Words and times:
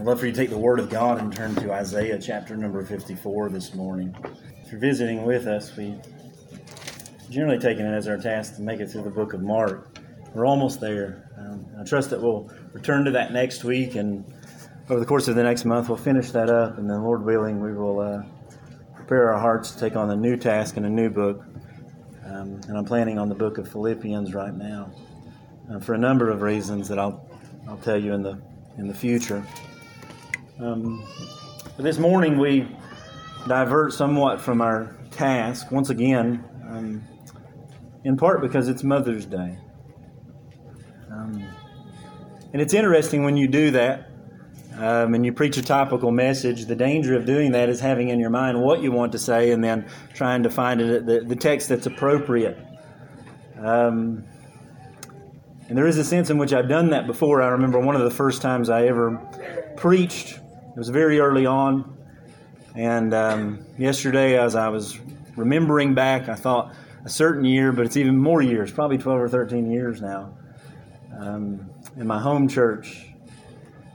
I'd 0.00 0.06
love 0.06 0.20
for 0.20 0.24
you 0.24 0.32
to 0.32 0.38
take 0.38 0.48
the 0.48 0.56
Word 0.56 0.80
of 0.80 0.88
God 0.88 1.20
and 1.20 1.30
turn 1.30 1.54
to 1.56 1.74
Isaiah 1.74 2.18
chapter 2.18 2.56
number 2.56 2.82
54 2.82 3.50
this 3.50 3.74
morning. 3.74 4.16
If 4.64 4.72
you're 4.72 4.80
visiting 4.80 5.26
with 5.26 5.46
us, 5.46 5.76
we 5.76 5.94
generally 7.28 7.58
taken 7.58 7.84
it 7.84 7.94
as 7.94 8.08
our 8.08 8.16
task 8.16 8.56
to 8.56 8.62
make 8.62 8.80
it 8.80 8.90
through 8.90 9.02
the 9.02 9.10
book 9.10 9.34
of 9.34 9.42
Mark. 9.42 9.98
We're 10.34 10.46
almost 10.46 10.80
there. 10.80 11.30
Um, 11.36 11.66
I 11.78 11.84
trust 11.84 12.08
that 12.10 12.22
we'll 12.22 12.50
return 12.72 13.04
to 13.04 13.10
that 13.10 13.34
next 13.34 13.62
week, 13.62 13.94
and 13.94 14.24
over 14.88 14.98
the 14.98 15.04
course 15.04 15.28
of 15.28 15.34
the 15.34 15.42
next 15.42 15.66
month, 15.66 15.90
we'll 15.90 15.98
finish 15.98 16.30
that 16.30 16.48
up, 16.48 16.78
and 16.78 16.88
then, 16.88 17.02
Lord 17.02 17.22
willing, 17.22 17.60
we 17.60 17.74
will 17.74 18.00
uh, 18.00 18.22
prepare 18.96 19.34
our 19.34 19.38
hearts 19.38 19.72
to 19.72 19.80
take 19.80 19.96
on 19.96 20.08
a 20.08 20.16
new 20.16 20.38
task 20.38 20.78
and 20.78 20.86
a 20.86 20.90
new 20.90 21.10
book. 21.10 21.44
Um, 22.24 22.58
and 22.68 22.78
I'm 22.78 22.86
planning 22.86 23.18
on 23.18 23.28
the 23.28 23.34
book 23.34 23.58
of 23.58 23.70
Philippians 23.70 24.32
right 24.32 24.54
now 24.54 24.94
uh, 25.70 25.78
for 25.78 25.92
a 25.92 25.98
number 25.98 26.30
of 26.30 26.40
reasons 26.40 26.88
that 26.88 26.98
I'll 26.98 27.28
I'll 27.68 27.76
tell 27.76 28.02
you 28.02 28.14
in 28.14 28.22
the 28.22 28.40
in 28.78 28.88
the 28.88 28.94
future. 28.94 29.44
Um, 30.60 31.02
this 31.78 31.98
morning 31.98 32.38
we 32.38 32.68
divert 33.48 33.94
somewhat 33.94 34.42
from 34.42 34.60
our 34.60 34.94
task 35.10 35.70
once 35.70 35.88
again, 35.88 36.44
um, 36.68 37.02
in 38.04 38.18
part 38.18 38.42
because 38.42 38.68
it's 38.68 38.82
Mother's 38.82 39.24
Day. 39.24 39.56
Um, 41.10 41.42
and 42.52 42.60
it's 42.60 42.74
interesting 42.74 43.24
when 43.24 43.38
you 43.38 43.48
do 43.48 43.70
that 43.70 44.10
um, 44.76 45.14
and 45.14 45.24
you 45.24 45.32
preach 45.32 45.56
a 45.56 45.62
topical 45.62 46.10
message. 46.10 46.66
The 46.66 46.76
danger 46.76 47.16
of 47.16 47.24
doing 47.24 47.52
that 47.52 47.70
is 47.70 47.80
having 47.80 48.10
in 48.10 48.20
your 48.20 48.28
mind 48.28 48.60
what 48.60 48.82
you 48.82 48.92
want 48.92 49.12
to 49.12 49.18
say 49.18 49.52
and 49.52 49.64
then 49.64 49.86
trying 50.12 50.42
to 50.42 50.50
find 50.50 50.82
it, 50.82 51.06
the, 51.06 51.20
the 51.20 51.36
text 51.36 51.70
that's 51.70 51.86
appropriate. 51.86 52.58
Um, 53.58 54.24
and 55.70 55.78
there 55.78 55.86
is 55.86 55.96
a 55.96 56.04
sense 56.04 56.28
in 56.28 56.36
which 56.36 56.52
I've 56.52 56.68
done 56.68 56.90
that 56.90 57.06
before. 57.06 57.40
I 57.40 57.48
remember 57.48 57.80
one 57.80 57.96
of 57.96 58.02
the 58.02 58.10
first 58.10 58.42
times 58.42 58.68
I 58.68 58.88
ever 58.88 59.16
preached 59.76 60.39
it 60.70 60.78
was 60.78 60.88
very 60.88 61.18
early 61.18 61.46
on. 61.46 61.96
And 62.76 63.12
um, 63.12 63.66
yesterday, 63.76 64.38
as 64.38 64.54
I 64.54 64.68
was 64.68 64.98
remembering 65.36 65.94
back, 65.94 66.28
I 66.28 66.36
thought 66.36 66.72
a 67.04 67.08
certain 67.08 67.44
year, 67.44 67.72
but 67.72 67.86
it's 67.86 67.96
even 67.96 68.16
more 68.16 68.40
years, 68.40 68.70
probably 68.70 68.98
12 68.98 69.20
or 69.20 69.28
13 69.28 69.70
years 69.70 70.00
now, 70.00 70.36
um, 71.18 71.68
in 71.96 72.06
my 72.06 72.20
home 72.20 72.46
church. 72.46 73.06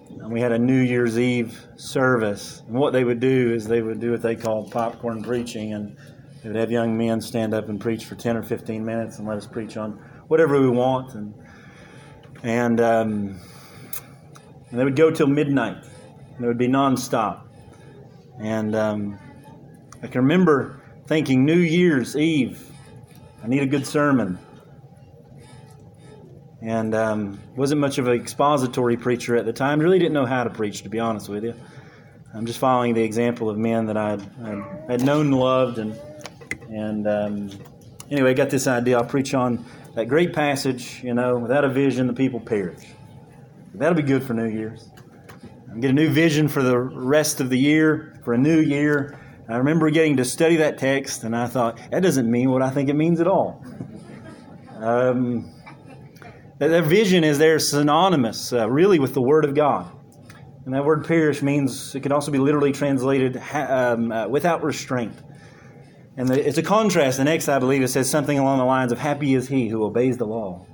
And 0.10 0.32
we 0.32 0.42
had 0.42 0.52
a 0.52 0.60
New 0.60 0.82
Year's 0.82 1.18
Eve 1.18 1.58
service. 1.78 2.64
And 2.68 2.78
what 2.78 2.92
they 2.92 3.06
would 3.06 3.20
do 3.20 3.54
is 3.54 3.68
they 3.68 3.82
would 3.82 4.02
do 4.02 4.12
what 4.12 4.22
they 4.22 4.36
called 4.36 4.72
popcorn 4.72 5.24
preaching. 5.24 5.74
And 5.74 5.96
they 6.44 6.50
would 6.50 6.58
have 6.58 6.72
young 6.72 6.98
men 6.98 7.22
stand 7.22 7.54
up 7.54 7.70
and 7.70 7.80
preach 7.80 8.06
for 8.06 8.16
10 8.16 8.36
or 8.36 8.44
15 8.44 8.84
minutes 8.84 9.20
and 9.20 9.28
let 9.28 9.38
us 9.38 9.48
preach 9.48 9.78
on 9.78 9.94
whatever 10.28 10.60
we 10.60 10.70
want. 10.70 11.14
And, 11.14 11.34
and, 12.44 12.82
um, 12.82 13.40
and 14.72 14.80
they 14.80 14.84
would 14.84 14.96
go 14.96 15.10
till 15.10 15.28
midnight. 15.28 15.78
It 16.40 16.46
would 16.46 16.58
be 16.58 16.68
nonstop. 16.68 17.42
And 18.40 18.76
um, 18.76 19.20
I 20.04 20.08
can 20.08 20.22
remember 20.22 20.82
thinking, 21.08 21.46
New 21.46 21.58
Year's 21.58 22.18
Eve, 22.18 22.72
I 23.44 23.48
need 23.48 23.62
a 23.62 23.68
good 23.68 23.88
sermon. 23.88 24.38
And 26.62 26.94
um, 26.94 27.40
wasn't 27.56 27.80
much 27.80 28.00
of 28.00 28.08
an 28.08 28.20
expository 28.20 28.98
preacher 28.98 29.36
at 29.36 29.46
the 29.46 29.54
time. 29.54 29.80
Really 29.80 30.00
didn't 30.00 30.14
know 30.14 30.26
how 30.26 30.44
to 30.44 30.50
preach, 30.50 30.82
to 30.84 30.90
be 30.90 31.00
honest 31.00 31.30
with 31.30 31.44
you. 31.44 31.54
I'm 32.34 32.46
just 32.46 32.60
following 32.60 32.94
the 32.94 33.04
example 33.04 33.50
of 33.50 33.58
men 33.58 33.86
that 33.86 33.96
I'd, 33.96 34.22
I'd 34.90 35.04
known 35.04 35.28
and 35.28 35.40
loved. 35.40 35.78
And, 35.78 35.98
and 36.70 37.08
um, 37.08 37.50
anyway, 38.12 38.32
I 38.32 38.34
got 38.34 38.50
this 38.50 38.68
idea. 38.68 38.98
I'll 38.98 39.06
preach 39.06 39.34
on 39.34 39.64
that 39.94 40.10
great 40.10 40.34
passage, 40.34 41.02
you 41.02 41.14
know, 41.14 41.38
without 41.38 41.64
a 41.64 41.70
vision, 41.70 42.08
the 42.08 42.14
people 42.14 42.42
perish. 42.42 42.84
That'll 43.74 43.96
be 43.96 44.02
good 44.02 44.24
for 44.24 44.34
New 44.34 44.50
Year's 44.50 44.90
get 45.80 45.90
a 45.90 45.94
new 45.94 46.10
vision 46.10 46.48
for 46.48 46.62
the 46.62 46.78
rest 46.78 47.42
of 47.42 47.50
the 47.50 47.58
year, 47.58 48.20
for 48.24 48.34
a 48.34 48.38
new 48.38 48.60
year. 48.60 49.20
I 49.48 49.58
remember 49.58 49.90
getting 49.90 50.18
to 50.18 50.26
study 50.26 50.58
that 50.58 50.78
text, 50.78 51.24
and 51.24 51.36
I 51.36 51.48
thought, 51.48 51.80
that 51.92 52.02
doesn't 52.02 52.30
mean 52.30 52.50
what 52.50 52.62
I 52.62 52.70
think 52.70 52.90
it 52.90 52.96
means 52.96 53.20
at 53.20 53.28
all. 53.28 53.64
um, 54.80 55.52
vision 56.60 57.24
is 57.24 57.38
there 57.38 57.60
synonymous, 57.60 58.54
uh, 58.54 58.70
really, 58.70 59.00
with 59.00 59.14
the 59.14 59.22
Word 59.22 59.46
of 59.46 59.54
God. 59.54 59.92
And 60.66 60.74
that 60.74 60.84
word 60.84 61.06
perish 61.06 61.44
means, 61.44 61.94
it 61.94 62.02
can 62.02 62.12
also 62.12 62.32
be 62.32 62.40
literally 62.40 62.72
translated 62.72 63.38
um, 63.54 64.12
uh, 64.12 64.28
without 64.28 64.64
restraint. 64.64 65.14
And 66.18 66.28
the, 66.28 66.48
it's 66.48 66.58
a 66.58 66.64
contrast. 66.64 67.18
The 67.18 67.24
next, 67.24 67.48
I 67.50 67.60
believe, 67.60 67.84
it 67.84 67.90
says 67.90 68.10
something 68.10 68.40
along 68.40 68.58
the 68.58 68.66
lines 68.66 68.92
of, 68.92 68.98
happy 68.98 69.36
is 69.36 69.48
he 69.48 69.68
who 69.68 69.84
obeys 69.84 70.18
the 70.18 70.26
law. 70.26 70.66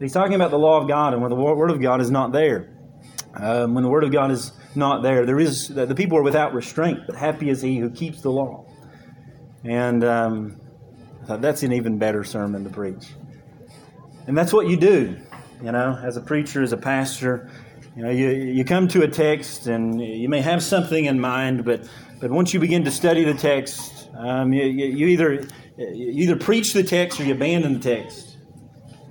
He's 0.00 0.14
talking 0.14 0.34
about 0.34 0.50
the 0.50 0.58
law 0.58 0.80
of 0.80 0.88
God, 0.88 1.12
and 1.12 1.20
where 1.20 1.28
the 1.28 1.36
Word 1.36 1.70
of 1.70 1.80
God 1.82 2.00
is 2.00 2.10
not 2.10 2.32
there. 2.32 2.73
Um, 3.36 3.74
when 3.74 3.82
the 3.82 3.90
Word 3.90 4.04
of 4.04 4.12
God 4.12 4.30
is 4.30 4.52
not 4.74 5.02
there, 5.02 5.26
there 5.26 5.40
is 5.40 5.68
the 5.68 5.94
people 5.94 6.18
are 6.18 6.22
without 6.22 6.54
restraint, 6.54 7.00
but 7.06 7.16
happy 7.16 7.48
is 7.50 7.60
he 7.60 7.78
who 7.78 7.90
keeps 7.90 8.20
the 8.20 8.30
law. 8.30 8.64
And 9.64 10.04
um, 10.04 10.60
I 11.22 11.26
thought 11.26 11.40
that's 11.40 11.62
an 11.62 11.72
even 11.72 11.98
better 11.98 12.22
sermon 12.22 12.64
to 12.64 12.70
preach. 12.70 13.06
And 14.26 14.36
that's 14.36 14.52
what 14.52 14.68
you 14.68 14.76
do, 14.76 15.16
you 15.62 15.72
know, 15.72 15.98
as 16.02 16.16
a 16.16 16.20
preacher, 16.20 16.62
as 16.62 16.72
a 16.72 16.76
pastor. 16.76 17.50
You 17.96 18.02
know, 18.04 18.10
you, 18.10 18.28
you 18.28 18.64
come 18.64 18.88
to 18.88 19.02
a 19.02 19.08
text 19.08 19.66
and 19.66 20.00
you 20.00 20.28
may 20.28 20.40
have 20.40 20.62
something 20.62 21.04
in 21.04 21.20
mind, 21.20 21.64
but, 21.64 21.88
but 22.20 22.30
once 22.30 22.52
you 22.52 22.60
begin 22.60 22.84
to 22.84 22.90
study 22.90 23.24
the 23.24 23.34
text, 23.34 24.08
um, 24.16 24.52
you, 24.52 24.64
you, 24.64 25.06
either, 25.08 25.46
you 25.76 26.22
either 26.22 26.36
preach 26.36 26.72
the 26.72 26.82
text 26.82 27.20
or 27.20 27.24
you 27.24 27.34
abandon 27.34 27.74
the 27.74 27.80
text. 27.80 28.36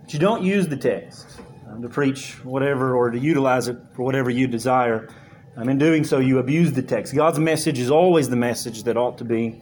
But 0.02 0.14
you 0.14 0.20
don't 0.20 0.44
use 0.44 0.68
the 0.68 0.78
text 0.78 1.33
um, 1.74 1.82
to 1.82 1.90
preach 1.90 2.34
whatever 2.44 2.96
or 2.96 3.10
to 3.10 3.20
utilize 3.20 3.68
it 3.68 3.78
for 3.94 4.04
whatever 4.04 4.30
you 4.30 4.48
desire. 4.48 5.10
Um, 5.56 5.70
in 5.70 5.78
doing 5.78 6.04
so, 6.04 6.20
you 6.20 6.40
abuse 6.40 6.74
the 6.74 6.82
text. 6.82 7.16
God's 7.16 7.40
message 7.40 7.80
is 7.80 7.92
always 7.92 8.30
the 8.30 8.36
message 8.36 8.84
that 8.84 8.98
ought 8.98 9.18
to 9.20 9.26
be 9.26 9.62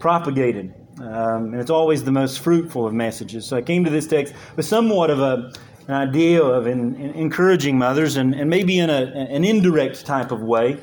propagated. 0.00 0.74
Um, 1.00 1.52
and 1.52 1.60
it's 1.60 1.70
always 1.70 2.02
the 2.02 2.12
most 2.12 2.40
fruitful 2.40 2.86
of 2.86 2.92
messages. 2.92 3.46
So 3.46 3.56
I 3.56 3.62
came 3.62 3.84
to 3.84 3.90
this 3.90 4.06
text 4.06 4.34
with 4.56 4.66
somewhat 4.66 5.10
of 5.10 5.20
a, 5.20 5.52
an 5.86 5.94
idea 5.94 6.42
of 6.42 6.66
in, 6.66 6.96
in 6.96 7.14
encouraging 7.14 7.78
mothers 7.78 8.16
and, 8.16 8.34
and 8.34 8.50
maybe 8.50 8.78
in 8.78 8.90
a, 8.90 9.02
an 9.02 9.44
indirect 9.44 10.04
type 10.04 10.32
of 10.32 10.40
way. 10.40 10.78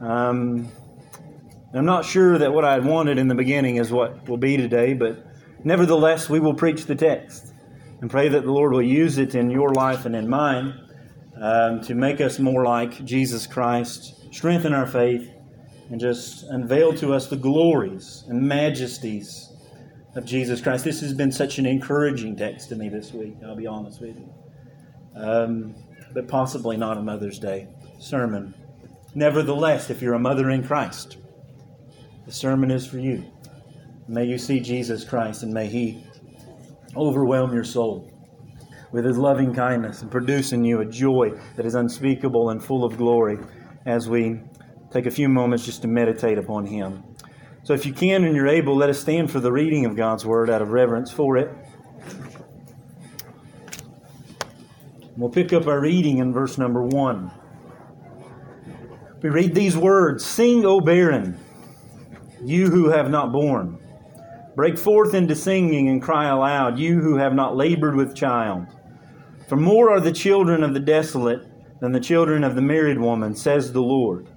Um, 0.00 0.68
I'm 1.72 1.84
not 1.84 2.04
sure 2.04 2.38
that 2.38 2.52
what 2.52 2.64
I 2.64 2.78
wanted 2.78 3.18
in 3.18 3.28
the 3.28 3.34
beginning 3.34 3.76
is 3.76 3.92
what 3.92 4.28
will 4.28 4.36
be 4.36 4.56
today, 4.56 4.92
but 4.92 5.24
nevertheless, 5.64 6.28
we 6.28 6.40
will 6.40 6.54
preach 6.54 6.86
the 6.86 6.94
text 6.94 7.53
and 8.04 8.10
pray 8.10 8.28
that 8.28 8.44
the 8.44 8.52
Lord 8.52 8.72
will 8.72 8.82
use 8.82 9.16
it 9.16 9.34
in 9.34 9.48
your 9.48 9.72
life 9.72 10.04
and 10.04 10.14
in 10.14 10.28
mine 10.28 10.78
um, 11.40 11.80
to 11.80 11.94
make 11.94 12.20
us 12.20 12.38
more 12.38 12.62
like 12.62 13.02
Jesus 13.02 13.46
Christ, 13.46 14.30
strengthen 14.30 14.74
our 14.74 14.86
faith, 14.86 15.30
and 15.88 15.98
just 15.98 16.44
unveil 16.50 16.92
to 16.96 17.14
us 17.14 17.28
the 17.28 17.36
glories 17.36 18.24
and 18.28 18.42
majesties 18.42 19.50
of 20.16 20.26
Jesus 20.26 20.60
Christ. 20.60 20.84
This 20.84 21.00
has 21.00 21.14
been 21.14 21.32
such 21.32 21.56
an 21.56 21.64
encouraging 21.64 22.36
text 22.36 22.68
to 22.68 22.76
me 22.76 22.90
this 22.90 23.10
week, 23.14 23.36
I'll 23.42 23.56
be 23.56 23.66
honest 23.66 24.02
with 24.02 24.18
you. 24.18 24.28
Um, 25.16 25.74
but 26.12 26.28
possibly 26.28 26.76
not 26.76 26.98
a 26.98 27.02
Mother's 27.02 27.38
Day 27.38 27.68
sermon. 27.98 28.52
Nevertheless, 29.14 29.88
if 29.88 30.02
you're 30.02 30.12
a 30.12 30.18
mother 30.18 30.50
in 30.50 30.62
Christ, 30.62 31.16
the 32.26 32.32
sermon 32.32 32.70
is 32.70 32.86
for 32.86 32.98
you. 32.98 33.24
May 34.08 34.26
you 34.26 34.36
see 34.36 34.60
Jesus 34.60 35.04
Christ 35.04 35.42
and 35.42 35.54
may 35.54 35.68
He 35.68 36.04
overwhelm 36.96 37.52
your 37.52 37.64
soul 37.64 38.10
with 38.92 39.04
his 39.04 39.18
loving 39.18 39.52
kindness 39.52 40.02
and 40.02 40.10
produce 40.10 40.52
in 40.52 40.64
you 40.64 40.80
a 40.80 40.84
joy 40.84 41.30
that 41.56 41.66
is 41.66 41.74
unspeakable 41.74 42.50
and 42.50 42.62
full 42.62 42.84
of 42.84 42.96
glory 42.96 43.38
as 43.86 44.08
we 44.08 44.40
take 44.92 45.06
a 45.06 45.10
few 45.10 45.28
moments 45.28 45.64
just 45.64 45.82
to 45.82 45.88
meditate 45.88 46.38
upon 46.38 46.64
him. 46.64 47.02
So, 47.64 47.74
if 47.74 47.84
you 47.86 47.92
can 47.92 48.24
and 48.24 48.36
you're 48.36 48.46
able, 48.46 48.76
let 48.76 48.90
us 48.90 49.00
stand 49.00 49.30
for 49.30 49.40
the 49.40 49.50
reading 49.50 49.84
of 49.86 49.96
God's 49.96 50.24
word 50.24 50.48
out 50.50 50.62
of 50.62 50.68
reverence 50.70 51.10
for 51.10 51.36
it. 51.36 51.50
We'll 55.16 55.30
pick 55.30 55.52
up 55.52 55.66
our 55.66 55.80
reading 55.80 56.18
in 56.18 56.32
verse 56.32 56.58
number 56.58 56.82
one. 56.82 57.30
We 59.22 59.30
read 59.30 59.54
these 59.54 59.76
words 59.76 60.24
Sing, 60.24 60.66
O 60.66 60.80
barren, 60.80 61.38
you 62.44 62.66
who 62.68 62.90
have 62.90 63.10
not 63.10 63.32
borne. 63.32 63.78
Break 64.54 64.78
forth 64.78 65.14
into 65.14 65.34
singing 65.34 65.88
and 65.88 66.00
cry 66.00 66.28
aloud, 66.28 66.78
you 66.78 67.00
who 67.00 67.16
have 67.16 67.34
not 67.34 67.56
labored 67.56 67.96
with 67.96 68.14
child. 68.14 68.66
For 69.48 69.56
more 69.56 69.90
are 69.90 70.00
the 70.00 70.12
children 70.12 70.62
of 70.62 70.74
the 70.74 70.80
desolate 70.80 71.44
than 71.80 71.90
the 71.90 72.00
children 72.00 72.44
of 72.44 72.54
the 72.54 72.62
married 72.62 73.00
woman, 73.00 73.34
says 73.34 73.72
the 73.72 73.82
Lord. 73.82 74.28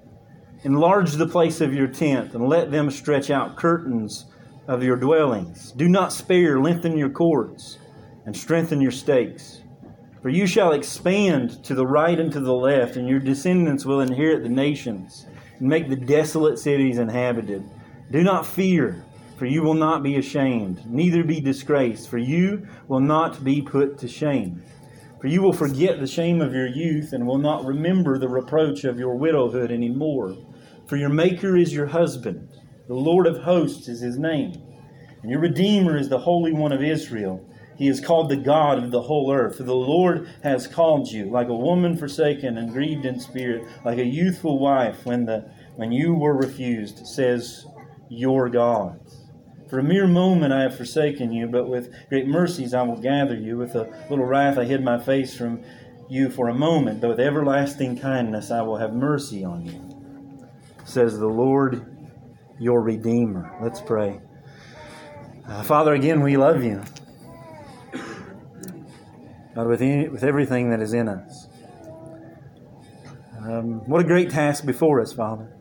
Enlarge 0.64 1.12
the 1.12 1.28
place 1.28 1.60
of 1.60 1.72
your 1.72 1.86
tent, 1.86 2.34
and 2.34 2.48
let 2.48 2.72
them 2.72 2.90
stretch 2.90 3.30
out 3.30 3.56
curtains 3.56 4.26
of 4.66 4.82
your 4.82 4.96
dwellings. 4.96 5.70
Do 5.72 5.88
not 5.88 6.12
spare, 6.12 6.60
lengthen 6.60 6.98
your 6.98 7.10
cords, 7.10 7.78
and 8.26 8.36
strengthen 8.36 8.80
your 8.80 8.90
stakes. 8.90 9.62
For 10.20 10.30
you 10.30 10.48
shall 10.48 10.72
expand 10.72 11.62
to 11.64 11.76
the 11.76 11.86
right 11.86 12.18
and 12.18 12.32
to 12.32 12.40
the 12.40 12.52
left, 12.52 12.96
and 12.96 13.08
your 13.08 13.20
descendants 13.20 13.86
will 13.86 14.00
inherit 14.00 14.42
the 14.42 14.48
nations, 14.48 15.26
and 15.60 15.68
make 15.68 15.88
the 15.88 15.96
desolate 15.96 16.58
cities 16.58 16.98
inhabited. 16.98 17.62
Do 18.10 18.24
not 18.24 18.44
fear 18.44 19.04
for 19.38 19.46
you 19.46 19.62
will 19.62 19.74
not 19.74 20.02
be 20.02 20.16
ashamed, 20.16 20.84
neither 20.84 21.22
be 21.22 21.40
disgraced, 21.40 22.08
for 22.08 22.18
you 22.18 22.66
will 22.88 23.00
not 23.00 23.44
be 23.44 23.62
put 23.62 23.96
to 23.98 24.08
shame. 24.08 24.62
For 25.20 25.28
you 25.28 25.42
will 25.42 25.52
forget 25.52 26.00
the 26.00 26.06
shame 26.06 26.40
of 26.40 26.52
your 26.52 26.66
youth 26.66 27.12
and 27.12 27.26
will 27.26 27.38
not 27.38 27.64
remember 27.64 28.18
the 28.18 28.28
reproach 28.28 28.84
of 28.84 28.98
your 28.98 29.16
widowhood 29.16 29.70
any 29.70 29.88
more. 29.88 30.36
For 30.86 30.96
your 30.96 31.08
Maker 31.08 31.56
is 31.56 31.72
your 31.72 31.86
husband, 31.86 32.48
the 32.88 32.94
Lord 32.94 33.26
of 33.26 33.38
hosts 33.38 33.88
is 33.88 34.00
his 34.00 34.18
name, 34.18 34.60
and 35.22 35.30
your 35.30 35.40
Redeemer 35.40 35.96
is 35.96 36.08
the 36.08 36.18
Holy 36.18 36.52
One 36.52 36.72
of 36.72 36.82
Israel. 36.82 37.44
He 37.76 37.86
is 37.86 38.00
called 38.00 38.28
the 38.28 38.36
God 38.36 38.82
of 38.82 38.90
the 38.90 39.02
whole 39.02 39.32
earth. 39.32 39.58
For 39.58 39.62
the 39.62 39.74
Lord 39.74 40.28
has 40.42 40.66
called 40.66 41.08
you, 41.08 41.30
like 41.30 41.48
a 41.48 41.54
woman 41.54 41.96
forsaken 41.96 42.58
and 42.58 42.72
grieved 42.72 43.04
in 43.04 43.20
spirit, 43.20 43.64
like 43.84 43.98
a 43.98 44.04
youthful 44.04 44.58
wife 44.58 45.06
when, 45.06 45.26
the, 45.26 45.48
when 45.76 45.92
you 45.92 46.14
were 46.14 46.36
refused, 46.36 47.06
says 47.06 47.64
your 48.08 48.48
God. 48.48 48.98
For 49.68 49.78
a 49.78 49.82
mere 49.82 50.06
moment 50.06 50.52
I 50.52 50.62
have 50.62 50.76
forsaken 50.76 51.32
you, 51.32 51.46
but 51.46 51.68
with 51.68 51.92
great 52.08 52.26
mercies 52.26 52.72
I 52.72 52.82
will 52.82 52.96
gather 52.96 53.34
you. 53.34 53.58
With 53.58 53.74
a 53.74 54.06
little 54.08 54.24
wrath 54.24 54.56
I 54.58 54.64
hid 54.64 54.82
my 54.82 54.98
face 54.98 55.36
from 55.36 55.62
you 56.08 56.30
for 56.30 56.48
a 56.48 56.54
moment, 56.54 57.02
but 57.02 57.08
with 57.10 57.20
everlasting 57.20 57.98
kindness 57.98 58.50
I 58.50 58.62
will 58.62 58.78
have 58.78 58.94
mercy 58.94 59.44
on 59.44 59.66
you, 59.66 60.48
says 60.84 61.18
the 61.18 61.26
Lord 61.26 61.84
your 62.58 62.80
Redeemer. 62.80 63.54
Let's 63.60 63.80
pray. 63.80 64.20
Uh, 65.46 65.62
Father, 65.62 65.92
again, 65.92 66.22
we 66.22 66.36
love 66.36 66.64
you. 66.64 66.82
God, 69.54 69.66
with, 69.66 69.82
any, 69.82 70.08
with 70.08 70.24
everything 70.24 70.70
that 70.70 70.80
is 70.80 70.92
in 70.94 71.08
us. 71.08 71.48
Um, 73.40 73.80
what 73.88 74.00
a 74.00 74.04
great 74.04 74.30
task 74.30 74.64
before 74.64 75.00
us, 75.00 75.12
Father. 75.12 75.52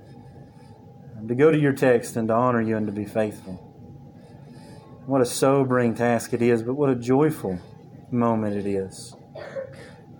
to 1.27 1.35
go 1.35 1.51
to 1.51 1.57
your 1.57 1.73
text 1.73 2.15
and 2.15 2.27
to 2.29 2.33
honor 2.33 2.61
you 2.61 2.77
and 2.77 2.87
to 2.87 2.93
be 2.93 3.05
faithful. 3.05 3.66
What 5.07 5.21
a 5.21 5.25
sobering 5.25 5.95
task 5.95 6.33
it 6.33 6.41
is, 6.41 6.61
but 6.61 6.73
what 6.73 6.89
a 6.89 6.95
joyful 6.95 7.57
moment 8.11 8.57
it 8.57 8.65
is. 8.65 9.15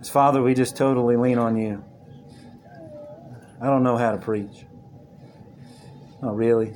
As 0.00 0.08
Father, 0.08 0.42
we 0.42 0.54
just 0.54 0.78
totally 0.78 1.14
lean 1.14 1.36
on 1.36 1.58
you. 1.58 1.84
I 3.60 3.66
don't 3.66 3.82
know 3.82 3.98
how 3.98 4.12
to 4.12 4.16
preach. 4.16 4.64
Oh, 6.22 6.32
really? 6.32 6.72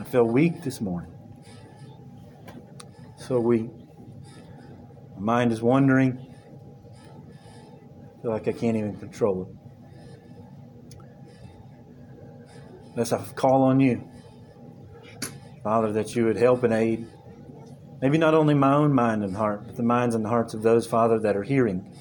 I 0.00 0.04
feel 0.04 0.24
weak 0.24 0.62
this 0.62 0.80
morning. 0.80 1.12
So 3.18 3.38
weak. 3.38 3.68
My 5.18 5.34
mind 5.34 5.52
is 5.52 5.60
wandering. 5.60 6.26
I 8.16 8.22
feel 8.22 8.30
like 8.30 8.48
I 8.48 8.52
can't 8.52 8.78
even 8.78 8.96
control 8.96 9.42
it. 9.42 9.59
Let's 12.96 13.12
call 13.34 13.62
on 13.62 13.78
you, 13.80 14.08
Father, 15.62 15.92
that 15.92 16.16
you 16.16 16.24
would 16.24 16.36
help 16.36 16.64
and 16.64 16.72
aid. 16.72 17.06
Maybe 18.02 18.18
not 18.18 18.34
only 18.34 18.54
my 18.54 18.74
own 18.74 18.92
mind 18.92 19.22
and 19.22 19.36
heart, 19.36 19.66
but 19.66 19.76
the 19.76 19.82
minds 19.82 20.14
and 20.14 20.24
the 20.24 20.28
hearts 20.28 20.54
of 20.54 20.62
those, 20.62 20.86
Father, 20.86 21.20
that 21.20 21.36
are 21.36 21.42
hearing. 21.42 21.94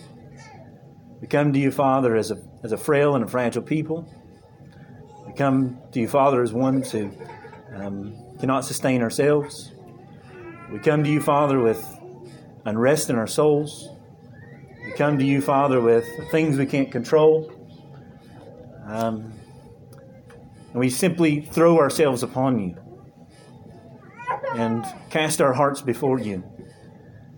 We 1.22 1.28
come 1.28 1.54
to 1.54 1.60
you, 1.60 1.72
Father, 1.72 2.16
as 2.16 2.32
a, 2.32 2.38
as 2.64 2.72
a 2.72 2.78
frail 2.78 3.16
and 3.16 3.24
a 3.24 3.28
fragile 3.28 3.62
people. 3.62 4.12
We 5.28 5.34
come 5.34 5.78
to 5.92 6.00
you, 6.00 6.08
Father, 6.08 6.42
as 6.42 6.54
ones 6.54 6.92
who 6.92 7.12
um, 7.76 8.16
cannot 8.40 8.66
sustain 8.66 9.02
ourselves. 9.02 9.72
We 10.72 10.80
come 10.80 11.04
to 11.04 11.10
you, 11.10 11.22
Father, 11.22 11.60
with 11.60 11.86
unrest 12.66 13.10
in 13.10 13.16
our 13.16 13.28
souls. 13.28 13.90
We 14.86 14.94
come 14.94 15.20
to 15.20 15.26
you, 15.26 15.42
Father, 15.42 15.82
with 15.82 16.08
things 16.32 16.58
we 16.58 16.66
can't 16.66 16.92
control. 16.92 17.52
Um, 18.86 19.34
and 20.72 20.80
we 20.80 20.90
simply 20.90 21.42
throw 21.42 21.80
ourselves 21.80 22.24
upon 22.24 22.60
you 22.60 22.78
and 24.56 24.86
cast 25.10 25.42
our 25.42 25.54
hearts 25.54 25.82
before 25.82 26.20
you. 26.20 26.44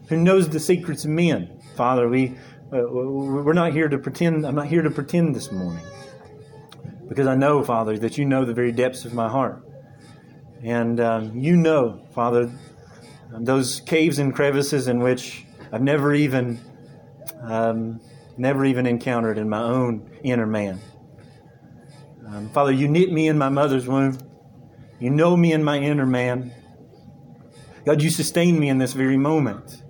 Who 0.07 0.17
knows 0.17 0.49
the 0.49 0.59
secrets 0.59 1.05
of 1.05 1.11
men? 1.11 1.61
Father, 1.75 2.07
we, 2.07 2.35
uh, 2.73 2.83
we're 2.89 3.53
not 3.53 3.73
here 3.73 3.87
to 3.87 3.97
pretend. 3.97 4.45
I'm 4.45 4.55
not 4.55 4.67
here 4.67 4.81
to 4.81 4.91
pretend 4.91 5.35
this 5.35 5.51
morning. 5.51 5.85
Because 7.07 7.27
I 7.27 7.35
know, 7.35 7.63
Father, 7.63 7.97
that 7.97 8.17
you 8.17 8.25
know 8.25 8.45
the 8.45 8.53
very 8.53 8.71
depths 8.71 9.05
of 9.05 9.13
my 9.13 9.29
heart. 9.29 9.65
And 10.63 10.99
um, 10.99 11.37
you 11.37 11.55
know, 11.55 12.05
Father, 12.13 12.51
those 13.31 13.79
caves 13.81 14.19
and 14.19 14.33
crevices 14.33 14.87
in 14.87 14.99
which 14.99 15.45
I've 15.71 15.81
never 15.81 16.13
even, 16.13 16.59
um, 17.41 17.99
never 18.37 18.65
even 18.65 18.85
encountered 18.85 19.37
in 19.37 19.49
my 19.49 19.61
own 19.61 20.09
inner 20.23 20.45
man. 20.45 20.79
Um, 22.31 22.47
Father, 22.49 22.71
you 22.71 22.87
knit 22.87 23.11
me 23.11 23.27
in 23.27 23.37
my 23.37 23.49
mother's 23.49 23.85
womb. 23.85 24.17
You 24.99 25.09
know 25.09 25.35
me 25.35 25.51
in 25.51 25.65
my 25.65 25.77
inner 25.77 26.05
man. 26.05 26.53
God, 27.85 28.01
you 28.01 28.09
sustain 28.09 28.57
me 28.57 28.69
in 28.69 28.77
this 28.77 28.93
very 28.93 29.17
moment. 29.17 29.83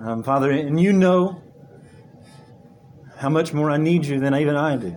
Um, 0.00 0.22
Father, 0.22 0.52
and 0.52 0.78
you 0.78 0.92
know 0.92 1.42
how 3.16 3.28
much 3.28 3.52
more 3.52 3.72
I 3.72 3.76
need 3.76 4.04
you 4.06 4.20
than 4.20 4.36
even 4.36 4.54
I 4.54 4.76
do. 4.76 4.96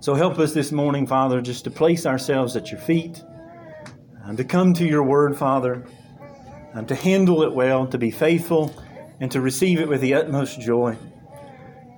So 0.00 0.12
help 0.12 0.38
us 0.38 0.52
this 0.52 0.70
morning, 0.70 1.06
Father, 1.06 1.40
just 1.40 1.64
to 1.64 1.70
place 1.70 2.04
ourselves 2.04 2.54
at 2.54 2.70
your 2.70 2.80
feet 2.80 3.22
and 4.24 4.36
to 4.36 4.44
come 4.44 4.74
to 4.74 4.84
your 4.84 5.02
word, 5.02 5.34
Father, 5.34 5.86
and 6.74 6.86
to 6.88 6.94
handle 6.94 7.42
it 7.42 7.54
well, 7.54 7.86
to 7.86 7.96
be 7.96 8.10
faithful, 8.10 8.74
and 9.18 9.30
to 9.30 9.40
receive 9.40 9.80
it 9.80 9.88
with 9.88 10.02
the 10.02 10.12
utmost 10.12 10.60
joy. 10.60 10.98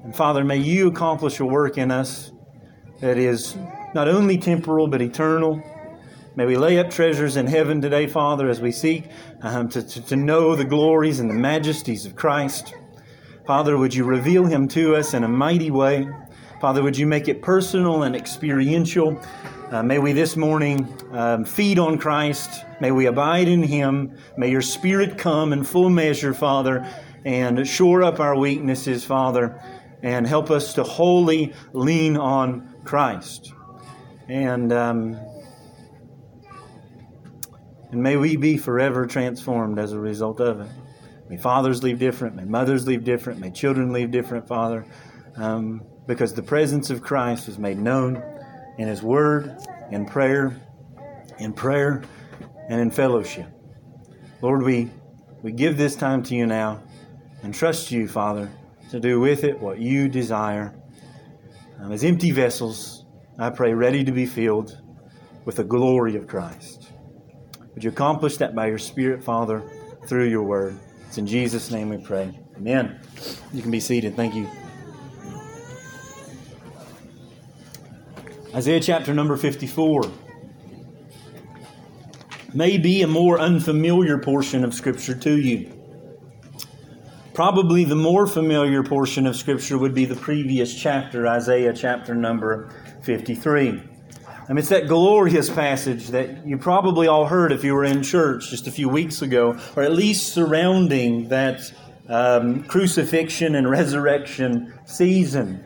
And 0.05 0.15
Father, 0.15 0.45
may 0.45 0.59
you 0.59 0.87
accomplish 0.87 1.41
a 1.41 1.45
work 1.45 1.79
in 1.79 1.91
us 1.91 2.31
that 3.01 3.19
is 3.19 3.57
not 3.95 4.09
only 4.09 4.39
temporal 4.39 4.89
but 4.89 5.03
eternal. 5.03 5.63
May 6.35 6.47
we 6.47 6.57
lay 6.57 6.79
up 6.79 6.91
treasures 6.91 7.37
in 7.37 7.47
heaven 7.47 7.81
today, 7.81 8.07
Father, 8.07 8.49
as 8.49 8.61
we 8.61 8.73
seek 8.73 9.05
um, 9.43 9.69
to, 9.71 9.83
to, 9.83 10.03
to 10.07 10.17
know 10.17 10.55
the 10.55 10.65
glories 10.65 11.21
and 11.21 11.31
the 11.31 11.35
majesties 11.35 12.07
of 12.07 12.15
Christ. 12.15 12.75
Father, 13.47 13.77
would 13.77 13.95
you 13.95 14.05
reveal 14.05 14.45
him 14.45 14.69
to 14.69 14.97
us 14.97 15.15
in 15.15 15.25
a 15.25 15.29
mighty 15.29 15.71
way? 15.71 16.09
Father, 16.61 16.83
would 16.83 16.97
you 16.97 17.07
make 17.07 17.29
it 17.29 17.43
personal 17.43 18.03
and 18.03 18.17
experiential? 18.17 19.21
Uh, 19.71 19.83
may 19.83 19.99
we 19.99 20.13
this 20.13 20.37
morning 20.37 20.87
um, 21.13 21.45
feed 21.45 21.79
on 21.79 21.99
Christ. 21.99 22.65
May 22.81 22.93
we 22.93 23.07
abide 23.07 23.49
in 23.49 23.63
him. 23.63 24.17
May 24.37 24.51
your 24.51 24.63
spirit 24.63 25.19
come 25.19 25.53
in 25.53 25.65
full 25.65 25.91
measure, 25.91 26.33
Father, 26.33 26.87
and 27.25 27.67
shore 27.67 28.03
up 28.03 28.21
our 28.21 28.37
weaknesses, 28.37 29.05
Father, 29.05 29.61
and 30.03 30.27
help 30.27 30.51
us 30.51 30.75
to 30.75 30.83
wholly 30.83 31.53
lean 31.73 32.17
on 32.17 32.76
Christ. 32.87 33.53
And, 34.29 34.73
um, 34.73 35.19
and 37.91 38.03
may 38.03 38.17
we 38.17 38.37
be 38.37 38.57
forever 38.57 39.07
transformed 39.07 39.79
as 39.79 39.93
a 39.93 39.99
result 39.99 40.41
of 40.41 40.61
it. 40.61 40.69
May 41.29 41.37
fathers 41.37 41.83
leave 41.83 41.99
different, 41.99 42.37
may 42.37 42.45
mothers 42.45 42.87
leave 42.87 43.05
different, 43.05 43.41
may 43.41 43.51
children 43.51 43.93
leave 43.93 44.11
different, 44.11 44.47
Father, 44.47 44.87
um, 45.37 45.83
because 46.07 46.35
the 46.35 46.43
presence 46.43 46.91
of 46.91 47.03
Christ 47.03 47.49
is 47.49 47.59
made 47.59 47.79
known 47.79 48.23
in 48.79 48.87
His 48.87 49.03
Word, 49.03 49.57
in 49.91 50.07
prayer, 50.07 50.61
in 51.39 51.53
prayer, 51.53 52.05
and 52.69 52.81
in 52.81 52.91
fellowship. 52.91 53.47
Lord, 54.41 54.63
we, 54.63 54.91
we 55.43 55.51
give 55.51 55.77
this 55.77 55.97
time 55.97 56.23
to 56.25 56.35
you 56.37 56.47
now 56.47 56.83
and 57.43 57.53
trust 57.53 57.91
you, 57.91 58.07
Father, 58.07 58.51
to 58.91 59.01
do 59.01 59.19
with 59.19 59.43
it 59.43 59.59
what 59.59 59.79
you 59.79 60.09
desire 60.09 60.75
um, 61.79 61.93
as 61.93 62.05
empty 62.05 62.31
vessels, 62.31 63.05
I 63.39 63.51
pray, 63.51 63.75
ready 63.75 64.05
to 64.05 64.13
be 64.13 64.27
filled 64.27 64.81
with 65.45 65.57
the 65.57 65.65
glory 65.65 66.17
of 66.17 66.27
Christ. 66.27 66.93
Would 67.75 67.85
you 67.85 67.91
accomplish 67.91 68.39
that 68.39 68.55
by 68.55 68.69
your 68.69 68.79
Spirit, 68.79 69.23
Father, 69.23 69.63
through 70.07 70.29
your 70.29 70.43
word? 70.43 70.79
It's 71.07 71.19
in 71.19 71.27
Jesus' 71.27 71.71
name 71.71 71.91
we 71.91 71.99
pray. 71.99 72.39
Amen. 72.57 73.01
You 73.53 73.61
can 73.61 73.71
be 73.71 73.81
seated. 73.81 74.17
Thank 74.17 74.35
you. 74.35 74.49
Isaiah 78.55 78.81
chapter 78.81 79.13
number 79.13 79.37
54 79.37 80.11
may 82.55 82.79
be 82.79 83.03
a 83.03 83.07
more 83.07 83.39
unfamiliar 83.39 84.17
portion 84.17 84.65
of 84.65 84.73
Scripture 84.73 85.15
to 85.15 85.39
you. 85.39 85.76
Probably 87.37 87.85
the 87.85 87.95
more 87.95 88.27
familiar 88.27 88.83
portion 88.83 89.27
of 89.27 89.37
Scripture 89.37 89.77
would 89.77 89.95
be 89.95 90.07
the 90.07 90.17
previous 90.17 90.75
chapter, 90.75 91.29
Isaiah 91.29 91.75
chapter 91.75 92.15
number 92.15 92.71
53. 93.03 93.69
I 93.69 94.49
mean, 94.49 94.57
it's 94.57 94.71
that 94.71 94.89
glorious 94.89 95.51
passage 95.51 96.09
that 96.09 96.47
you 96.47 96.57
probably 96.57 97.09
all 97.09 97.27
heard 97.27 97.53
if 97.53 97.63
you 97.63 97.75
were 97.75 97.85
in 97.85 98.03
church 98.03 98.49
just 98.49 98.67
a 98.67 98.71
few 98.71 98.89
weeks 98.89 99.21
ago, 99.21 99.61
or 99.77 99.83
at 99.83 99.93
least 99.93 100.33
surrounding 100.33 101.29
that 101.29 101.61
um, 102.09 102.65
crucifixion 102.65 103.55
and 103.55 103.69
resurrection 103.69 104.73
season. 104.87 105.63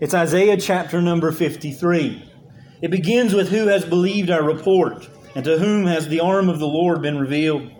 It's 0.00 0.14
Isaiah 0.14 0.56
chapter 0.56 1.02
number 1.02 1.32
53. 1.32 2.32
It 2.80 2.90
begins 2.90 3.34
with 3.34 3.50
Who 3.50 3.66
has 3.66 3.84
believed 3.84 4.30
our 4.30 4.42
report, 4.42 5.06
and 5.34 5.44
to 5.44 5.58
whom 5.58 5.84
has 5.84 6.08
the 6.08 6.20
arm 6.20 6.48
of 6.48 6.60
the 6.60 6.66
Lord 6.66 7.02
been 7.02 7.18
revealed? 7.18 7.70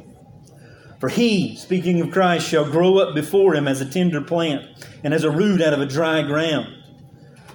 For 1.01 1.09
he, 1.09 1.57
speaking 1.57 2.01
of 2.03 2.11
Christ, 2.11 2.47
shall 2.47 2.71
grow 2.71 2.99
up 2.99 3.15
before 3.15 3.55
him 3.55 3.67
as 3.67 3.81
a 3.81 3.91
tender 3.91 4.21
plant 4.21 4.67
and 5.03 5.15
as 5.15 5.25
a 5.25 5.31
root 5.31 5.63
out 5.63 5.73
of 5.73 5.81
a 5.81 5.87
dry 5.87 6.21
ground. 6.23 6.77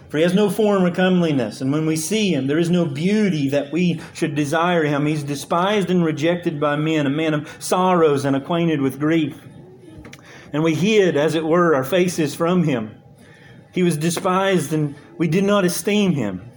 For 0.09 0.17
he 0.17 0.23
has 0.23 0.33
no 0.33 0.49
form 0.49 0.83
or 0.83 0.89
comeliness, 0.89 1.61
and 1.61 1.71
when 1.71 1.85
we 1.85 1.95
see 1.95 2.33
him, 2.33 2.47
there 2.47 2.57
is 2.57 2.71
no 2.71 2.85
beauty 2.85 3.49
that 3.49 3.71
we 3.71 4.01
should 4.13 4.33
desire 4.33 4.83
him. 4.83 5.05
He's 5.05 5.23
despised 5.23 5.91
and 5.91 6.03
rejected 6.03 6.59
by 6.59 6.75
men, 6.75 7.05
a 7.05 7.11
man 7.11 7.35
of 7.35 7.55
sorrows 7.59 8.25
and 8.25 8.35
acquainted 8.35 8.81
with 8.81 8.99
grief. 8.99 9.39
And 10.51 10.63
we 10.63 10.73
hid, 10.73 11.15
as 11.15 11.35
it 11.35 11.45
were, 11.45 11.75
our 11.75 11.83
faces 11.83 12.33
from 12.33 12.63
him. 12.63 12.95
He 13.73 13.83
was 13.83 13.97
despised, 13.97 14.73
and 14.73 14.95
we 15.17 15.27
did 15.27 15.43
not 15.43 15.65
esteem 15.65 16.13
him. 16.13 16.49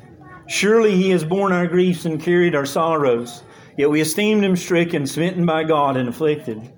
Surely 0.47 0.95
he 0.95 1.11
has 1.11 1.25
borne 1.25 1.53
our 1.53 1.67
griefs 1.67 2.07
and 2.07 2.23
carried 2.23 2.55
our 2.55 2.65
sorrows. 2.65 3.43
Yet 3.77 3.91
we 3.91 4.01
esteemed 4.01 4.45
him 4.45 4.57
stricken, 4.57 5.07
smitten 5.07 5.47
by 5.47 5.65
God, 5.65 5.97
and 5.97 6.09
afflicted. 6.09 6.73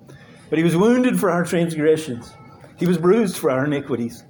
But 0.51 0.57
he 0.57 0.65
was 0.65 0.75
wounded 0.75 1.17
for 1.17 1.31
our 1.31 1.45
transgressions, 1.45 2.33
he 2.77 2.85
was 2.85 2.97
bruised 2.97 3.37
for 3.37 3.49
our 3.49 3.63
iniquities. 3.63 4.25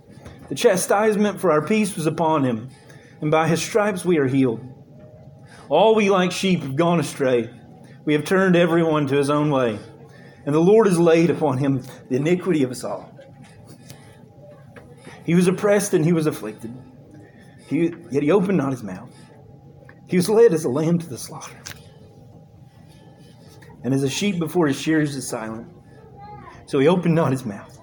The 0.49 0.55
chastisement 0.55 1.41
for 1.41 1.51
our 1.51 1.65
peace 1.65 1.95
was 1.95 2.05
upon 2.05 2.43
him, 2.43 2.69
and 3.21 3.31
by 3.31 3.47
his 3.47 3.59
stripes 3.59 4.05
we 4.05 4.19
are 4.19 4.27
healed. 4.27 4.61
All 5.67 5.95
we 5.95 6.11
like 6.11 6.31
sheep 6.31 6.61
have 6.61 6.75
gone 6.75 6.99
astray. 6.99 7.49
We 8.05 8.13
have 8.13 8.23
turned 8.23 8.55
everyone 8.55 9.07
to 9.07 9.15
his 9.15 9.31
own 9.31 9.49
way, 9.49 9.79
and 10.45 10.53
the 10.53 10.59
Lord 10.59 10.85
has 10.85 10.99
laid 10.99 11.31
upon 11.31 11.57
him 11.57 11.81
the 12.09 12.17
iniquity 12.17 12.61
of 12.61 12.69
us 12.69 12.83
all. 12.83 13.17
He 15.25 15.33
was 15.33 15.47
oppressed 15.47 15.95
and 15.95 16.05
he 16.05 16.13
was 16.13 16.27
afflicted, 16.27 16.71
he, 17.65 17.95
yet 18.11 18.21
he 18.21 18.29
opened 18.29 18.59
not 18.59 18.71
his 18.71 18.83
mouth. 18.83 19.09
He 20.05 20.17
was 20.17 20.29
led 20.29 20.53
as 20.53 20.65
a 20.65 20.69
lamb 20.69 20.99
to 20.99 21.09
the 21.09 21.17
slaughter, 21.17 21.57
and 23.83 23.91
as 23.91 24.03
a 24.03 24.09
sheep 24.09 24.37
before 24.37 24.67
his 24.67 24.79
shearers 24.79 25.15
is 25.15 25.27
silent, 25.27 25.67
so 26.71 26.79
he 26.79 26.87
opened 26.87 27.13
not 27.13 27.33
his 27.33 27.43
mouth. 27.43 27.81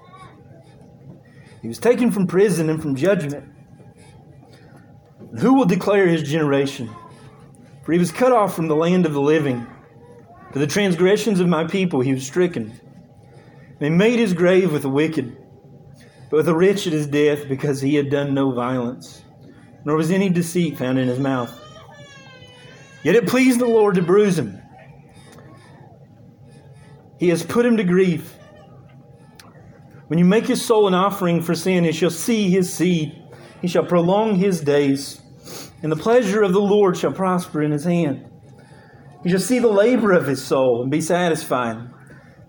He 1.61 1.69
was 1.69 1.79
taken 1.79 2.11
from 2.11 2.27
prison 2.27 2.71
and 2.71 2.81
from 2.81 2.97
judgment. 2.97 3.47
Who 5.41 5.53
will 5.53 5.67
declare 5.67 6.09
his 6.09 6.23
generation? 6.23 6.89
For 7.85 7.93
he 7.93 7.99
was 7.99 8.11
cut 8.11 8.33
off 8.33 8.57
from 8.57 8.67
the 8.67 8.75
land 8.75 9.05
of 9.05 9.13
the 9.13 9.21
living. 9.21 9.67
For 10.55 10.59
the 10.59 10.67
transgressions 10.67 11.39
of 11.39 11.49
my 11.49 11.65
people 11.65 12.01
he 12.01 12.15
was 12.15 12.27
stricken. 12.27 12.81
They 13.79 13.91
made 13.91 14.19
his 14.19 14.33
grave 14.33 14.73
with 14.73 14.81
the 14.81 14.89
wicked, 14.89 15.37
but 16.31 16.39
with 16.39 16.47
the 16.47 16.57
rich 16.57 16.87
at 16.87 16.95
his 16.95 17.07
death, 17.07 17.47
because 17.47 17.83
he 17.83 17.95
had 17.95 18.09
done 18.09 18.33
no 18.33 18.53
violence, 18.53 19.23
nor 19.85 19.97
was 19.97 20.11
any 20.11 20.31
deceit 20.31 20.79
found 20.79 20.99
in 20.99 21.09
his 21.09 21.19
mouth. 21.19 21.53
Yet 23.03 23.17
it 23.17 23.29
pleased 23.29 23.61
the 23.61 23.67
Lord 23.67 23.97
to 23.97 24.03
bruise 24.03 24.39
him. 24.39 24.63
He 27.19 27.29
has 27.29 27.43
put 27.43 27.67
him 27.67 27.77
to 27.77 27.85
grief. 27.85 28.38
When 30.09 30.19
you 30.19 30.25
make 30.25 30.49
your 30.49 30.57
soul 30.57 30.89
an 30.89 30.95
offering 30.95 31.43
for 31.43 31.55
sin, 31.55 31.85
he 31.85 31.93
shall 31.93 32.11
see 32.11 32.51
his 32.51 32.73
seed. 32.73 33.23
He 33.61 33.69
shall 33.69 33.85
prolong 33.85 34.37
his 34.37 34.63
days, 34.63 35.21
and 35.83 35.93
the 35.93 35.97
pleasure 35.97 36.43
of 36.43 36.55
the 36.55 36.61
Lord 36.61 36.97
shall 36.97 37.13
prosper 37.13 37.63
in 37.63 37.73
his 37.73 37.85
hand. 37.85 38.25
He 39.23 39.29
shall 39.29 39.39
see 39.39 39.59
the 39.59 39.69
labor 39.69 40.13
of 40.13 40.27
his 40.27 40.43
soul 40.43 40.81
and 40.81 40.91
be 40.91 41.03
satisfied. 41.03 41.91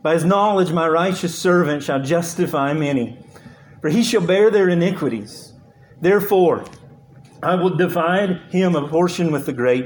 By 0.02 0.14
his 0.14 0.24
knowledge, 0.24 0.72
my 0.72 0.88
righteous 0.88 1.38
servant 1.38 1.84
shall 1.84 2.02
justify 2.02 2.72
many, 2.72 3.20
for 3.82 3.90
he 3.90 4.04
shall 4.04 4.26
bear 4.26 4.50
their 4.50 4.70
iniquities. 4.70 5.52
Therefore, 6.00 6.64
I 7.44 7.56
will 7.56 7.76
divide 7.76 8.42
him 8.52 8.76
a 8.76 8.88
portion 8.88 9.34
with 9.34 9.46
the 9.46 9.54
great, 9.54 9.86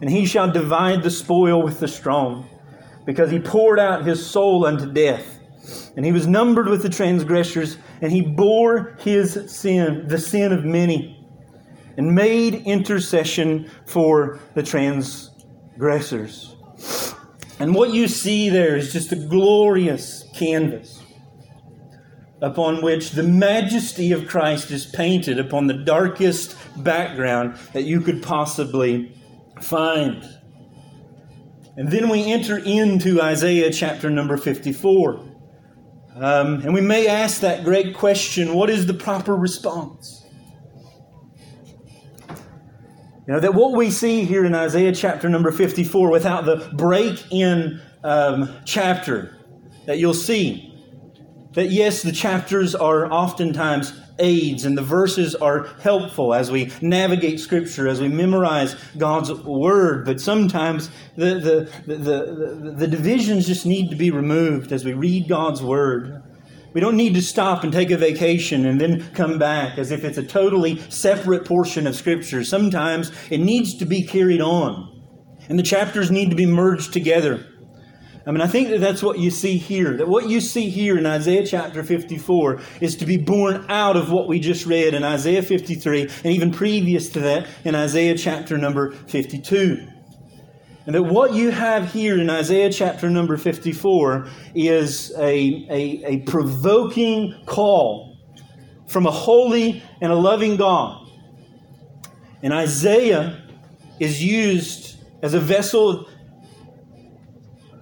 and 0.00 0.08
he 0.08 0.24
shall 0.24 0.50
divide 0.50 1.02
the 1.02 1.10
spoil 1.10 1.62
with 1.62 1.80
the 1.80 1.88
strong, 1.88 2.48
because 3.04 3.30
he 3.30 3.40
poured 3.40 3.78
out 3.78 4.06
his 4.06 4.24
soul 4.24 4.64
unto 4.64 4.90
death 4.90 5.33
and 5.96 6.04
he 6.04 6.12
was 6.12 6.26
numbered 6.26 6.68
with 6.68 6.82
the 6.82 6.88
transgressors, 6.88 7.78
and 8.00 8.10
he 8.10 8.20
bore 8.20 8.96
his 9.00 9.38
sin, 9.54 10.08
the 10.08 10.18
sin 10.18 10.52
of 10.52 10.64
many, 10.64 11.24
and 11.96 12.14
made 12.14 12.54
intercession 12.66 13.70
for 13.86 14.40
the 14.54 14.62
transgressors. 14.62 16.56
And 17.60 17.74
what 17.74 17.92
you 17.94 18.08
see 18.08 18.48
there 18.48 18.76
is 18.76 18.92
just 18.92 19.12
a 19.12 19.16
glorious 19.16 20.24
canvas 20.34 21.00
upon 22.42 22.82
which 22.82 23.12
the 23.12 23.22
majesty 23.22 24.10
of 24.12 24.26
Christ 24.26 24.70
is 24.70 24.84
painted 24.84 25.38
upon 25.38 25.66
the 25.66 25.84
darkest 25.84 26.56
background 26.76 27.56
that 27.72 27.84
you 27.84 28.00
could 28.00 28.22
possibly 28.22 29.16
find. 29.62 30.22
And 31.76 31.90
then 31.90 32.08
we 32.08 32.30
enter 32.30 32.58
into 32.58 33.22
Isaiah 33.22 33.72
chapter 33.72 34.10
number 34.10 34.36
54. 34.36 35.33
Um, 36.14 36.60
and 36.60 36.72
we 36.72 36.80
may 36.80 37.08
ask 37.08 37.40
that 37.40 37.64
great 37.64 37.94
question 37.94 38.54
what 38.54 38.70
is 38.70 38.86
the 38.86 38.94
proper 38.94 39.34
response? 39.34 40.24
You 43.26 43.32
know, 43.32 43.40
that 43.40 43.54
what 43.54 43.72
we 43.72 43.90
see 43.90 44.24
here 44.24 44.44
in 44.44 44.54
Isaiah 44.54 44.92
chapter 44.92 45.28
number 45.28 45.50
54, 45.50 46.10
without 46.10 46.44
the 46.44 46.68
break 46.74 47.32
in 47.32 47.80
um, 48.02 48.54
chapter, 48.66 49.38
that 49.86 49.98
you'll 49.98 50.12
see 50.12 50.73
that 51.54 51.70
yes, 51.70 52.02
the 52.02 52.12
chapters 52.12 52.74
are 52.74 53.10
oftentimes 53.10 53.92
aids 54.18 54.64
and 54.64 54.78
the 54.78 54.82
verses 54.82 55.34
are 55.34 55.64
helpful 55.80 56.34
as 56.34 56.50
we 56.50 56.70
navigate 56.80 57.40
Scripture, 57.40 57.88
as 57.88 58.00
we 58.00 58.08
memorize 58.08 58.76
God's 58.96 59.32
Word. 59.32 60.04
But 60.04 60.20
sometimes 60.20 60.90
the, 61.16 61.34
the, 61.34 61.70
the, 61.86 61.96
the, 61.96 62.74
the 62.76 62.86
divisions 62.86 63.46
just 63.46 63.66
need 63.66 63.90
to 63.90 63.96
be 63.96 64.10
removed 64.10 64.72
as 64.72 64.84
we 64.84 64.92
read 64.92 65.28
God's 65.28 65.62
Word. 65.62 66.22
We 66.74 66.80
don't 66.80 66.96
need 66.96 67.14
to 67.14 67.22
stop 67.22 67.62
and 67.62 67.72
take 67.72 67.92
a 67.92 67.96
vacation 67.96 68.66
and 68.66 68.80
then 68.80 69.08
come 69.12 69.38
back 69.38 69.78
as 69.78 69.92
if 69.92 70.04
it's 70.04 70.18
a 70.18 70.24
totally 70.24 70.80
separate 70.90 71.44
portion 71.44 71.86
of 71.86 71.94
Scripture. 71.94 72.42
Sometimes 72.42 73.12
it 73.30 73.38
needs 73.38 73.76
to 73.76 73.84
be 73.84 74.02
carried 74.02 74.40
on, 74.40 74.90
and 75.48 75.56
the 75.56 75.62
chapters 75.62 76.10
need 76.10 76.30
to 76.30 76.36
be 76.36 76.46
merged 76.46 76.92
together. 76.92 77.46
I 78.26 78.30
mean, 78.30 78.40
I 78.40 78.46
think 78.46 78.70
that 78.70 78.80
that's 78.80 79.02
what 79.02 79.18
you 79.18 79.30
see 79.30 79.58
here. 79.58 79.98
That 79.98 80.08
what 80.08 80.30
you 80.30 80.40
see 80.40 80.70
here 80.70 80.96
in 80.96 81.04
Isaiah 81.04 81.46
chapter 81.46 81.82
54 81.82 82.58
is 82.80 82.96
to 82.96 83.06
be 83.06 83.18
born 83.18 83.66
out 83.68 83.96
of 83.96 84.10
what 84.10 84.28
we 84.28 84.40
just 84.40 84.64
read 84.64 84.94
in 84.94 85.04
Isaiah 85.04 85.42
53 85.42 86.02
and 86.02 86.26
even 86.26 86.50
previous 86.50 87.10
to 87.10 87.20
that 87.20 87.46
in 87.64 87.74
Isaiah 87.74 88.16
chapter 88.16 88.56
number 88.56 88.92
52. 88.92 89.88
And 90.86 90.94
that 90.94 91.02
what 91.02 91.34
you 91.34 91.50
have 91.50 91.92
here 91.92 92.18
in 92.18 92.30
Isaiah 92.30 92.72
chapter 92.72 93.10
number 93.10 93.36
54 93.36 94.26
is 94.54 95.12
a, 95.18 95.66
a, 95.70 96.04
a 96.04 96.18
provoking 96.20 97.34
call 97.44 98.16
from 98.86 99.06
a 99.06 99.10
holy 99.10 99.82
and 100.00 100.10
a 100.10 100.16
loving 100.16 100.56
God. 100.56 101.08
And 102.42 102.52
Isaiah 102.54 103.42
is 104.00 104.22
used 104.22 104.96
as 105.22 105.34
a 105.34 105.40
vessel 105.40 106.08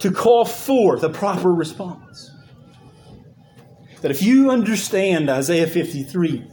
to 0.03 0.11
call 0.11 0.43
forth 0.43 1.01
a 1.01 1.07
proper 1.07 1.53
response. 1.53 2.29
That 4.01 4.11
if 4.11 4.21
you 4.21 4.51
understand 4.51 5.29
Isaiah 5.29 5.65
53, 5.65 6.45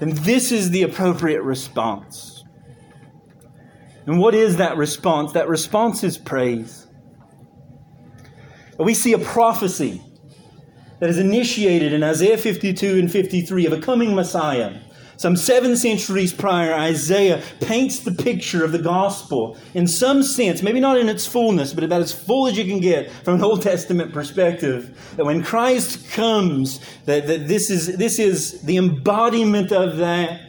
then 0.00 0.10
this 0.10 0.50
is 0.50 0.70
the 0.70 0.82
appropriate 0.82 1.42
response. 1.42 2.42
And 4.06 4.18
what 4.18 4.34
is 4.34 4.56
that 4.56 4.76
response? 4.76 5.30
That 5.34 5.48
response 5.48 6.02
is 6.02 6.18
praise. 6.18 6.88
We 8.76 8.94
see 8.94 9.12
a 9.12 9.18
prophecy 9.18 10.02
that 10.98 11.08
is 11.08 11.18
initiated 11.18 11.92
in 11.92 12.02
Isaiah 12.02 12.38
52 12.38 12.98
and 12.98 13.08
53 13.10 13.66
of 13.66 13.72
a 13.72 13.80
coming 13.80 14.16
Messiah 14.16 14.80
some 15.22 15.36
seven 15.36 15.76
centuries 15.76 16.32
prior, 16.32 16.74
Isaiah 16.74 17.40
paints 17.60 18.00
the 18.00 18.10
picture 18.10 18.64
of 18.64 18.72
the 18.72 18.80
gospel 18.80 19.56
in 19.72 19.86
some 19.86 20.24
sense, 20.24 20.62
maybe 20.62 20.80
not 20.80 20.98
in 20.98 21.08
its 21.08 21.24
fullness, 21.24 21.72
but 21.72 21.84
about 21.84 22.00
as 22.00 22.12
full 22.12 22.48
as 22.48 22.58
you 22.58 22.64
can 22.64 22.80
get 22.80 23.08
from 23.22 23.36
an 23.36 23.44
Old 23.44 23.62
Testament 23.62 24.12
perspective. 24.12 25.14
That 25.16 25.24
when 25.24 25.44
Christ 25.44 26.10
comes, 26.10 26.80
that, 27.04 27.28
that 27.28 27.46
this, 27.46 27.70
is, 27.70 27.96
this 27.96 28.18
is 28.18 28.62
the 28.62 28.76
embodiment 28.78 29.70
of 29.70 29.98
that 29.98 30.40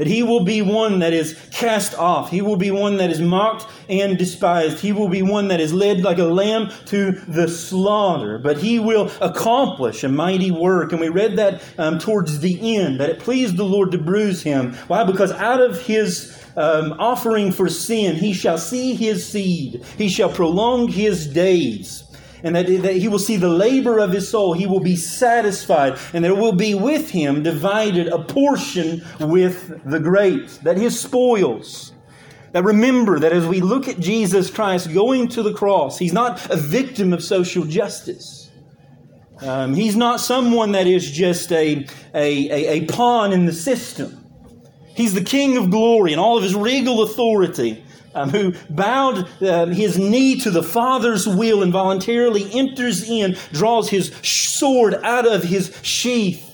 that 0.00 0.06
he 0.06 0.22
will 0.22 0.44
be 0.44 0.62
one 0.62 1.00
that 1.00 1.12
is 1.12 1.38
cast 1.50 1.94
off. 1.94 2.30
He 2.30 2.40
will 2.40 2.56
be 2.56 2.70
one 2.70 2.96
that 2.96 3.10
is 3.10 3.20
mocked 3.20 3.66
and 3.86 4.16
despised. 4.16 4.78
He 4.78 4.92
will 4.92 5.10
be 5.10 5.20
one 5.20 5.48
that 5.48 5.60
is 5.60 5.74
led 5.74 6.00
like 6.00 6.16
a 6.16 6.24
lamb 6.24 6.70
to 6.86 7.12
the 7.28 7.46
slaughter. 7.46 8.38
But 8.38 8.56
he 8.56 8.78
will 8.78 9.12
accomplish 9.20 10.02
a 10.02 10.08
mighty 10.08 10.50
work. 10.50 10.92
And 10.92 11.02
we 11.02 11.10
read 11.10 11.36
that 11.36 11.62
um, 11.76 11.98
towards 11.98 12.40
the 12.40 12.78
end, 12.78 12.98
that 12.98 13.10
it 13.10 13.18
pleased 13.18 13.58
the 13.58 13.64
Lord 13.64 13.92
to 13.92 13.98
bruise 13.98 14.42
him. 14.42 14.72
Why? 14.86 15.04
Because 15.04 15.32
out 15.32 15.60
of 15.60 15.82
his 15.82 16.42
um, 16.56 16.94
offering 16.98 17.52
for 17.52 17.68
sin, 17.68 18.16
he 18.16 18.32
shall 18.32 18.56
see 18.56 18.94
his 18.94 19.28
seed, 19.28 19.84
he 19.98 20.08
shall 20.08 20.32
prolong 20.32 20.88
his 20.88 21.26
days 21.26 22.04
and 22.42 22.56
that, 22.56 22.66
that 22.66 22.96
he 22.96 23.08
will 23.08 23.18
see 23.18 23.36
the 23.36 23.48
labor 23.48 23.98
of 23.98 24.12
his 24.12 24.28
soul. 24.28 24.52
He 24.52 24.66
will 24.66 24.80
be 24.80 24.96
satisfied, 24.96 25.98
and 26.12 26.24
there 26.24 26.34
will 26.34 26.52
be 26.52 26.74
with 26.74 27.10
him 27.10 27.42
divided 27.42 28.08
a 28.08 28.22
portion 28.22 29.04
with 29.20 29.82
the 29.84 30.00
great, 30.00 30.48
that 30.62 30.76
his 30.76 30.98
spoils. 30.98 31.92
That 32.52 32.64
remember 32.64 33.20
that 33.20 33.32
as 33.32 33.46
we 33.46 33.60
look 33.60 33.86
at 33.86 34.00
Jesus 34.00 34.50
Christ 34.50 34.92
going 34.92 35.28
to 35.28 35.42
the 35.42 35.52
cross, 35.52 35.98
he's 35.98 36.12
not 36.12 36.50
a 36.50 36.56
victim 36.56 37.12
of 37.12 37.22
social 37.22 37.64
justice. 37.64 38.50
Um, 39.40 39.72
he's 39.74 39.96
not 39.96 40.20
someone 40.20 40.72
that 40.72 40.86
is 40.86 41.10
just 41.10 41.52
a, 41.52 41.86
a, 42.14 42.50
a, 42.50 42.68
a 42.68 42.86
pawn 42.86 43.32
in 43.32 43.46
the 43.46 43.52
system. 43.52 44.16
He's 44.94 45.14
the 45.14 45.24
King 45.24 45.56
of 45.56 45.70
glory 45.70 46.12
and 46.12 46.20
all 46.20 46.36
of 46.36 46.42
his 46.42 46.54
regal 46.54 47.02
authority, 47.02 47.82
um, 48.14 48.30
who 48.30 48.54
bowed 48.68 49.28
uh, 49.42 49.66
his 49.66 49.98
knee 49.98 50.38
to 50.40 50.50
the 50.50 50.62
Father's 50.62 51.26
will 51.26 51.62
and 51.62 51.72
voluntarily 51.72 52.48
enters 52.52 53.08
in, 53.08 53.36
draws 53.52 53.88
his 53.88 54.12
sword 54.22 54.94
out 55.02 55.26
of 55.26 55.44
his 55.44 55.76
sheath, 55.82 56.46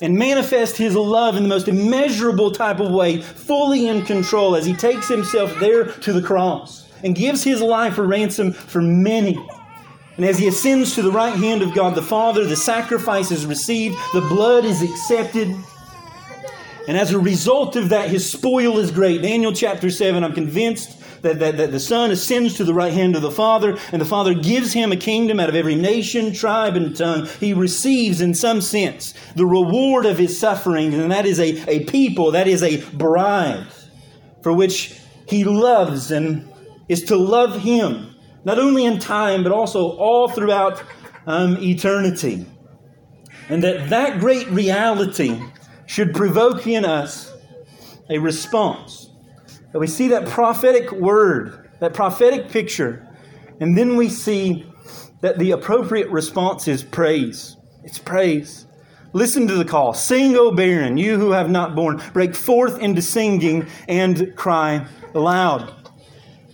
and 0.00 0.18
manifests 0.18 0.76
his 0.76 0.94
love 0.94 1.36
in 1.36 1.42
the 1.42 1.48
most 1.48 1.68
immeasurable 1.68 2.50
type 2.50 2.80
of 2.80 2.90
way, 2.90 3.20
fully 3.20 3.86
in 3.86 4.04
control 4.04 4.56
as 4.56 4.66
he 4.66 4.74
takes 4.74 5.08
himself 5.08 5.58
there 5.60 5.84
to 5.84 6.12
the 6.12 6.22
cross 6.22 6.84
and 7.02 7.14
gives 7.14 7.44
his 7.44 7.60
life 7.60 7.98
a 7.98 8.02
ransom 8.02 8.52
for 8.52 8.82
many. 8.82 9.38
And 10.16 10.24
as 10.24 10.38
he 10.38 10.46
ascends 10.46 10.94
to 10.94 11.02
the 11.02 11.10
right 11.10 11.34
hand 11.34 11.62
of 11.62 11.74
God 11.74 11.94
the 11.94 12.02
Father, 12.02 12.44
the 12.44 12.56
sacrifice 12.56 13.30
is 13.30 13.46
received, 13.46 13.96
the 14.12 14.20
blood 14.22 14.64
is 14.64 14.82
accepted. 14.82 15.54
And 16.86 16.96
as 16.96 17.12
a 17.12 17.18
result 17.18 17.76
of 17.76 17.88
that, 17.90 18.10
his 18.10 18.30
spoil 18.30 18.78
is 18.78 18.90
great. 18.90 19.22
Daniel 19.22 19.52
chapter 19.52 19.90
7, 19.90 20.22
I'm 20.22 20.34
convinced 20.34 21.00
that, 21.22 21.38
that, 21.38 21.56
that 21.56 21.70
the 21.70 21.80
Son 21.80 22.10
ascends 22.10 22.54
to 22.54 22.64
the 22.64 22.74
right 22.74 22.92
hand 22.92 23.16
of 23.16 23.22
the 23.22 23.30
Father, 23.30 23.78
and 23.92 24.00
the 24.00 24.06
Father 24.06 24.34
gives 24.34 24.72
him 24.72 24.92
a 24.92 24.96
kingdom 24.96 25.40
out 25.40 25.48
of 25.48 25.54
every 25.54 25.74
nation, 25.74 26.32
tribe, 26.32 26.76
and 26.76 26.94
tongue. 26.94 27.26
He 27.40 27.54
receives, 27.54 28.20
in 28.20 28.34
some 28.34 28.60
sense, 28.60 29.14
the 29.34 29.46
reward 29.46 30.04
of 30.04 30.18
his 30.18 30.38
suffering, 30.38 30.92
and 30.92 31.10
that 31.10 31.24
is 31.24 31.40
a, 31.40 31.64
a 31.68 31.84
people, 31.86 32.32
that 32.32 32.46
is 32.46 32.62
a 32.62 32.82
bride 32.92 33.66
for 34.42 34.52
which 34.52 35.00
he 35.26 35.44
loves 35.44 36.10
and 36.10 36.46
is 36.88 37.04
to 37.04 37.16
love 37.16 37.60
him 37.60 38.14
not 38.44 38.58
only 38.58 38.84
in 38.84 38.98
time, 38.98 39.42
but 39.42 39.52
also 39.52 39.96
all 39.96 40.28
throughout 40.28 40.82
um, 41.26 41.56
eternity. 41.62 42.46
And 43.48 43.62
that 43.62 43.90
that 43.90 44.20
great 44.20 44.48
reality 44.50 45.40
should 45.86 46.14
provoke 46.14 46.66
in 46.66 46.84
us 46.84 47.32
a 48.10 48.18
response. 48.18 49.10
That 49.72 49.78
we 49.78 49.86
see 49.86 50.08
that 50.08 50.28
prophetic 50.28 50.92
word, 50.92 51.70
that 51.80 51.94
prophetic 51.94 52.48
picture, 52.48 53.08
and 53.60 53.76
then 53.76 53.96
we 53.96 54.08
see 54.08 54.66
that 55.20 55.38
the 55.38 55.52
appropriate 55.52 56.10
response 56.10 56.68
is 56.68 56.82
praise. 56.82 57.56
It's 57.82 57.98
praise. 57.98 58.66
Listen 59.12 59.46
to 59.46 59.54
the 59.54 59.64
call. 59.64 59.94
Sing, 59.94 60.36
O 60.36 60.50
barren, 60.50 60.96
you 60.96 61.18
who 61.18 61.30
have 61.32 61.50
not 61.50 61.74
borne. 61.74 62.02
Break 62.12 62.34
forth 62.34 62.80
into 62.80 63.00
singing 63.00 63.66
and 63.88 64.34
cry 64.36 64.86
aloud. 65.14 65.72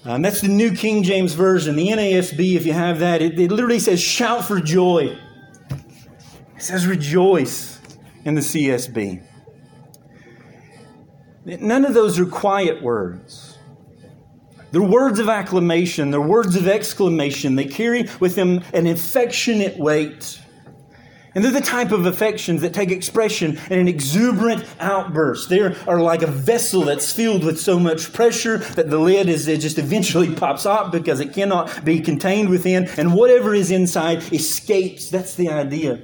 Um, 0.05 0.23
that's 0.23 0.41
the 0.41 0.49
New 0.49 0.75
King 0.75 1.03
James 1.03 1.35
Version. 1.35 1.77
The 1.77 1.89
NASB, 1.89 2.57
if 2.57 2.65
you 2.65 2.73
have 2.73 3.01
that, 3.01 3.23
it, 3.23 3.39
it 3.39 3.51
literally 3.51 3.79
says 3.79 4.01
shout 4.01 4.45
for 4.45 4.61
joy. 4.61 5.17
It 5.71 6.63
says 6.63 6.87
rejoice 6.87 7.70
in 8.25 8.35
the 8.35 8.41
CSB. 8.41 9.23
None 11.45 11.85
of 11.85 11.95
those 11.95 12.19
are 12.19 12.27
quiet 12.27 12.83
words. 12.83 13.59
They're 14.73 14.83
words 14.83 15.19
of 15.19 15.29
acclamation, 15.29 16.11
they're 16.11 16.21
words 16.21 16.55
of 16.55 16.69
exclamation. 16.69 17.57
They 17.57 17.65
carry 17.65 18.09
with 18.21 18.37
them 18.37 18.63
an 18.73 18.87
affectionate 18.87 19.79
weight. 19.79 20.41
And 21.35 21.45
they're 21.45 21.53
the 21.53 21.61
type 21.61 21.93
of 21.93 22.07
affections 22.07 22.61
that 22.63 22.75
take 22.75 22.91
expression 22.91 23.59
in 23.71 23.79
an 23.79 23.89
exuberant 23.89 24.65
outburst. 24.81 25.49
They 25.49 25.61
are 25.61 26.01
like 26.01 26.23
a 26.23 26.27
vessel 26.27 26.83
that's 26.83 27.13
filled 27.13 27.45
with 27.45 27.61
so 27.61 27.79
much 27.79 28.13
pressure 28.13 28.59
that 28.59 28.91
the 28.91 28.99
lid 28.99 29.29
is 29.29 29.47
it 29.47 29.61
just 29.61 29.79
eventually 29.79 30.35
pops 30.35 30.67
up 30.67 30.91
because 30.91 31.21
it 31.21 31.33
cannot 31.33 31.85
be 31.85 32.01
contained 32.01 32.49
within, 32.49 32.89
and 32.97 33.15
whatever 33.15 33.55
is 33.55 33.71
inside 33.71 34.33
escapes. 34.33 35.09
That's 35.09 35.37
the 35.37 35.51
idea. 35.51 36.03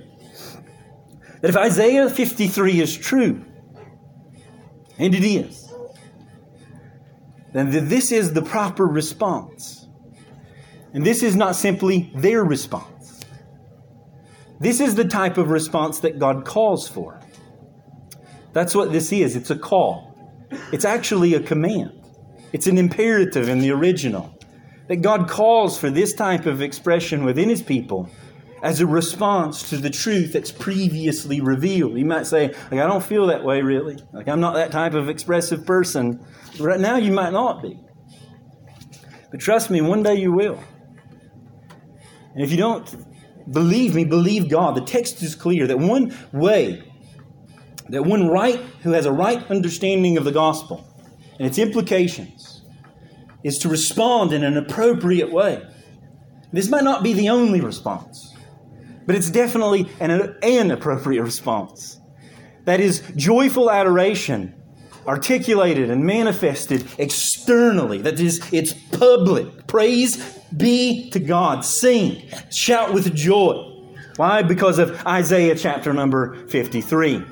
That 1.40 1.50
if 1.50 1.56
Isaiah 1.56 2.08
53 2.08 2.80
is 2.80 2.96
true, 2.96 3.44
and 4.98 5.14
it 5.14 5.24
is, 5.24 5.68
then 7.52 7.70
this 7.88 8.12
is 8.12 8.32
the 8.32 8.42
proper 8.42 8.86
response. 8.86 9.86
And 10.92 11.04
this 11.04 11.22
is 11.22 11.36
not 11.36 11.56
simply 11.56 12.10
their 12.14 12.42
response. 12.44 13.20
This 14.60 14.80
is 14.80 14.94
the 14.94 15.04
type 15.04 15.36
of 15.36 15.50
response 15.50 16.00
that 16.00 16.18
God 16.18 16.46
calls 16.46 16.88
for. 16.88 17.20
That's 18.52 18.74
what 18.74 18.92
this 18.92 19.12
is. 19.12 19.36
It's 19.36 19.50
a 19.50 19.58
call. 19.58 20.16
It's 20.72 20.86
actually 20.86 21.34
a 21.34 21.40
command. 21.40 21.92
It's 22.52 22.66
an 22.66 22.78
imperative 22.78 23.50
in 23.50 23.60
the 23.60 23.70
original. 23.70 24.32
That 24.88 24.96
God 24.96 25.28
calls 25.28 25.78
for 25.78 25.90
this 25.90 26.14
type 26.14 26.46
of 26.46 26.62
expression 26.62 27.24
within 27.24 27.50
His 27.50 27.62
people 27.62 28.08
as 28.62 28.80
a 28.80 28.86
response 28.86 29.68
to 29.70 29.76
the 29.76 29.90
truth 29.90 30.32
that's 30.32 30.50
previously 30.50 31.40
revealed. 31.40 31.98
You 31.98 32.04
might 32.06 32.26
say, 32.26 32.48
like, 32.70 32.80
I 32.80 32.86
don't 32.86 33.04
feel 33.04 33.26
that 33.26 33.44
way 33.44 33.62
really. 33.62 33.98
Like, 34.12 34.28
I'm 34.28 34.40
not 34.40 34.54
that 34.54 34.72
type 34.72 34.94
of 34.94 35.08
expressive 35.08 35.66
person. 35.66 36.24
Right 36.58 36.80
now, 36.80 36.96
you 36.96 37.12
might 37.12 37.32
not 37.32 37.62
be. 37.62 37.78
But 39.30 39.40
trust 39.40 39.70
me, 39.70 39.80
one 39.80 40.02
day 40.02 40.14
you 40.14 40.32
will. 40.32 40.62
And 42.34 42.44
if 42.44 42.50
you 42.50 42.56
don't 42.56 42.86
Believe 43.50 43.94
me, 43.94 44.04
believe 44.04 44.48
God. 44.48 44.74
The 44.74 44.80
text 44.80 45.22
is 45.22 45.34
clear 45.34 45.66
that 45.66 45.78
one 45.78 46.16
way, 46.32 46.82
that 47.88 48.04
one 48.04 48.28
right 48.28 48.58
who 48.82 48.92
has 48.92 49.06
a 49.06 49.12
right 49.12 49.48
understanding 49.50 50.16
of 50.16 50.24
the 50.24 50.32
gospel 50.32 50.84
and 51.38 51.46
its 51.46 51.58
implications 51.58 52.62
is 53.44 53.58
to 53.58 53.68
respond 53.68 54.32
in 54.32 54.42
an 54.42 54.56
appropriate 54.56 55.30
way. 55.30 55.62
This 56.52 56.68
might 56.68 56.82
not 56.82 57.04
be 57.04 57.12
the 57.12 57.28
only 57.28 57.60
response, 57.60 58.34
but 59.06 59.14
it's 59.14 59.30
definitely 59.30 59.88
an, 60.00 60.36
an 60.42 60.70
appropriate 60.70 61.22
response. 61.22 62.00
That 62.64 62.80
is 62.80 63.02
joyful 63.16 63.70
adoration 63.70 64.54
articulated 65.06 65.90
and 65.90 66.04
manifested 66.04 66.86
externally. 66.98 67.98
That 68.02 68.18
is, 68.20 68.40
it's 68.52 68.72
public. 68.72 69.66
Praise 69.66 70.16
be 70.56 71.10
to 71.10 71.20
God. 71.20 71.64
Sing. 71.64 72.28
Shout 72.50 72.92
with 72.92 73.14
joy. 73.14 73.72
Why? 74.16 74.42
Because 74.42 74.78
of 74.78 75.06
Isaiah 75.06 75.54
chapter 75.54 75.92
number 75.92 76.46
53. 76.48 77.24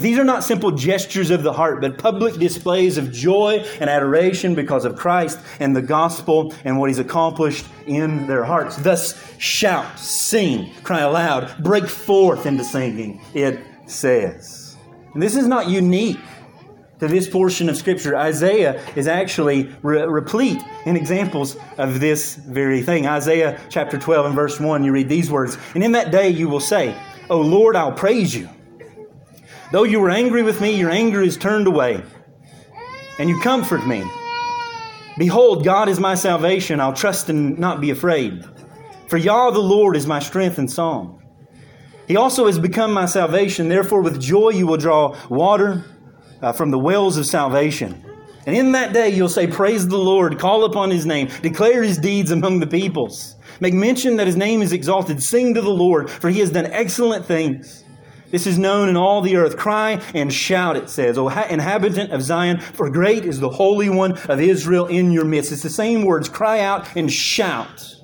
These 0.00 0.18
are 0.18 0.24
not 0.24 0.42
simple 0.42 0.70
gestures 0.70 1.30
of 1.30 1.42
the 1.42 1.52
heart, 1.52 1.80
but 1.80 1.98
public 1.98 2.34
displays 2.36 2.96
of 2.96 3.12
joy 3.12 3.64
and 3.80 3.90
adoration 3.90 4.54
because 4.54 4.84
of 4.84 4.96
Christ 4.96 5.38
and 5.60 5.76
the 5.76 5.82
gospel 5.82 6.54
and 6.64 6.78
what 6.78 6.88
he's 6.88 6.98
accomplished 6.98 7.66
in 7.86 8.26
their 8.26 8.44
hearts. 8.44 8.76
Thus, 8.76 9.22
shout, 9.38 9.98
sing, 9.98 10.72
cry 10.82 11.00
aloud, 11.00 11.62
break 11.62 11.88
forth 11.88 12.46
into 12.46 12.64
singing, 12.64 13.20
it 13.34 13.60
says. 13.86 14.76
And 15.12 15.22
this 15.22 15.36
is 15.36 15.46
not 15.46 15.68
unique 15.68 16.18
to 17.00 17.08
this 17.08 17.28
portion 17.28 17.68
of 17.68 17.76
Scripture. 17.76 18.16
Isaiah 18.16 18.80
is 18.96 19.08
actually 19.08 19.68
re- 19.82 20.06
replete 20.06 20.62
in 20.86 20.96
examples 20.96 21.56
of 21.76 22.00
this 22.00 22.36
very 22.36 22.80
thing. 22.80 23.06
Isaiah 23.06 23.60
chapter 23.68 23.98
12 23.98 24.26
and 24.26 24.34
verse 24.34 24.60
1, 24.60 24.84
you 24.84 24.92
read 24.92 25.08
these 25.08 25.30
words 25.30 25.58
And 25.74 25.82
in 25.82 25.92
that 25.92 26.12
day 26.12 26.28
you 26.28 26.48
will 26.48 26.60
say, 26.60 26.96
O 27.28 27.40
Lord, 27.40 27.76
I'll 27.76 27.92
praise 27.92 28.34
you. 28.34 28.48
Though 29.72 29.84
you 29.84 30.00
were 30.00 30.10
angry 30.10 30.42
with 30.42 30.60
me, 30.60 30.78
your 30.78 30.90
anger 30.90 31.22
is 31.22 31.38
turned 31.38 31.66
away, 31.66 32.02
and 33.18 33.30
you 33.30 33.40
comfort 33.40 33.86
me. 33.86 34.04
Behold, 35.16 35.64
God 35.64 35.88
is 35.88 35.98
my 35.98 36.14
salvation. 36.14 36.78
I'll 36.78 36.92
trust 36.92 37.30
and 37.30 37.58
not 37.58 37.80
be 37.80 37.88
afraid. 37.88 38.44
For 39.08 39.16
Yah 39.16 39.50
the 39.50 39.60
Lord 39.60 39.96
is 39.96 40.06
my 40.06 40.18
strength 40.18 40.58
and 40.58 40.70
song. 40.70 41.22
He 42.06 42.16
also 42.18 42.46
has 42.46 42.58
become 42.58 42.92
my 42.92 43.06
salvation. 43.06 43.70
Therefore, 43.70 44.02
with 44.02 44.20
joy 44.20 44.50
you 44.50 44.66
will 44.66 44.76
draw 44.76 45.16
water 45.30 45.84
uh, 46.42 46.52
from 46.52 46.70
the 46.70 46.78
wells 46.78 47.16
of 47.16 47.24
salvation. 47.24 48.04
And 48.44 48.54
in 48.54 48.72
that 48.72 48.92
day 48.92 49.08
you'll 49.08 49.30
say, 49.30 49.46
Praise 49.46 49.88
the 49.88 49.96
Lord, 49.96 50.38
call 50.38 50.64
upon 50.64 50.90
his 50.90 51.06
name, 51.06 51.30
declare 51.40 51.82
his 51.82 51.96
deeds 51.96 52.30
among 52.30 52.60
the 52.60 52.66
peoples. 52.66 53.36
Make 53.60 53.72
mention 53.72 54.16
that 54.16 54.26
his 54.26 54.36
name 54.36 54.60
is 54.60 54.74
exalted, 54.74 55.22
sing 55.22 55.54
to 55.54 55.62
the 55.62 55.70
Lord, 55.70 56.10
for 56.10 56.28
he 56.28 56.40
has 56.40 56.50
done 56.50 56.66
excellent 56.66 57.24
things. 57.24 57.81
This 58.32 58.46
is 58.46 58.58
known 58.58 58.88
in 58.88 58.96
all 58.96 59.20
the 59.20 59.36
earth. 59.36 59.58
Cry 59.58 60.00
and 60.14 60.32
shout, 60.32 60.74
it 60.76 60.88
says, 60.88 61.18
O 61.18 61.28
inhabitant 61.28 62.12
of 62.12 62.22
Zion, 62.22 62.58
for 62.60 62.88
great 62.88 63.26
is 63.26 63.40
the 63.40 63.50
Holy 63.50 63.90
One 63.90 64.12
of 64.12 64.40
Israel 64.40 64.86
in 64.86 65.12
your 65.12 65.26
midst. 65.26 65.52
It's 65.52 65.62
the 65.62 65.68
same 65.68 66.06
words, 66.06 66.30
cry 66.30 66.60
out 66.60 66.96
and 66.96 67.12
shout. 67.12 67.94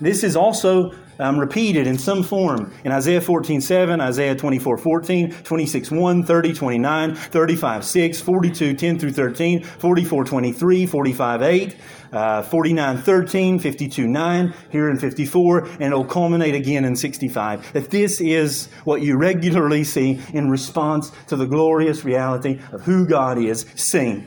This 0.00 0.22
is 0.22 0.36
also 0.36 0.92
um, 1.18 1.38
repeated 1.38 1.86
in 1.86 1.98
some 1.98 2.22
form. 2.22 2.72
In 2.84 2.92
Isaiah 2.92 3.20
14 3.20 3.60
7, 3.60 4.00
Isaiah 4.00 4.34
24 4.34 4.78
14, 4.78 5.32
26 5.32 5.90
1, 5.90 6.24
30 6.24 6.54
29, 6.54 7.14
35 7.14 7.84
6, 7.84 8.20
42 8.20 8.74
10 8.74 8.98
through 8.98 9.12
13, 9.12 9.62
44 9.62 10.24
23, 10.24 10.86
45 10.86 11.42
8, 11.42 11.76
uh, 12.12 12.42
49 12.42 12.98
13, 12.98 13.58
52 13.58 14.06
9, 14.06 14.54
here 14.70 14.90
in 14.90 14.98
54, 14.98 15.64
and 15.64 15.82
it'll 15.82 16.04
culminate 16.04 16.54
again 16.54 16.84
in 16.84 16.96
65. 16.96 17.72
That 17.72 17.90
this 17.90 18.20
is 18.20 18.68
what 18.84 19.02
you 19.02 19.16
regularly 19.16 19.84
see 19.84 20.20
in 20.32 20.48
response 20.48 21.10
to 21.28 21.36
the 21.36 21.46
glorious 21.46 22.04
reality 22.04 22.60
of 22.72 22.82
who 22.82 23.06
God 23.06 23.38
is. 23.38 23.66
Sing, 23.74 24.26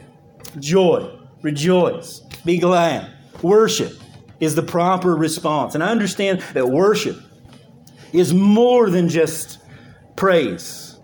joy, 0.60 1.18
rejoice, 1.42 2.22
be 2.46 2.58
glad, 2.58 3.14
worship 3.42 3.94
is 4.40 4.56
the 4.56 4.64
proper 4.64 5.16
response. 5.16 5.76
And 5.76 5.84
I 5.84 5.90
understand 5.90 6.42
that 6.54 6.68
worship 6.68 7.18
is 8.14 8.34
more 8.34 8.90
than 8.90 9.10
just 9.10 9.60
praise, 10.16 11.00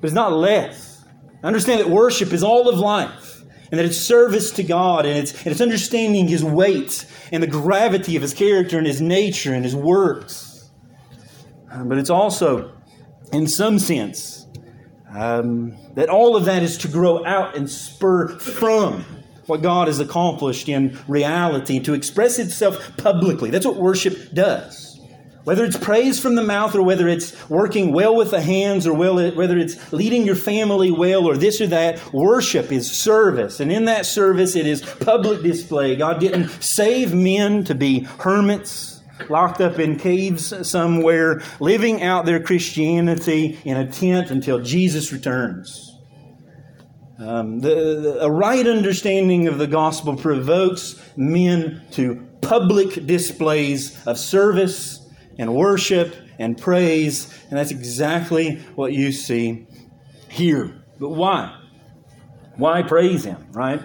but 0.00 0.06
it's 0.06 0.14
not 0.14 0.32
less. 0.32 1.04
I 1.42 1.46
understand 1.46 1.80
that 1.80 1.88
worship 1.88 2.32
is 2.32 2.42
all 2.42 2.68
of 2.68 2.78
life 2.78 3.42
and 3.70 3.78
that 3.78 3.84
it's 3.84 3.98
service 3.98 4.50
to 4.52 4.62
God 4.62 5.06
and 5.06 5.18
it's, 5.18 5.32
and 5.32 5.48
it's 5.48 5.60
understanding 5.60 6.28
His 6.28 6.44
weight 6.44 7.06
and 7.32 7.42
the 7.42 7.48
gravity 7.48 8.16
of 8.16 8.22
His 8.22 8.34
character 8.34 8.78
and 8.78 8.86
His 8.86 9.00
nature 9.00 9.54
and 9.54 9.64
His 9.64 9.74
works. 9.74 10.70
Um, 11.70 11.88
but 11.88 11.98
it's 11.98 12.10
also, 12.10 12.72
in 13.32 13.46
some 13.46 13.78
sense, 13.78 14.46
um, 15.14 15.76
that 15.94 16.08
all 16.08 16.36
of 16.36 16.44
that 16.46 16.62
is 16.62 16.78
to 16.78 16.88
grow 16.88 17.24
out 17.24 17.56
and 17.56 17.70
spur 17.70 18.28
from 18.38 19.04
what 19.46 19.62
God 19.62 19.88
has 19.88 20.00
accomplished 20.00 20.68
in 20.68 20.98
reality, 21.08 21.80
to 21.80 21.94
express 21.94 22.38
itself 22.38 22.96
publicly. 22.96 23.50
That's 23.50 23.66
what 23.66 23.76
worship 23.76 24.32
does. 24.32 24.88
Whether 25.44 25.64
it's 25.64 25.76
praise 25.76 26.20
from 26.20 26.36
the 26.36 26.44
mouth 26.44 26.76
or 26.76 26.82
whether 26.84 27.08
it's 27.08 27.48
working 27.50 27.92
well 27.92 28.14
with 28.14 28.30
the 28.30 28.40
hands 28.40 28.86
or 28.86 28.94
whether 28.94 29.58
it's 29.58 29.92
leading 29.92 30.24
your 30.24 30.36
family 30.36 30.92
well 30.92 31.26
or 31.26 31.36
this 31.36 31.60
or 31.60 31.66
that, 31.66 32.12
worship 32.12 32.70
is 32.70 32.88
service. 32.88 33.58
And 33.58 33.72
in 33.72 33.86
that 33.86 34.06
service, 34.06 34.54
it 34.54 34.68
is 34.68 34.82
public 34.82 35.42
display. 35.42 35.96
God 35.96 36.20
didn't 36.20 36.48
save 36.62 37.12
men 37.12 37.64
to 37.64 37.74
be 37.74 38.04
hermits, 38.20 39.02
locked 39.28 39.60
up 39.60 39.80
in 39.80 39.98
caves 39.98 40.68
somewhere, 40.68 41.42
living 41.58 42.04
out 42.04 42.24
their 42.24 42.40
Christianity 42.40 43.58
in 43.64 43.76
a 43.76 43.90
tent 43.90 44.30
until 44.30 44.60
Jesus 44.60 45.12
returns. 45.12 45.91
Um, 47.18 47.60
the, 47.60 47.68
the, 47.68 48.18
a 48.22 48.30
right 48.30 48.66
understanding 48.66 49.46
of 49.46 49.58
the 49.58 49.66
gospel 49.66 50.16
provokes 50.16 51.00
men 51.16 51.82
to 51.92 52.26
public 52.40 53.06
displays 53.06 54.04
of 54.06 54.18
service 54.18 55.06
and 55.38 55.54
worship 55.54 56.14
and 56.38 56.58
praise, 56.58 57.32
and 57.48 57.58
that's 57.58 57.70
exactly 57.70 58.56
what 58.74 58.92
you 58.92 59.12
see 59.12 59.66
here. 60.28 60.82
But 60.98 61.10
why? 61.10 61.58
Why 62.56 62.82
praise 62.82 63.24
Him, 63.24 63.46
right? 63.52 63.80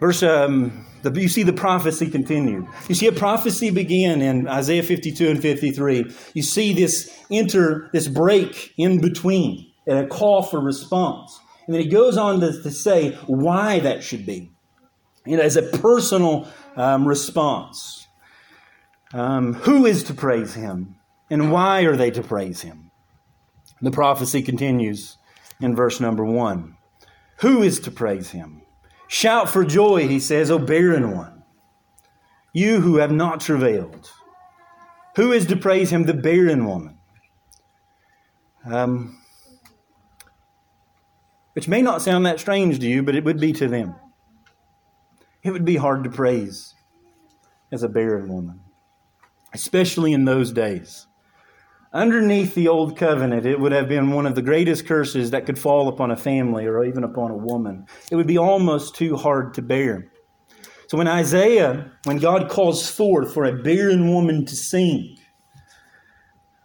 Verse, 0.00 0.22
um, 0.22 0.86
the, 1.02 1.20
you 1.20 1.28
see 1.28 1.42
the 1.42 1.52
prophecy 1.52 2.10
continued. 2.10 2.66
You 2.88 2.94
see 2.94 3.06
a 3.06 3.12
prophecy 3.12 3.70
begin 3.70 4.22
in 4.22 4.48
Isaiah 4.48 4.82
52 4.82 5.28
and 5.28 5.42
53. 5.42 6.12
You 6.34 6.42
see 6.42 6.72
this 6.72 7.16
enter, 7.30 7.90
this 7.92 8.08
break 8.08 8.72
in 8.76 9.00
between, 9.00 9.72
and 9.86 9.98
a 9.98 10.06
call 10.06 10.42
for 10.42 10.60
response. 10.60 11.40
And 11.66 11.74
then 11.74 11.82
he 11.82 11.88
goes 11.88 12.16
on 12.16 12.40
to, 12.40 12.62
to 12.62 12.70
say 12.70 13.12
why 13.26 13.80
that 13.80 14.02
should 14.02 14.24
be, 14.24 14.52
you 15.24 15.36
know, 15.36 15.42
as 15.42 15.56
a 15.56 15.62
personal 15.62 16.48
um, 16.76 17.06
response. 17.06 18.06
Um, 19.12 19.54
who 19.54 19.86
is 19.86 20.02
to 20.04 20.14
praise 20.14 20.54
him, 20.54 20.96
and 21.30 21.52
why 21.52 21.82
are 21.82 21.96
they 21.96 22.10
to 22.10 22.22
praise 22.22 22.62
him? 22.62 22.90
The 23.80 23.90
prophecy 23.90 24.42
continues 24.42 25.16
in 25.60 25.76
verse 25.76 26.00
number 26.00 26.24
one. 26.24 26.76
Who 27.40 27.62
is 27.62 27.80
to 27.80 27.90
praise 27.90 28.30
him? 28.30 28.62
Shout 29.08 29.48
for 29.48 29.64
joy, 29.64 30.08
he 30.08 30.18
says, 30.18 30.50
O 30.50 30.58
barren 30.58 31.14
one, 31.14 31.44
you 32.52 32.80
who 32.80 32.96
have 32.96 33.12
not 33.12 33.40
travailed. 33.40 34.10
Who 35.16 35.32
is 35.32 35.46
to 35.46 35.56
praise 35.56 35.90
him? 35.90 36.04
The 36.04 36.14
barren 36.14 36.66
woman. 36.66 36.98
Um, 38.64 39.22
which 41.56 41.68
may 41.68 41.80
not 41.80 42.02
sound 42.02 42.26
that 42.26 42.38
strange 42.38 42.78
to 42.78 42.86
you, 42.86 43.02
but 43.02 43.14
it 43.16 43.24
would 43.24 43.40
be 43.40 43.50
to 43.50 43.66
them. 43.66 43.94
It 45.42 45.52
would 45.52 45.64
be 45.64 45.76
hard 45.76 46.04
to 46.04 46.10
praise 46.10 46.74
as 47.72 47.82
a 47.82 47.88
barren 47.88 48.28
woman, 48.28 48.60
especially 49.54 50.12
in 50.12 50.26
those 50.26 50.52
days. 50.52 51.06
Underneath 51.94 52.54
the 52.54 52.68
old 52.68 52.98
covenant, 52.98 53.46
it 53.46 53.58
would 53.58 53.72
have 53.72 53.88
been 53.88 54.10
one 54.10 54.26
of 54.26 54.34
the 54.34 54.42
greatest 54.42 54.86
curses 54.86 55.30
that 55.30 55.46
could 55.46 55.58
fall 55.58 55.88
upon 55.88 56.10
a 56.10 56.16
family 56.16 56.66
or 56.66 56.84
even 56.84 57.04
upon 57.04 57.30
a 57.30 57.38
woman. 57.38 57.86
It 58.12 58.16
would 58.16 58.26
be 58.26 58.36
almost 58.36 58.94
too 58.94 59.16
hard 59.16 59.54
to 59.54 59.62
bear. 59.62 60.12
So 60.88 60.98
when 60.98 61.08
Isaiah, 61.08 61.90
when 62.04 62.18
God 62.18 62.50
calls 62.50 62.86
forth 62.86 63.32
for 63.32 63.46
a 63.46 63.62
barren 63.62 64.12
woman 64.12 64.44
to 64.44 64.54
sing, 64.54 65.16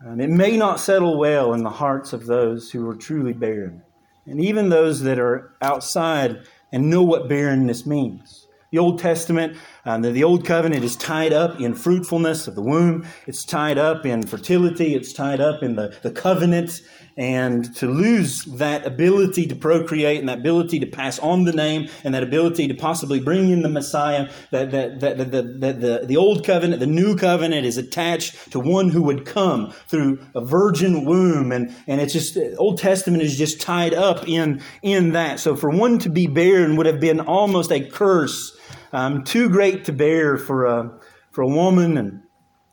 um, 0.06 0.20
it 0.20 0.30
may 0.30 0.58
not 0.58 0.82
settle 0.82 1.18
well 1.18 1.54
in 1.54 1.64
the 1.64 1.70
hearts 1.70 2.12
of 2.12 2.26
those 2.26 2.70
who 2.70 2.90
are 2.90 2.96
truly 2.96 3.32
barren 3.32 3.84
and 4.26 4.44
even 4.44 4.70
those 4.70 5.02
that 5.02 5.20
are 5.20 5.54
outside 5.62 6.44
and 6.72 6.90
know 6.90 7.04
what 7.04 7.28
barrenness 7.28 7.86
means. 7.86 8.48
The 8.72 8.78
Old 8.78 9.00
Testament, 9.00 9.58
um, 9.84 10.02
the, 10.02 10.12
the 10.12 10.24
Old 10.24 10.46
Covenant 10.46 10.86
is 10.86 10.96
tied 10.96 11.34
up 11.34 11.60
in 11.60 11.76
fruitfulness 11.76 12.48
of 12.48 12.56
the 12.56 12.62
womb. 12.62 13.06
It's 13.28 13.44
tied 13.44 13.78
up 13.78 14.06
in 14.06 14.26
fertility. 14.26 14.96
It's 14.96 15.12
tied 15.12 15.42
up 15.42 15.62
in 15.62 15.76
the, 15.76 15.98
the 16.04 16.12
covenant. 16.12 16.82
And 17.18 17.76
to 17.76 17.88
lose 17.88 18.46
that 18.46 18.86
ability 18.86 19.48
to 19.48 19.56
procreate 19.56 20.20
and 20.20 20.30
that 20.30 20.40
ability 20.40 20.80
to 20.80 20.86
pass 20.86 21.20
on 21.20 21.44
the 21.44 21.52
name 21.52 21.90
and 22.04 22.14
that 22.14 22.24
ability 22.24 22.68
to 22.68 22.74
possibly 22.74 23.20
bring 23.20 23.50
in 23.50 23.62
the 23.62 23.70
Messiah, 23.70 24.30
that, 24.52 24.72
that, 24.72 25.00
that, 25.02 25.18
that, 25.18 25.32
that, 25.32 25.60
that 25.62 25.82
the, 25.82 26.06
the 26.06 26.18
Old 26.18 26.46
Covenant, 26.46 26.80
the 26.80 26.88
New 26.88 27.16
Covenant 27.16 27.66
is 27.66 27.78
attached 27.78 28.52
to 28.52 28.60
one 28.60 28.90
who 28.90 29.04
would 29.04 29.26
come 29.26 29.72
through 29.88 30.26
a 30.34 30.44
virgin 30.44 31.06
womb. 31.06 31.52
And, 31.52 31.76
and 31.88 32.00
it's 32.00 32.14
just, 32.14 32.38
Old 32.58 32.78
Testament 32.78 33.24
is 33.24 33.38
just 33.38 33.60
tied 33.60 33.94
up 33.94 34.28
in, 34.28 34.62
in 34.82 35.12
that. 35.14 35.40
So 35.40 35.56
for 35.56 35.70
one 35.70 36.00
to 36.00 36.10
be 36.10 36.28
barren 36.28 36.76
would 36.78 36.86
have 36.86 37.00
been 37.00 37.20
almost 37.20 37.72
a 37.72 37.82
curse 37.82 38.58
um, 38.94 39.24
too 39.24 39.50
great 39.50 39.86
to 39.86 39.94
bear 39.94 40.38
for 40.38 40.66
a, 40.66 41.00
for 41.32 41.42
a 41.42 41.48
woman 41.48 41.98
and 41.98 42.21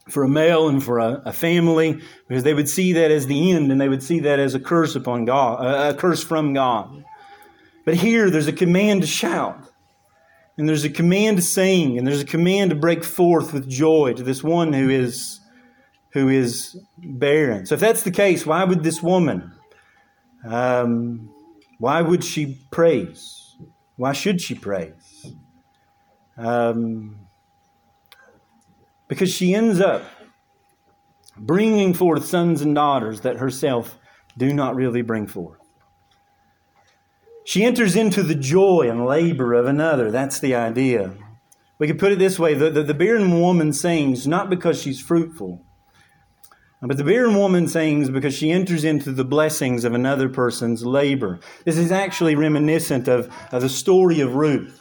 for 0.08 0.24
a 0.24 0.28
male 0.28 0.68
and 0.68 0.82
for 0.82 0.98
a, 0.98 1.22
a, 1.26 1.32
family 1.32 2.00
because 2.26 2.42
they 2.42 2.54
would 2.54 2.68
see 2.68 2.94
that 2.94 3.10
as 3.10 3.26
the 3.26 3.52
end 3.52 3.70
and 3.70 3.80
they 3.80 3.88
would 3.88 4.02
see 4.02 4.20
that 4.20 4.38
as 4.38 4.54
a 4.54 4.60
curse 4.60 4.94
upon 4.94 5.24
God, 5.24 5.64
a, 5.64 5.94
curse 5.94 6.22
from 6.22 6.54
God. 6.54 7.04
But 7.84 7.94
here 7.94 8.30
there's 8.30 8.46
a 8.46 8.52
command 8.52 9.02
to 9.02 9.06
shout. 9.06 9.64
And 10.56 10.68
there's 10.68 10.84
a 10.84 10.90
command 10.90 11.36
to 11.36 11.42
sing, 11.42 11.98
and 11.98 12.06
there's 12.06 12.20
a 12.20 12.26
command 12.26 12.70
to 12.70 12.76
break 12.76 13.04
forth 13.04 13.52
with 13.52 13.68
joy 13.68 14.12
to 14.14 14.24
this 14.24 14.42
one 14.42 14.72
who 14.72 14.90
is 14.90 15.38
who 16.12 16.28
is 16.28 16.76
barren. 16.96 17.64
So 17.64 17.74
if 17.74 17.80
that's 17.80 18.02
the 18.02 18.10
case, 18.10 18.44
why 18.44 18.64
would 18.64 18.82
this 18.82 19.00
woman? 19.00 19.52
Um, 20.44 21.30
why 21.78 22.02
would 22.02 22.24
she 22.24 22.58
praise? 22.72 23.56
Why 23.96 24.12
should 24.12 24.40
she 24.40 24.54
praise? 24.56 25.32
Um, 26.36 27.27
because 29.08 29.32
she 29.32 29.54
ends 29.54 29.80
up 29.80 30.04
bringing 31.36 31.94
forth 31.94 32.24
sons 32.24 32.62
and 32.62 32.74
daughters 32.74 33.22
that 33.22 33.36
herself 33.36 33.98
do 34.36 34.52
not 34.52 34.76
really 34.76 35.02
bring 35.02 35.26
forth. 35.26 35.58
She 37.44 37.64
enters 37.64 37.96
into 37.96 38.22
the 38.22 38.34
joy 38.34 38.88
and 38.90 39.06
labor 39.06 39.54
of 39.54 39.66
another. 39.66 40.10
That's 40.10 40.38
the 40.38 40.54
idea. 40.54 41.14
We 41.78 41.86
could 41.86 41.98
put 41.98 42.12
it 42.12 42.18
this 42.18 42.38
way 42.38 42.54
the, 42.54 42.70
the, 42.70 42.82
the 42.82 42.94
barren 42.94 43.40
woman 43.40 43.72
sings 43.72 44.26
not 44.26 44.50
because 44.50 44.82
she's 44.82 45.00
fruitful, 45.00 45.64
but 46.82 46.96
the 46.96 47.04
barren 47.04 47.36
woman 47.36 47.66
sings 47.66 48.10
because 48.10 48.34
she 48.34 48.50
enters 48.50 48.84
into 48.84 49.12
the 49.12 49.24
blessings 49.24 49.84
of 49.84 49.94
another 49.94 50.28
person's 50.28 50.84
labor. 50.84 51.40
This 51.64 51.78
is 51.78 51.90
actually 51.90 52.34
reminiscent 52.34 53.08
of, 53.08 53.32
of 53.50 53.62
the 53.62 53.68
story 53.68 54.20
of 54.20 54.34
Ruth. 54.34 54.77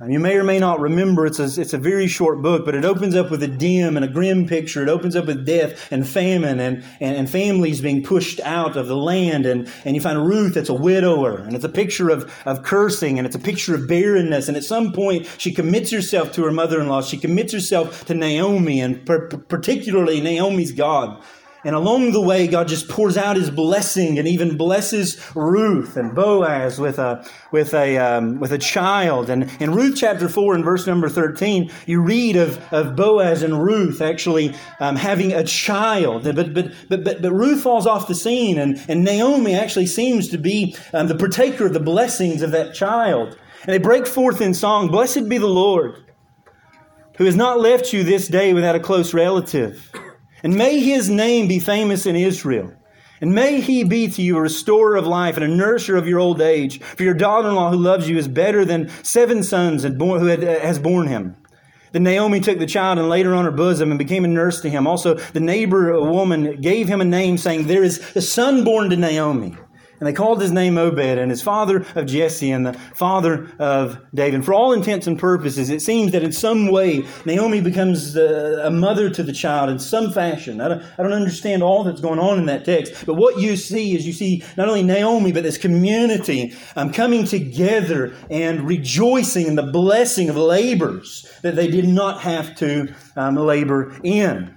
Um, 0.00 0.10
you 0.10 0.18
may 0.18 0.34
or 0.34 0.42
may 0.42 0.58
not 0.58 0.80
remember, 0.80 1.24
it's 1.24 1.38
a, 1.38 1.44
it's 1.60 1.72
a 1.72 1.78
very 1.78 2.08
short 2.08 2.42
book, 2.42 2.64
but 2.64 2.74
it 2.74 2.84
opens 2.84 3.14
up 3.14 3.30
with 3.30 3.44
a 3.44 3.48
dim 3.48 3.96
and 3.96 4.04
a 4.04 4.08
grim 4.08 4.44
picture. 4.44 4.82
It 4.82 4.88
opens 4.88 5.14
up 5.14 5.26
with 5.26 5.46
death 5.46 5.92
and 5.92 6.06
famine 6.06 6.58
and, 6.58 6.82
and, 6.98 7.16
and 7.16 7.30
families 7.30 7.80
being 7.80 8.02
pushed 8.02 8.40
out 8.40 8.76
of 8.76 8.88
the 8.88 8.96
land. 8.96 9.46
And, 9.46 9.70
and 9.84 9.94
you 9.94 10.02
find 10.02 10.26
Ruth 10.26 10.54
that's 10.54 10.68
a 10.68 10.74
widower, 10.74 11.36
and 11.36 11.54
it's 11.54 11.64
a 11.64 11.68
picture 11.68 12.10
of, 12.10 12.32
of 12.44 12.64
cursing, 12.64 13.18
and 13.18 13.26
it's 13.26 13.36
a 13.36 13.40
picture 13.40 13.76
of 13.76 13.86
barrenness. 13.86 14.48
And 14.48 14.56
at 14.56 14.64
some 14.64 14.92
point, 14.92 15.28
she 15.38 15.54
commits 15.54 15.92
herself 15.92 16.32
to 16.32 16.44
her 16.44 16.50
mother 16.50 16.80
in 16.80 16.88
law. 16.88 17.00
She 17.00 17.16
commits 17.16 17.52
herself 17.52 18.04
to 18.06 18.14
Naomi, 18.14 18.80
and 18.80 19.06
per- 19.06 19.28
particularly 19.28 20.20
Naomi's 20.20 20.72
God. 20.72 21.22
And 21.64 21.74
along 21.74 22.12
the 22.12 22.20
way, 22.20 22.46
God 22.46 22.68
just 22.68 22.88
pours 22.88 23.16
out 23.16 23.36
His 23.36 23.50
blessing 23.50 24.18
and 24.18 24.28
even 24.28 24.56
blesses 24.58 25.18
Ruth 25.34 25.96
and 25.96 26.14
Boaz 26.14 26.78
with 26.78 26.98
a 26.98 27.26
with 27.52 27.72
a 27.72 27.96
um, 27.96 28.38
with 28.38 28.52
a 28.52 28.58
child. 28.58 29.30
And 29.30 29.50
in 29.60 29.74
Ruth 29.74 29.96
chapter 29.96 30.28
four 30.28 30.54
and 30.54 30.62
verse 30.62 30.86
number 30.86 31.08
thirteen, 31.08 31.70
you 31.86 32.02
read 32.02 32.36
of, 32.36 32.60
of 32.72 32.96
Boaz 32.96 33.42
and 33.42 33.62
Ruth 33.64 34.02
actually 34.02 34.54
um, 34.78 34.96
having 34.96 35.32
a 35.32 35.42
child. 35.42 36.24
But, 36.24 36.36
but 36.36 36.54
but 36.54 37.04
but 37.04 37.22
but 37.22 37.32
Ruth 37.32 37.62
falls 37.62 37.86
off 37.86 38.08
the 38.08 38.14
scene, 38.14 38.58
and 38.58 38.78
and 38.86 39.02
Naomi 39.02 39.54
actually 39.54 39.86
seems 39.86 40.28
to 40.28 40.38
be 40.38 40.76
um, 40.92 41.08
the 41.08 41.16
partaker 41.16 41.66
of 41.66 41.72
the 41.72 41.80
blessings 41.80 42.42
of 42.42 42.50
that 42.50 42.74
child. 42.74 43.38
And 43.62 43.72
they 43.72 43.78
break 43.78 44.06
forth 44.06 44.42
in 44.42 44.52
song, 44.52 44.88
"Blessed 44.90 45.28
be 45.28 45.38
the 45.38 45.46
Lord." 45.46 45.96
Who 47.16 47.26
has 47.26 47.36
not 47.36 47.60
left 47.60 47.92
you 47.92 48.02
this 48.02 48.26
day 48.26 48.52
without 48.52 48.74
a 48.74 48.80
close 48.80 49.14
relative. 49.14 49.92
And 50.44 50.54
may 50.56 50.78
his 50.78 51.08
name 51.08 51.48
be 51.48 51.58
famous 51.58 52.04
in 52.04 52.14
Israel. 52.14 52.72
And 53.20 53.34
may 53.34 53.62
he 53.62 53.82
be 53.82 54.08
to 54.08 54.22
you 54.22 54.36
a 54.36 54.42
restorer 54.42 54.96
of 54.96 55.06
life 55.06 55.36
and 55.36 55.44
a 55.44 55.48
nourisher 55.48 55.96
of 55.96 56.06
your 56.06 56.20
old 56.20 56.42
age. 56.42 56.80
For 56.80 57.02
your 57.02 57.14
daughter 57.14 57.48
in 57.48 57.54
law 57.54 57.70
who 57.70 57.78
loves 57.78 58.08
you 58.08 58.18
is 58.18 58.28
better 58.28 58.62
than 58.64 58.90
seven 59.02 59.42
sons 59.42 59.84
who 59.84 60.28
uh, 60.28 60.60
has 60.60 60.78
borne 60.78 61.08
him. 61.08 61.36
Then 61.92 62.02
Naomi 62.02 62.40
took 62.40 62.58
the 62.58 62.66
child 62.66 62.98
and 62.98 63.08
laid 63.08 63.24
her 63.24 63.34
on 63.34 63.46
her 63.46 63.50
bosom 63.50 63.90
and 63.90 63.98
became 63.98 64.24
a 64.24 64.28
nurse 64.28 64.60
to 64.60 64.68
him. 64.68 64.86
Also, 64.86 65.14
the 65.14 65.40
neighbor 65.40 65.98
woman 65.98 66.60
gave 66.60 66.88
him 66.88 67.00
a 67.00 67.04
name, 67.04 67.38
saying, 67.38 67.66
There 67.66 67.84
is 67.84 67.98
a 68.14 68.20
son 68.20 68.64
born 68.64 68.90
to 68.90 68.96
Naomi. 68.96 69.56
And 70.04 70.12
they 70.12 70.18
called 70.18 70.42
his 70.42 70.52
name 70.52 70.76
Obed, 70.76 70.98
and 70.98 71.30
his 71.30 71.40
father 71.40 71.86
of 71.94 72.04
Jesse, 72.04 72.50
and 72.50 72.66
the 72.66 72.74
father 72.74 73.50
of 73.58 73.96
David. 74.14 74.44
For 74.44 74.52
all 74.52 74.74
intents 74.74 75.06
and 75.06 75.18
purposes, 75.18 75.70
it 75.70 75.80
seems 75.80 76.12
that 76.12 76.22
in 76.22 76.30
some 76.30 76.70
way 76.70 77.06
Naomi 77.24 77.62
becomes 77.62 78.14
a 78.14 78.70
mother 78.70 79.08
to 79.08 79.22
the 79.22 79.32
child 79.32 79.70
in 79.70 79.78
some 79.78 80.12
fashion. 80.12 80.60
I 80.60 80.68
don't, 80.68 80.82
I 80.98 81.02
don't 81.02 81.14
understand 81.14 81.62
all 81.62 81.84
that's 81.84 82.02
going 82.02 82.18
on 82.18 82.38
in 82.38 82.44
that 82.44 82.66
text, 82.66 83.06
but 83.06 83.14
what 83.14 83.38
you 83.38 83.56
see 83.56 83.96
is 83.96 84.06
you 84.06 84.12
see 84.12 84.44
not 84.58 84.68
only 84.68 84.82
Naomi, 84.82 85.32
but 85.32 85.42
this 85.42 85.56
community 85.56 86.54
um, 86.76 86.92
coming 86.92 87.24
together 87.24 88.14
and 88.28 88.68
rejoicing 88.68 89.46
in 89.46 89.54
the 89.54 89.62
blessing 89.62 90.28
of 90.28 90.36
labors 90.36 91.26
that 91.40 91.56
they 91.56 91.68
did 91.68 91.88
not 91.88 92.20
have 92.20 92.54
to 92.56 92.92
um, 93.16 93.36
labor 93.36 93.98
in. 94.04 94.54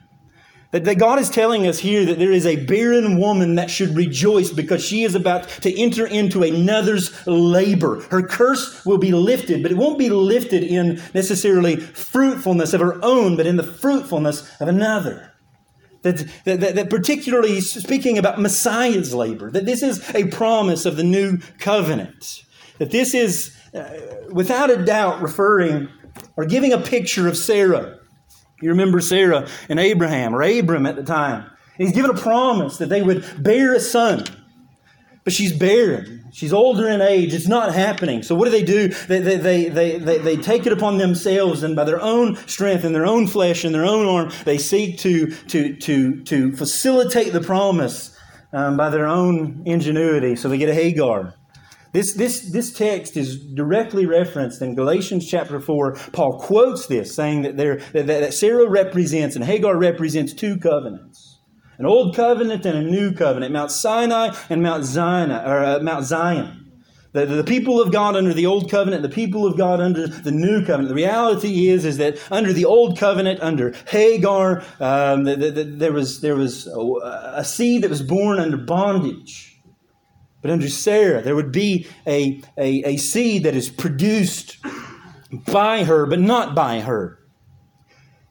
That, 0.72 0.98
God 0.98 1.20
is 1.20 1.30
telling 1.30 1.66
us 1.66 1.80
here 1.80 2.06
that 2.06 2.20
there 2.20 2.32
is 2.32 2.46
a 2.46 2.66
barren 2.66 3.20
woman 3.20 3.56
that 3.56 3.72
should 3.72 3.96
rejoice 3.96 4.52
because 4.52 4.84
she 4.84 5.04
is 5.04 5.16
about 5.16 5.48
to 5.62 5.80
enter 5.80 6.06
into 6.06 6.44
another's 6.44 7.26
labor. 7.26 8.02
Her 8.10 8.22
curse 8.22 8.86
will 8.86 8.98
be 8.98 9.14
lifted, 9.14 9.64
but 9.64 9.72
it 9.72 9.78
won't 9.78 9.98
be 9.98 10.10
lifted 10.10 10.64
in 10.64 11.02
necessarily 11.14 11.78
fruitfulness 11.78 12.74
of 12.74 12.82
her 12.82 13.00
own, 13.02 13.38
but 13.38 13.46
in 13.46 13.56
the 13.56 13.64
fruitfulness 13.64 14.60
of 14.60 14.68
another. 14.68 15.34
That, 16.02 16.28
that, 16.44 16.60
that, 16.60 16.76
that, 16.76 16.90
particularly 16.90 17.62
speaking 17.62 18.18
about 18.18 18.40
Messiah's 18.40 19.14
labor, 19.14 19.50
that 19.52 19.66
this 19.66 19.82
is 19.82 20.14
a 20.14 20.28
promise 20.28 20.86
of 20.86 20.98
the 20.98 21.04
new 21.04 21.38
covenant. 21.60 22.44
That 22.78 22.92
this 22.92 23.14
is, 23.14 23.56
uh, 23.74 23.90
without 24.32 24.70
a 24.70 24.84
doubt, 24.84 25.22
referring 25.22 25.90
or 26.36 26.46
giving 26.46 26.74
a 26.74 26.78
picture 26.78 27.28
of 27.28 27.38
Sarah 27.38 28.00
you 28.62 28.70
remember 28.70 29.00
Sarah 29.00 29.48
and 29.70 29.80
Abraham, 29.80 30.34
or 30.34 30.42
Abram 30.42 30.86
at 30.86 30.96
the 30.96 31.04
time. 31.04 31.50
He's 31.78 31.92
given 31.92 32.12
a 32.12 32.20
promise 32.20 32.78
that 32.78 32.90
they 32.90 33.04
would 33.04 33.26
bear 33.44 33.74
a 33.74 33.80
son. 33.80 34.24
But 35.24 35.34
she's 35.34 35.52
barren. 35.52 36.26
She's 36.32 36.54
older 36.54 36.88
in 36.88 37.02
age. 37.02 37.34
It's 37.34 37.48
not 37.48 37.74
happening. 37.74 38.24
So 38.24 38.34
what 38.34 38.46
do 38.46 38.52
they 38.52 38.64
do? 38.64 38.88
They, 38.88 39.20
they, 39.20 39.36
they, 39.36 39.70
they, 39.70 39.98
they, 39.98 40.18
they 40.20 40.38
take 40.38 40.66
it 40.66 40.72
upon 40.72 40.98
themselves 40.98 41.64
and 41.64 41.76
by 41.76 41.84
their 41.84 42.02
own 42.02 42.36
strength 42.48 42.84
and 42.84 42.96
their 42.96 43.06
own 43.06 43.28
flesh 43.28 43.64
and 43.64 43.76
their 43.76 43.86
own 43.86 44.06
arm, 44.08 44.32
they 44.46 44.58
seek 44.58 45.00
to, 45.00 45.32
to, 45.48 45.76
to, 45.76 46.24
to 46.24 46.56
facilitate 46.56 47.34
the 47.34 47.42
promise 47.42 48.18
um, 48.54 48.78
by 48.78 48.90
their 48.90 49.06
own 49.06 49.64
ingenuity. 49.66 50.36
So 50.36 50.48
they 50.48 50.58
get 50.58 50.70
a 50.70 50.74
Hagar. 50.74 51.34
This, 51.94 52.14
this, 52.14 52.52
this 52.52 52.74
text 52.74 53.18
is 53.18 53.40
directly 53.40 54.06
referenced 54.06 54.62
in 54.62 54.76
Galatians 54.76 55.28
chapter 55.28 55.60
4. 55.60 55.96
Paul 56.12 56.40
quotes 56.40 56.88
this, 56.88 57.16
saying 57.16 57.44
that, 57.44 57.58
there, 57.58 57.78
that, 57.94 58.08
that 58.08 58.34
Sarah 58.34 58.70
represents 58.70 59.36
and 59.36 59.46
Hagar 59.46 59.78
represents 59.78 60.34
two 60.34 60.58
covenants 60.58 61.38
an 61.80 61.86
old 61.86 62.16
covenant 62.16 62.66
and 62.66 62.78
a 62.78 62.82
new 62.82 63.14
covenant, 63.14 63.54
Mount 63.54 63.72
Sinai 63.72 64.36
and 64.50 64.64
Mount 64.64 64.84
Zion. 64.84 65.32
Or, 65.32 65.64
uh, 65.64 65.80
Mount 65.80 66.06
Zion. 66.06 66.72
The, 67.14 67.26
the 67.26 67.44
people 67.44 67.82
of 67.82 67.92
God 67.92 68.16
under 68.16 68.34
the 68.34 68.46
old 68.46 68.70
covenant, 68.70 69.02
the 69.02 69.10
people 69.10 69.46
of 69.46 69.58
God 69.58 69.80
under 69.80 70.08
the 70.08 70.32
new 70.32 70.66
covenant. 70.66 70.90
The 70.90 70.96
reality 70.96 71.70
is, 71.70 71.86
is 71.86 71.98
that 71.98 72.20
under 72.32 72.52
the 72.52 72.66
old 72.66 72.98
covenant, 72.98 73.40
under 73.42 73.74
Hagar, 73.88 74.64
um, 74.80 75.24
the, 75.24 75.36
the, 75.36 75.64
there 75.64 75.94
was, 75.94 76.22
there 76.22 76.36
was 76.36 76.68
a, 76.68 77.38
a 77.38 77.46
seed 77.46 77.84
that 77.84 77.90
was 77.90 78.02
born 78.02 78.40
under 78.40 78.58
bondage. 78.58 79.47
But 80.42 80.52
under 80.52 80.70
Sarah, 80.70 81.22
there 81.22 81.36
would 81.36 81.52
be 81.52 81.88
a, 82.06 82.42
a, 82.58 82.84
a 82.84 82.98
seed 82.98 83.44
that 83.44 83.56
is 83.56 83.70
produced 83.70 84.58
by 85.48 85.84
her, 85.84 86.06
but 86.06 86.20
not 86.20 86.56
by 86.56 86.82
her. 86.82 87.20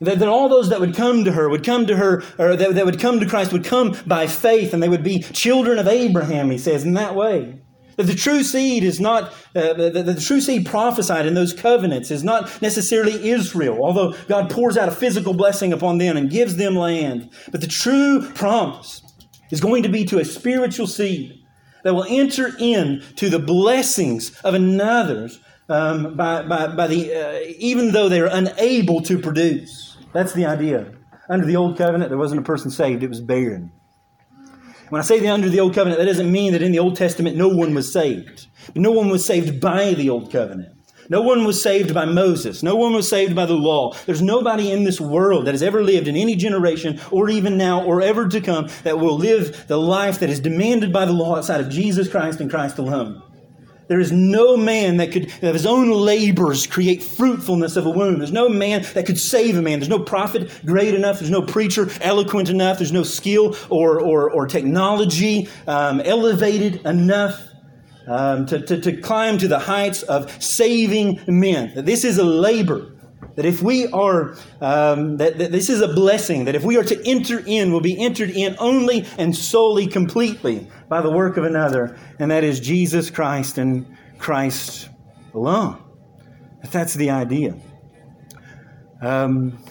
That, 0.01 0.19
that 0.19 0.29
all 0.29 0.49
those 0.49 0.69
that 0.69 0.81
would 0.81 0.95
come 0.95 1.25
to 1.25 1.33
her 1.33 1.49
would 1.49 1.65
come 1.65 1.87
to 1.87 1.97
her, 1.97 2.23
or 2.39 2.55
that, 2.57 2.75
that 2.75 2.85
would 2.85 3.01
come 3.01 3.19
to 3.21 3.27
Christ 3.27 3.53
would 3.53 3.65
come 3.65 3.97
by 4.07 4.27
faith, 4.27 4.73
and 4.73 4.83
they 4.83 4.89
would 4.89 5.03
be 5.03 5.21
children 5.21 5.79
of 5.79 5.89
Abraham, 5.89 6.51
he 6.51 6.59
says, 6.59 6.85
in 6.85 6.95
that 6.95 7.15
way. 7.15 7.61
That 7.97 8.05
the 8.05 8.15
true 8.15 8.43
seed 8.43 8.85
is 8.85 9.01
not, 9.01 9.33
uh, 9.55 9.73
the, 9.73 9.91
the, 9.91 10.03
the 10.03 10.21
true 10.21 10.43
seed 10.43 10.67
prophesied 10.67 11.25
in 11.25 11.33
those 11.33 11.55
covenants 11.55 12.11
is 12.11 12.23
not 12.23 12.61
necessarily 12.61 13.31
Israel, 13.31 13.79
although 13.83 14.13
God 14.29 14.51
pours 14.51 14.77
out 14.77 14.89
a 14.89 14.93
physical 14.93 15.33
blessing 15.33 15.73
upon 15.73 15.97
them 15.97 16.17
and 16.19 16.31
gives 16.31 16.57
them 16.57 16.77
land. 16.77 17.31
But 17.51 17.63
the 17.63 17.67
true 17.67 18.31
promise 18.33 19.01
is 19.51 19.63
going 19.63 19.83
to 19.83 19.89
be 19.89 20.05
to 20.07 20.19
a 20.19 20.27
spiritual 20.27 20.87
seed 20.87 21.43
that 21.87 21.95
will 21.95 22.07
enter 22.09 22.51
into 22.59 23.29
the 23.29 23.39
blessings 23.39 24.37
of 24.41 24.55
another's 24.55 25.39
um, 25.69 26.17
by, 26.17 26.43
by, 26.43 26.67
by 26.67 26.89
the, 26.89 27.15
uh, 27.15 27.55
even 27.59 27.93
though 27.93 28.09
they're 28.09 28.27
unable 28.27 29.01
to 29.03 29.17
produce. 29.21 29.97
That's 30.13 30.33
the 30.33 30.47
idea. 30.47 30.93
Under 31.31 31.47
the 31.47 31.55
old 31.55 31.79
covenant, 31.79 32.11
there 32.11 32.19
wasn't 32.19 32.41
a 32.41 32.45
person 32.45 32.73
saved, 32.73 33.05
it 33.05 33.09
was 33.09 33.21
barren. 33.21 33.71
When 34.89 35.01
I 35.01 35.05
say 35.05 35.21
the 35.21 35.29
under 35.29 35.49
the 35.49 35.61
old 35.61 35.77
covenant, 35.77 36.01
that 36.01 36.07
doesn't 36.07 36.33
mean 36.33 36.55
that 36.55 36.63
in 36.63 36.73
the 36.73 36.81
Old 36.81 36.97
Testament 36.97 37.37
no 37.37 37.47
one 37.47 37.73
was 37.73 37.93
saved. 37.93 38.49
No 38.75 38.91
one 38.91 39.09
was 39.09 39.25
saved 39.25 39.61
by 39.61 39.95
the 39.95 40.11
old 40.11 40.33
covenant. 40.33 40.76
No 41.09 41.23
one 41.23 41.45
was 41.45 41.63
saved 41.63 41.95
by 41.95 42.05
Moses. 42.05 42.63
No 42.63 42.77
one 42.77 42.93
was 42.93 43.09
saved 43.09 43.35
by 43.35 43.47
the 43.47 43.55
law. 43.55 43.95
There's 44.07 44.23
nobody 44.23 44.73
in 44.73 44.85
this 44.85 45.01
world 45.01 45.47
that 45.47 45.55
has 45.55 45.63
ever 45.63 45.83
lived 45.83 46.09
in 46.09 46.17
any 46.17 46.37
generation 46.37 47.01
or 47.11 47.29
even 47.31 47.57
now 47.57 47.85
or 47.85 48.03
ever 48.03 48.29
to 48.29 48.41
come 48.41 48.69
that 48.83 48.99
will 48.99 49.17
live 49.17 49.67
the 49.69 49.79
life 49.79 50.21
that 50.21 50.31
is 50.31 50.41
demanded 50.41 50.93
by 50.93 51.05
the 51.05 51.13
law 51.13 51.37
outside 51.37 51.61
of 51.61 51.69
Jesus 51.69 52.09
Christ 52.09 52.41
and 52.41 52.51
Christ 52.51 52.79
alone. 52.79 53.23
There 53.89 54.01
is 54.01 54.11
no 54.11 54.57
man 54.57 54.97
that 54.97 55.13
could, 55.13 55.27
of 55.27 55.55
his 55.55 55.67
own 55.67 55.91
labors, 55.91 56.67
create 56.67 57.03
fruitfulness 57.03 57.77
of 57.77 57.87
a 57.87 57.91
womb. 57.91 58.19
There's 58.19 58.33
no 58.33 58.49
man 58.49 58.85
that 58.95 59.07
could 59.07 59.19
save 59.19 59.57
a 59.57 59.63
man. 59.63 59.79
There's 59.79 59.89
no 59.89 60.01
prophet 60.01 60.51
great 60.65 60.95
enough. 60.95 61.21
There's 61.21 61.31
no 61.31 61.43
preacher 61.43 61.89
eloquent 62.01 62.49
enough. 62.49 62.79
There's 62.79 62.93
no 62.93 63.05
skill 63.05 63.57
or, 63.71 64.01
or, 64.01 64.31
or 64.31 64.49
technology 64.49 65.49
um, 65.69 66.01
elevated 66.01 66.85
enough 66.85 67.41
um, 68.07 68.47
to, 68.47 68.61
to, 68.61 68.81
to 68.81 68.97
climb 68.97 69.39
to 69.39 69.49
the 69.49 69.59
heights 69.59 70.03
of 70.03 70.43
saving 70.43 71.21
men. 71.27 71.75
That 71.75 71.87
this 71.87 72.05
is 72.05 72.19
a 72.19 72.25
labor. 72.25 72.93
That 73.37 73.45
if 73.45 73.63
we 73.63 73.87
are, 73.89 74.37
um, 74.61 75.19
that, 75.19 75.37
that 75.39 75.53
this 75.53 75.69
is 75.69 75.83
a 75.83 75.89
blessing, 75.89 76.47
that 76.47 76.55
if 76.55 76.65
we 76.65 76.79
are 76.79 76.85
to 76.85 77.07
enter 77.07 77.43
in, 77.45 77.71
will 77.71 77.83
be 77.83 77.99
entered 77.99 78.31
in 78.31 78.57
only 78.59 79.07
and 79.19 79.37
solely, 79.37 79.87
completely 79.87 80.69
by 80.89 81.03
the 81.03 81.11
work 81.11 81.37
of 81.37 81.45
another, 81.45 81.99
and 82.19 82.31
that 82.31 82.45
is 82.45 82.61
Jesus 82.61 83.11
Christ 83.11 83.59
and 83.59 83.87
Christ 84.19 84.89
alone. 85.35 85.83
That's 86.71 86.95
the 86.95 87.11
idea. 87.11 87.57
Um, 89.03 89.63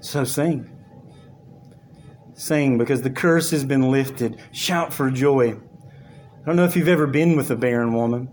so 0.00 0.24
sing. 0.24 0.70
Sing 2.34 2.76
because 2.76 3.02
the 3.02 3.10
curse 3.10 3.50
has 3.52 3.64
been 3.64 3.90
lifted. 3.90 4.40
Shout 4.52 4.92
for 4.92 5.10
joy. 5.10 5.58
I 6.46 6.50
don't 6.50 6.58
know 6.58 6.64
if 6.64 6.76
you've 6.76 6.86
ever 6.86 7.08
been 7.08 7.34
with 7.34 7.50
a 7.50 7.56
barren 7.56 7.92
woman. 7.92 8.28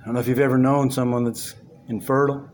I 0.00 0.06
don't 0.06 0.14
know 0.14 0.20
if 0.20 0.26
you've 0.26 0.38
ever 0.38 0.56
known 0.56 0.90
someone 0.90 1.24
that's 1.24 1.54
infertile 1.86 2.48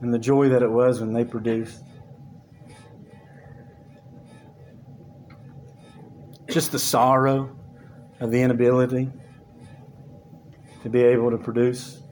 and 0.00 0.12
the 0.12 0.18
joy 0.18 0.48
that 0.48 0.64
it 0.64 0.70
was 0.72 1.00
when 1.00 1.12
they 1.12 1.24
produced. 1.24 1.84
Just 6.50 6.72
the 6.72 6.80
sorrow 6.80 7.56
of 8.18 8.32
the 8.32 8.42
inability 8.42 9.08
to 10.82 10.88
be 10.90 11.00
able 11.00 11.30
to 11.30 11.38
produce. 11.38 12.02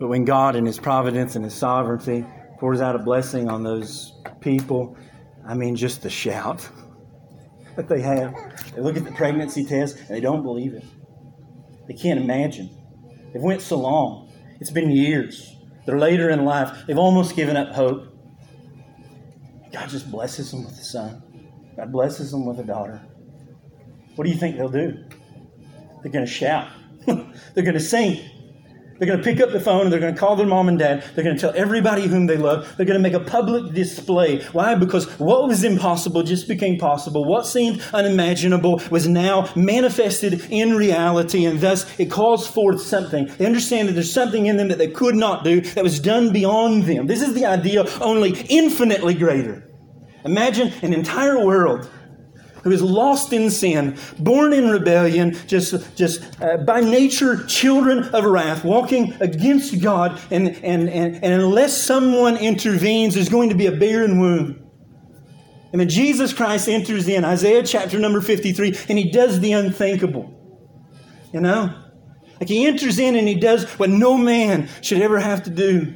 But 0.00 0.08
when 0.08 0.24
God, 0.24 0.56
in 0.56 0.66
His 0.66 0.80
providence 0.80 1.36
and 1.36 1.44
His 1.44 1.54
sovereignty, 1.54 2.26
pours 2.58 2.80
out 2.80 2.94
a 2.96 2.98
blessing 2.98 3.48
on 3.48 3.62
those 3.62 4.12
people. 4.40 4.96
I 5.46 5.54
mean, 5.54 5.76
just 5.76 6.02
the 6.02 6.10
shout 6.10 6.68
that 7.76 7.88
they 7.88 8.00
have. 8.00 8.34
They 8.74 8.80
look 8.80 8.96
at 8.96 9.04
the 9.04 9.12
pregnancy 9.12 9.64
test 9.64 9.98
and 9.98 10.08
they 10.08 10.20
don't 10.20 10.42
believe 10.42 10.74
it. 10.74 10.84
They 11.86 11.94
can't 11.94 12.20
imagine. 12.20 12.70
They've 13.32 13.42
went 13.42 13.62
so 13.62 13.78
long. 13.78 14.32
It's 14.60 14.70
been 14.70 14.90
years. 14.90 15.54
They're 15.84 15.98
later 15.98 16.30
in 16.30 16.44
life. 16.44 16.86
They've 16.86 16.98
almost 16.98 17.36
given 17.36 17.56
up 17.56 17.72
hope. 17.72 18.12
God 19.72 19.88
just 19.88 20.10
blesses 20.10 20.50
them 20.50 20.64
with 20.64 20.74
a 20.78 20.84
son. 20.84 21.22
God 21.76 21.92
blesses 21.92 22.30
them 22.30 22.46
with 22.46 22.58
a 22.58 22.64
daughter. 22.64 23.00
What 24.16 24.24
do 24.24 24.30
you 24.30 24.38
think 24.38 24.56
they'll 24.56 24.68
do? 24.68 25.04
They're 26.02 26.12
going 26.12 26.24
to 26.24 26.30
shout. 26.30 26.68
They're 27.06 27.64
going 27.64 27.74
to 27.74 27.80
sing. 27.80 28.24
They're 28.98 29.08
going 29.08 29.18
to 29.18 29.24
pick 29.24 29.40
up 29.40 29.52
the 29.52 29.60
phone 29.60 29.82
and 29.82 29.92
they're 29.92 30.00
going 30.00 30.14
to 30.14 30.18
call 30.18 30.36
their 30.36 30.46
mom 30.46 30.68
and 30.68 30.78
dad. 30.78 31.04
They're 31.14 31.24
going 31.24 31.36
to 31.36 31.40
tell 31.40 31.52
everybody 31.54 32.06
whom 32.06 32.26
they 32.26 32.36
love. 32.36 32.76
They're 32.76 32.86
going 32.86 33.02
to 33.02 33.02
make 33.02 33.12
a 33.12 33.20
public 33.20 33.74
display. 33.74 34.42
Why? 34.52 34.74
Because 34.74 35.06
what 35.18 35.46
was 35.48 35.64
impossible 35.64 36.22
just 36.22 36.48
became 36.48 36.78
possible. 36.78 37.24
What 37.24 37.46
seemed 37.46 37.82
unimaginable 37.92 38.80
was 38.90 39.06
now 39.06 39.50
manifested 39.54 40.46
in 40.50 40.74
reality, 40.74 41.44
and 41.44 41.60
thus 41.60 41.98
it 41.98 42.10
calls 42.10 42.46
forth 42.46 42.80
something. 42.80 43.26
They 43.38 43.46
understand 43.46 43.88
that 43.88 43.92
there's 43.92 44.12
something 44.12 44.46
in 44.46 44.56
them 44.56 44.68
that 44.68 44.78
they 44.78 44.88
could 44.88 45.14
not 45.14 45.44
do 45.44 45.60
that 45.60 45.84
was 45.84 46.00
done 46.00 46.32
beyond 46.32 46.84
them. 46.84 47.06
This 47.06 47.22
is 47.22 47.34
the 47.34 47.46
idea, 47.46 47.84
only 48.00 48.30
infinitely 48.48 49.14
greater. 49.14 49.62
Imagine 50.24 50.72
an 50.82 50.92
entire 50.92 51.44
world 51.44 51.88
who 52.66 52.72
is 52.72 52.82
lost 52.82 53.32
in 53.32 53.48
sin, 53.48 53.96
born 54.18 54.52
in 54.52 54.68
rebellion, 54.68 55.36
just, 55.46 55.96
just 55.96 56.20
uh, 56.42 56.56
by 56.56 56.80
nature 56.80 57.44
children 57.46 58.02
of 58.12 58.24
wrath, 58.24 58.64
walking 58.64 59.14
against 59.20 59.80
God, 59.80 60.20
and, 60.32 60.48
and, 60.64 60.90
and, 60.90 61.14
and 61.14 61.24
unless 61.24 61.80
someone 61.80 62.36
intervenes, 62.36 63.14
there's 63.14 63.28
going 63.28 63.50
to 63.50 63.54
be 63.54 63.66
a 63.66 63.72
barren 63.72 64.18
womb. 64.18 64.68
And 65.70 65.80
then 65.80 65.88
Jesus 65.88 66.32
Christ 66.32 66.68
enters 66.68 67.06
in, 67.06 67.24
Isaiah 67.24 67.62
chapter 67.62 68.00
number 68.00 68.20
53, 68.20 68.76
and 68.88 68.98
he 68.98 69.12
does 69.12 69.38
the 69.38 69.52
unthinkable. 69.52 70.34
You 71.32 71.42
know? 71.42 71.72
Like 72.40 72.48
he 72.48 72.66
enters 72.66 72.98
in 72.98 73.14
and 73.14 73.28
he 73.28 73.36
does 73.36 73.64
what 73.78 73.90
no 73.90 74.18
man 74.18 74.68
should 74.80 75.00
ever 75.00 75.20
have 75.20 75.44
to 75.44 75.50
do. 75.50 75.94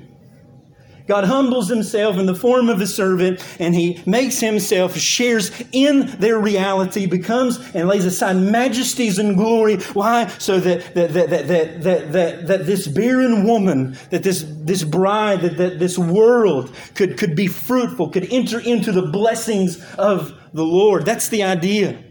God 1.11 1.25
humbles 1.25 1.69
himself 1.69 2.19
in 2.19 2.27
the 2.27 2.37
form 2.37 2.69
of 2.69 2.81
a 2.81 2.87
servant 2.87 3.45
and 3.59 3.75
he 3.75 4.01
makes 4.07 4.39
himself, 4.39 4.97
shares 4.97 5.51
in 5.73 6.07
their 6.21 6.39
reality, 6.39 7.07
becomes 7.07 7.59
and 7.75 7.89
lays 7.89 8.05
aside 8.05 8.37
majesties 8.37 9.19
and 9.19 9.37
glory. 9.37 9.79
Why? 9.93 10.29
So 10.39 10.61
that, 10.61 10.95
that, 10.95 11.13
that, 11.15 11.31
that, 11.31 11.49
that, 11.49 11.83
that, 11.83 12.13
that, 12.13 12.47
that 12.47 12.67
this 12.67 12.87
barren 12.87 13.43
woman, 13.43 13.99
that 14.11 14.23
this, 14.23 14.45
this 14.47 14.85
bride, 14.85 15.41
that, 15.41 15.57
that 15.57 15.79
this 15.81 15.99
world 15.99 16.73
could, 16.95 17.19
could 17.19 17.35
be 17.35 17.49
fruitful, 17.49 18.11
could 18.11 18.33
enter 18.33 18.61
into 18.61 18.93
the 18.93 19.03
blessings 19.03 19.85
of 19.95 20.33
the 20.53 20.63
Lord. 20.65 21.05
That's 21.05 21.29
the 21.29 21.43
idea. 21.43 22.05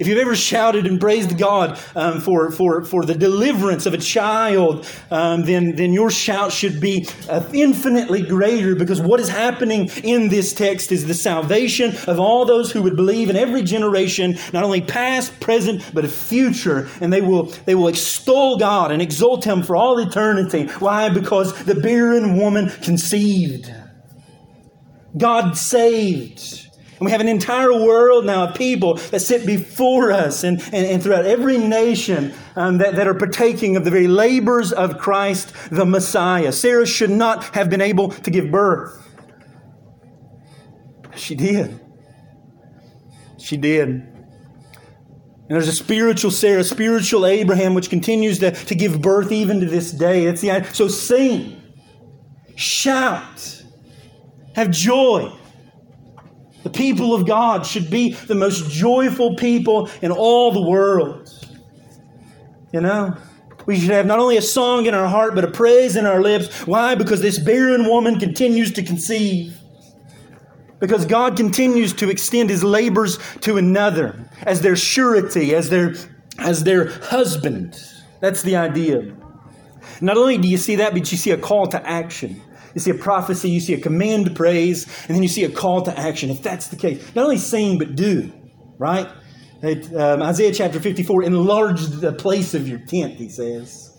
If 0.00 0.06
you've 0.06 0.18
ever 0.18 0.34
shouted 0.34 0.86
and 0.86 1.00
praised 1.00 1.38
God 1.38 1.80
um, 1.94 2.20
for, 2.20 2.50
for, 2.50 2.84
for 2.84 3.04
the 3.04 3.14
deliverance 3.14 3.86
of 3.86 3.94
a 3.94 3.98
child, 3.98 4.88
um, 5.10 5.44
then, 5.44 5.76
then 5.76 5.92
your 5.92 6.10
shout 6.10 6.52
should 6.52 6.80
be 6.80 7.08
uh, 7.28 7.48
infinitely 7.52 8.22
greater 8.22 8.74
because 8.74 9.00
what 9.00 9.20
is 9.20 9.28
happening 9.28 9.90
in 10.02 10.28
this 10.28 10.52
text 10.52 10.92
is 10.92 11.06
the 11.06 11.14
salvation 11.14 11.94
of 12.06 12.18
all 12.18 12.44
those 12.44 12.72
who 12.72 12.82
would 12.82 12.96
believe 12.96 13.30
in 13.30 13.36
every 13.36 13.62
generation, 13.62 14.36
not 14.52 14.64
only 14.64 14.80
past, 14.80 15.38
present, 15.40 15.82
but 15.92 16.08
future. 16.08 16.88
And 17.00 17.12
they 17.12 17.20
will, 17.20 17.44
they 17.64 17.74
will 17.74 17.88
extol 17.88 18.58
God 18.58 18.90
and 18.90 19.00
exalt 19.00 19.44
Him 19.44 19.62
for 19.62 19.76
all 19.76 19.98
eternity. 19.98 20.66
Why? 20.78 21.08
Because 21.08 21.64
the 21.64 21.74
barren 21.74 22.36
woman 22.36 22.70
conceived. 22.82 23.72
God 25.16 25.56
saved. 25.56 26.63
And 26.98 27.06
we 27.06 27.10
have 27.10 27.20
an 27.20 27.28
entire 27.28 27.72
world 27.72 28.24
now 28.24 28.44
of 28.48 28.54
people 28.54 28.94
that 28.94 29.20
sit 29.20 29.44
before 29.44 30.12
us 30.12 30.44
and, 30.44 30.60
and, 30.72 30.86
and 30.86 31.02
throughout 31.02 31.26
every 31.26 31.58
nation 31.58 32.32
um, 32.54 32.78
that, 32.78 32.94
that 32.94 33.08
are 33.08 33.14
partaking 33.14 33.76
of 33.76 33.84
the 33.84 33.90
very 33.90 34.06
labors 34.06 34.72
of 34.72 34.98
Christ 34.98 35.52
the 35.70 35.84
Messiah. 35.84 36.52
Sarah 36.52 36.86
should 36.86 37.10
not 37.10 37.44
have 37.56 37.68
been 37.68 37.80
able 37.80 38.10
to 38.10 38.30
give 38.30 38.50
birth. 38.50 39.00
She 41.16 41.34
did. 41.34 41.80
She 43.38 43.56
did. 43.56 43.88
And 45.46 45.50
there's 45.50 45.68
a 45.68 45.72
spiritual 45.72 46.30
Sarah, 46.30 46.64
spiritual 46.64 47.26
Abraham, 47.26 47.74
which 47.74 47.90
continues 47.90 48.38
to, 48.38 48.52
to 48.52 48.74
give 48.74 49.02
birth 49.02 49.30
even 49.30 49.60
to 49.60 49.66
this 49.66 49.90
day. 49.90 50.30
The 50.30 50.66
so 50.72 50.88
sing, 50.88 51.60
shout, 52.56 53.62
have 54.54 54.70
joy. 54.70 55.32
The 56.64 56.70
people 56.70 57.14
of 57.14 57.26
God 57.26 57.64
should 57.66 57.90
be 57.90 58.14
the 58.14 58.34
most 58.34 58.70
joyful 58.70 59.36
people 59.36 59.90
in 60.02 60.10
all 60.10 60.50
the 60.50 60.62
world. 60.62 61.30
You 62.72 62.80
know? 62.80 63.16
We 63.66 63.78
should 63.78 63.90
have 63.90 64.06
not 64.06 64.18
only 64.18 64.36
a 64.36 64.42
song 64.42 64.86
in 64.86 64.94
our 64.94 65.08
heart, 65.08 65.34
but 65.34 65.44
a 65.44 65.50
praise 65.50 65.94
in 65.94 66.06
our 66.06 66.20
lips. 66.20 66.66
Why? 66.66 66.94
Because 66.94 67.20
this 67.20 67.38
barren 67.38 67.86
woman 67.86 68.18
continues 68.18 68.72
to 68.72 68.82
conceive. 68.82 69.58
Because 70.80 71.06
God 71.06 71.36
continues 71.36 71.92
to 71.94 72.10
extend 72.10 72.50
his 72.50 72.64
labors 72.64 73.18
to 73.42 73.56
another 73.56 74.28
as 74.42 74.60
their 74.60 74.76
surety, 74.76 75.54
as 75.54 75.70
their, 75.70 75.94
as 76.38 76.64
their 76.64 76.88
husband. 76.88 77.78
That's 78.20 78.42
the 78.42 78.56
idea. 78.56 79.14
Not 80.00 80.16
only 80.16 80.38
do 80.38 80.48
you 80.48 80.58
see 80.58 80.76
that, 80.76 80.92
but 80.92 81.10
you 81.12 81.18
see 81.18 81.30
a 81.30 81.38
call 81.38 81.66
to 81.68 81.88
action. 81.88 82.42
You 82.74 82.80
see 82.80 82.90
a 82.90 82.94
prophecy, 82.94 83.50
you 83.50 83.60
see 83.60 83.74
a 83.74 83.80
command 83.80 84.26
to 84.26 84.32
praise, 84.32 84.84
and 85.06 85.14
then 85.14 85.22
you 85.22 85.28
see 85.28 85.44
a 85.44 85.50
call 85.50 85.82
to 85.82 85.98
action. 85.98 86.30
If 86.30 86.42
that's 86.42 86.68
the 86.68 86.76
case, 86.76 87.14
not 87.14 87.24
only 87.24 87.38
sing, 87.38 87.78
but 87.78 87.94
do, 87.94 88.32
right? 88.78 89.08
It, 89.62 89.94
um, 89.94 90.22
Isaiah 90.22 90.52
chapter 90.52 90.80
54 90.80 91.22
enlarge 91.22 91.86
the 91.86 92.12
place 92.12 92.52
of 92.52 92.68
your 92.68 92.80
tent, 92.80 93.14
he 93.14 93.28
says. 93.28 93.90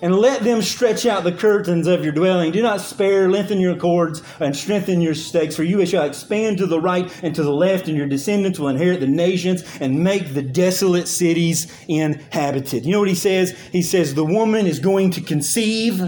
And 0.00 0.16
let 0.16 0.42
them 0.42 0.62
stretch 0.62 1.06
out 1.06 1.22
the 1.22 1.30
curtains 1.30 1.86
of 1.86 2.02
your 2.02 2.12
dwelling. 2.12 2.50
Do 2.50 2.60
not 2.60 2.80
spare, 2.80 3.30
lengthen 3.30 3.60
your 3.60 3.76
cords, 3.76 4.20
and 4.40 4.56
strengthen 4.56 5.00
your 5.00 5.14
stakes, 5.14 5.54
for 5.54 5.62
you 5.62 5.86
shall 5.86 6.04
expand 6.04 6.58
to 6.58 6.66
the 6.66 6.80
right 6.80 7.08
and 7.22 7.32
to 7.36 7.44
the 7.44 7.52
left, 7.52 7.86
and 7.86 7.96
your 7.96 8.08
descendants 8.08 8.58
will 8.58 8.66
inherit 8.66 8.98
the 8.98 9.06
nations 9.06 9.62
and 9.80 10.02
make 10.02 10.34
the 10.34 10.42
desolate 10.42 11.06
cities 11.06 11.72
inhabited. 11.86 12.84
You 12.84 12.92
know 12.92 12.98
what 12.98 13.10
he 13.10 13.14
says? 13.14 13.56
He 13.70 13.82
says, 13.82 14.14
The 14.14 14.24
woman 14.24 14.66
is 14.66 14.80
going 14.80 15.12
to 15.12 15.20
conceive 15.20 16.00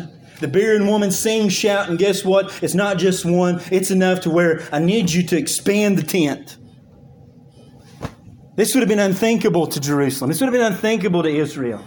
the 0.45 0.51
barren 0.51 0.87
woman 0.87 1.11
sings, 1.11 1.55
shout, 1.55 1.89
and 1.89 1.99
guess 1.99 2.23
what? 2.23 2.63
It's 2.63 2.75
not 2.75 2.99
just 2.99 3.25
one, 3.25 3.63
it's 3.71 3.91
enough 3.91 4.21
to 4.21 4.31
where 4.31 4.63
I 4.71 4.79
need 4.79 5.11
you 5.11 5.23
to 5.23 5.39
expand 5.39 5.97
the 5.97 6.03
tent. 6.03 6.59
This 8.55 8.75
would 8.75 8.83
have 8.83 8.89
been 8.91 8.99
unthinkable 8.99 9.67
to 9.69 9.81
Jerusalem. 9.81 10.29
This 10.29 10.43
would 10.43 10.47
have 10.47 10.53
been 10.53 10.71
unthinkable 10.71 11.23
to 11.23 11.31
Israel. 11.31 11.83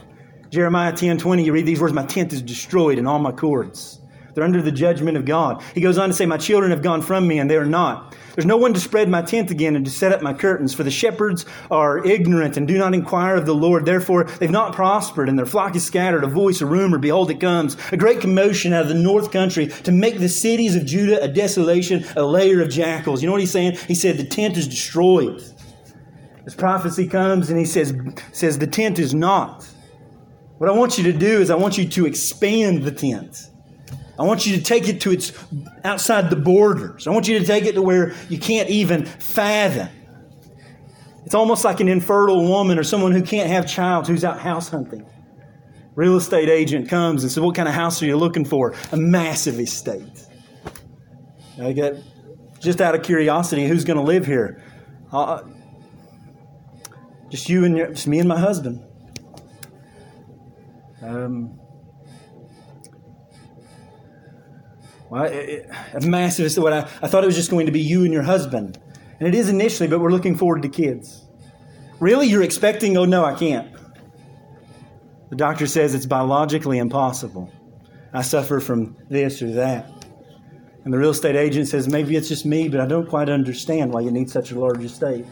Jeremiah 0.49 0.91
10 0.91 1.19
20, 1.19 1.43
you 1.43 1.53
read 1.53 1.67
these 1.67 1.79
words 1.79 1.93
My 1.93 2.07
tent 2.07 2.33
is 2.33 2.41
destroyed 2.41 2.97
and 2.97 3.07
all 3.07 3.19
my 3.19 3.31
cords. 3.31 4.01
They're 4.37 4.45
under 4.45 4.61
the 4.61 4.71
judgment 4.71 5.17
of 5.17 5.25
God. 5.25 5.63
He 5.73 5.81
goes 5.81 5.97
on 5.97 6.09
to 6.09 6.13
say, 6.13 6.27
My 6.27 6.37
children 6.37 6.69
have 6.69 6.83
gone 6.83 7.01
from 7.01 7.27
me, 7.27 7.39
and 7.39 7.49
they 7.49 7.55
are 7.55 7.65
not. 7.65 8.15
There's 8.35 8.45
no 8.45 8.55
one 8.55 8.71
to 8.75 8.79
spread 8.79 9.09
my 9.09 9.23
tent 9.23 9.49
again 9.49 9.75
and 9.75 9.83
to 9.83 9.89
set 9.89 10.11
up 10.11 10.21
my 10.21 10.31
curtains, 10.31 10.75
for 10.75 10.83
the 10.83 10.91
shepherds 10.91 11.43
are 11.71 12.05
ignorant 12.05 12.55
and 12.55 12.67
do 12.67 12.77
not 12.77 12.93
inquire 12.93 13.35
of 13.35 13.47
the 13.47 13.55
Lord. 13.55 13.87
Therefore, 13.87 14.25
they've 14.25 14.51
not 14.51 14.75
prospered, 14.75 15.27
and 15.27 15.39
their 15.39 15.47
flock 15.47 15.75
is 15.75 15.83
scattered. 15.83 16.23
A 16.23 16.27
voice, 16.27 16.61
a 16.61 16.67
rumor, 16.67 16.99
behold, 16.99 17.31
it 17.31 17.39
comes. 17.39 17.77
A 17.91 17.97
great 17.97 18.21
commotion 18.21 18.73
out 18.73 18.83
of 18.83 18.89
the 18.89 18.93
north 18.93 19.31
country 19.31 19.69
to 19.69 19.91
make 19.91 20.19
the 20.19 20.29
cities 20.29 20.75
of 20.75 20.85
Judah 20.85 21.19
a 21.19 21.27
desolation, 21.27 22.05
a 22.15 22.21
layer 22.21 22.61
of 22.61 22.69
jackals. 22.69 23.23
You 23.23 23.25
know 23.25 23.31
what 23.31 23.41
he's 23.41 23.49
saying? 23.49 23.77
He 23.87 23.95
said, 23.95 24.17
The 24.17 24.23
tent 24.23 24.55
is 24.55 24.67
destroyed. 24.67 25.41
This 26.45 26.53
prophecy 26.53 27.07
comes 27.07 27.49
and 27.49 27.57
he 27.57 27.65
says, 27.65 27.91
says 28.33 28.59
the 28.59 28.67
tent 28.67 28.99
is 28.99 29.15
not. 29.15 29.67
What 30.59 30.69
I 30.69 30.73
want 30.73 30.99
you 30.99 31.11
to 31.11 31.17
do 31.17 31.41
is 31.41 31.49
I 31.49 31.55
want 31.55 31.79
you 31.79 31.89
to 31.89 32.05
expand 32.05 32.83
the 32.83 32.91
tent. 32.91 33.49
I 34.19 34.23
want 34.23 34.45
you 34.45 34.57
to 34.57 34.63
take 34.63 34.87
it 34.87 35.01
to 35.01 35.11
its 35.11 35.31
outside 35.83 36.29
the 36.29 36.35
borders. 36.35 37.07
I 37.07 37.11
want 37.11 37.27
you 37.27 37.37
to 37.39 37.45
take 37.45 37.65
it 37.65 37.73
to 37.73 37.81
where 37.81 38.15
you 38.29 38.39
can't 38.39 38.69
even 38.69 39.05
fathom. 39.05 39.89
It's 41.25 41.35
almost 41.35 41.63
like 41.63 41.79
an 41.81 41.87
infertile 41.87 42.47
woman 42.47 42.79
or 42.79 42.83
someone 42.83 43.11
who 43.11 43.21
can't 43.21 43.49
have 43.49 43.67
child 43.67 44.07
who's 44.07 44.23
out 44.23 44.39
house 44.39 44.69
hunting. 44.69 45.05
Real 45.93 46.15
estate 46.15 46.49
agent 46.49 46.89
comes 46.89 47.23
and 47.23 47.31
says, 47.31 47.41
What 47.41 47.55
kind 47.55 47.67
of 47.67 47.73
house 47.73 48.01
are 48.01 48.05
you 48.05 48.17
looking 48.17 48.45
for? 48.45 48.73
A 48.91 48.97
massive 48.97 49.59
estate. 49.59 50.25
I 51.61 51.73
get 51.73 51.97
just 52.59 52.81
out 52.81 52.95
of 52.95 53.03
curiosity, 53.03 53.67
who's 53.67 53.83
going 53.83 53.97
to 53.97 54.03
live 54.03 54.25
here? 54.25 54.63
Uh, 55.11 55.41
just 57.29 57.49
you 57.49 57.65
and 57.65 57.77
your, 57.77 57.87
just 57.87 58.07
me 58.07 58.19
and 58.19 58.27
my 58.27 58.39
husband. 58.39 58.83
Um, 61.01 61.59
Well, 65.09 65.23
it, 65.25 65.69
massive. 66.03 66.51
So 66.51 66.61
what 66.61 66.73
I, 66.73 66.79
I 67.01 67.07
thought 67.07 67.23
it 67.23 67.27
was 67.27 67.35
just 67.35 67.49
going 67.49 67.65
to 67.65 67.71
be 67.71 67.81
you 67.81 68.03
and 68.03 68.13
your 68.13 68.23
husband. 68.23 68.79
And 69.19 69.27
it 69.27 69.35
is 69.35 69.49
initially, 69.49 69.87
but 69.87 69.99
we're 69.99 70.11
looking 70.11 70.35
forward 70.35 70.61
to 70.63 70.69
kids. 70.69 71.25
Really? 71.99 72.27
You're 72.27 72.43
expecting, 72.43 72.97
oh 72.97 73.05
no, 73.05 73.25
I 73.25 73.33
can't. 73.33 73.73
The 75.29 75.35
doctor 75.35 75.67
says 75.67 75.95
it's 75.95 76.05
biologically 76.05 76.77
impossible. 76.77 77.51
I 78.13 78.21
suffer 78.21 78.59
from 78.59 78.95
this 79.09 79.41
or 79.41 79.51
that. 79.53 79.91
And 80.85 80.93
the 80.93 80.97
real 80.97 81.09
estate 81.09 81.35
agent 81.35 81.67
says, 81.67 81.87
maybe 81.87 82.15
it's 82.15 82.29
just 82.29 82.45
me, 82.45 82.69
but 82.69 82.79
I 82.79 82.85
don't 82.85 83.09
quite 83.09 83.27
understand 83.27 83.91
why 83.91 84.01
you 84.01 84.11
need 84.11 84.29
such 84.29 84.51
a 84.51 84.59
large 84.59 84.83
estate. 84.83 85.25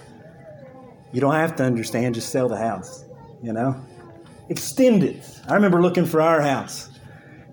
You 1.14 1.22
don't 1.22 1.34
have 1.34 1.56
to 1.58 1.64
understand, 1.64 2.16
just 2.16 2.30
sell 2.30 2.50
the 2.50 2.58
house, 2.58 3.06
you 3.42 3.54
know? 3.54 3.80
Extend 4.50 5.04
it. 5.04 5.24
I 5.48 5.54
remember 5.54 5.82
looking 5.82 6.06
for 6.06 6.22
our 6.22 6.42
house 6.42 6.90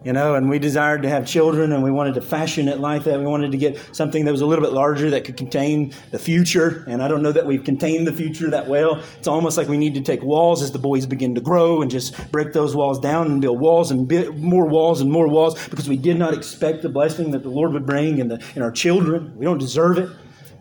you 0.04 0.12
know, 0.12 0.34
and 0.34 0.48
we 0.48 0.58
desired 0.58 1.02
to 1.02 1.08
have 1.08 1.26
children 1.26 1.72
and 1.72 1.82
we 1.82 1.90
wanted 1.90 2.14
to 2.14 2.20
fashion 2.20 2.68
it 2.68 2.78
like 2.80 3.04
that. 3.04 3.18
We 3.18 3.26
wanted 3.26 3.52
to 3.52 3.58
get 3.58 3.78
something 3.94 4.24
that 4.24 4.32
was 4.32 4.40
a 4.40 4.46
little 4.46 4.64
bit 4.64 4.72
larger 4.72 5.10
that 5.10 5.24
could 5.24 5.36
contain 5.36 5.92
the 6.10 6.18
future. 6.18 6.84
And 6.88 7.02
I 7.02 7.08
don't 7.08 7.22
know 7.22 7.32
that 7.32 7.46
we've 7.46 7.62
contained 7.62 8.06
the 8.06 8.12
future 8.12 8.50
that 8.50 8.66
well. 8.66 9.02
It's 9.18 9.28
almost 9.28 9.56
like 9.56 9.68
we 9.68 9.76
need 9.76 9.94
to 9.94 10.00
take 10.00 10.22
walls 10.22 10.62
as 10.62 10.72
the 10.72 10.78
boys 10.78 11.06
begin 11.06 11.34
to 11.36 11.40
grow 11.40 11.82
and 11.82 11.90
just 11.90 12.30
break 12.32 12.52
those 12.52 12.74
walls 12.74 12.98
down 12.98 13.26
and 13.26 13.40
build 13.40 13.60
walls 13.60 13.90
and 13.90 14.10
more 14.40 14.66
walls 14.66 15.00
and 15.00 15.10
more 15.10 15.28
walls 15.28 15.68
because 15.68 15.88
we 15.88 15.96
did 15.96 16.18
not 16.18 16.34
expect 16.34 16.82
the 16.82 16.88
blessing 16.88 17.30
that 17.30 17.42
the 17.42 17.50
Lord 17.50 17.72
would 17.72 17.86
bring 17.86 18.18
in, 18.18 18.28
the, 18.28 18.44
in 18.56 18.62
our 18.62 18.72
children. 18.72 19.36
We 19.36 19.44
don't 19.44 19.58
deserve 19.58 19.98
it. 19.98 20.10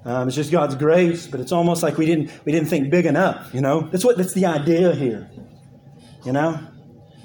Um, 0.03 0.27
it's 0.27 0.35
just 0.35 0.51
God's 0.51 0.75
grace, 0.75 1.27
but 1.27 1.39
it's 1.39 1.51
almost 1.51 1.83
like 1.83 1.97
we 1.97 2.07
didn't 2.07 2.31
we 2.43 2.51
didn't 2.51 2.69
think 2.69 2.89
big 2.89 3.05
enough. 3.05 3.53
You 3.53 3.61
know, 3.61 3.81
that's 3.81 4.03
what 4.03 4.17
that's 4.17 4.33
the 4.33 4.47
idea 4.47 4.95
here. 4.95 5.29
You 6.25 6.31
know, 6.31 6.59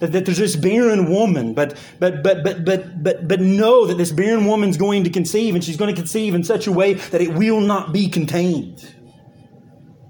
that, 0.01 0.12
that 0.12 0.26
there's 0.26 0.38
this 0.38 0.57
barren 0.57 1.11
woman, 1.11 1.55
but, 1.55 1.76
but, 1.99 2.22
but, 2.22 2.44
but, 2.44 2.64
but, 2.64 3.03
but, 3.03 3.28
but 3.28 3.40
know 3.40 3.86
that 3.86 3.97
this 3.97 4.12
barren 4.12 4.47
woman's 4.47 4.76
going 4.76 5.05
to 5.05 5.11
conceive, 5.11 5.55
and 5.55 5.64
she's 5.64 5.76
going 5.76 5.94
to 5.94 6.01
conceive 6.01 6.34
in 6.34 6.44
such 6.44 6.66
a 6.66 6.72
way 6.72 6.94
that 6.94 7.20
it 7.20 7.34
will 7.34 7.61
not 7.61 7.92
be 7.92 8.09
contained. 8.09 8.94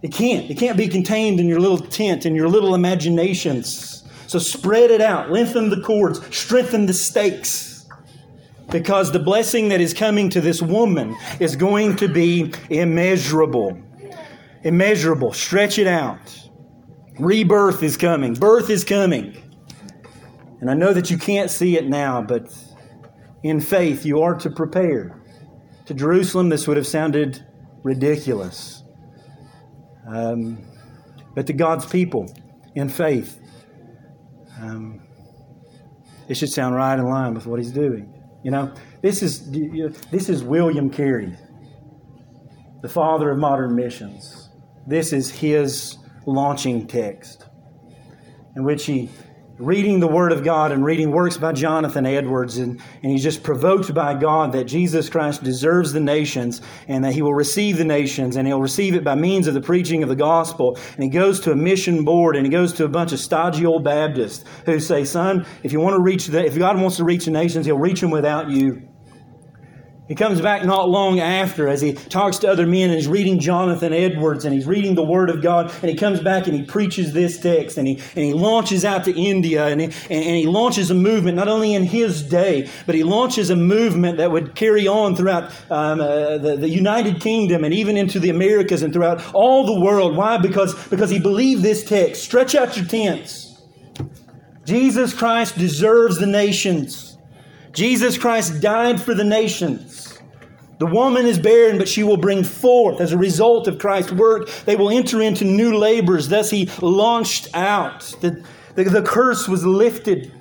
It 0.03 0.13
can't. 0.13 0.51
It 0.51 0.59
can't 0.59 0.77
be 0.77 0.89
contained 0.89 1.41
in 1.41 1.47
your 1.47 1.61
little 1.61 1.79
tent, 1.79 2.27
in 2.27 2.35
your 2.35 2.49
little 2.49 2.75
imaginations. 2.75 4.05
So 4.27 4.39
spread 4.39 4.91
it 4.91 5.01
out, 5.01 5.31
lengthen 5.31 5.71
the 5.71 5.81
cords, 5.81 6.21
strengthen 6.37 6.87
the 6.87 6.93
stakes. 6.93 7.87
Because 8.69 9.13
the 9.13 9.21
blessing 9.21 9.69
that 9.69 9.81
is 9.81 9.95
coming 9.95 10.29
to 10.31 10.41
this 10.41 10.61
woman 10.61 11.17
is 11.39 11.55
going 11.55 11.95
to 11.97 12.09
be 12.09 12.53
immeasurable. 12.69 13.81
Immeasurable. 14.65 15.33
Stretch 15.33 15.79
it 15.79 15.87
out. 15.87 16.19
Rebirth 17.21 17.85
is 17.85 17.97
coming. 17.97 18.35
Birth 18.35 18.69
is 18.69 18.83
coming. 18.83 19.41
And 20.61 20.71
I 20.71 20.75
know 20.75 20.93
that 20.93 21.11
you 21.11 21.19
can't 21.19 21.51
see 21.51 21.77
it 21.77 21.87
now, 21.87 22.23
but 22.23 22.53
in 23.43 23.61
faith 23.61 24.05
you 24.05 24.23
are 24.23 24.35
to 24.37 24.51
prepare. 24.51 25.23
To 25.87 25.95
Jerusalem, 25.95 26.49
this 26.49 26.67
would 26.67 26.77
have 26.77 26.87
sounded 26.87 27.45
ridiculous. 27.83 28.83
Um, 30.09 30.65
but 31.35 31.47
to 31.47 31.53
God's 31.53 31.87
people 31.87 32.33
in 32.75 32.89
faith, 32.89 33.39
um, 34.61 35.03
it 36.29 36.37
should 36.37 36.51
sound 36.51 36.75
right 36.75 36.99
in 36.99 37.05
line 37.05 37.35
with 37.35 37.47
what 37.47 37.61
He's 37.61 37.73
doing. 37.73 38.13
You 38.43 38.51
know, 38.51 38.73
this 39.03 39.23
is 39.23 39.51
this 40.11 40.29
is 40.29 40.43
William 40.43 40.91
Carey, 40.91 41.37
the 42.83 42.89
father 42.89 43.31
of 43.31 43.39
modern 43.39 43.75
missions. 43.75 44.49
This 44.87 45.13
is 45.13 45.31
his 45.31 45.99
launching 46.27 46.87
text, 46.87 47.45
in 48.55 48.65
which 48.65 48.87
he 48.87 49.11
reading 49.59 50.01
the 50.01 50.09
Word 50.09 50.33
of 50.33 50.45
God 50.45 50.71
and 50.71 50.85
reading 50.85 51.11
works 51.11 51.37
by 51.37 51.53
Jonathan 51.53 52.05
Edwards, 52.05 52.59
and, 52.59 52.81
and 53.03 53.13
he's 53.13 53.23
just 53.23 53.43
provoked 53.43 53.95
by 53.95 54.15
God 54.15 54.53
that 54.53 54.65
Jesus 54.65 55.09
Christ 55.09 55.43
deserves 55.43 55.93
the 55.93 56.01
nations 56.01 56.61
and 56.89 57.05
that 57.05 57.15
he 57.15 57.23
will 57.23 57.35
receive 57.35 57.79
the 57.79 57.85
nations 57.85 58.37
and 58.37 58.47
he'll 58.47 58.61
receive 58.61 58.95
it 58.95 59.05
by 59.05 59.15
means 59.15 59.47
of 59.47 59.55
the 59.55 59.61
preaching 59.61 60.03
of 60.03 60.09
the 60.09 60.17
gospel. 60.17 60.79
And 60.95 61.05
he 61.05 61.09
goes 61.09 61.41
to 61.41 61.53
a 61.53 61.57
mission 61.57 62.05
board 62.05 62.37
and 62.37 62.45
he 62.45 62.51
goes 62.51 62.73
to 62.75 62.85
a 62.85 62.89
bunch 62.89 63.13
of 63.13 63.19
stodgy 63.19 63.65
old 63.65 63.85
Baptists 63.85 64.45
who 64.67 64.79
say, 64.79 65.05
Son, 65.05 65.47
if 65.63 65.73
you 65.73 65.81
want 65.81 65.95
to 65.95 66.03
reach 66.03 66.27
the, 66.27 66.45
if 66.45 66.59
God 66.59 66.81
wants 66.81 66.97
to 66.99 67.05
reach 67.05 67.25
the 67.25 67.31
nations, 67.31 67.67
he'll 67.67 67.79
reach 67.79 68.01
them 68.01 68.11
without 68.11 68.51
you. 68.51 68.89
He 70.09 70.15
comes 70.15 70.41
back 70.41 70.65
not 70.65 70.89
long 70.89 71.19
after 71.19 71.67
as 71.67 71.81
he 71.81 71.95
talks 71.95 72.39
to 72.39 72.49
other 72.49 72.65
men 72.65 72.91
and 72.91 72.99
he's 72.99 73.09
reading 73.09 73.41
Jonathan 73.41 73.93
Edwards 73.93 74.45
and 74.45 74.55
he's 74.55 74.67
reading 74.67 74.95
the 74.95 75.03
Word 75.03 75.31
of 75.31 75.43
God 75.43 75.73
and 75.83 75.91
he 75.91 75.97
comes 75.97 76.21
back 76.21 76.47
and 76.47 76.57
he 76.57 76.63
preaches 76.63 77.13
this 77.13 77.41
text 77.41 77.77
and 77.77 77.89
he, 77.89 77.95
and 78.15 78.25
he 78.25 78.33
launches 78.33 78.85
out 78.85 79.05
to 79.07 79.21
India 79.21 79.67
and 79.67 79.81
he, 79.81 79.87
and 80.09 80.37
he 80.37 80.47
launches 80.47 80.93
a 80.93 80.95
movement 80.95 81.37
not 81.37 81.49
only 81.49 81.75
in 81.75 81.83
his 81.83 82.23
day, 82.23 82.71
but 82.87 82.95
he 82.95 83.03
launches 83.03 83.51
a 83.51 83.57
movement 83.57 84.19
that 84.19 84.31
would 84.31 84.55
carry 84.55 84.87
on 84.87 85.17
throughout 85.17 85.51
um, 85.73 86.01
uh, 86.01 86.39
the, 86.39 86.57
the 86.57 86.69
United 86.69 87.21
Kingdom 87.21 87.65
and 87.65 87.75
even 87.75 87.97
into 87.97 88.21
the 88.21 88.31
Americas 88.31 88.85
and 88.85 88.93
throughout 88.93 89.35
all 89.35 89.67
the 89.67 89.81
world. 89.81 90.17
Why? 90.17 90.39
Because, 90.39 90.87
because 90.89 91.11
he 91.11 91.19
believed 91.19 91.65
this 91.65 91.83
text. 91.83 92.23
Stretch 92.23 92.55
out 92.55 92.77
your 92.77 92.87
tents. 92.87 93.61
Jesus 94.65 95.13
Christ 95.13 95.59
deserves 95.59 96.19
the 96.19 96.27
nations. 96.27 97.16
Jesus 97.77 98.17
Christ 98.17 98.63
died 98.63 99.01
for 99.01 99.15
the 99.15 99.23
nations. 99.23 100.19
The 100.79 100.87
woman 100.87 101.27
is 101.27 101.39
barren, 101.39 101.77
but 101.77 101.89
she 101.89 102.03
will 102.03 102.17
bring 102.17 102.43
forth 102.43 103.03
as 103.03 103.13
a 103.13 103.19
result 103.19 103.69
of 103.69 103.79
Christ's 103.79 104.13
work. 104.13 104.49
They 104.65 104.77
will 104.77 104.91
enter 104.91 105.21
into 105.21 105.45
new 105.45 105.77
labors. 105.77 106.29
Thus, 106.29 106.51
he 106.51 106.71
launched 106.81 107.49
out. 107.55 108.01
The, 108.23 108.43
the, 108.75 108.85
the 108.85 109.03
curse 109.03 109.47
was 109.47 109.65
lifted. 109.65 110.33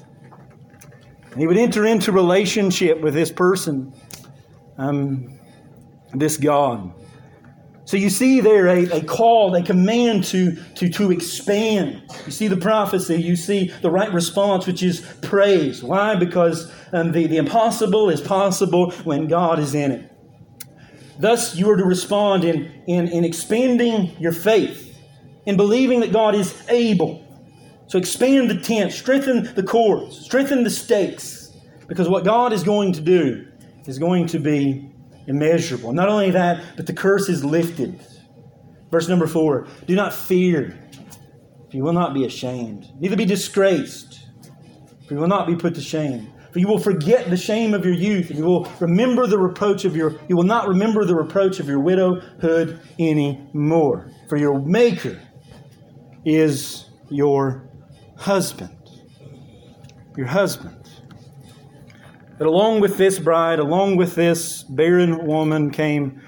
And 1.31 1.41
he 1.41 1.45
would 1.45 1.57
enter 1.57 1.85
into 1.85 2.13
relationship 2.13 3.01
with 3.01 3.13
this 3.13 3.31
person, 3.31 3.93
um, 4.77 5.37
this 6.13 6.37
God. 6.37 6.93
So 7.85 7.97
you 7.97 8.09
see 8.09 8.41
there 8.41 8.67
a, 8.67 8.85
a 8.97 9.03
call, 9.03 9.55
a 9.55 9.61
command 9.61 10.23
to, 10.25 10.55
to, 10.75 10.89
to 10.89 11.11
expand. 11.11 12.01
You 12.25 12.31
see 12.31 12.47
the 12.47 12.57
prophecy, 12.57 13.21
you 13.21 13.35
see 13.35 13.71
the 13.81 13.91
right 13.91 14.11
response, 14.11 14.65
which 14.65 14.81
is 14.81 15.01
praise. 15.21 15.83
Why? 15.83 16.15
Because 16.15 16.71
um, 16.91 17.11
the, 17.11 17.27
the 17.27 17.37
impossible 17.37 18.09
is 18.09 18.21
possible 18.21 18.91
when 19.03 19.27
God 19.27 19.59
is 19.59 19.75
in 19.75 19.91
it. 19.91 20.11
Thus, 21.19 21.55
you 21.55 21.69
are 21.69 21.77
to 21.77 21.85
respond 21.85 22.43
in, 22.43 22.71
in, 22.87 23.07
in 23.07 23.23
expanding 23.23 24.15
your 24.19 24.33
faith, 24.33 24.97
in 25.45 25.55
believing 25.55 25.99
that 25.99 26.11
God 26.11 26.33
is 26.33 26.53
able. 26.67 27.23
So 27.87 27.99
expand 27.99 28.49
the 28.49 28.59
tent, 28.59 28.93
strengthen 28.93 29.53
the 29.53 29.63
cords, 29.63 30.19
strengthen 30.19 30.63
the 30.63 30.71
stakes, 30.71 31.55
because 31.87 32.09
what 32.09 32.25
God 32.25 32.51
is 32.51 32.63
going 32.63 32.93
to 32.93 33.01
do 33.01 33.45
is 33.85 33.99
going 33.99 34.25
to 34.27 34.39
be 34.39 34.89
immeasurable. 35.27 35.93
Not 35.93 36.09
only 36.09 36.31
that, 36.31 36.63
but 36.75 36.87
the 36.87 36.93
curse 36.93 37.29
is 37.29 37.43
lifted. 37.43 37.99
Verse 38.91 39.07
number 39.07 39.27
four 39.27 39.67
Do 39.87 39.95
not 39.95 40.13
fear, 40.13 40.77
for 41.69 41.77
you 41.77 41.83
will 41.83 41.93
not 41.93 42.13
be 42.13 42.25
ashamed, 42.25 42.87
neither 42.99 43.15
be 43.15 43.25
disgraced, 43.25 44.27
for 45.07 45.13
you 45.13 45.19
will 45.19 45.27
not 45.27 45.47
be 45.47 45.55
put 45.55 45.75
to 45.75 45.81
shame. 45.81 46.31
For 46.51 46.59
you 46.59 46.69
will 46.69 46.79
forget 46.79 47.29
the 47.29 47.35
shame 47.35 47.73
of 47.73 47.83
your 47.83 47.93
youth, 47.93 48.29
and 48.29 48.39
you 48.39 48.45
will 48.45 48.71
remember 48.79 49.27
the 49.27 49.37
reproach 49.37 49.83
of 49.83 49.93
your 49.93 50.17
you 50.29 50.37
will 50.37 50.43
not 50.43 50.69
remember 50.69 51.03
the 51.03 51.13
reproach 51.13 51.59
of 51.59 51.67
your 51.67 51.81
widowhood 51.81 52.79
any 52.97 53.45
more. 53.51 54.09
For 54.29 54.37
your 54.37 54.61
maker 54.61 55.19
is 56.23 56.85
your 57.09 57.69
husband. 58.15 58.71
Your 60.15 60.27
husband. 60.27 60.89
But 62.37 62.47
along 62.47 62.81
with 62.81 62.97
this 62.97 63.17
bride, 63.17 63.59
along 63.59 63.95
with 63.95 64.15
this 64.15 64.63
barren 64.63 65.25
woman, 65.25 65.71
came 65.71 66.21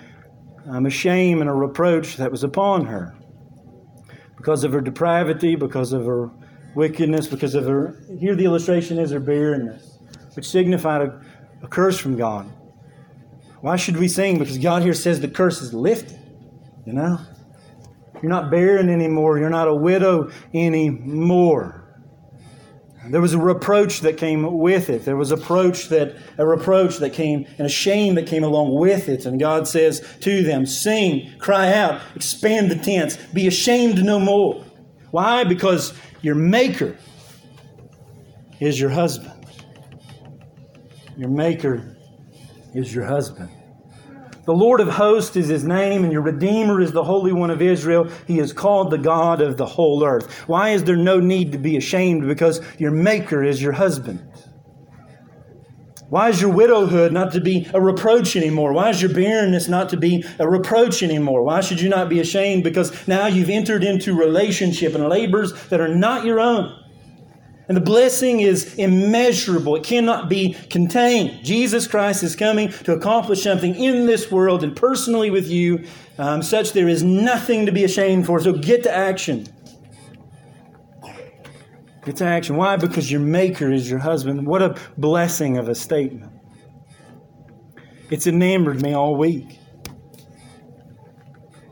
um, 0.66 0.86
a 0.86 0.90
shame 0.90 1.42
and 1.42 1.50
a 1.50 1.54
reproach 1.54 2.18
that 2.18 2.32
was 2.32 2.44
upon 2.44 2.86
her 2.86 3.16
because 4.38 4.64
of 4.64 4.72
her 4.72 4.82
depravity, 4.82 5.56
because 5.56 5.92
of 5.92 6.06
her 6.06 6.30
wickedness, 6.76 7.28
because 7.28 7.56
of 7.56 7.66
her. 7.66 8.02
Here, 8.20 8.36
the 8.36 8.46
illustration 8.46 9.00
is 9.00 9.12
her 9.12 9.20
barrenness, 9.20 9.98
which 10.36 10.50
signified 10.50 11.02
a, 11.02 11.22
a 11.64 11.68
curse 11.68 11.98
from 11.98 12.16
God. 12.16 12.50
Why 13.62 13.76
should 13.76 13.98
we 13.98 14.08
sing? 14.08 14.38
Because 14.38 14.58
God 14.58 14.84
here 14.84 14.94
says 14.94 15.20
the 15.20 15.28
curse 15.28 15.62
is 15.62 15.74
lifted. 15.74 16.20
You 16.86 16.94
know? 16.94 17.20
You're 18.22 18.30
not 18.30 18.50
barren 18.50 18.90
anymore. 18.90 19.40
You're 19.40 19.50
not 19.50 19.68
a 19.68 19.76
widow 19.76 20.32
anymore. 20.54 21.87
There 23.10 23.22
was 23.22 23.34
a 23.34 23.40
reproach 23.40 24.02
that 24.02 24.18
came 24.18 24.58
with 24.58 24.90
it. 24.90 25.06
There 25.06 25.16
was 25.16 25.32
a 25.32 25.38
reproach 25.38 25.90
that 25.90 26.16
a 26.38 26.46
reproach 26.46 26.98
that 26.98 27.14
came 27.14 27.46
and 27.58 27.66
a 27.66 27.70
shame 27.70 28.16
that 28.16 28.28
came 28.28 28.44
along 28.44 28.76
with 28.76 29.10
it. 29.10 29.26
And 29.26 29.40
God 29.40 29.68
says 29.68 30.06
to 30.22 30.44
them, 30.44 30.66
Sing, 30.66 31.32
cry 31.40 31.74
out, 31.74 32.02
expand 32.16 32.72
the 32.72 32.76
tents, 32.76 33.18
be 33.34 33.48
ashamed 33.48 34.04
no 34.04 34.20
more. 34.20 34.64
Why? 35.12 35.44
Because 35.44 35.94
your 36.22 36.36
maker 36.36 36.98
is 38.60 38.80
your 38.80 38.90
husband. 38.90 39.34
Your 41.18 41.30
maker 41.30 41.98
is 42.74 42.94
your 42.94 43.06
husband. 43.06 43.50
The 44.48 44.54
Lord 44.54 44.80
of 44.80 44.88
hosts 44.88 45.36
is 45.36 45.50
his 45.50 45.66
name, 45.66 46.06
and 46.06 46.14
your 46.14 46.22
Redeemer 46.22 46.80
is 46.80 46.94
the 46.94 47.04
Holy 47.04 47.34
One 47.34 47.50
of 47.50 47.62
Israel. 47.62 48.10
He 48.28 48.40
is 48.40 48.54
called 48.54 48.92
the 48.92 48.98
God 48.98 49.42
of 49.42 49.58
the 49.58 49.66
whole 49.66 50.06
earth. 50.06 50.48
Why 50.48 50.70
is 50.70 50.86
there 50.86 50.96
no 50.96 51.20
need 51.20 51.52
to 51.52 51.58
be 51.58 51.76
ashamed? 51.76 52.26
Because 52.26 52.62
your 52.78 52.92
Maker 52.92 53.44
is 53.44 53.62
your 53.62 53.74
husband. 53.74 54.26
Why 56.08 56.30
is 56.30 56.40
your 56.40 56.52
widowhood 56.52 57.12
not 57.12 57.34
to 57.34 57.42
be 57.42 57.70
a 57.74 57.82
reproach 57.82 58.38
anymore? 58.38 58.72
Why 58.72 58.90
is 58.90 59.02
your 59.02 59.14
barrenness 59.14 59.68
not 59.68 59.90
to 59.90 59.98
be 59.98 60.24
a 60.40 60.50
reproach 60.50 61.04
anymore? 61.04 61.44
Why 61.44 61.60
should 61.60 61.82
you 61.82 61.90
not 61.90 62.08
be 62.08 62.22
ashamed? 62.22 62.64
Because 62.64 63.06
now 63.06 63.28
you've 63.28 63.50
entered 63.50 63.84
into 63.84 64.16
relationship 64.16 64.96
and 64.96 65.10
labors 65.10 65.52
that 65.68 65.82
are 65.82 65.94
not 65.94 66.24
your 66.24 66.40
own. 66.40 66.74
And 67.68 67.76
the 67.76 67.82
blessing 67.82 68.40
is 68.40 68.76
immeasurable. 68.76 69.76
It 69.76 69.84
cannot 69.84 70.30
be 70.30 70.54
contained. 70.70 71.44
Jesus 71.44 71.86
Christ 71.86 72.24
is 72.24 72.36
coming 72.36 72.70
to 72.70 72.94
accomplish 72.94 73.44
something 73.44 73.76
in 73.76 74.06
this 74.06 74.32
world 74.32 74.64
and 74.64 74.74
personally 74.74 75.30
with 75.30 75.50
you, 75.50 75.84
um, 76.18 76.42
such 76.42 76.72
there 76.72 76.88
is 76.88 77.04
nothing 77.04 77.66
to 77.66 77.74
be 77.74 77.84
ashamed 77.84 78.26
for. 78.26 78.40
So 78.40 78.54
get 78.54 78.84
to 78.84 78.96
action. 78.96 79.48
Get 82.06 82.16
to 82.18 82.26
action. 82.26 82.56
Why? 82.56 82.78
Because 82.78 83.12
your 83.12 83.20
Maker 83.20 83.70
is 83.70 83.90
your 83.90 84.00
husband. 84.00 84.48
What 84.48 84.62
a 84.62 84.78
blessing 84.98 85.58
of 85.58 85.68
a 85.68 85.76
statement. 85.76 86.32
It's 88.10 88.28
enamored 88.28 88.82
me 88.82 88.94
all 88.94 89.18
week. 89.18 89.60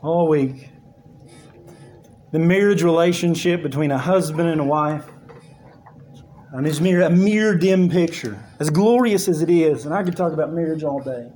All 0.03 0.27
week. 0.27 0.69
The 2.33 2.39
marriage 2.39 2.83
relationship 2.83 3.63
between 3.63 3.91
a 3.91 3.97
husband 3.97 4.49
and 4.49 4.59
a 4.59 4.65
wife 4.65 5.05
and 6.57 6.65
it's 6.65 6.79
mere, 6.79 7.01
a 7.01 7.09
mere 7.09 7.57
dim 7.57 7.89
picture. 7.89 8.39
As 8.59 8.69
glorious 8.69 9.27
as 9.27 9.41
it 9.41 9.49
is, 9.49 9.85
and 9.85 9.93
I 9.93 10.03
could 10.03 10.15
talk 10.15 10.31
about 10.31 10.53
marriage 10.53 10.83
all 10.83 11.01
day. 11.01 11.29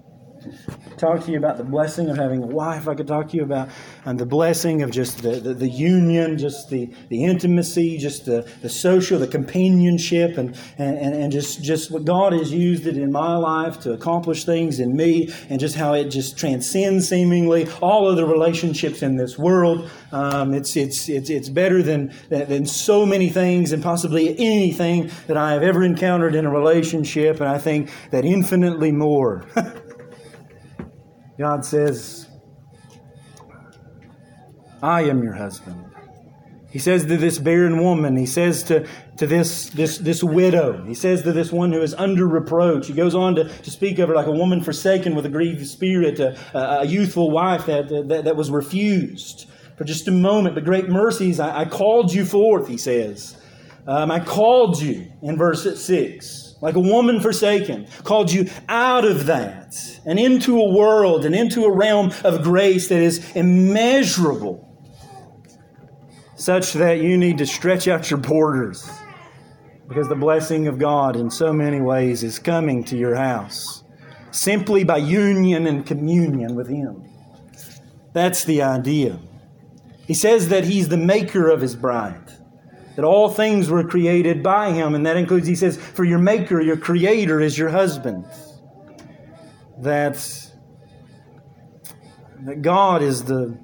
Talk 0.97 1.24
to 1.26 1.32
you 1.32 1.38
about 1.38 1.58
the 1.58 1.64
blessing 1.64 2.10
of 2.10 2.18
having 2.18 2.43
a 2.43 2.47
wife. 2.47 2.88
I 2.88 2.95
could 2.95 3.08
talk 3.08 3.30
to 3.30 3.38
you 3.38 3.43
about 3.43 3.70
and 4.06 4.20
the 4.20 4.26
blessing 4.26 4.82
of 4.82 4.91
just 4.91 5.22
the, 5.22 5.32
the, 5.39 5.54
the, 5.54 5.70
union, 5.70 6.38
just 6.38 6.70
the, 6.70 6.91
the 7.10 7.26
intimacy, 7.26 7.97
just 7.97 8.26
the, 8.26 8.50
the 8.62 8.70
social, 8.70 9.20
the 9.20 9.28
companionship, 9.28 10.38
and, 10.38 10.56
and, 10.78 10.97
and 10.97 11.32
just, 11.32 11.64
just 11.64 11.91
what 11.91 12.06
God 12.06 12.34
has 12.34 12.52
used 12.52 12.88
it 12.88 12.97
in 12.97 13.12
my 13.12 13.36
life 13.36 13.80
to 13.82 13.93
accomplish 13.93 14.45
things 14.45 14.80
in 14.80 14.95
me, 14.95 15.34
and 15.50 15.60
just 15.60 15.76
how 15.76 15.93
it 15.93 16.06
just 16.06 16.38
transcends 16.38 17.08
seemingly 17.08 17.68
all 17.82 18.08
of 18.08 18.16
the 18.16 18.26
relationships 18.26 19.02
in 19.04 19.18
this 19.18 19.38
world. 19.38 19.89
Um, 20.12 20.54
it's, 20.54 20.76
it's, 20.76 21.08
it's, 21.10 21.30
it's 21.30 21.50
better 21.50 21.84
than, 21.84 22.14
than 22.30 22.66
so 22.66 23.06
many 23.06 23.30
things 23.30 23.72
and 23.72 23.84
possibly 23.84 24.38
anything 24.39 25.12
that 25.28 25.38
I 25.38 25.54
have 25.54 25.64
ever 25.64 25.84
encountered 25.84 26.36
in 26.36 26.45
a 26.45 26.52
relationship, 26.52 27.39
and 27.39 27.50
I 27.50 27.58
think 27.58 27.91
that 28.12 28.26
infinitely 28.26 28.91
more. 28.91 29.45
God 31.40 31.64
says, 31.64 32.28
I 34.84 35.04
am 35.04 35.24
your 35.24 35.32
husband. 35.32 35.86
He 36.70 36.80
says 36.80 37.06
to 37.06 37.16
this 37.16 37.40
barren 37.40 37.82
woman, 37.82 38.18
he 38.18 38.26
says 38.26 38.62
to, 38.64 38.86
to 39.16 39.26
this, 39.26 39.70
this, 39.70 40.00
this 40.00 40.22
widow, 40.22 40.84
he 40.84 40.94
says 40.94 41.24
to 41.24 41.32
this 41.32 41.50
one 41.50 41.72
who 41.72 41.82
is 41.82 41.94
under 41.94 42.28
reproach. 42.28 42.88
He 42.88 42.94
goes 42.94 43.16
on 43.16 43.36
to, 43.36 43.46
to 43.48 43.72
speak 43.72 44.00
of 44.00 44.10
her 44.10 44.16
like 44.16 44.28
a 44.28 44.34
woman 44.34 44.62
forsaken 44.62 45.16
with 45.16 45.26
a 45.26 45.30
grieved 45.30 45.66
spirit, 45.66 46.20
a, 46.20 46.38
a 46.82 46.86
youthful 46.86 47.32
wife 47.32 47.68
that, 47.68 47.88
that, 47.88 48.26
that, 48.26 48.36
was 48.36 48.52
refused 48.52 49.50
for 49.78 49.86
just 49.86 50.10
a 50.10 50.12
moment. 50.12 50.56
But 50.56 50.66
great 50.66 50.90
mercies, 50.90 51.40
I, 51.40 51.62
I 51.62 51.66
called 51.66 52.14
you 52.14 52.26
forth, 52.26 52.68
he 52.68 52.78
says. 52.78 53.42
Um, 53.88 54.12
I 54.12 54.20
called 54.20 54.82
you 54.82 55.10
in 55.22 55.38
verse 55.38 55.64
6 55.64 56.49
like 56.62 56.76
a 56.76 56.80
woman 56.80 57.22
forsaken, 57.22 57.88
called 58.03 58.32
you 58.32 58.49
out 58.68 59.05
of 59.05 59.28
that 59.28 59.76
and 60.05 60.20
into 60.20 60.60
a 60.60 60.70
world 60.70 61.26
and 61.26 61.34
into 61.34 61.66
a 61.66 61.72
realm 61.72 62.12
of 62.24 62.43
grace 62.43 62.89
that 62.89 63.01
is 63.01 63.36
immeasurable, 63.36 64.66
such 66.36 66.74
that 66.74 66.99
you 66.99 67.18
need 67.18 67.38
to 67.38 67.45
stretch 67.45 67.88
out 67.88 68.10
your 68.10 68.20
borders 68.20 68.89
because 69.89 70.07
the 70.07 70.16
blessing 70.16 70.68
of 70.68 70.78
God 70.78 71.16
in 71.16 71.32
so 71.32 71.51
many 71.51 71.82
ways 71.82 72.24
is 72.24 72.38
coming 72.38 72.84
to 72.86 72.95
your 72.95 73.16
house 73.16 73.84
simply 74.32 74.84
by 74.84 74.97
union 74.97 75.66
and 75.66 75.86
communion 75.86 76.55
with 76.55 76.70
Him. 76.70 77.03
That's 78.14 78.43
the 78.43 78.62
idea. 78.62 79.20
He 80.05 80.14
says 80.14 80.49
that 80.49 80.66
He's 80.66 80.89
the 80.89 80.97
maker 80.97 81.49
of 81.49 81.62
His 81.62 81.76
bride 81.76 82.29
that 82.96 83.06
all 83.06 83.30
things 83.30 83.70
were 83.70 83.84
created 83.84 84.44
by 84.44 84.72
him. 84.72 84.96
And 84.96 85.06
that 85.06 85.18
includes, 85.18 85.48
he 85.48 85.56
says, 85.56 85.78
for 85.78 86.04
your 86.04 86.20
maker, 86.20 86.62
your 86.62 86.78
creator 86.78 87.40
is 87.40 87.58
your 87.58 87.70
husband. 87.70 88.26
That, 89.80 90.18
that 92.42 92.62
God 92.62 93.02
is 93.02 93.24
the, 93.24 93.58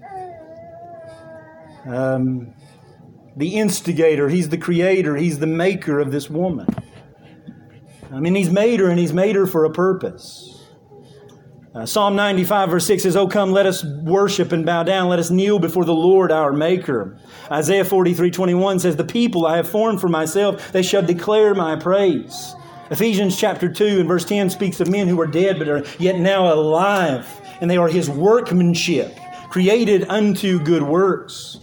um, 1.85 2.53
the 3.35 3.55
instigator, 3.55 4.29
he's 4.29 4.49
the 4.49 4.57
creator, 4.57 5.17
he's 5.17 5.39
the 5.39 5.47
maker 5.47 5.99
of 5.99 6.11
this 6.11 6.29
woman. 6.29 6.67
I 8.11 8.19
mean, 8.19 8.35
he's 8.35 8.49
made 8.49 8.79
her 8.79 8.89
and 8.89 8.97
he's 8.97 9.13
made 9.13 9.35
her 9.35 9.45
for 9.45 9.65
a 9.65 9.71
purpose. 9.71 10.54
Uh, 11.75 11.85
Psalm 11.85 12.15
95, 12.15 12.69
verse 12.69 12.87
6 12.87 13.03
says, 13.03 13.17
Oh, 13.17 13.27
come, 13.27 13.51
let 13.51 13.65
us 13.65 13.83
worship 13.83 14.53
and 14.53 14.65
bow 14.65 14.83
down. 14.83 15.09
Let 15.09 15.19
us 15.19 15.29
kneel 15.29 15.59
before 15.59 15.83
the 15.83 15.93
Lord 15.93 16.31
our 16.31 16.53
Maker. 16.53 17.17
Isaiah 17.51 17.83
43, 17.83 18.31
21 18.31 18.79
says, 18.79 18.95
The 18.95 19.03
people 19.03 19.45
I 19.45 19.57
have 19.57 19.67
formed 19.67 19.99
for 19.99 20.07
myself, 20.07 20.71
they 20.71 20.81
shall 20.81 21.01
declare 21.01 21.53
my 21.53 21.75
praise. 21.75 22.55
Ephesians 22.91 23.37
chapter 23.37 23.69
2 23.69 23.99
and 23.99 24.07
verse 24.07 24.23
10 24.23 24.49
speaks 24.51 24.79
of 24.79 24.89
men 24.89 25.09
who 25.09 25.19
are 25.19 25.27
dead 25.27 25.59
but 25.59 25.67
are 25.67 25.83
yet 25.99 26.17
now 26.17 26.53
alive, 26.53 27.27
and 27.59 27.69
they 27.69 27.75
are 27.75 27.89
his 27.89 28.09
workmanship, 28.09 29.13
created 29.49 30.07
unto 30.07 30.63
good 30.63 30.83
works. 30.83 31.59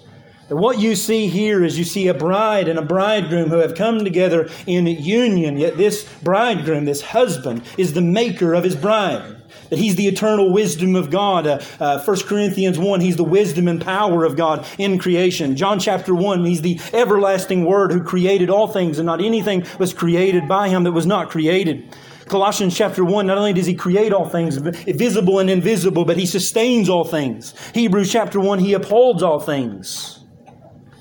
And 0.50 0.58
what 0.58 0.78
you 0.78 0.94
see 0.94 1.28
here 1.28 1.64
is 1.64 1.78
you 1.78 1.84
see 1.84 2.08
a 2.08 2.14
bride 2.14 2.68
and 2.68 2.78
a 2.78 2.84
bridegroom 2.84 3.48
who 3.48 3.60
have 3.60 3.74
come 3.74 4.00
together 4.04 4.50
in 4.66 4.86
union, 4.86 5.56
yet 5.56 5.78
this 5.78 6.06
bridegroom, 6.22 6.84
this 6.84 7.00
husband, 7.00 7.62
is 7.78 7.94
the 7.94 8.02
maker 8.02 8.52
of 8.52 8.62
his 8.62 8.76
bride 8.76 9.38
that 9.72 9.78
he's 9.78 9.96
the 9.96 10.06
eternal 10.06 10.52
wisdom 10.52 10.94
of 10.94 11.08
God. 11.08 11.46
Uh, 11.46 11.58
uh, 11.80 12.04
1 12.04 12.20
Corinthians 12.26 12.78
1, 12.78 13.00
he's 13.00 13.16
the 13.16 13.24
wisdom 13.24 13.68
and 13.68 13.82
power 13.82 14.22
of 14.22 14.36
God 14.36 14.66
in 14.76 14.98
creation. 14.98 15.56
John 15.56 15.80
chapter 15.80 16.14
1, 16.14 16.44
he's 16.44 16.60
the 16.60 16.78
everlasting 16.92 17.64
word 17.64 17.90
who 17.90 18.02
created 18.02 18.50
all 18.50 18.68
things, 18.68 18.98
and 18.98 19.06
not 19.06 19.22
anything 19.22 19.64
was 19.78 19.94
created 19.94 20.46
by 20.46 20.68
him 20.68 20.84
that 20.84 20.92
was 20.92 21.06
not 21.06 21.30
created. 21.30 21.88
Colossians 22.26 22.76
chapter 22.76 23.02
1, 23.02 23.26
not 23.26 23.38
only 23.38 23.54
does 23.54 23.64
he 23.64 23.72
create 23.72 24.12
all 24.12 24.28
things, 24.28 24.58
visible 24.58 25.38
and 25.38 25.48
invisible, 25.48 26.04
but 26.04 26.18
he 26.18 26.26
sustains 26.26 26.90
all 26.90 27.04
things. 27.04 27.54
Hebrews 27.72 28.12
chapter 28.12 28.38
1, 28.38 28.58
he 28.58 28.74
upholds 28.74 29.22
all 29.22 29.40
things. 29.40 30.20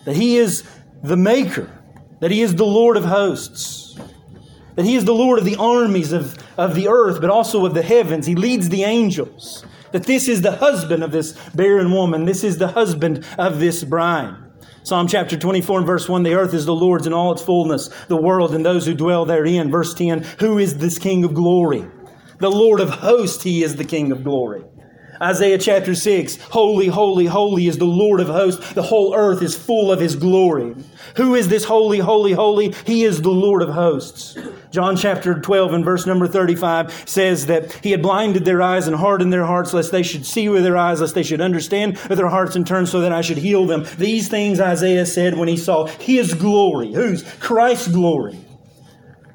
That 0.06 0.16
he 0.16 0.38
is 0.38 0.64
the 1.04 1.18
maker, 1.18 1.70
that 2.22 2.32
he 2.32 2.42
is 2.42 2.56
the 2.56 2.64
Lord 2.64 2.96
of 2.96 3.04
hosts, 3.04 3.91
that 4.76 4.86
he 4.86 4.96
is 4.96 5.06
the 5.06 5.14
Lord 5.14 5.40
of 5.40 5.46
the 5.46 5.58
armies 5.58 6.12
of 6.12 6.38
of 6.58 6.76
the 6.76 6.88
earth, 6.88 7.20
but 7.22 7.30
also 7.30 7.66
of 7.66 7.74
the 7.74 7.82
heavens. 7.82 8.26
He 8.26 8.36
leads 8.36 8.70
the 8.70 8.84
angels. 8.84 9.66
That 9.92 10.06
this 10.06 10.28
is 10.28 10.42
the 10.42 10.56
husband 10.56 11.04
of 11.04 11.12
this 11.12 11.34
barren 11.50 11.92
woman. 11.92 12.26
This 12.26 12.44
is 12.44 12.58
the 12.58 12.70
husband 12.70 13.26
of 13.38 13.60
this 13.60 13.84
bride. 13.84 14.36
Psalm 14.84 15.08
chapter 15.08 15.38
24 15.38 15.80
and 15.80 15.88
verse 15.88 16.08
1 16.08 16.24
The 16.24 16.34
earth 16.34 16.54
is 16.54 16.66
the 16.66 16.74
Lord's 16.74 17.08
in 17.08 17.14
all 17.14 17.34
its 17.34 17.42
fullness, 17.42 17.90
the 18.08 18.22
world 18.22 18.56
and 18.56 18.66
those 18.66 18.86
who 18.86 18.94
dwell 18.94 19.26
therein. 19.26 19.70
Verse 19.70 19.94
10 19.94 20.24
Who 20.40 20.58
is 20.58 20.78
this 20.78 20.98
King 20.98 21.24
of 21.24 21.34
glory? 21.34 21.86
The 22.40 22.50
Lord 22.50 22.80
of 22.80 22.90
hosts, 22.90 23.44
he 23.44 23.64
is 23.64 23.76
the 23.76 23.84
King 23.84 24.12
of 24.12 24.24
glory. 24.24 24.64
Isaiah 25.22 25.60
chapter 25.60 25.94
6 25.94 26.38
Holy, 26.44 26.88
holy, 26.88 27.28
holy 27.28 27.68
is 27.68 27.78
the 27.78 27.86
Lord 27.86 28.22
of 28.22 28.28
hosts. 28.28 28.74
The 28.74 28.82
whole 28.82 29.14
earth 29.14 29.42
is 29.42 29.56
full 29.56 29.92
of 29.92 30.00
his 30.00 30.16
glory. 30.16 30.74
Who 31.18 31.36
is 31.36 31.48
this 31.48 31.66
holy, 31.66 32.00
holy, 32.00 32.32
holy? 32.32 32.74
He 32.86 33.04
is 33.04 33.22
the 33.22 33.30
Lord 33.30 33.62
of 33.62 33.70
hosts. 33.70 34.38
John 34.72 34.96
chapter 34.96 35.38
12 35.38 35.74
and 35.74 35.84
verse 35.84 36.06
number 36.06 36.28
35 36.28 37.04
says 37.06 37.48
that 37.48 37.74
he 37.84 37.92
had 37.92 38.02
blinded 38.02 38.46
their 38.46 38.62
eyes 38.62 38.88
and 38.88 38.96
hardened 38.96 39.34
their 39.34 39.46
hearts, 39.46 39.74
lest 39.74 39.92
they 39.92 40.02
should 40.02 40.26
see 40.26 40.48
with 40.48 40.64
their 40.64 40.78
eyes, 40.78 41.02
lest 41.02 41.14
they 41.14 41.24
should 41.24 41.42
understand 41.42 41.98
with 42.08 42.18
their 42.18 42.30
hearts 42.30 42.56
and 42.56 42.66
turn 42.66 42.86
so 42.86 43.02
that 43.02 43.12
I 43.12 43.20
should 43.20 43.38
heal 43.38 43.66
them. 43.66 43.86
These 43.98 44.30
things 44.30 44.62
Isaiah 44.62 45.06
said 45.06 45.38
when 45.38 45.50
he 45.50 45.58
saw 45.58 45.88
his 45.88 46.34
glory. 46.34 46.94
Whose? 46.94 47.24
Christ's 47.40 47.90
glory 47.90 48.40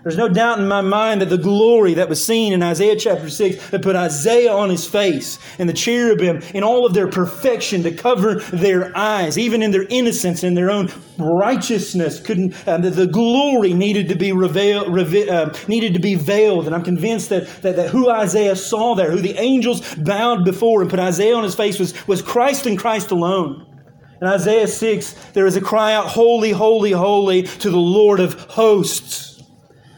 there's 0.06 0.16
no 0.16 0.28
doubt 0.28 0.60
in 0.60 0.68
my 0.68 0.82
mind 0.82 1.20
that 1.20 1.30
the 1.30 1.36
glory 1.36 1.94
that 1.94 2.08
was 2.08 2.24
seen 2.24 2.52
in 2.52 2.62
Isaiah 2.62 2.94
chapter 2.94 3.28
6 3.28 3.70
that 3.70 3.82
put 3.82 3.96
Isaiah 3.96 4.52
on 4.52 4.70
his 4.70 4.86
face 4.86 5.40
and 5.58 5.68
the 5.68 5.72
cherubim 5.72 6.42
in 6.54 6.62
all 6.62 6.86
of 6.86 6.94
their 6.94 7.08
perfection 7.08 7.82
to 7.82 7.90
cover 7.90 8.36
their 8.52 8.96
eyes, 8.96 9.36
even 9.36 9.62
in 9.62 9.72
their 9.72 9.84
innocence 9.88 10.44
and 10.44 10.56
their 10.56 10.70
own 10.70 10.92
righteousness, 11.18 12.20
couldn't 12.20 12.54
uh, 12.68 12.78
the, 12.78 12.90
the, 12.90 13.08
glory 13.08 13.74
needed 13.74 14.08
to 14.10 14.14
be 14.14 14.30
revealed, 14.30 14.94
reve- 14.94 15.28
uh, 15.28 15.52
needed 15.66 15.94
to 15.94 16.00
be 16.00 16.14
veiled. 16.14 16.66
And 16.66 16.74
I'm 16.76 16.84
convinced 16.84 17.30
that, 17.30 17.48
that, 17.62 17.74
that 17.74 17.90
who 17.90 18.08
Isaiah 18.08 18.54
saw 18.54 18.94
there, 18.94 19.10
who 19.10 19.20
the 19.20 19.36
angels 19.36 19.92
bowed 19.96 20.44
before 20.44 20.82
and 20.82 20.88
put 20.88 21.00
Isaiah 21.00 21.34
on 21.34 21.42
his 21.42 21.56
face 21.56 21.80
was, 21.80 22.06
was 22.06 22.22
Christ 22.22 22.66
and 22.66 22.78
Christ 22.78 23.10
alone. 23.10 23.66
In 24.22 24.28
Isaiah 24.28 24.68
6, 24.68 25.14
there 25.32 25.46
is 25.46 25.56
a 25.56 25.60
cry 25.60 25.94
out, 25.94 26.06
Holy, 26.06 26.52
holy, 26.52 26.92
holy 26.92 27.42
to 27.42 27.70
the 27.70 27.76
Lord 27.76 28.20
of 28.20 28.34
hosts. 28.42 29.35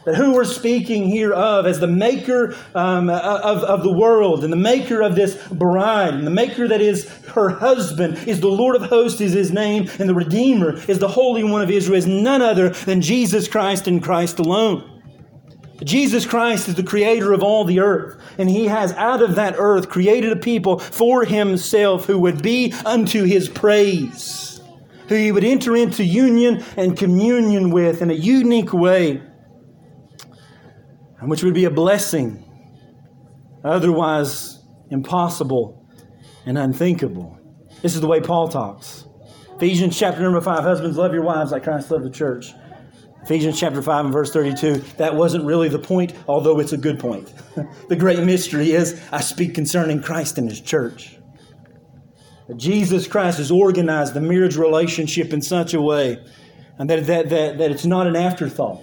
That 0.05 0.15
who 0.15 0.33
we're 0.33 0.45
speaking 0.45 1.09
here 1.09 1.33
of 1.33 1.65
as 1.65 1.79
the 1.79 1.87
maker 1.87 2.55
um, 2.73 3.09
of, 3.09 3.63
of 3.63 3.83
the 3.83 3.91
world 3.91 4.43
and 4.43 4.51
the 4.51 4.57
maker 4.57 5.01
of 5.01 5.15
this 5.15 5.35
bride 5.49 6.13
and 6.13 6.25
the 6.25 6.31
maker 6.31 6.67
that 6.67 6.81
is 6.81 7.09
her 7.33 7.49
husband 7.49 8.17
is 8.27 8.39
the 8.39 8.47
Lord 8.47 8.75
of 8.75 8.83
hosts 8.83 9.19
is 9.19 9.33
his 9.33 9.51
name 9.51 9.89
and 9.99 10.07
the 10.07 10.15
Redeemer 10.15 10.75
is 10.87 10.99
the 10.99 11.07
Holy 11.09 11.43
One 11.43 11.61
of 11.61 11.69
Israel 11.69 11.97
is 11.97 12.07
none 12.07 12.41
other 12.41 12.69
than 12.69 13.01
Jesus 13.01 13.47
Christ 13.47 13.87
and 13.87 14.01
Christ 14.01 14.39
alone. 14.39 14.99
Jesus 15.83 16.25
Christ 16.25 16.67
is 16.67 16.75
the 16.75 16.83
creator 16.83 17.31
of 17.31 17.41
all 17.41 17.63
the 17.63 17.79
earth, 17.79 18.21
and 18.37 18.49
he 18.49 18.65
has 18.65 18.91
out 18.93 19.21
of 19.21 19.35
that 19.35 19.55
earth 19.57 19.87
created 19.89 20.31
a 20.31 20.35
people 20.35 20.79
for 20.79 21.23
himself 21.23 22.05
who 22.05 22.19
would 22.19 22.41
be 22.41 22.73
unto 22.85 23.23
his 23.23 23.47
praise, 23.47 24.61
who 25.07 25.15
he 25.15 25.31
would 25.31 25.45
enter 25.45 25.75
into 25.75 26.03
union 26.03 26.63
and 26.75 26.97
communion 26.97 27.69
with 27.71 28.01
in 28.01 28.11
a 28.11 28.13
unique 28.13 28.73
way 28.73 29.21
which 31.27 31.43
would 31.43 31.53
be 31.53 31.65
a 31.65 31.71
blessing, 31.71 32.43
otherwise 33.63 34.63
impossible 34.89 35.85
and 36.45 36.57
unthinkable. 36.57 37.37
This 37.81 37.95
is 37.95 38.01
the 38.01 38.07
way 38.07 38.21
Paul 38.21 38.47
talks. 38.47 39.05
Ephesians 39.55 39.97
chapter 39.97 40.21
number 40.21 40.39
5 40.39 40.63
Husbands, 40.63 40.97
love 40.97 41.13
your 41.13 41.23
wives 41.23 41.51
like 41.51 41.63
Christ 41.63 41.91
loved 41.91 42.05
the 42.05 42.09
church. 42.09 42.53
Ephesians 43.23 43.59
chapter 43.59 43.81
5 43.81 44.05
and 44.05 44.13
verse 44.13 44.31
32, 44.31 44.75
that 44.97 45.13
wasn't 45.13 45.43
really 45.43 45.67
the 45.67 45.79
point, 45.79 46.13
although 46.27 46.59
it's 46.59 46.71
a 46.71 46.77
good 46.77 46.99
point. 46.99 47.33
the 47.89 47.95
great 47.95 48.19
mystery 48.19 48.71
is 48.71 49.01
I 49.11 49.19
speak 49.19 49.53
concerning 49.53 50.01
Christ 50.01 50.37
and 50.37 50.47
his 50.47 50.61
church. 50.61 51.17
Jesus 52.55 53.07
Christ 53.07 53.37
has 53.37 53.51
organized 53.51 54.13
the 54.13 54.21
marriage 54.21 54.55
relationship 54.55 55.33
in 55.33 55.41
such 55.41 55.73
a 55.73 55.81
way 55.81 56.17
and 56.79 56.89
that, 56.89 57.05
that, 57.07 57.29
that, 57.29 57.57
that 57.57 57.71
it's 57.71 57.85
not 57.85 58.07
an 58.07 58.15
afterthought 58.15 58.81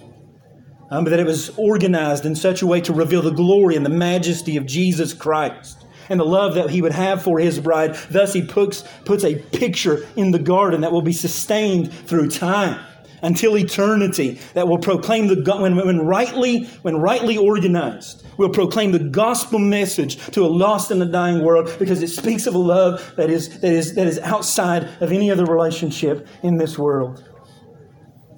um, 0.89 1.03
but 1.03 1.11
that 1.11 1.19
it 1.19 1.25
was 1.25 1.49
organized 1.57 2.25
in 2.25 2.35
such 2.35 2.61
a 2.61 2.67
way 2.67 2.81
to 2.81 2.93
reveal 2.93 3.21
the 3.21 3.31
glory 3.31 3.75
and 3.75 3.85
the 3.85 3.89
majesty 3.89 4.57
of 4.57 4.65
Jesus 4.65 5.13
Christ. 5.13 5.85
and 6.09 6.21
the 6.21 6.25
love 6.25 6.55
that 6.55 6.69
he 6.69 6.81
would 6.81 6.93
have 6.93 7.21
for 7.21 7.37
his 7.37 7.59
bride. 7.59 7.93
Thus, 8.09 8.31
he 8.31 8.41
puts, 8.41 8.81
puts 9.03 9.25
a 9.25 9.35
picture 9.35 10.07
in 10.15 10.31
the 10.31 10.39
garden 10.39 10.79
that 10.81 10.93
will 10.93 11.01
be 11.01 11.11
sustained 11.11 11.91
through 11.91 12.29
time 12.29 12.79
until 13.21 13.57
eternity 13.57 14.39
that 14.53 14.67
will 14.67 14.77
proclaim 14.77 15.27
the 15.27 15.57
when, 15.59 15.75
when 15.75 15.99
rightly 15.99 16.65
when 16.81 16.97
rightly 16.97 17.37
organized 17.37 18.23
will 18.37 18.49
proclaim 18.49 18.91
the 18.91 18.99
gospel 18.99 19.59
message 19.59 20.17
to 20.27 20.45
a 20.45 20.47
lost 20.47 20.91
and 20.91 21.01
a 21.01 21.05
dying 21.05 21.43
world 21.43 21.73
because 21.79 22.03
it 22.03 22.09
speaks 22.09 22.45
of 22.45 22.53
a 22.53 22.59
love 22.59 23.13
that 23.15 23.29
is 23.29 23.59
that 23.61 23.73
is 23.73 23.95
that 23.95 24.07
is 24.07 24.19
outside 24.19 24.83
of 25.01 25.11
any 25.11 25.31
other 25.31 25.45
relationship 25.45 26.27
in 26.43 26.57
this 26.57 26.77
world 26.77 27.23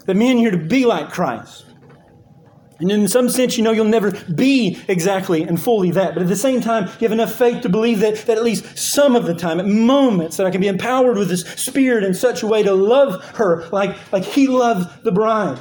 the 0.05 0.13
men 0.13 0.37
here 0.37 0.51
to 0.51 0.57
be 0.57 0.85
like 0.85 1.09
christ 1.09 1.65
and 2.79 2.91
in 2.91 3.07
some 3.09 3.29
sense, 3.29 3.57
you 3.57 3.63
know 3.63 3.71
you'll 3.71 3.85
never 3.85 4.11
be 4.33 4.79
exactly 4.87 5.43
and 5.43 5.61
fully 5.61 5.91
that. 5.91 6.13
But 6.13 6.23
at 6.23 6.29
the 6.29 6.35
same 6.35 6.61
time, 6.61 6.85
you 6.85 7.07
have 7.07 7.11
enough 7.11 7.35
faith 7.35 7.61
to 7.63 7.69
believe 7.69 7.99
that, 7.99 8.15
that 8.25 8.37
at 8.37 8.43
least 8.43 8.77
some 8.77 9.15
of 9.15 9.25
the 9.25 9.33
time, 9.33 9.59
at 9.59 9.65
moments, 9.65 10.37
that 10.37 10.47
I 10.47 10.51
can 10.51 10.61
be 10.61 10.67
empowered 10.67 11.17
with 11.17 11.27
this 11.27 11.41
Spirit 11.41 12.05
in 12.05 12.13
such 12.13 12.41
a 12.41 12.47
way 12.47 12.63
to 12.63 12.73
love 12.73 13.23
her 13.35 13.67
like, 13.71 13.97
like 14.13 14.23
He 14.23 14.47
loved 14.47 15.03
the 15.03 15.11
bride. 15.11 15.59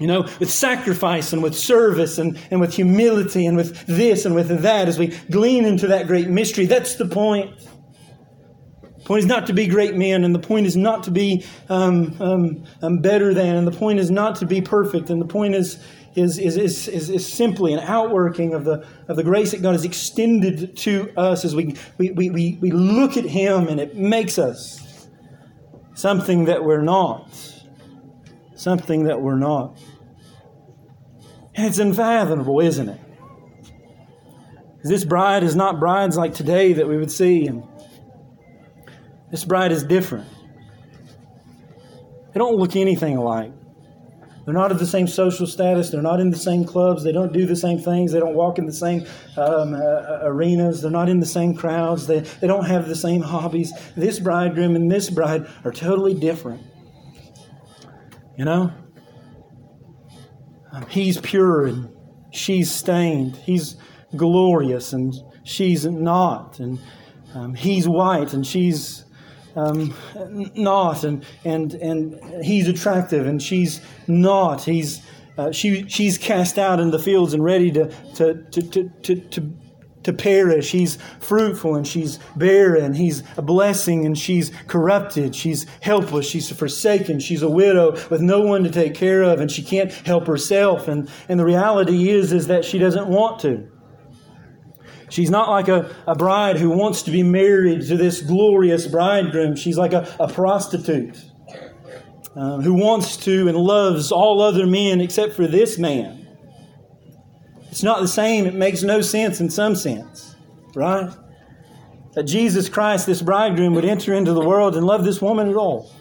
You 0.00 0.06
know, 0.06 0.22
with 0.38 0.50
sacrifice 0.50 1.34
and 1.34 1.42
with 1.42 1.56
service 1.56 2.16
and, 2.16 2.38
and 2.50 2.58
with 2.58 2.72
humility 2.72 3.44
and 3.44 3.54
with 3.54 3.86
this 3.86 4.24
and 4.24 4.34
with 4.34 4.62
that 4.62 4.88
as 4.88 4.98
we 4.98 5.08
glean 5.30 5.66
into 5.66 5.88
that 5.88 6.06
great 6.06 6.28
mystery. 6.28 6.64
That's 6.64 6.94
the 6.96 7.04
point. 7.06 7.54
The 8.96 9.04
point 9.04 9.18
is 9.20 9.26
not 9.26 9.46
to 9.48 9.52
be 9.52 9.66
great 9.66 9.96
men, 9.96 10.24
and 10.24 10.34
the 10.34 10.38
point 10.38 10.66
is 10.66 10.76
not 10.76 11.02
to 11.04 11.10
be 11.10 11.44
um, 11.68 12.16
um, 12.20 12.64
um, 12.80 12.98
better 12.98 13.34
than, 13.34 13.56
and 13.56 13.66
the 13.66 13.72
point 13.72 13.98
is 13.98 14.10
not 14.10 14.36
to 14.36 14.46
be 14.46 14.62
perfect, 14.62 15.10
and 15.10 15.20
the 15.20 15.26
point 15.26 15.54
is 15.54 15.82
is, 16.14 16.38
is, 16.38 16.56
is, 16.56 17.08
is, 17.08 17.32
simply 17.32 17.72
an 17.72 17.78
outworking 17.80 18.54
of 18.54 18.64
the, 18.64 18.84
of 19.06 19.16
the 19.16 19.22
grace 19.22 19.52
that 19.52 19.62
God 19.62 19.72
has 19.72 19.84
extended 19.84 20.76
to 20.78 21.12
us 21.16 21.44
as 21.44 21.54
we, 21.54 21.76
we, 21.98 22.10
we, 22.10 22.58
we 22.60 22.70
look 22.70 23.16
at 23.16 23.24
Him 23.24 23.68
and 23.68 23.78
it 23.78 23.96
makes 23.96 24.38
us 24.38 25.08
something 25.94 26.46
that 26.46 26.64
we're 26.64 26.82
not. 26.82 27.28
Something 28.56 29.04
that 29.04 29.20
we're 29.20 29.38
not. 29.38 29.78
And 31.54 31.66
it's 31.66 31.78
unfathomable, 31.78 32.60
isn't 32.60 32.88
it? 32.88 33.00
This 34.82 35.04
bride 35.04 35.42
is 35.42 35.54
not 35.54 35.78
brides 35.78 36.16
like 36.16 36.34
today 36.34 36.72
that 36.74 36.88
we 36.88 36.96
would 36.96 37.10
see. 37.10 37.46
And 37.46 37.64
this 39.30 39.44
bride 39.44 39.72
is 39.72 39.84
different. 39.84 40.26
They 42.32 42.38
don't 42.38 42.56
look 42.56 42.76
anything 42.76 43.16
alike. 43.16 43.52
They're 44.44 44.54
not 44.54 44.72
of 44.72 44.78
the 44.78 44.86
same 44.86 45.06
social 45.06 45.46
status. 45.46 45.90
They're 45.90 46.02
not 46.02 46.20
in 46.20 46.30
the 46.30 46.36
same 46.36 46.64
clubs. 46.64 47.04
They 47.04 47.12
don't 47.12 47.32
do 47.32 47.46
the 47.46 47.56
same 47.56 47.78
things. 47.78 48.12
They 48.12 48.20
don't 48.20 48.34
walk 48.34 48.58
in 48.58 48.66
the 48.66 48.72
same 48.72 49.06
um, 49.36 49.74
uh, 49.74 50.20
arenas. 50.22 50.82
They're 50.82 50.90
not 50.90 51.08
in 51.08 51.20
the 51.20 51.26
same 51.26 51.54
crowds. 51.54 52.06
They, 52.06 52.20
they 52.20 52.46
don't 52.46 52.64
have 52.64 52.88
the 52.88 52.96
same 52.96 53.20
hobbies. 53.20 53.72
This 53.96 54.18
bridegroom 54.18 54.76
and 54.76 54.90
this 54.90 55.10
bride 55.10 55.46
are 55.64 55.72
totally 55.72 56.14
different. 56.14 56.62
You 58.36 58.44
know? 58.46 58.72
Um, 60.72 60.86
he's 60.86 61.20
pure 61.20 61.66
and 61.66 61.90
she's 62.32 62.70
stained. 62.70 63.36
He's 63.36 63.76
glorious 64.16 64.92
and 64.92 65.14
she's 65.44 65.84
not. 65.84 66.58
And 66.60 66.78
um, 67.34 67.54
he's 67.54 67.86
white 67.88 68.32
and 68.32 68.46
she's 68.46 69.04
um, 69.56 69.94
not, 70.54 71.04
and 71.04 71.24
and 71.44 71.74
and 71.74 72.44
he's 72.44 72.68
attractive, 72.68 73.26
and 73.26 73.42
she's 73.42 73.80
not. 74.06 74.62
He's 74.62 75.02
uh, 75.38 75.52
she 75.52 75.88
she's 75.88 76.18
cast 76.18 76.58
out 76.58 76.80
in 76.80 76.90
the 76.90 76.98
fields 76.98 77.34
and 77.34 77.42
ready 77.42 77.70
to 77.72 77.90
to 78.14 78.42
to 78.50 78.62
to 78.62 78.90
to, 79.02 79.16
to 79.16 79.52
to 80.02 80.12
perish. 80.12 80.70
He's 80.70 80.96
fruitful 81.20 81.74
and 81.74 81.86
she's 81.86 82.18
barren. 82.36 82.94
He's 82.94 83.22
a 83.36 83.42
blessing 83.42 84.06
and 84.06 84.16
she's 84.16 84.50
corrupted. 84.66 85.34
She's 85.34 85.66
helpless. 85.80 86.26
She's 86.26 86.50
forsaken. 86.50 87.20
She's 87.20 87.42
a 87.42 87.50
widow 87.50 87.92
with 88.08 88.20
no 88.20 88.40
one 88.40 88.64
to 88.64 88.70
take 88.70 88.94
care 88.94 89.22
of 89.22 89.40
and 89.40 89.50
she 89.50 89.62
can't 89.62 89.92
help 89.92 90.26
herself. 90.26 90.88
And, 90.88 91.10
and 91.28 91.38
the 91.38 91.44
reality 91.44 92.10
is, 92.10 92.32
is 92.32 92.46
that 92.46 92.64
she 92.64 92.78
doesn't 92.78 93.08
want 93.08 93.40
to. 93.40 93.68
She's 95.10 95.28
not 95.28 95.50
like 95.50 95.68
a, 95.68 95.94
a 96.06 96.14
bride 96.14 96.56
who 96.56 96.70
wants 96.70 97.02
to 97.02 97.10
be 97.10 97.22
married 97.22 97.86
to 97.88 97.96
this 97.96 98.22
glorious 98.22 98.86
bridegroom. 98.86 99.56
She's 99.56 99.76
like 99.76 99.92
a, 99.92 100.12
a 100.20 100.32
prostitute 100.32 101.20
um, 102.36 102.62
who 102.62 102.74
wants 102.74 103.16
to 103.18 103.48
and 103.48 103.58
loves 103.58 104.12
all 104.12 104.40
other 104.40 104.66
men 104.66 105.00
except 105.00 105.34
for 105.34 105.46
this 105.48 105.78
man. 105.78 106.28
It's 107.70 107.82
not 107.82 108.00
the 108.00 108.08
same. 108.08 108.46
It 108.46 108.54
makes 108.54 108.82
no 108.82 109.00
sense 109.00 109.40
in 109.40 109.50
some 109.50 109.74
sense, 109.74 110.36
right? 110.74 111.10
That 112.14 112.24
Jesus 112.24 112.68
Christ, 112.68 113.06
this 113.06 113.20
bridegroom, 113.20 113.74
would 113.74 113.84
enter 113.84 114.14
into 114.14 114.32
the 114.32 114.44
world 114.44 114.76
and 114.76 114.86
love 114.86 115.04
this 115.04 115.20
woman 115.20 115.48
at 115.48 115.56
all. 115.56 115.92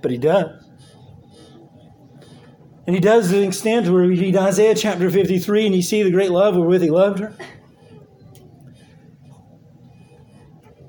But 0.00 0.10
he 0.10 0.18
does. 0.18 0.61
And 2.86 2.96
he 2.96 3.00
does 3.00 3.30
the 3.30 3.42
extent 3.42 3.88
where 3.88 4.02
we 4.02 4.18
read 4.18 4.36
Isaiah 4.36 4.74
chapter 4.74 5.08
53 5.08 5.66
and 5.66 5.74
you 5.74 5.82
see 5.82 6.02
the 6.02 6.10
great 6.10 6.30
love 6.30 6.56
wherewith 6.56 6.82
he 6.82 6.90
loved 6.90 7.20
her. 7.20 7.34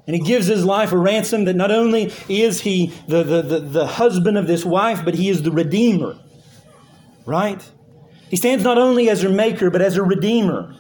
And 0.06 0.16
he 0.16 0.22
gives 0.22 0.48
his 0.48 0.66
life 0.66 0.92
a 0.92 0.98
ransom 0.98 1.46
that 1.46 1.56
not 1.56 1.72
only 1.72 2.12
is 2.28 2.62
he 2.62 2.88
the, 3.08 3.24
the, 3.24 3.42
the, 3.42 3.60
the, 3.60 3.88
husband 3.88 4.38
of 4.38 4.48
this 4.48 4.66
wife, 4.66 5.06
but 5.06 5.14
he 5.14 5.30
is 5.30 5.44
the 5.44 5.52
redeemer. 5.52 6.18
Right? 7.26 7.64
He 8.30 8.36
stands 8.36 8.66
not 8.66 8.78
only 8.78 9.10
as 9.10 9.22
her 9.22 9.30
maker, 9.30 9.70
but 9.70 9.82
as 9.82 9.96
her 9.96 10.04
redeemer. 10.04 10.76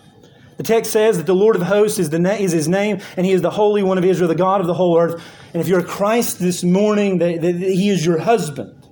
The 0.57 0.64
text 0.64 0.91
says 0.91 1.18
that 1.18 1.26
the 1.26 1.36
Lord 1.36 1.55
of 1.55 1.61
hosts 1.61 1.99
is, 1.99 2.09
the 2.09 2.20
is 2.38 2.51
his 2.51 2.68
name, 2.68 2.99
and 3.16 3.26
he 3.26 3.32
is 3.32 3.41
the 3.41 3.49
Holy 3.49 3.82
One 3.82 3.97
of 3.97 4.03
Israel, 4.03 4.28
the 4.28 4.36
God 4.36 4.59
of 4.59 4.68
the 4.68 4.74
whole 4.74 4.99
earth. 4.99 5.24
And 5.53 5.61
if 5.61 5.70
you're 5.70 5.84
Christ 5.84 6.39
this 6.39 6.64
morning, 6.64 7.20
that 7.20 7.41
he 7.41 7.89
is 7.89 8.05
your 8.05 8.20
husband. 8.20 8.82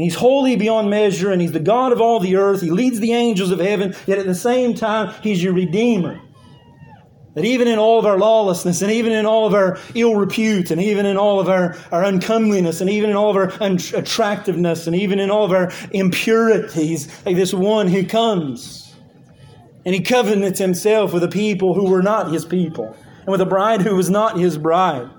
And 0.00 0.06
he's 0.06 0.14
holy 0.14 0.56
beyond 0.56 0.88
measure, 0.88 1.30
and 1.30 1.42
he's 1.42 1.52
the 1.52 1.60
God 1.60 1.92
of 1.92 2.00
all 2.00 2.20
the 2.20 2.36
earth. 2.36 2.62
He 2.62 2.70
leads 2.70 3.00
the 3.00 3.12
angels 3.12 3.50
of 3.50 3.58
heaven, 3.58 3.94
yet 4.06 4.18
at 4.18 4.24
the 4.24 4.34
same 4.34 4.72
time, 4.72 5.12
he's 5.22 5.42
your 5.42 5.52
Redeemer. 5.52 6.22
That 7.34 7.44
even 7.44 7.68
in 7.68 7.78
all 7.78 7.98
of 7.98 8.06
our 8.06 8.16
lawlessness, 8.16 8.80
and 8.80 8.90
even 8.90 9.12
in 9.12 9.26
all 9.26 9.46
of 9.46 9.52
our 9.52 9.78
ill 9.94 10.14
repute, 10.14 10.70
and 10.70 10.80
even 10.80 11.04
in 11.04 11.18
all 11.18 11.38
of 11.38 11.50
our, 11.50 11.76
our 11.92 12.02
uncomeliness, 12.02 12.80
and 12.80 12.88
even 12.88 13.10
in 13.10 13.16
all 13.16 13.28
of 13.28 13.36
our 13.36 13.52
unattractiveness, 13.60 14.86
and 14.86 14.96
even 14.96 15.20
in 15.20 15.30
all 15.30 15.44
of 15.44 15.52
our 15.52 15.70
impurities, 15.90 17.06
like 17.26 17.36
this 17.36 17.52
one 17.52 17.86
who 17.86 18.06
comes 18.06 18.94
and 19.84 19.94
he 19.94 20.00
covenants 20.00 20.58
himself 20.58 21.12
with 21.12 21.24
a 21.24 21.28
people 21.28 21.74
who 21.74 21.90
were 21.90 22.00
not 22.02 22.32
his 22.32 22.46
people, 22.46 22.96
and 23.18 23.28
with 23.28 23.42
a 23.42 23.46
bride 23.46 23.82
who 23.82 23.94
was 23.94 24.08
not 24.08 24.38
his 24.38 24.56
bride, 24.56 25.10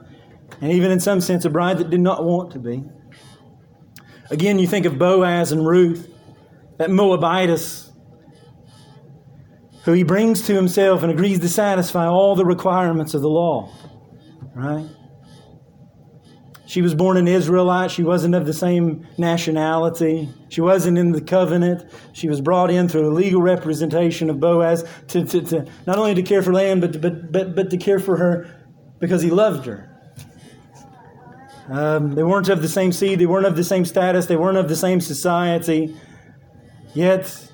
and 0.60 0.72
even 0.72 0.90
in 0.90 1.00
some 1.00 1.22
sense, 1.22 1.46
a 1.46 1.52
bride 1.52 1.78
that 1.78 1.92
did 1.92 2.02
not 2.02 2.26
want 2.26 2.54
to 2.54 2.58
be. 2.58 2.84
Again, 4.32 4.60
you 4.60 4.68
think 4.68 4.86
of 4.86 4.98
Boaz 4.98 5.52
and 5.52 5.68
Ruth, 5.68 6.10
that 6.78 6.90
Moabitess, 6.90 7.92
who 9.84 9.92
he 9.92 10.04
brings 10.04 10.44
to 10.44 10.56
himself 10.56 11.04
and 11.04 11.12
agrees 11.12 11.40
to 11.40 11.50
satisfy 11.50 12.08
all 12.08 12.36
the 12.36 12.46
requirements 12.46 13.14
of 13.14 13.22
the 13.22 13.30
law. 13.30 13.70
Right? 14.56 14.88
She 16.66 16.82
was 16.82 16.96
born 16.96 17.18
an 17.18 17.28
Israelite. 17.28 17.92
She 17.92 18.04
wasn't 18.04 18.34
of 18.34 18.46
the 18.46 18.54
same 18.54 19.06
nationality. 19.18 20.30
She 20.48 20.62
wasn't 20.62 20.98
in 20.98 21.12
the 21.12 21.20
covenant. 21.20 21.84
She 22.14 22.30
was 22.30 22.40
brought 22.40 22.72
in 22.72 22.88
through 22.88 23.12
a 23.12 23.14
legal 23.14 23.42
representation 23.42 24.30
of 24.30 24.40
Boaz 24.40 24.86
to, 25.10 25.26
to, 25.26 25.42
to 25.42 25.68
not 25.86 25.98
only 25.98 26.16
to 26.16 26.24
care 26.24 26.42
for 26.42 26.54
land, 26.54 26.80
but, 26.80 27.02
but, 27.02 27.34
but, 27.34 27.56
but 27.56 27.70
to 27.72 27.78
care 27.78 28.00
for 28.00 28.16
her 28.16 28.48
because 29.00 29.22
he 29.22 29.30
loved 29.30 29.66
her. 29.66 29.91
Um, 31.72 32.16
they 32.16 32.24
weren't 32.24 32.50
of 32.50 32.62
the 32.62 32.68
same 32.68 32.92
seed, 32.92 33.20
they 33.20 33.26
weren't 33.26 33.46
of 33.46 33.56
the 33.56 33.64
same 33.64 33.86
status, 33.86 34.26
they 34.26 34.36
weren't 34.36 34.58
of 34.58 34.68
the 34.68 34.76
same 34.76 35.00
society. 35.00 35.96
Yet, 36.94 37.50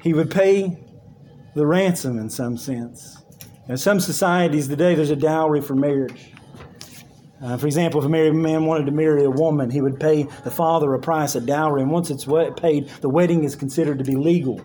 he 0.00 0.14
would 0.14 0.30
pay 0.30 0.78
the 1.56 1.66
ransom 1.66 2.16
in 2.18 2.30
some 2.30 2.56
sense. 2.56 3.24
In 3.68 3.76
some 3.76 3.98
societies 3.98 4.68
today, 4.68 4.94
there's 4.94 5.10
a 5.10 5.16
dowry 5.16 5.60
for 5.60 5.74
marriage. 5.74 6.32
Uh, 7.42 7.56
for 7.56 7.66
example, 7.66 8.00
if 8.00 8.06
a 8.06 8.08
married 8.08 8.34
man 8.34 8.66
wanted 8.66 8.86
to 8.86 8.92
marry 8.92 9.24
a 9.24 9.30
woman, 9.30 9.68
he 9.68 9.80
would 9.80 9.98
pay 9.98 10.24
the 10.44 10.50
father 10.50 10.94
a 10.94 11.00
price, 11.00 11.34
a 11.34 11.40
dowry, 11.40 11.82
and 11.82 11.90
once 11.90 12.08
it's 12.08 12.26
paid, 12.56 12.88
the 13.00 13.08
wedding 13.08 13.42
is 13.42 13.56
considered 13.56 13.98
to 13.98 14.04
be 14.04 14.14
legal. 14.14 14.64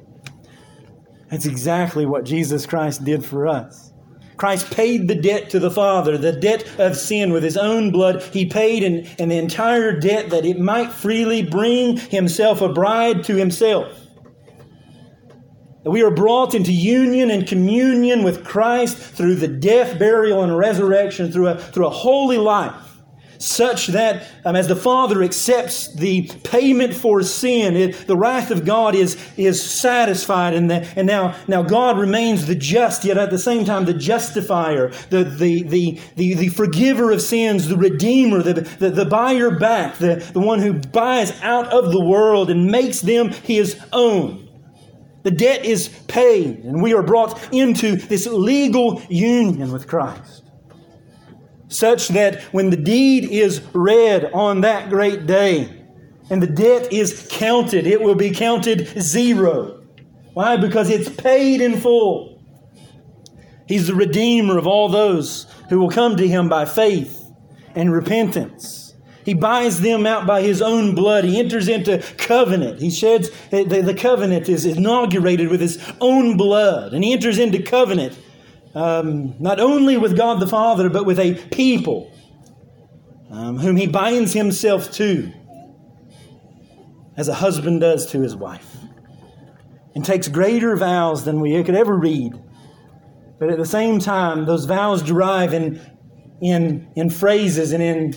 That's 1.32 1.48
exactly 1.48 2.06
what 2.06 2.24
Jesus 2.24 2.68
Christ 2.68 3.04
did 3.04 3.26
for 3.26 3.48
us. 3.48 3.94
Christ 4.38 4.72
paid 4.72 5.08
the 5.08 5.16
debt 5.16 5.50
to 5.52 5.60
the 5.60 5.72
Father, 5.72 6.18
the 6.18 6.34
debt 6.34 6.68
of 6.78 6.98
sin 6.98 7.32
with 7.32 7.44
his 7.44 7.58
own 7.58 7.92
blood. 7.92 8.22
He 8.22 8.46
paid 8.46 8.84
in, 8.84 9.08
in 9.18 9.30
the 9.30 9.38
entire 9.38 9.98
debt 9.98 10.30
that 10.32 10.46
it 10.46 10.60
might 10.60 10.92
freely 10.92 11.44
bring 11.44 11.98
himself 11.98 12.62
a 12.62 12.70
bride 12.70 13.24
to 13.26 13.36
himself. 13.36 13.98
That 15.84 15.92
we 15.92 16.04
are 16.04 16.12
brought 16.12 16.56
into 16.56 16.74
union 16.74 17.30
and 17.30 17.48
communion 17.48 18.24
with 18.24 18.44
Christ 18.44 18.98
through 18.98 19.36
the 19.36 19.48
death, 19.48 20.00
burial, 20.00 20.44
and 20.44 20.58
resurrection, 20.58 21.32
through 21.32 21.50
a, 21.50 21.58
through 21.58 21.88
a 21.88 21.92
holy 21.92 22.38
life 22.38 22.85
such 23.38 23.88
that 23.88 24.28
um, 24.46 24.56
as 24.56 24.68
the 24.68 24.76
Father 24.76 25.24
accepts 25.24 25.94
the 25.94 26.28
payment 26.44 26.94
for 26.94 27.22
sin, 27.22 27.76
it, 27.76 28.08
the 28.08 28.18
wrath 28.18 28.52
of 28.52 28.66
God 28.66 28.96
is, 28.96 29.18
is 29.38 29.62
satisfied, 29.62 30.54
and, 30.54 30.70
the, 30.70 30.88
and 30.96 31.08
now, 31.08 31.36
now 31.48 31.64
God 31.64 31.98
remains 31.98 32.46
the 32.46 32.56
just, 32.56 33.04
yet 33.04 33.18
at 33.18 33.30
the 33.30 33.40
same 33.40 33.66
time 33.66 33.86
the 33.86 33.94
justifier, 33.94 34.90
the, 35.10 35.24
the, 35.24 35.64
the, 35.64 36.00
the, 36.16 36.34
the 36.36 36.48
forgiver 36.50 37.12
of 37.12 37.22
sins, 37.22 37.68
the 37.68 37.78
redeemer, 37.78 38.42
the, 38.42 38.54
the, 38.54 38.90
the 38.90 39.06
buyer 39.06 39.52
back, 39.52 39.98
the, 39.98 40.16
the 40.34 40.40
one 40.40 40.60
who 40.60 40.74
buys 40.74 41.40
out 41.42 41.68
of 41.68 41.92
the 41.92 42.04
world 42.04 42.50
and 42.50 42.68
makes 42.68 43.02
them 43.02 43.30
his 43.30 43.80
own. 43.92 44.42
The 45.24 45.32
debt 45.32 45.66
is 45.66 45.90
paid, 46.08 46.60
and 46.60 46.84
we 46.84 46.94
are 46.94 47.02
brought 47.02 47.52
into 47.52 47.96
this 47.96 48.28
legal 48.28 49.02
union 49.10 49.72
with 49.72 49.88
Christ 49.88 50.45
such 51.68 52.10
that 52.10 52.42
when 52.54 52.70
the 52.70 52.78
deed 52.78 53.26
is 53.26 53.62
read 53.74 54.32
on 54.34 54.62
that 54.62 54.90
great 54.90 55.26
day 55.26 55.84
and 56.30 56.42
the 56.42 56.48
debt 56.48 56.92
is 56.92 57.28
counted, 57.32 57.88
it 57.88 58.02
will 58.02 58.16
be 58.16 58.32
counted 58.32 59.02
zero. 59.02 59.84
Why? 60.34 60.58
Because 60.58 60.90
it's 60.90 61.10
paid 61.10 61.62
in 61.62 61.80
full. 61.80 62.42
He's 63.68 63.88
the 63.88 63.96
redeemer 63.96 64.58
of 64.58 64.68
all 64.68 64.90
those 64.90 65.48
who 65.70 65.80
will 65.80 65.90
come 65.90 66.18
to 66.18 66.28
him 66.28 66.50
by 66.50 66.66
faith 66.66 67.26
and 67.74 67.92
repentance. 67.92 68.94
He 69.24 69.34
buys 69.34 69.82
them 69.82 70.06
out 70.06 70.28
by 70.28 70.44
his 70.44 70.62
own 70.62 70.94
blood. 70.94 71.24
He 71.24 71.40
enters 71.40 71.68
into 71.68 71.98
covenant. 72.18 72.80
He 72.80 72.92
sheds, 72.92 73.32
the, 73.50 73.98
covenant 74.00 74.48
is 74.48 74.66
inaugurated 74.66 75.50
with 75.50 75.62
his 75.62 75.84
own 76.00 76.38
blood. 76.38 76.94
And 76.94 77.04
he 77.04 77.12
enters 77.12 77.40
into 77.40 77.62
covenant 77.64 78.16
um, 78.76 79.36
not 79.40 79.60
only 79.60 79.98
with 79.98 80.18
God 80.18 80.40
the 80.40 80.48
Father, 80.48 80.90
but 80.90 81.06
with 81.06 81.18
a 81.18 81.34
people 81.34 82.12
um, 83.32 83.58
whom 83.58 83.78
he 83.78 83.88
binds 83.88 84.34
himself 84.34 84.92
to, 84.94 85.32
as 87.18 87.30
a 87.30 87.34
husband 87.34 87.80
does 87.80 88.06
to 88.12 88.22
his 88.22 88.36
wife, 88.36 88.76
and 89.96 90.04
takes 90.04 90.28
greater 90.28 90.76
vows 90.76 91.24
than 91.24 91.40
we 91.40 91.64
could 91.64 91.76
ever 91.76 91.98
read. 91.98 92.34
But 93.40 93.50
at 93.50 93.58
the 93.58 93.66
same 93.66 94.00
time, 94.00 94.46
those 94.46 94.66
vows 94.66 95.02
derive 95.02 95.54
in, 95.54 95.82
in, 96.42 96.92
in 96.96 97.10
phrases 97.10 97.72
and 97.72 97.82
in 97.82 98.16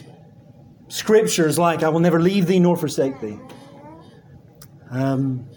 scriptures 0.88 1.58
like, 1.58 1.82
I 1.82 1.88
will 1.88 2.00
never 2.00 2.20
leave 2.20 2.46
thee 2.46 2.58
nor 2.58 2.76
forsake 2.76 3.20
thee. 3.20 3.38
Um, 4.90 5.48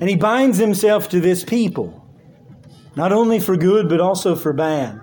and 0.00 0.08
he 0.08 0.16
binds 0.16 0.58
himself 0.58 1.08
to 1.10 1.20
this 1.20 1.44
people 1.44 2.07
not 2.98 3.12
only 3.12 3.38
for 3.38 3.56
good, 3.56 3.88
but 3.88 4.00
also 4.00 4.34
for 4.34 4.52
bad. 4.52 5.00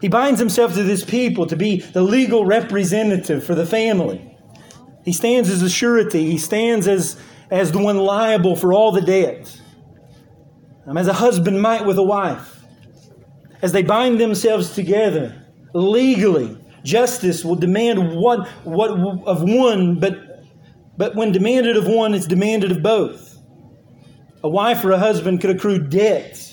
He 0.00 0.08
binds 0.08 0.40
himself 0.40 0.72
to 0.72 0.82
this 0.82 1.04
people 1.04 1.46
to 1.46 1.54
be 1.54 1.80
the 1.80 2.00
legal 2.00 2.46
representative 2.46 3.44
for 3.44 3.54
the 3.54 3.66
family. 3.66 4.34
He 5.04 5.12
stands 5.12 5.50
as 5.50 5.60
a 5.60 5.68
surety, 5.68 6.24
he 6.24 6.38
stands 6.38 6.88
as, 6.88 7.18
as 7.50 7.70
the 7.70 7.80
one 7.80 7.98
liable 7.98 8.56
for 8.56 8.72
all 8.72 8.92
the 8.92 9.02
debt. 9.02 9.60
Um, 10.86 10.96
as 10.96 11.06
a 11.06 11.12
husband 11.12 11.60
might 11.60 11.84
with 11.84 11.98
a 11.98 12.02
wife. 12.02 12.64
As 13.60 13.72
they 13.72 13.82
bind 13.82 14.18
themselves 14.18 14.74
together 14.74 15.44
legally, 15.74 16.56
justice 16.82 17.44
will 17.44 17.56
demand 17.56 18.16
what, 18.16 18.48
what 18.64 18.90
of 19.26 19.42
one, 19.42 20.00
but, 20.00 20.46
but 20.96 21.14
when 21.14 21.30
demanded 21.30 21.76
of 21.76 21.86
one, 21.86 22.14
it's 22.14 22.26
demanded 22.26 22.70
of 22.70 22.82
both. 22.82 23.38
A 24.42 24.48
wife 24.48 24.82
or 24.82 24.92
a 24.92 24.98
husband 24.98 25.42
could 25.42 25.50
accrue 25.50 25.78
debt 25.78 26.45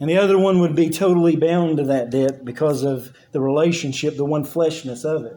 and 0.00 0.08
the 0.08 0.18
other 0.18 0.38
one 0.38 0.60
would 0.60 0.74
be 0.74 0.90
totally 0.90 1.36
bound 1.36 1.78
to 1.78 1.84
that 1.84 2.10
debt 2.10 2.44
because 2.44 2.84
of 2.84 3.12
the 3.32 3.40
relationship, 3.40 4.16
the 4.16 4.24
one 4.24 4.44
fleshness 4.44 5.04
of 5.04 5.24
it. 5.24 5.36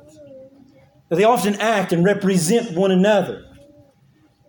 But 1.10 1.18
they 1.18 1.24
often 1.24 1.56
act 1.56 1.92
and 1.92 2.06
represent 2.06 2.78
one 2.78 2.92
another. 2.92 3.46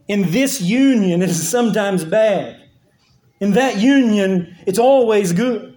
In 0.09 0.31
this 0.31 0.61
union, 0.61 1.23
it 1.23 1.31
is 1.31 1.49
sometimes 1.49 2.05
bad. 2.05 2.63
In 3.41 3.53
that 3.53 3.79
union, 3.79 4.57
it's 4.67 4.79
always 4.79 5.33
good. 5.33 5.72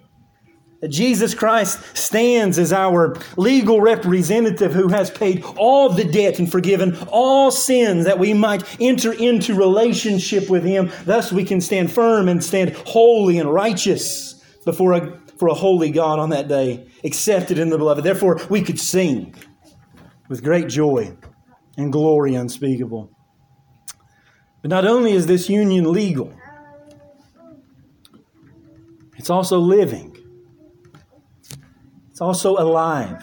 Jesus 0.90 1.34
Christ 1.34 1.80
stands 1.96 2.58
as 2.58 2.72
our 2.72 3.16
legal 3.36 3.80
representative 3.80 4.72
who 4.72 4.88
has 4.88 5.10
paid 5.10 5.42
all 5.56 5.88
the 5.88 6.04
debt 6.04 6.38
and 6.38 6.50
forgiven 6.50 6.96
all 7.08 7.50
sins 7.50 8.04
that 8.04 8.18
we 8.18 8.32
might 8.34 8.62
enter 8.80 9.12
into 9.12 9.54
relationship 9.54 10.48
with 10.50 10.64
Him. 10.64 10.90
Thus, 11.04 11.32
we 11.32 11.44
can 11.44 11.60
stand 11.60 11.92
firm 11.92 12.28
and 12.28 12.42
stand 12.42 12.74
holy 12.86 13.38
and 13.38 13.52
righteous 13.52 14.34
before 14.64 14.92
a, 14.92 15.20
for 15.38 15.48
a 15.48 15.54
holy 15.54 15.90
God 15.90 16.18
on 16.18 16.30
that 16.30 16.48
day, 16.48 16.86
accepted 17.04 17.58
in 17.58 17.70
the 17.70 17.78
beloved. 17.78 18.04
Therefore, 18.04 18.40
we 18.50 18.62
could 18.62 18.80
sing 18.80 19.34
with 20.28 20.42
great 20.42 20.68
joy 20.68 21.16
and 21.76 21.92
glory 21.92 22.34
unspeakable. 22.34 23.10
But 24.62 24.70
not 24.70 24.84
only 24.84 25.12
is 25.12 25.26
this 25.26 25.48
union 25.48 25.92
legal, 25.92 26.34
it's 29.16 29.30
also 29.30 29.58
living. 29.58 30.15
It's 32.16 32.22
also 32.22 32.56
alive. 32.56 33.22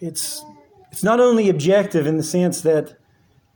It's, 0.00 0.44
it's 0.90 1.04
not 1.04 1.20
only 1.20 1.48
objective 1.48 2.04
in 2.04 2.16
the 2.16 2.24
sense 2.24 2.62
that 2.62 2.96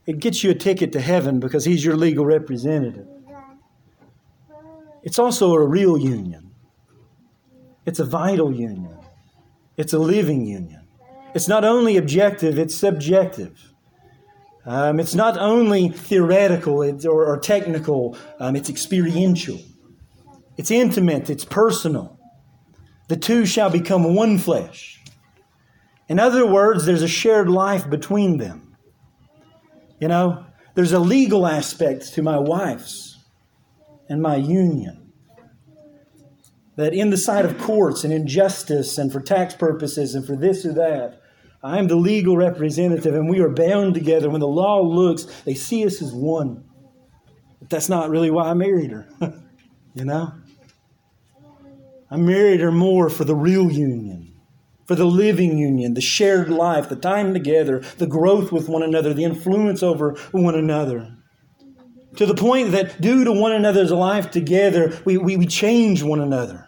it 0.05 0.19
gets 0.19 0.41
you 0.41 0.51
a 0.51 0.55
ticket 0.55 0.93
to 0.93 1.01
heaven 1.01 1.41
because 1.41 1.65
he's 1.65 1.83
your 1.83 1.97
legal 1.97 2.25
representative, 2.25 3.05
it's 5.03 5.19
also 5.19 5.53
a 5.53 5.67
real 5.67 5.97
union. 5.97 6.51
It's 7.85 7.99
a 7.99 8.05
vital 8.05 8.53
union. 8.53 8.97
It's 9.75 9.91
a 9.91 9.99
living 9.99 10.45
union. 10.45 10.87
It's 11.35 11.49
not 11.49 11.65
only 11.65 11.97
objective, 11.97 12.57
it's 12.57 12.77
subjective. 12.77 13.73
Um, 14.65 14.97
it's 14.97 15.13
not 15.13 15.37
only 15.37 15.89
theoretical 15.89 16.81
or, 16.81 17.25
or 17.25 17.37
technical, 17.37 18.17
um, 18.39 18.55
it's 18.55 18.69
experiential. 18.69 19.59
It's 20.55 20.71
intimate, 20.71 21.29
it's 21.29 21.43
personal. 21.43 22.12
The 23.07 23.17
two 23.17 23.45
shall 23.45 23.69
become 23.69 24.15
one 24.15 24.37
flesh. 24.37 25.01
In 26.07 26.19
other 26.19 26.45
words, 26.45 26.85
there's 26.85 27.01
a 27.01 27.07
shared 27.07 27.49
life 27.49 27.89
between 27.89 28.37
them. 28.37 28.75
You 29.99 30.07
know, 30.07 30.45
there's 30.75 30.91
a 30.91 30.99
legal 30.99 31.47
aspect 31.47 32.13
to 32.13 32.21
my 32.21 32.37
wife's 32.37 33.17
and 34.09 34.21
my 34.21 34.35
union. 34.35 35.11
That 36.75 36.93
in 36.93 37.09
the 37.09 37.17
sight 37.17 37.45
of 37.45 37.59
courts 37.59 38.03
and 38.03 38.11
in 38.11 38.27
justice 38.27 38.97
and 38.97 39.11
for 39.11 39.21
tax 39.21 39.53
purposes 39.53 40.15
and 40.15 40.25
for 40.25 40.35
this 40.35 40.65
or 40.65 40.73
that, 40.73 41.21
I 41.63 41.77
am 41.77 41.87
the 41.87 41.95
legal 41.95 42.35
representative 42.35 43.13
and 43.13 43.29
we 43.29 43.39
are 43.39 43.49
bound 43.49 43.93
together. 43.93 44.29
When 44.29 44.41
the 44.41 44.47
law 44.47 44.81
looks, 44.81 45.23
they 45.45 45.53
see 45.53 45.85
us 45.85 46.01
as 46.01 46.11
one. 46.11 46.65
But 47.59 47.69
that's 47.69 47.89
not 47.89 48.09
really 48.09 48.31
why 48.31 48.49
I 48.49 48.53
married 48.53 48.91
her. 48.91 49.07
you 49.93 50.03
know? 50.03 50.33
I 52.13 52.15
married 52.15 52.59
her 52.59 52.71
more 52.71 53.09
for 53.09 53.23
the 53.23 53.33
real 53.33 53.71
union, 53.71 54.35
for 54.85 54.93
the 54.93 55.03
living 55.03 55.57
union, 55.57 55.95
the 55.95 56.01
shared 56.01 56.47
life, 56.47 56.87
the 56.87 56.95
time 56.95 57.33
together, 57.33 57.79
the 57.97 58.05
growth 58.05 58.51
with 58.51 58.69
one 58.69 58.83
another, 58.83 59.15
the 59.15 59.23
influence 59.23 59.81
over 59.81 60.13
one 60.31 60.53
another. 60.53 61.17
To 62.17 62.27
the 62.27 62.35
point 62.35 62.69
that 62.73 63.01
due 63.01 63.23
to 63.23 63.31
one 63.31 63.51
another's 63.51 63.89
life 63.89 64.29
together, 64.29 64.95
we, 65.05 65.17
we, 65.17 65.37
we 65.37 65.47
change 65.47 66.03
one 66.03 66.21
another. 66.21 66.67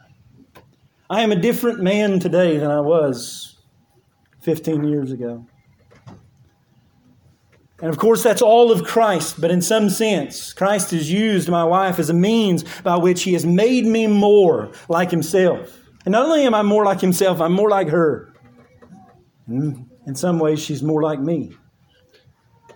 I 1.11 1.21
am 1.21 1.31
a 1.31 1.39
different 1.39 1.79
man 1.79 2.19
today 2.19 2.57
than 2.57 2.71
I 2.71 2.79
was 2.79 3.55
15 4.41 4.83
years 4.85 5.11
ago. 5.11 5.45
And 7.81 7.89
of 7.89 7.97
course, 7.97 8.23
that's 8.23 8.41
all 8.41 8.71
of 8.71 8.85
Christ, 8.85 9.41
but 9.41 9.51
in 9.51 9.61
some 9.61 9.89
sense, 9.89 10.53
Christ 10.53 10.91
has 10.91 11.11
used 11.11 11.49
my 11.49 11.65
wife 11.65 11.99
as 11.99 12.09
a 12.09 12.13
means 12.13 12.63
by 12.81 12.95
which 12.95 13.23
he 13.23 13.33
has 13.33 13.45
made 13.45 13.85
me 13.85 14.07
more 14.07 14.71
like 14.87 15.11
himself. 15.11 15.77
And 16.05 16.13
not 16.13 16.25
only 16.25 16.45
am 16.45 16.55
I 16.55 16.61
more 16.61 16.85
like 16.85 17.01
himself, 17.01 17.41
I'm 17.41 17.51
more 17.51 17.69
like 17.69 17.89
her. 17.89 18.33
In 19.47 20.15
some 20.15 20.39
ways, 20.39 20.63
she's 20.63 20.81
more 20.81 21.03
like 21.03 21.19
me. 21.19 21.51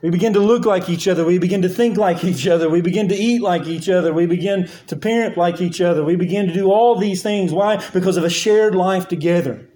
We 0.02 0.10
begin 0.10 0.34
to 0.34 0.39
look 0.39 0.66
like 0.66 0.89
each 0.89 1.08
other. 1.08 1.26
We 1.26 1.39
begin 1.39 1.62
to 1.62 1.70
think 1.70 1.97
like 1.97 2.24
each 2.24 2.47
other. 2.47 2.70
We 2.70 2.82
begin 2.82 3.08
to 3.10 3.16
eat 3.16 3.41
like 3.41 3.68
each 3.68 3.88
other. 3.88 4.14
We 4.14 4.26
begin 4.26 4.70
to 4.88 4.95
parent 4.95 5.38
like 5.38 5.62
each 5.62 5.80
other. 5.80 6.04
We 6.04 6.16
begin 6.18 6.47
to 6.47 6.54
do 6.54 6.72
all 6.72 6.97
these 6.97 7.24
things. 7.24 7.54
Why? 7.54 7.86
Because 7.93 8.18
of 8.18 8.24
a 8.24 8.30
shared 8.30 8.76
life 8.76 9.08
together 9.08 9.68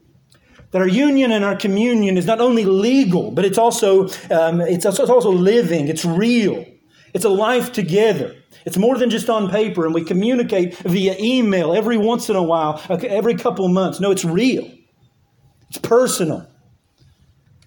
that 0.74 0.82
our 0.82 0.88
union 0.88 1.32
and 1.32 1.45
our 1.45 1.55
communion 1.55 2.17
is 2.17 2.26
not 2.26 2.41
only 2.41 2.65
legal, 2.65 3.30
but 3.30 3.45
it's 3.45 3.59
also, 3.59 4.07
um, 4.32 4.59
it's, 4.59 4.86
also, 4.88 5.03
it's 5.03 5.11
also 5.11 5.32
living, 5.32 5.88
it's 5.88 6.03
real, 6.03 6.65
it's 7.13 7.26
a 7.26 7.30
life 7.30 7.71
together. 7.71 8.36
It's 8.65 8.78
more 8.78 8.97
than 8.97 9.11
just 9.11 9.30
on 9.30 9.51
paper, 9.51 9.86
and 9.86 9.93
we 9.93 10.03
communicate 10.03 10.76
via 10.78 11.15
email 11.19 11.74
every 11.74 11.97
once 11.97 12.28
in 12.28 12.36
a 12.36 12.41
while, 12.41 12.82
every 12.89 13.36
couple 13.36 13.67
months. 13.67 13.99
No, 13.99 14.09
it's 14.09 14.26
real, 14.26 14.67
it's 15.69 15.78
personal. 15.78 16.47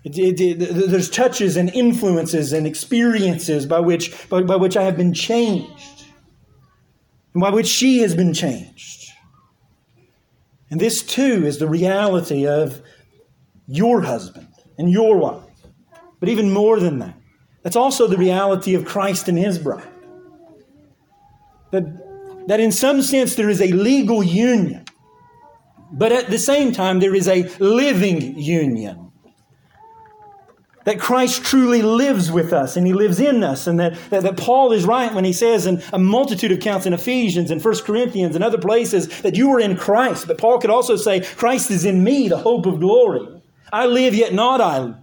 It, 0.03 0.19
it, 0.19 0.41
it, 0.41 0.91
there's 0.91 1.09
touches 1.09 1.57
and 1.57 1.71
influences 1.71 2.53
and 2.53 2.67
experiences 2.67 3.67
by 3.67 3.81
which, 3.81 4.29
by, 4.29 4.43
by 4.43 4.57
which 4.57 4.77
I 4.77 4.83
have 4.83 4.97
been 4.97 5.15
changed, 5.15 6.07
and 7.35 7.41
by 7.41 7.51
which 7.51 7.69
she 7.69 7.99
has 7.99 8.17
been 8.17 8.35
changed. 8.35 9.13
And 10.71 10.81
this 10.81 11.03
too 11.03 11.47
is 11.47 11.59
the 11.59 11.69
reality 11.69 12.49
of 12.49 12.83
your 13.67 14.03
husband 14.03 14.49
and 14.79 14.91
your 14.91 15.17
wife. 15.17 15.43
But 16.21 16.29
even 16.29 16.53
more 16.53 16.81
than 16.81 16.99
that, 17.01 17.14
that's 17.62 17.77
also 17.77 18.07
the 18.07 18.17
reality 18.17 18.75
of 18.75 18.85
Christ 18.85 19.29
and 19.29 19.37
his 19.37 19.59
bride. 19.59 19.87
That, 21.73 22.47
that 22.49 22.61
in 22.61 22.73
some 22.73 23.03
sense 23.03 23.35
there 23.35 23.51
is 23.51 23.61
a 23.61 23.69
legal 23.73 24.23
union, 24.23 24.85
but 25.93 26.12
at 26.12 26.31
the 26.31 26.39
same 26.39 26.73
time 26.73 27.01
there 27.01 27.14
is 27.14 27.29
a 27.29 27.43
living 27.59 28.39
union 28.39 29.07
that 30.87 31.01
Christ 31.01 31.45
truly 31.45 31.83
lives 31.83 32.31
with 32.31 32.53
us 32.53 32.77
and 32.77 32.87
he 32.87 32.93
lives 32.93 33.19
in 33.19 33.43
us. 33.43 33.67
And 33.67 33.81
that, 33.81 33.99
that, 34.11 34.23
that, 34.23 34.37
Paul 34.37 34.71
is 34.71 34.85
right 34.85 35.12
when 35.12 35.25
he 35.25 35.33
says 35.33 35.67
in 35.67 35.83
a 35.93 35.99
multitude 35.99 36.53
of 36.53 36.61
counts 36.61 36.87
in 36.87 36.93
Ephesians 36.93 37.51
and 37.51 37.62
1 37.62 37.79
Corinthians 37.79 38.37
and 38.37 38.45
other 38.45 38.59
places 38.59 39.09
that 39.23 39.37
you 39.37 39.51
are 39.51 39.59
in 39.59 39.77
Christ. 39.77 40.29
But 40.29 40.39
Paul 40.39 40.61
could 40.61 40.71
also 40.71 40.95
say, 40.95 41.21
Christ 41.21 41.73
is 41.73 41.85
in 41.85 42.05
me, 42.05 42.29
the 42.29 42.39
hope 42.39 42.67
of 42.67 42.79
glory. 42.79 43.36
I 43.73 43.87
live, 43.87 44.14
yet 44.14 44.33
not 44.33 44.61
I, 44.61 44.95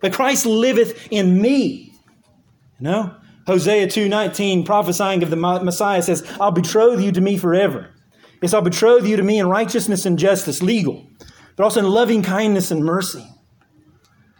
but 0.00 0.12
Christ 0.12 0.46
liveth 0.46 1.08
in 1.10 1.40
me. 1.40 1.92
You 2.78 2.84
know? 2.84 3.14
Hosea 3.46 3.86
2.19, 3.86 4.66
prophesying 4.66 5.22
of 5.22 5.30
the 5.30 5.36
Messiah, 5.36 6.02
says, 6.02 6.22
I'll 6.38 6.50
betroth 6.50 7.00
you 7.00 7.12
to 7.12 7.20
me 7.20 7.38
forever. 7.38 7.94
Yes, 8.42 8.52
I'll 8.52 8.62
betroth 8.62 9.06
you 9.06 9.16
to 9.16 9.22
me 9.22 9.38
in 9.38 9.48
righteousness 9.48 10.04
and 10.04 10.18
justice, 10.18 10.62
legal, 10.62 11.08
but 11.56 11.64
also 11.64 11.80
in 11.80 11.86
loving 11.86 12.22
kindness 12.22 12.70
and 12.70 12.84
mercy. 12.84 13.26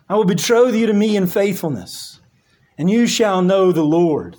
I 0.09 0.15
will 0.15 0.27
betroth 0.27 0.75
you 0.75 0.87
to 0.87 0.93
me 0.93 1.17
in 1.17 1.27
faithfulness, 1.27 2.21
and 2.77 2.91
you 2.91 3.07
shall 3.07 3.43
know 3.43 3.73
the 3.73 3.83
Lord. 3.83 4.37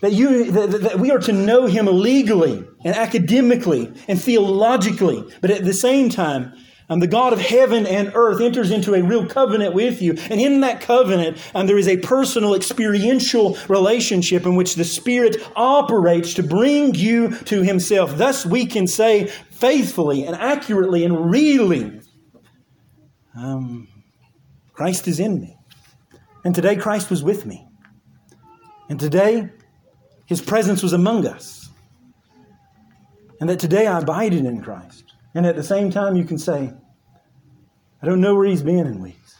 That, 0.00 0.12
you, 0.12 0.50
that, 0.52 0.70
that 0.82 0.98
we 0.98 1.10
are 1.10 1.18
to 1.18 1.32
know 1.32 1.66
him 1.66 1.86
legally 1.86 2.64
and 2.84 2.94
academically 2.94 3.92
and 4.06 4.20
theologically, 4.20 5.24
but 5.40 5.50
at 5.50 5.64
the 5.64 5.74
same 5.74 6.08
time, 6.08 6.54
um, 6.88 7.00
the 7.00 7.06
God 7.06 7.32
of 7.32 7.40
heaven 7.40 7.86
and 7.86 8.12
earth 8.14 8.40
enters 8.40 8.70
into 8.70 8.94
a 8.94 9.02
real 9.02 9.26
covenant 9.26 9.74
with 9.74 10.00
you. 10.00 10.16
And 10.30 10.40
in 10.40 10.60
that 10.60 10.80
covenant, 10.80 11.38
um, 11.54 11.66
there 11.66 11.78
is 11.78 11.88
a 11.88 11.98
personal, 11.98 12.54
experiential 12.54 13.58
relationship 13.68 14.46
in 14.46 14.56
which 14.56 14.74
the 14.74 14.84
Spirit 14.84 15.36
operates 15.54 16.34
to 16.34 16.42
bring 16.42 16.94
you 16.94 17.36
to 17.44 17.62
Himself. 17.62 18.16
Thus, 18.16 18.46
we 18.46 18.66
can 18.66 18.86
say 18.86 19.26
faithfully 19.50 20.24
and 20.24 20.34
accurately 20.34 21.04
and 21.04 21.30
really, 21.30 22.00
um, 23.36 23.88
Christ 24.72 25.08
is 25.08 25.20
in 25.20 25.40
me. 25.40 25.56
And 26.44 26.54
today 26.54 26.76
Christ 26.76 27.10
was 27.10 27.22
with 27.22 27.44
me. 27.44 27.66
And 28.88 28.98
today 28.98 29.50
his 30.24 30.40
presence 30.40 30.82
was 30.82 30.92
among 30.92 31.26
us. 31.26 31.68
And 33.40 33.50
that 33.50 33.58
today 33.58 33.86
I 33.86 33.98
abided 33.98 34.44
in 34.44 34.62
Christ. 34.62 35.07
And 35.34 35.46
at 35.46 35.56
the 35.56 35.62
same 35.62 35.90
time, 35.90 36.16
you 36.16 36.24
can 36.24 36.38
say, 36.38 36.72
I 38.02 38.06
don't 38.06 38.20
know 38.20 38.34
where 38.34 38.46
he's 38.46 38.62
been 38.62 38.86
in 38.86 39.00
weeks. 39.00 39.36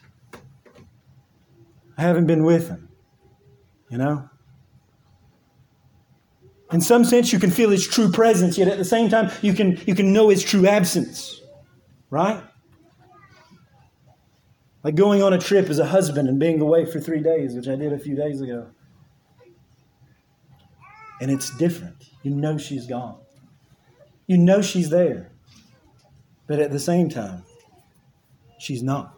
I 1.96 2.02
haven't 2.02 2.26
been 2.26 2.44
with 2.44 2.68
him. 2.68 2.88
You 3.90 3.98
know? 3.98 4.28
In 6.70 6.80
some 6.80 7.04
sense, 7.04 7.32
you 7.32 7.38
can 7.38 7.50
feel 7.50 7.70
his 7.70 7.86
true 7.86 8.10
presence, 8.10 8.58
yet 8.58 8.68
at 8.68 8.78
the 8.78 8.84
same 8.84 9.08
time, 9.08 9.30
you 9.40 9.54
can, 9.54 9.80
you 9.86 9.94
can 9.94 10.12
know 10.12 10.28
his 10.28 10.44
true 10.44 10.66
absence. 10.66 11.40
Right? 12.10 12.42
Like 14.84 14.94
going 14.94 15.22
on 15.22 15.32
a 15.32 15.38
trip 15.38 15.68
as 15.68 15.78
a 15.78 15.86
husband 15.86 16.28
and 16.28 16.38
being 16.38 16.60
away 16.60 16.84
for 16.84 17.00
three 17.00 17.20
days, 17.20 17.54
which 17.54 17.68
I 17.68 17.76
did 17.76 17.92
a 17.92 17.98
few 17.98 18.14
days 18.14 18.40
ago. 18.40 18.68
And 21.20 21.30
it's 21.30 21.56
different. 21.56 22.10
You 22.22 22.30
know 22.30 22.58
she's 22.58 22.86
gone. 22.86 23.18
You 24.26 24.38
know 24.38 24.62
she's 24.62 24.90
there. 24.90 25.32
But 26.48 26.60
at 26.60 26.72
the 26.72 26.80
same 26.80 27.08
time, 27.08 27.44
she's 28.58 28.82
not. 28.82 29.14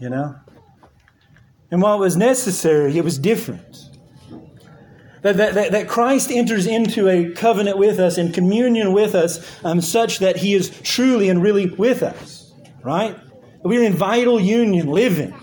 You 0.00 0.10
know? 0.10 0.36
And 1.70 1.82
while 1.82 1.96
it 1.96 2.00
was 2.00 2.16
necessary, 2.16 2.96
it 2.96 3.04
was 3.04 3.18
different. 3.18 3.84
That, 5.22 5.36
that, 5.36 5.72
that, 5.72 5.88
Christ 5.88 6.30
enters 6.30 6.66
into 6.66 7.08
a 7.08 7.32
covenant 7.32 7.76
with 7.76 7.98
us 7.98 8.18
and 8.18 8.32
communion 8.32 8.92
with 8.92 9.16
us 9.16 9.44
um, 9.64 9.80
such 9.80 10.20
that 10.20 10.36
he 10.36 10.54
is 10.54 10.70
truly 10.82 11.28
and 11.28 11.42
really 11.42 11.66
with 11.66 12.02
us. 12.02 12.52
Right? 12.82 13.18
We're 13.62 13.82
in 13.82 13.94
vital 13.94 14.40
union, 14.40 14.86
living. 14.86 15.34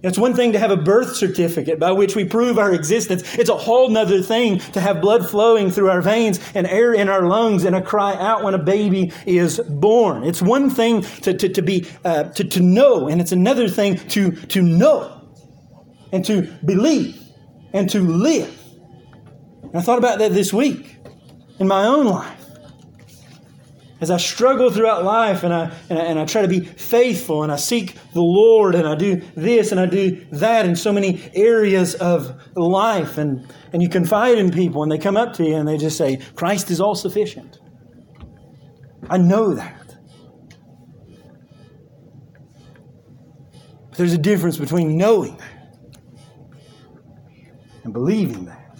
It's 0.00 0.16
one 0.16 0.34
thing 0.34 0.52
to 0.52 0.60
have 0.60 0.70
a 0.70 0.76
birth 0.76 1.16
certificate 1.16 1.80
by 1.80 1.90
which 1.90 2.14
we 2.14 2.24
prove 2.24 2.56
our 2.56 2.72
existence. 2.72 3.22
It's 3.34 3.50
a 3.50 3.56
whole 3.56 3.88
nother 3.88 4.22
thing 4.22 4.60
to 4.60 4.80
have 4.80 5.00
blood 5.00 5.28
flowing 5.28 5.72
through 5.72 5.90
our 5.90 6.00
veins 6.00 6.38
and 6.54 6.68
air 6.68 6.94
in 6.94 7.08
our 7.08 7.22
lungs 7.22 7.64
and 7.64 7.74
a 7.74 7.82
cry 7.82 8.14
out 8.14 8.44
when 8.44 8.54
a 8.54 8.58
baby 8.58 9.12
is 9.26 9.58
born. 9.58 10.22
It's 10.22 10.40
one 10.40 10.70
thing 10.70 11.02
to, 11.22 11.34
to, 11.34 11.48
to 11.48 11.62
be, 11.62 11.86
uh, 12.04 12.24
to, 12.24 12.44
to 12.44 12.60
know, 12.60 13.08
and 13.08 13.20
it's 13.20 13.32
another 13.32 13.68
thing 13.68 13.96
to, 14.10 14.30
to 14.30 14.62
know 14.62 15.28
and 16.12 16.24
to 16.26 16.42
believe 16.64 17.20
and 17.72 17.90
to 17.90 18.00
live. 18.00 18.56
And 19.62 19.76
I 19.76 19.80
thought 19.80 19.98
about 19.98 20.20
that 20.20 20.32
this 20.32 20.52
week 20.52 20.96
in 21.58 21.66
my 21.66 21.84
own 21.84 22.06
life 22.06 22.37
as 24.00 24.10
I 24.10 24.16
struggle 24.16 24.70
throughout 24.70 25.04
life 25.04 25.42
and 25.42 25.52
I, 25.52 25.72
and 25.90 25.98
I, 25.98 26.02
and 26.04 26.18
I 26.18 26.24
try 26.24 26.42
to 26.42 26.48
be 26.48 26.60
faithful 26.60 27.42
and 27.42 27.50
I 27.50 27.56
seek 27.56 27.96
the 28.12 28.22
Lord 28.22 28.74
and 28.74 28.86
I 28.86 28.94
do 28.94 29.22
this 29.34 29.72
and 29.72 29.80
I 29.80 29.86
do 29.86 30.24
that 30.32 30.66
in 30.66 30.76
so 30.76 30.92
many 30.92 31.20
areas 31.34 31.94
of 31.96 32.40
life 32.54 33.18
and, 33.18 33.46
and 33.72 33.82
you 33.82 33.88
confide 33.88 34.38
in 34.38 34.50
people 34.50 34.82
and 34.82 34.92
they 34.92 34.98
come 34.98 35.16
up 35.16 35.32
to 35.34 35.44
you 35.44 35.56
and 35.56 35.66
they 35.66 35.76
just 35.76 35.96
say, 35.96 36.18
Christ 36.36 36.70
is 36.70 36.80
all 36.80 36.94
sufficient. 36.94 37.58
I 39.10 39.18
know 39.18 39.54
that. 39.54 39.96
But 43.90 43.98
there's 43.98 44.12
a 44.12 44.18
difference 44.18 44.58
between 44.58 44.96
knowing 44.96 45.36
that 45.38 45.58
and 47.82 47.92
believing 47.92 48.44
that. 48.44 48.78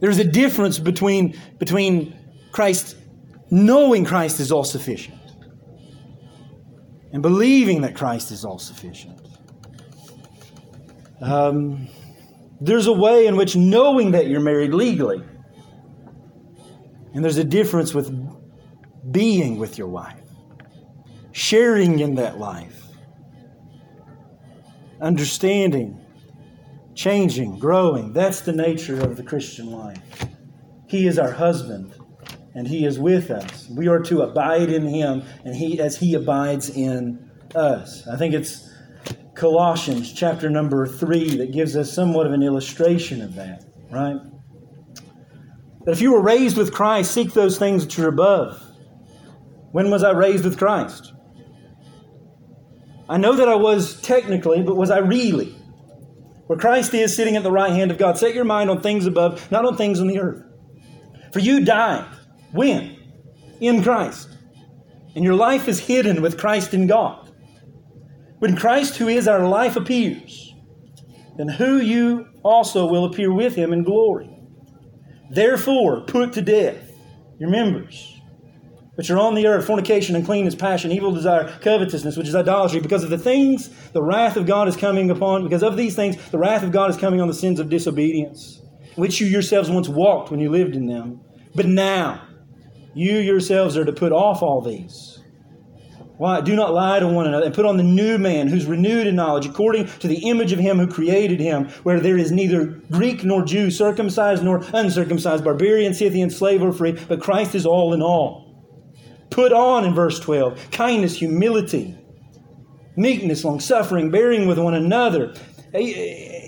There's 0.00 0.18
a 0.18 0.24
difference 0.24 0.78
between, 0.78 1.38
between 1.58 2.16
Christ 2.52 2.96
knowing 3.52 4.02
Christ 4.02 4.40
is 4.40 4.50
all 4.50 4.64
sufficient 4.64 5.20
and 7.12 7.20
believing 7.20 7.82
that 7.82 7.94
Christ 7.94 8.32
is 8.32 8.46
all 8.46 8.58
sufficient. 8.58 9.20
Um, 11.20 11.86
there's 12.62 12.86
a 12.86 12.92
way 12.92 13.26
in 13.26 13.36
which 13.36 13.54
knowing 13.54 14.12
that 14.12 14.26
you're 14.26 14.40
married 14.40 14.72
legally, 14.72 15.22
and 17.12 17.22
there's 17.22 17.36
a 17.36 17.44
difference 17.44 17.92
with 17.92 18.10
being 19.12 19.58
with 19.58 19.76
your 19.76 19.88
wife, 19.88 20.22
sharing 21.32 21.98
in 21.98 22.14
that 22.14 22.38
life, 22.38 22.86
understanding, 24.98 26.00
changing, 26.94 27.58
growing. 27.58 28.14
That's 28.14 28.40
the 28.40 28.52
nature 28.52 28.98
of 28.98 29.18
the 29.18 29.22
Christian 29.22 29.70
life. 29.70 30.00
He 30.88 31.06
is 31.06 31.18
our 31.18 31.32
husband 31.32 31.94
and 32.54 32.68
he 32.68 32.84
is 32.84 32.98
with 32.98 33.30
us. 33.30 33.68
We 33.68 33.88
are 33.88 34.00
to 34.00 34.22
abide 34.22 34.70
in 34.70 34.86
him 34.86 35.22
and 35.44 35.54
he 35.54 35.80
as 35.80 35.96
he 35.96 36.14
abides 36.14 36.70
in 36.70 37.30
us. 37.54 38.06
I 38.06 38.16
think 38.16 38.34
it's 38.34 38.68
Colossians 39.34 40.12
chapter 40.12 40.50
number 40.50 40.86
3 40.86 41.36
that 41.36 41.52
gives 41.52 41.76
us 41.76 41.92
somewhat 41.92 42.26
of 42.26 42.32
an 42.32 42.42
illustration 42.42 43.22
of 43.22 43.34
that, 43.36 43.64
right? 43.90 44.16
That 45.84 45.92
if 45.92 46.00
you 46.00 46.12
were 46.12 46.22
raised 46.22 46.56
with 46.56 46.72
Christ, 46.72 47.12
seek 47.12 47.32
those 47.32 47.58
things 47.58 47.84
which 47.84 47.98
are 47.98 48.08
above. 48.08 48.62
When 49.72 49.90
was 49.90 50.04
I 50.04 50.10
raised 50.10 50.44
with 50.44 50.58
Christ? 50.58 51.12
I 53.08 53.16
know 53.16 53.34
that 53.34 53.48
I 53.48 53.54
was 53.54 54.00
technically, 54.00 54.62
but 54.62 54.76
was 54.76 54.90
I 54.90 54.98
really? 54.98 55.56
Where 56.46 56.58
Christ 56.58 56.92
is 56.94 57.16
sitting 57.16 57.36
at 57.36 57.42
the 57.42 57.50
right 57.50 57.72
hand 57.72 57.90
of 57.90 57.98
God. 57.98 58.18
Set 58.18 58.34
your 58.34 58.44
mind 58.44 58.68
on 58.68 58.80
things 58.80 59.06
above, 59.06 59.50
not 59.50 59.64
on 59.64 59.76
things 59.76 60.00
on 60.00 60.06
the 60.06 60.18
earth. 60.18 60.42
For 61.32 61.38
you 61.38 61.64
died 61.64 62.06
when? 62.52 62.96
In 63.60 63.82
Christ. 63.82 64.28
And 65.14 65.24
your 65.24 65.34
life 65.34 65.68
is 65.68 65.80
hidden 65.80 66.22
with 66.22 66.38
Christ 66.38 66.72
in 66.74 66.86
God. 66.86 67.30
When 68.38 68.56
Christ, 68.56 68.96
who 68.96 69.08
is 69.08 69.28
our 69.28 69.46
life, 69.46 69.76
appears, 69.76 70.54
then 71.36 71.48
who 71.48 71.78
you 71.78 72.26
also 72.42 72.86
will 72.86 73.04
appear 73.04 73.32
with 73.32 73.54
him 73.54 73.72
in 73.72 73.84
glory. 73.84 74.28
Therefore, 75.30 76.02
put 76.02 76.32
to 76.34 76.42
death 76.42 76.90
your 77.38 77.50
members, 77.50 78.20
which 78.96 79.10
are 79.10 79.18
on 79.18 79.34
the 79.34 79.46
earth 79.46 79.66
fornication, 79.66 80.16
uncleanness, 80.16 80.54
passion, 80.54 80.92
evil 80.92 81.12
desire, 81.12 81.56
covetousness, 81.60 82.16
which 82.16 82.28
is 82.28 82.34
idolatry. 82.34 82.80
Because 82.80 83.04
of 83.04 83.10
the 83.10 83.18
things, 83.18 83.68
the 83.92 84.02
wrath 84.02 84.36
of 84.36 84.44
God 84.46 84.68
is 84.68 84.76
coming 84.76 85.10
upon, 85.10 85.44
because 85.44 85.62
of 85.62 85.76
these 85.76 85.94
things, 85.94 86.16
the 86.30 86.38
wrath 86.38 86.62
of 86.62 86.72
God 86.72 86.90
is 86.90 86.96
coming 86.96 87.20
on 87.20 87.28
the 87.28 87.34
sins 87.34 87.60
of 87.60 87.68
disobedience, 87.68 88.60
which 88.96 89.20
you 89.20 89.26
yourselves 89.26 89.70
once 89.70 89.88
walked 89.88 90.30
when 90.30 90.40
you 90.40 90.50
lived 90.50 90.74
in 90.74 90.86
them. 90.86 91.20
But 91.54 91.66
now, 91.66 92.26
you 92.94 93.18
yourselves 93.18 93.76
are 93.76 93.84
to 93.84 93.92
put 93.92 94.12
off 94.12 94.42
all 94.42 94.60
these. 94.60 95.20
Why? 96.18 96.40
Do 96.40 96.54
not 96.54 96.72
lie 96.72 97.00
to 97.00 97.08
one 97.08 97.26
another 97.26 97.46
and 97.46 97.54
put 97.54 97.66
on 97.66 97.78
the 97.78 97.82
new 97.82 98.16
man 98.16 98.46
who's 98.46 98.66
renewed 98.66 99.06
in 99.06 99.16
knowledge 99.16 99.46
according 99.46 99.86
to 99.86 100.06
the 100.06 100.28
image 100.28 100.52
of 100.52 100.58
him 100.58 100.78
who 100.78 100.86
created 100.86 101.40
him, 101.40 101.68
where 101.82 101.98
there 101.98 102.16
is 102.16 102.30
neither 102.30 102.66
Greek 102.92 103.24
nor 103.24 103.44
Jew, 103.44 103.70
circumcised 103.70 104.44
nor 104.44 104.62
uncircumcised, 104.72 105.42
barbarian, 105.42 105.94
Scythian, 105.94 106.30
slave 106.30 106.62
or 106.62 106.72
free, 106.72 106.92
but 106.92 107.20
Christ 107.20 107.54
is 107.54 107.66
all 107.66 107.92
in 107.92 108.02
all. 108.02 108.54
Put 109.30 109.52
on, 109.52 109.84
in 109.84 109.94
verse 109.94 110.20
12, 110.20 110.70
kindness, 110.70 111.16
humility, 111.16 111.96
meekness, 112.94 113.44
long 113.44 113.58
suffering, 113.58 114.10
bearing 114.10 114.46
with 114.46 114.58
one 114.58 114.74
another. 114.74 115.34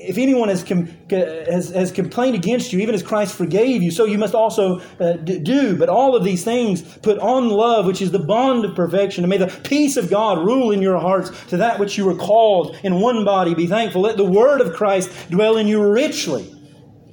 If 0.09 0.19
anyone 0.19 0.49
has, 0.49 0.63
com- 0.63 0.87
has, 1.11 1.71
has, 1.71 1.93
complained 1.93 2.35
against 2.35 2.73
you, 2.73 2.81
even 2.81 2.95
as 2.95 3.03
Christ 3.03 3.35
forgave 3.35 3.83
you, 3.83 3.91
so 3.91 4.05
you 4.05 4.19
must 4.19 4.35
also 4.35 4.81
uh, 5.01 5.13
do. 5.13 5.77
But 5.77 5.89
all 5.89 6.15
of 6.15 6.25
these 6.25 6.45
things 6.45 6.83
put 6.99 7.19
on 7.19 7.49
love, 7.49 7.87
which 7.87 8.03
is 8.03 8.11
the 8.11 8.19
bond 8.19 8.65
of 8.65 8.75
perfection. 8.75 9.25
And 9.25 9.31
may 9.31 9.39
the 9.39 9.47
peace 9.47 9.97
of 9.97 10.11
God 10.11 10.39
rule 10.39 10.71
in 10.71 10.83
your 10.83 10.99
hearts 10.99 11.31
to 11.47 11.57
that 11.59 11.79
which 11.79 11.99
you 11.99 12.05
were 12.05 12.17
called 12.17 12.77
in 12.83 13.01
one 13.01 13.25
body. 13.25 13.55
Be 13.55 13.67
thankful. 13.67 14.03
Let 14.03 14.17
the 14.17 14.25
word 14.25 14.61
of 14.61 14.75
Christ 14.75 15.11
dwell 15.31 15.57
in 15.57 15.67
you 15.67 15.83
richly 15.83 16.55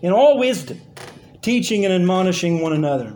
in 0.02 0.12
all 0.12 0.38
wisdom, 0.38 0.80
teaching 1.42 1.86
and 1.86 1.94
admonishing 1.94 2.62
one 2.62 2.74
another 2.74 3.16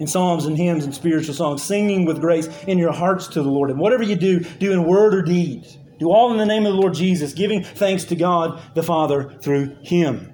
in 0.00 0.06
psalms 0.06 0.46
and 0.46 0.56
hymns 0.56 0.84
and 0.84 0.94
spiritual 0.94 1.34
songs, 1.34 1.62
singing 1.62 2.06
with 2.06 2.20
grace 2.20 2.48
in 2.64 2.78
your 2.78 2.92
hearts 2.92 3.28
to 3.28 3.42
the 3.42 3.48
Lord. 3.48 3.70
And 3.70 3.78
whatever 3.78 4.02
you 4.02 4.16
do, 4.16 4.40
do 4.40 4.72
in 4.72 4.84
word 4.84 5.14
or 5.14 5.22
deed. 5.22 5.66
Do 6.00 6.10
all 6.10 6.32
in 6.32 6.38
the 6.38 6.46
name 6.46 6.66
of 6.66 6.72
the 6.72 6.80
Lord 6.80 6.94
Jesus, 6.94 7.34
giving 7.34 7.62
thanks 7.62 8.04
to 8.04 8.16
God 8.16 8.60
the 8.74 8.82
Father 8.82 9.34
through 9.42 9.76
Him. 9.82 10.32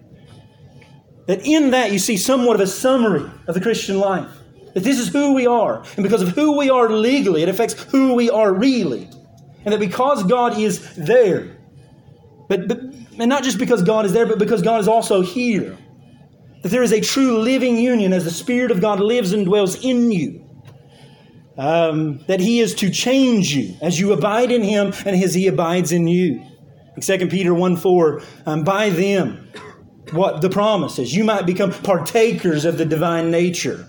That 1.26 1.44
in 1.44 1.72
that 1.72 1.92
you 1.92 1.98
see 1.98 2.16
somewhat 2.16 2.54
of 2.54 2.60
a 2.60 2.68
summary 2.68 3.28
of 3.48 3.54
the 3.54 3.60
Christian 3.60 3.98
life. 3.98 4.30
That 4.74 4.84
this 4.84 5.00
is 5.00 5.08
who 5.08 5.34
we 5.34 5.46
are. 5.46 5.82
And 5.96 6.04
because 6.04 6.22
of 6.22 6.28
who 6.28 6.56
we 6.56 6.70
are 6.70 6.88
legally, 6.88 7.42
it 7.42 7.48
affects 7.48 7.82
who 7.90 8.14
we 8.14 8.30
are 8.30 8.54
really. 8.54 9.10
And 9.64 9.72
that 9.72 9.80
because 9.80 10.22
God 10.22 10.56
is 10.56 10.94
there, 10.94 11.58
but, 12.48 12.68
but 12.68 12.78
and 13.18 13.28
not 13.28 13.42
just 13.42 13.58
because 13.58 13.82
God 13.82 14.06
is 14.06 14.12
there, 14.12 14.26
but 14.26 14.38
because 14.38 14.62
God 14.62 14.80
is 14.80 14.86
also 14.86 15.20
here 15.20 15.76
that 16.62 16.68
there 16.68 16.82
is 16.82 16.92
a 16.92 17.00
true 17.00 17.38
living 17.38 17.76
union 17.76 18.12
as 18.12 18.24
the 18.24 18.30
Spirit 18.30 18.70
of 18.70 18.80
God 18.80 19.00
lives 19.00 19.32
and 19.32 19.44
dwells 19.44 19.84
in 19.84 20.12
you. 20.12 20.45
Um, 21.58 22.18
that 22.26 22.40
He 22.40 22.60
is 22.60 22.74
to 22.76 22.90
change 22.90 23.54
you 23.54 23.76
as 23.80 23.98
you 23.98 24.12
abide 24.12 24.52
in 24.52 24.62
Him 24.62 24.92
and 25.06 25.22
as 25.22 25.34
He 25.34 25.46
abides 25.46 25.92
in 25.92 26.06
you. 26.06 26.44
In 26.96 27.02
2 27.02 27.28
Peter 27.28 27.54
1 27.54 27.76
4, 27.76 28.22
um, 28.46 28.64
by 28.64 28.90
them, 28.90 29.48
what 30.12 30.42
the 30.42 30.50
promise 30.50 30.98
is, 30.98 31.14
you 31.14 31.24
might 31.24 31.46
become 31.46 31.72
partakers 31.72 32.64
of 32.64 32.78
the 32.78 32.84
divine 32.84 33.30
nature. 33.30 33.88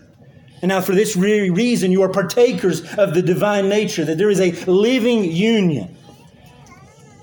And 0.61 0.70
now, 0.70 0.82
for 0.82 0.93
this 0.93 1.13
very 1.13 1.49
reason, 1.49 1.91
you 1.91 2.01
are 2.01 2.09
partakers 2.09 2.82
of 2.95 3.13
the 3.13 3.22
divine 3.22 3.70
nature, 3.70 4.03
that 4.05 4.18
there 4.18 4.30
is 4.30 4.39
a 4.39 4.51
living 4.65 5.24
union 5.26 5.97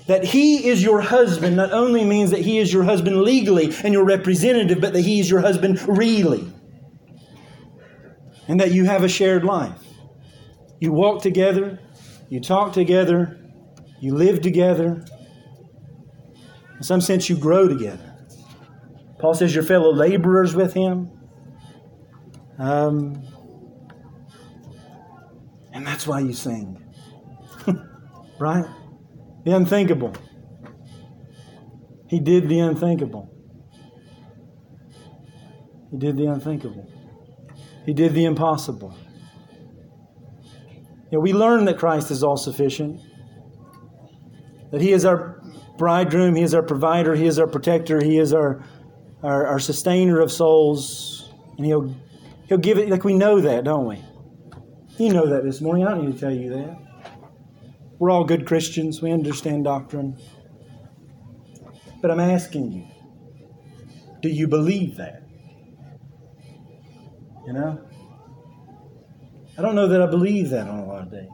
that 0.07 0.23
he 0.23 0.67
is 0.67 0.83
your 0.83 1.01
husband 1.01 1.55
not 1.55 1.71
only 1.71 2.05
means 2.05 2.31
that 2.31 2.41
he 2.41 2.59
is 2.59 2.71
your 2.71 2.83
husband 2.83 3.21
legally 3.21 3.73
and 3.83 3.93
your 3.93 4.05
representative, 4.05 4.79
but 4.79 4.93
that 4.93 5.01
he 5.01 5.19
is 5.19 5.29
your 5.29 5.41
husband 5.41 5.81
really. 5.87 6.51
And 8.47 8.59
that 8.59 8.71
you 8.71 8.85
have 8.85 9.03
a 9.03 9.09
shared 9.09 9.43
life. 9.43 9.84
You 10.79 10.91
walk 10.91 11.21
together, 11.21 11.79
you 12.29 12.39
talk 12.41 12.73
together, 12.73 13.39
you 13.99 14.13
live 14.13 14.41
together. 14.41 15.03
In 16.77 16.83
some 16.83 17.01
sense, 17.01 17.29
you 17.29 17.37
grow 17.37 17.67
together. 17.67 18.15
Paul 19.19 19.33
says 19.33 19.55
you're 19.55 19.63
fellow 19.63 19.93
laborers 19.93 20.55
with 20.55 20.73
him. 20.73 21.11
Um, 22.57 23.23
and 25.73 25.85
that's 25.85 26.05
why 26.05 26.19
you 26.19 26.33
sing. 26.33 26.83
right? 28.39 28.65
The 29.43 29.51
unthinkable. 29.51 30.13
He 32.07 32.19
did 32.19 32.47
the 32.49 32.59
unthinkable. 32.59 33.31
He 35.91 35.97
did 35.97 36.17
the 36.17 36.25
unthinkable. 36.27 36.89
He 37.85 37.93
did 37.93 38.13
the 38.13 38.25
impossible. 38.25 38.95
You 41.11 41.17
know, 41.17 41.19
we 41.19 41.33
learn 41.33 41.65
that 41.65 41.77
Christ 41.77 42.09
is 42.09 42.23
all 42.23 42.37
sufficient, 42.37 42.99
that 44.71 44.81
He 44.81 44.91
is 44.91 45.05
our 45.05 45.41
bridegroom, 45.77 46.35
He 46.35 46.41
is 46.41 46.53
our 46.53 46.63
provider, 46.63 47.15
He 47.15 47.27
is 47.27 47.37
our 47.37 47.47
protector, 47.47 48.03
He 48.03 48.17
is 48.17 48.33
our, 48.33 48.63
our, 49.21 49.45
our 49.45 49.59
sustainer 49.59 50.19
of 50.19 50.31
souls, 50.31 51.31
and 51.57 51.65
He'll, 51.65 51.95
he'll 52.47 52.57
give 52.57 52.79
it, 52.79 52.89
like 52.89 53.03
we 53.03 53.13
know 53.13 53.39
that, 53.41 53.63
don't 53.63 53.85
we? 53.85 54.03
You 54.97 55.13
know 55.13 55.27
that 55.27 55.43
this 55.43 55.61
morning. 55.61 55.85
I 55.85 55.91
don't 55.91 56.05
need 56.05 56.13
to 56.13 56.19
tell 56.19 56.33
you 56.33 56.49
that. 56.49 56.77
We're 57.99 58.09
all 58.09 58.23
good 58.23 58.45
Christians, 58.45 59.01
we 59.01 59.11
understand 59.11 59.65
doctrine. 59.65 60.17
But 62.01 62.11
I'm 62.11 62.19
asking 62.19 62.71
you, 62.71 62.87
do 64.21 64.29
you 64.29 64.47
believe 64.47 64.97
that? 64.97 65.23
You 67.45 67.53
know? 67.53 67.87
I 69.57 69.61
don't 69.61 69.75
know 69.75 69.87
that 69.87 70.01
I 70.01 70.07
believe 70.07 70.49
that 70.49 70.67
on 70.67 70.79
a 70.79 70.85
lot 70.85 71.01
of 71.01 71.11
days. 71.11 71.29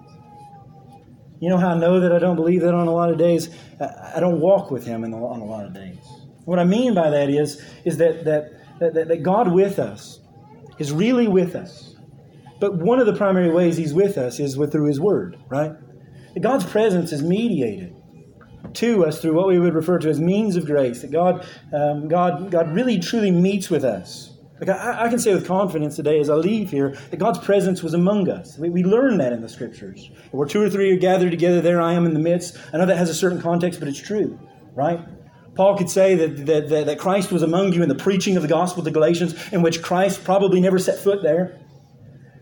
You 1.39 1.49
know 1.49 1.57
how 1.57 1.69
I 1.69 1.77
know 1.77 1.99
that 1.99 2.11
I 2.11 2.19
don't 2.19 2.35
believe 2.35 2.61
that 2.61 2.73
on 2.73 2.87
a 2.87 2.93
lot 2.93 3.09
of 3.09 3.17
days? 3.17 3.49
I 3.79 4.19
don't 4.19 4.39
walk 4.39 4.69
with 4.69 4.85
Him 4.85 5.01
the, 5.01 5.17
on 5.17 5.39
a 5.39 5.45
lot 5.45 5.65
of 5.65 5.73
days. 5.73 5.97
What 6.45 6.59
I 6.59 6.63
mean 6.63 6.93
by 6.93 7.09
that 7.09 7.29
is, 7.29 7.63
is 7.83 7.97
that, 7.97 8.25
that, 8.25 8.51
that, 8.79 9.07
that 9.07 9.23
God 9.23 9.51
with 9.51 9.79
us 9.79 10.19
is 10.77 10.91
really 10.91 11.27
with 11.27 11.55
us. 11.55 11.95
But 12.59 12.77
one 12.77 12.99
of 12.99 13.07
the 13.07 13.15
primary 13.15 13.49
ways 13.49 13.75
He's 13.75 13.93
with 13.93 14.19
us 14.19 14.39
is 14.39 14.55
with, 14.55 14.71
through 14.71 14.85
His 14.85 14.99
Word, 14.99 15.37
right? 15.49 15.71
God's 16.39 16.65
presence 16.65 17.11
is 17.11 17.23
mediated 17.23 17.95
to 18.73 19.05
us 19.05 19.19
through 19.19 19.33
what 19.33 19.47
we 19.47 19.59
would 19.59 19.73
refer 19.73 19.97
to 19.99 20.09
as 20.09 20.19
means 20.19 20.55
of 20.55 20.65
grace. 20.65 21.01
That 21.01 21.11
God, 21.11 21.45
um, 21.73 22.07
God, 22.07 22.51
God 22.51 22.73
really 22.73 22.99
truly 22.99 23.31
meets 23.31 23.69
with 23.69 23.83
us. 23.83 24.30
Like 24.61 24.69
I, 24.69 25.05
I, 25.05 25.09
can 25.09 25.17
say 25.17 25.33
with 25.33 25.47
confidence 25.47 25.95
today 25.95 26.19
as 26.19 26.29
I 26.29 26.35
leave 26.35 26.69
here 26.69 26.95
that 27.09 27.17
God's 27.17 27.39
presence 27.39 27.81
was 27.81 27.95
among 27.95 28.29
us. 28.29 28.57
We, 28.59 28.69
we 28.69 28.83
learn 28.83 29.17
that 29.17 29.33
in 29.33 29.41
the 29.41 29.49
scriptures. 29.49 30.11
Where 30.29 30.47
two 30.47 30.61
or 30.61 30.69
three 30.69 30.93
are 30.93 30.99
gathered 30.99 31.31
together, 31.31 31.61
there 31.61 31.81
I 31.81 31.93
am 31.93 32.05
in 32.05 32.13
the 32.13 32.19
midst. 32.19 32.57
I 32.71 32.77
know 32.77 32.85
that 32.85 32.97
has 32.97 33.09
a 33.09 33.15
certain 33.15 33.41
context, 33.41 33.79
but 33.79 33.89
it's 33.89 33.99
true, 33.99 34.39
right? 34.75 34.99
Paul 35.55 35.77
could 35.77 35.89
say 35.89 36.13
that, 36.15 36.45
that, 36.45 36.69
that, 36.69 36.85
that 36.85 36.99
Christ 36.99 37.31
was 37.31 37.41
among 37.41 37.73
you 37.73 37.81
in 37.81 37.89
the 37.89 37.95
preaching 37.95 38.37
of 38.37 38.43
the 38.43 38.47
gospel 38.47 38.83
to 38.83 38.91
Galatians, 38.91 39.51
in 39.51 39.63
which 39.63 39.81
Christ 39.81 40.23
probably 40.23 40.61
never 40.61 40.77
set 40.77 40.99
foot 40.99 41.23
there 41.23 41.59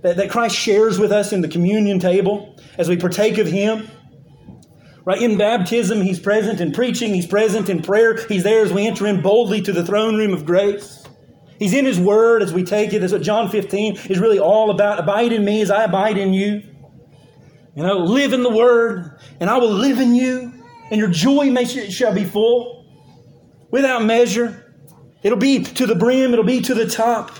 that, 0.01 0.17
that 0.17 0.29
Christ 0.29 0.55
shares 0.55 0.99
with 0.99 1.11
us 1.11 1.33
in 1.33 1.41
the 1.41 1.47
communion 1.47 1.99
table 1.99 2.55
as 2.77 2.89
we 2.89 2.97
partake 2.97 3.37
of 3.37 3.47
Him. 3.47 3.89
Right? 5.05 5.21
In 5.21 5.37
baptism, 5.37 6.01
He's 6.01 6.19
present 6.19 6.61
in 6.61 6.71
preaching, 6.71 7.13
He's 7.13 7.27
present 7.27 7.69
in 7.69 7.81
prayer, 7.81 8.25
He's 8.27 8.43
there 8.43 8.63
as 8.63 8.71
we 8.71 8.85
enter 8.85 9.07
in 9.07 9.21
boldly 9.21 9.61
to 9.61 9.71
the 9.71 9.85
throne 9.85 10.17
room 10.17 10.33
of 10.33 10.45
grace. 10.45 11.03
He's 11.59 11.73
in 11.73 11.85
His 11.85 11.99
Word 11.99 12.41
as 12.41 12.53
we 12.53 12.63
take 12.63 12.93
it. 12.93 12.99
That's 12.99 13.11
what 13.11 13.21
John 13.21 13.49
15 13.49 13.97
is 14.09 14.17
really 14.17 14.39
all 14.39 14.71
about. 14.71 14.99
Abide 14.99 15.33
in 15.33 15.43
me 15.43 15.61
as 15.61 15.69
I 15.69 15.83
abide 15.83 16.17
in 16.17 16.33
you. 16.33 16.63
You 17.75 17.83
know, 17.83 17.97
live 17.97 18.33
in 18.33 18.43
the 18.43 18.49
Word, 18.49 19.19
and 19.39 19.49
I 19.49 19.57
will 19.57 19.71
live 19.71 19.99
in 19.99 20.15
you, 20.15 20.53
and 20.89 20.99
your 20.99 21.09
joy 21.09 21.51
may, 21.51 21.65
shall 21.65 22.13
be 22.13 22.25
full 22.25 22.85
without 23.69 24.03
measure. 24.03 24.73
It'll 25.21 25.37
be 25.37 25.63
to 25.63 25.85
the 25.85 25.95
brim, 25.95 26.33
it'll 26.33 26.45
be 26.45 26.61
to 26.61 26.73
the 26.73 26.87
top. 26.87 27.31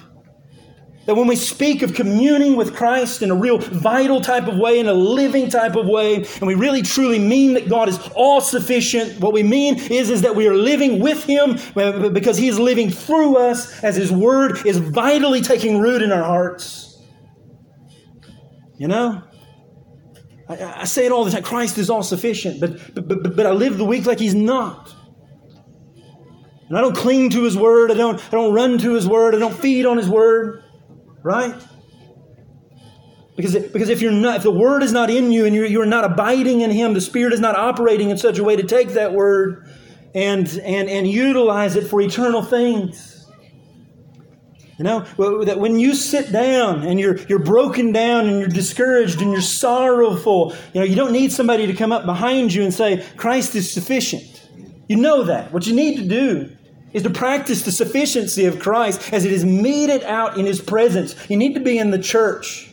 That 1.09 1.15
when 1.15 1.25
we 1.25 1.37
speak 1.37 1.81
of 1.81 1.95
communing 1.95 2.55
with 2.55 2.75
Christ 2.75 3.23
in 3.23 3.31
a 3.31 3.35
real 3.35 3.57
vital 3.57 4.21
type 4.21 4.47
of 4.47 4.59
way, 4.59 4.77
in 4.79 4.87
a 4.87 4.93
living 4.93 5.49
type 5.49 5.75
of 5.75 5.87
way, 5.87 6.17
and 6.17 6.41
we 6.43 6.53
really 6.53 6.83
truly 6.83 7.17
mean 7.17 7.55
that 7.55 7.67
God 7.67 7.89
is 7.89 7.97
all 8.13 8.41
sufficient, 8.41 9.19
what 9.19 9.33
we 9.33 9.41
mean 9.41 9.79
is, 9.79 10.11
is 10.11 10.21
that 10.21 10.35
we 10.35 10.47
are 10.47 10.53
living 10.53 10.99
with 10.99 11.23
Him 11.23 11.57
uh, 11.75 12.09
because 12.09 12.37
He 12.37 12.47
is 12.47 12.59
living 12.59 12.91
through 12.91 13.37
us 13.37 13.83
as 13.83 13.95
His 13.95 14.11
Word 14.11 14.63
is 14.67 14.77
vitally 14.77 15.41
taking 15.41 15.79
root 15.79 16.03
in 16.03 16.11
our 16.11 16.23
hearts. 16.23 17.01
You 18.77 18.87
know? 18.87 19.23
I, 20.47 20.81
I 20.81 20.83
say 20.83 21.07
it 21.07 21.11
all 21.11 21.25
the 21.25 21.31
time 21.31 21.41
Christ 21.41 21.79
is 21.79 21.89
all 21.89 22.03
sufficient, 22.03 22.61
but, 22.61 22.93
but, 22.93 23.07
but, 23.07 23.35
but 23.35 23.45
I 23.47 23.51
live 23.53 23.79
the 23.79 23.83
week 23.83 24.05
like 24.05 24.19
He's 24.19 24.35
not. 24.35 24.93
And 26.67 26.77
I 26.77 26.81
don't 26.81 26.95
cling 26.95 27.31
to 27.31 27.45
His 27.45 27.57
Word, 27.57 27.89
I 27.89 27.95
don't, 27.95 28.23
I 28.23 28.29
don't 28.29 28.53
run 28.53 28.77
to 28.77 28.93
His 28.93 29.07
Word, 29.07 29.33
I 29.33 29.39
don't 29.39 29.57
feed 29.57 29.87
on 29.87 29.97
His 29.97 30.07
Word. 30.07 30.65
Right? 31.23 31.55
Because, 33.35 33.55
because 33.55 33.87
if 33.87 34.01
you're 34.01 34.11
not, 34.11 34.37
if 34.37 34.43
the 34.43 34.51
word 34.51 34.83
is 34.83 34.91
not 34.91 35.09
in 35.09 35.31
you 35.31 35.45
and 35.45 35.55
you're, 35.55 35.65
you're 35.65 35.85
not 35.85 36.03
abiding 36.03 36.59
in 36.59 36.71
him, 36.71 36.93
the 36.93 36.99
spirit 36.99 37.31
is 37.31 37.39
not 37.39 37.55
operating 37.55 38.09
in 38.09 38.17
such 38.17 38.37
a 38.37 38.43
way 38.43 38.57
to 38.57 38.63
take 38.63 38.89
that 38.89 39.13
word 39.13 39.65
and, 40.13 40.47
and, 40.63 40.89
and 40.89 41.07
utilize 41.07 41.77
it 41.77 41.87
for 41.87 42.01
eternal 42.01 42.41
things. 42.41 43.25
You 44.77 44.83
know, 44.83 44.99
that 45.43 45.59
when 45.59 45.79
you 45.79 45.93
sit 45.95 46.31
down 46.31 46.83
and 46.83 46.99
you're, 46.99 47.17
you're 47.27 47.39
broken 47.39 47.91
down 47.91 48.27
and 48.27 48.39
you're 48.39 48.49
discouraged 48.49 49.21
and 49.21 49.31
you're 49.31 49.41
sorrowful, 49.41 50.53
you 50.73 50.81
know, 50.81 50.85
you 50.85 50.95
don't 50.95 51.11
need 51.11 51.31
somebody 51.31 51.67
to 51.67 51.73
come 51.73 51.91
up 51.91 52.05
behind 52.05 52.53
you 52.53 52.63
and 52.63 52.73
say, 52.73 53.05
Christ 53.15 53.55
is 53.55 53.71
sufficient. 53.71 54.49
You 54.87 54.97
know 54.97 55.23
that. 55.23 55.53
What 55.53 55.67
you 55.67 55.75
need 55.75 55.97
to 55.97 56.07
do 56.07 56.57
is 56.93 57.03
to 57.03 57.09
practice 57.09 57.63
the 57.63 57.71
sufficiency 57.71 58.45
of 58.45 58.59
Christ 58.59 59.13
as 59.13 59.25
it 59.25 59.31
is 59.31 59.45
meted 59.45 60.03
out 60.03 60.37
in 60.37 60.45
His 60.45 60.61
presence. 60.61 61.15
You 61.29 61.37
need 61.37 61.53
to 61.53 61.59
be 61.59 61.77
in 61.77 61.91
the 61.91 61.99
church. 61.99 62.69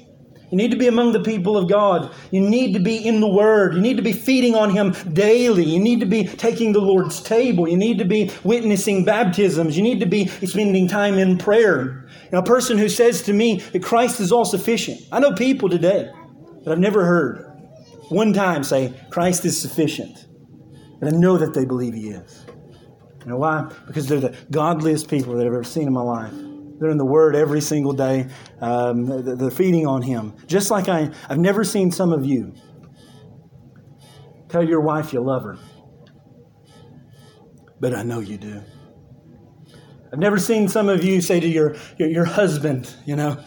You 0.51 0.57
need 0.57 0.71
to 0.71 0.77
be 0.77 0.87
among 0.87 1.13
the 1.13 1.23
people 1.23 1.57
of 1.57 1.69
God. 1.69 2.15
You 2.31 2.41
need 2.41 2.75
to 2.75 2.79
be 2.79 2.97
in 2.97 3.21
the 3.21 3.29
Word. 3.29 3.75
You 3.75 3.81
need 3.81 3.97
to 3.97 4.03
be 4.03 4.13
feeding 4.13 4.55
on 4.55 4.71
Him 4.71 4.93
daily. 5.13 5.65
You 5.65 5.81
need 5.81 6.01
to 6.01 6.07
be 6.07 6.25
taking 6.25 6.73
the 6.73 6.81
Lord's 6.81 7.21
table. 7.21 7.69
You 7.69 7.77
need 7.77 7.99
to 7.99 8.05
be 8.05 8.31
witnessing 8.45 9.05
baptisms. 9.05 9.77
You 9.77 9.83
need 9.83 10.01
to 10.01 10.07
be 10.07 10.29
spending 10.29 10.87
time 10.87 11.19
in 11.19 11.37
prayer. 11.37 12.09
Know, 12.31 12.39
a 12.39 12.45
person 12.45 12.79
who 12.79 12.89
says 12.89 13.23
to 13.23 13.33
me 13.33 13.59
that 13.73 13.83
Christ 13.83 14.21
is 14.21 14.31
all 14.31 14.45
sufficient. 14.45 15.01
I 15.11 15.21
know 15.21 15.33
people 15.33 15.69
today 15.69 16.11
that 16.65 16.73
I've 16.73 16.79
never 16.79 17.05
heard 17.05 17.45
one 18.09 18.33
time 18.33 18.63
say, 18.63 18.95
Christ 19.11 19.45
is 19.45 19.61
sufficient. 19.61 20.27
And 21.01 21.15
I 21.15 21.19
know 21.19 21.39
that 21.39 21.55
they 21.55 21.65
believe 21.65 21.95
He 21.95 22.09
is. 22.09 22.46
You 23.27 23.33
know 23.33 23.39
why? 23.39 23.73
Because 23.89 24.07
they're 24.07 24.21
the 24.21 24.37
godliest 24.53 25.11
people 25.11 25.35
that 25.35 25.41
I've 25.41 25.53
ever 25.53 25.65
seen 25.65 25.89
in 25.89 25.93
my 25.93 26.01
life. 26.01 26.33
They're 26.79 26.91
in 26.91 26.97
the 26.97 27.05
Word 27.05 27.35
every 27.35 27.61
single 27.61 27.93
day. 27.93 28.29
Um, 28.61 29.37
they're 29.37 29.51
feeding 29.51 29.85
on 29.85 30.01
Him. 30.01 30.35
Just 30.47 30.71
like 30.71 30.89
I, 30.89 31.11
I've 31.29 31.41
never 31.41 31.65
seen 31.65 31.91
some 31.91 32.13
of 32.13 32.25
you 32.25 32.55
tell 34.49 34.63
your 34.63 34.81
wife 34.81 35.13
you 35.13 35.21
love 35.21 35.43
her. 35.43 35.59
But 37.81 37.97
I 37.97 38.05
know 38.05 38.21
you 38.21 38.37
do. 38.37 38.63
I've 40.13 40.21
never 40.21 40.39
seen 40.39 40.69
some 40.69 40.89
of 40.89 41.03
you 41.03 41.21
say 41.21 41.41
to 41.41 41.49
your, 41.49 41.75
your, 41.99 42.09
your 42.09 42.25
husband, 42.25 42.95
you 43.07 43.17
know, 43.17 43.43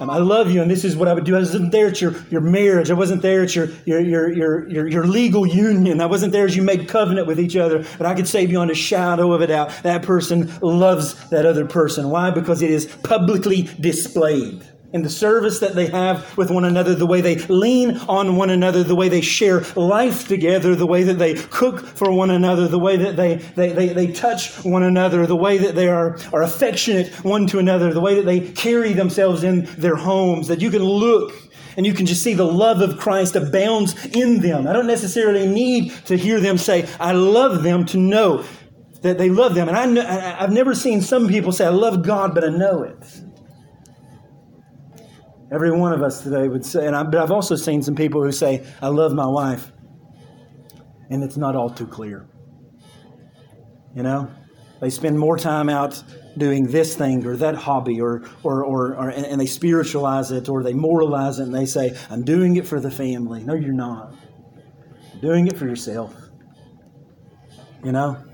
um, 0.00 0.08
I 0.08 0.16
love 0.16 0.50
you, 0.50 0.62
and 0.62 0.70
this 0.70 0.82
is 0.82 0.96
what 0.96 1.08
I 1.08 1.12
would 1.12 1.24
do. 1.24 1.36
I 1.36 1.40
wasn't 1.40 1.72
there 1.72 1.88
at 1.88 2.00
your, 2.00 2.14
your 2.30 2.40
marriage. 2.40 2.90
I 2.90 2.94
wasn't 2.94 3.20
there 3.20 3.42
at 3.42 3.54
your, 3.54 3.68
your, 3.84 4.00
your, 4.00 4.68
your, 4.68 4.88
your, 4.88 5.06
legal 5.06 5.46
union. 5.46 6.00
I 6.00 6.06
wasn't 6.06 6.32
there 6.32 6.46
as 6.46 6.56
you 6.56 6.62
made 6.62 6.88
covenant 6.88 7.26
with 7.26 7.38
each 7.38 7.54
other. 7.54 7.84
But 7.98 8.06
I 8.06 8.14
could 8.14 8.26
say 8.26 8.46
beyond 8.46 8.70
a 8.70 8.74
shadow 8.74 9.32
of 9.32 9.42
a 9.42 9.46
doubt, 9.46 9.72
that 9.82 10.02
person 10.02 10.50
loves 10.62 11.28
that 11.28 11.44
other 11.44 11.66
person. 11.66 12.08
Why? 12.08 12.30
Because 12.30 12.62
it 12.62 12.70
is 12.70 12.86
publicly 13.02 13.68
displayed 13.78 14.64
in 14.92 15.02
the 15.02 15.10
service 15.10 15.60
that 15.60 15.74
they 15.74 15.86
have 15.86 16.36
with 16.36 16.50
one 16.50 16.64
another, 16.64 16.94
the 16.94 17.06
way 17.06 17.20
they 17.20 17.36
lean 17.46 17.96
on 18.08 18.36
one 18.36 18.50
another, 18.50 18.82
the 18.82 18.96
way 18.96 19.08
they 19.08 19.20
share 19.20 19.60
life 19.76 20.26
together, 20.26 20.74
the 20.74 20.86
way 20.86 21.04
that 21.04 21.18
they 21.18 21.34
cook 21.34 21.86
for 21.86 22.10
one 22.10 22.30
another, 22.30 22.66
the 22.66 22.78
way 22.78 22.96
that 22.96 23.16
they, 23.16 23.36
they, 23.36 23.72
they, 23.72 23.88
they 23.88 24.12
touch 24.12 24.52
one 24.64 24.82
another, 24.82 25.26
the 25.26 25.36
way 25.36 25.58
that 25.58 25.76
they 25.76 25.88
are, 25.88 26.18
are 26.32 26.42
affectionate 26.42 27.08
one 27.24 27.46
to 27.46 27.58
another, 27.58 27.92
the 27.92 28.00
way 28.00 28.16
that 28.16 28.26
they 28.26 28.40
carry 28.40 28.92
themselves 28.92 29.44
in 29.44 29.64
their 29.78 29.96
homes, 29.96 30.48
that 30.48 30.60
you 30.60 30.70
can 30.70 30.82
look 30.82 31.32
and 31.76 31.86
you 31.86 31.94
can 31.94 32.04
just 32.04 32.24
see 32.24 32.34
the 32.34 32.44
love 32.44 32.80
of 32.80 32.98
Christ 32.98 33.36
abounds 33.36 33.94
in 34.06 34.40
them. 34.40 34.66
I 34.66 34.72
don't 34.72 34.88
necessarily 34.88 35.46
need 35.46 35.92
to 36.06 36.16
hear 36.16 36.40
them 36.40 36.58
say, 36.58 36.88
I 36.98 37.12
love 37.12 37.62
them 37.62 37.86
to 37.86 37.96
know 37.96 38.44
that 39.02 39.18
they 39.18 39.30
love 39.30 39.54
them. 39.54 39.68
And 39.68 39.76
I 39.76 39.86
know, 39.86 40.04
I've 40.04 40.52
never 40.52 40.74
seen 40.74 41.00
some 41.00 41.28
people 41.28 41.52
say, 41.52 41.64
I 41.64 41.70
love 41.70 42.04
God, 42.04 42.34
but 42.34 42.44
I 42.44 42.48
know 42.48 42.82
it. 42.82 42.96
Every 45.52 45.72
one 45.72 45.92
of 45.92 46.02
us 46.02 46.22
today 46.22 46.46
would 46.46 46.64
say, 46.64 46.86
and 46.86 46.94
I, 46.94 47.02
but 47.02 47.20
I've 47.20 47.32
also 47.32 47.56
seen 47.56 47.82
some 47.82 47.96
people 47.96 48.22
who 48.22 48.30
say, 48.30 48.64
I 48.80 48.88
love 48.88 49.12
my 49.12 49.26
wife, 49.26 49.72
and 51.10 51.24
it's 51.24 51.36
not 51.36 51.56
all 51.56 51.70
too 51.70 51.88
clear. 51.88 52.28
You 53.94 54.04
know? 54.04 54.30
They 54.80 54.90
spend 54.90 55.18
more 55.18 55.36
time 55.36 55.68
out 55.68 56.02
doing 56.38 56.68
this 56.68 56.94
thing 56.94 57.26
or 57.26 57.36
that 57.38 57.56
hobby, 57.56 58.00
or, 58.00 58.22
or, 58.44 58.64
or, 58.64 58.94
or 58.94 59.08
and, 59.08 59.26
and 59.26 59.40
they 59.40 59.46
spiritualize 59.46 60.30
it, 60.30 60.48
or 60.48 60.62
they 60.62 60.72
moralize 60.72 61.40
it, 61.40 61.44
and 61.44 61.54
they 61.54 61.66
say, 61.66 61.98
I'm 62.08 62.22
doing 62.22 62.56
it 62.56 62.66
for 62.66 62.80
the 62.80 62.90
family. 62.90 63.42
No, 63.42 63.54
you're 63.54 63.72
not. 63.72 64.14
You're 65.12 65.32
doing 65.32 65.48
it 65.48 65.58
for 65.58 65.66
yourself. 65.66 66.14
You 67.84 67.92
know? 67.92 68.24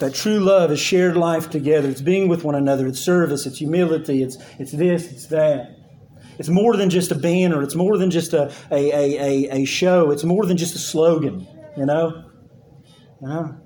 That 0.00 0.14
true 0.14 0.40
love 0.40 0.72
is 0.72 0.80
shared 0.80 1.16
life 1.16 1.48
together. 1.48 1.88
It's 1.88 2.02
being 2.02 2.28
with 2.28 2.42
one 2.42 2.56
another. 2.56 2.88
It's 2.88 2.98
service. 2.98 3.46
It's 3.46 3.58
humility. 3.58 4.22
It's, 4.24 4.36
it's 4.58 4.72
this. 4.72 5.10
It's 5.12 5.26
that. 5.26 5.76
It's 6.38 6.48
more 6.48 6.76
than 6.76 6.90
just 6.90 7.10
a 7.10 7.14
banner. 7.14 7.62
It's 7.62 7.74
more 7.74 7.96
than 7.98 8.10
just 8.10 8.32
a, 8.32 8.52
a, 8.70 8.92
a, 8.92 9.62
a, 9.62 9.64
show. 9.64 10.10
It's 10.10 10.24
more 10.24 10.46
than 10.46 10.56
just 10.56 10.74
a 10.74 10.78
slogan, 10.78 11.46
you 11.76 11.86
know? 11.86 12.24
You 13.20 13.28
know? 13.28 13.56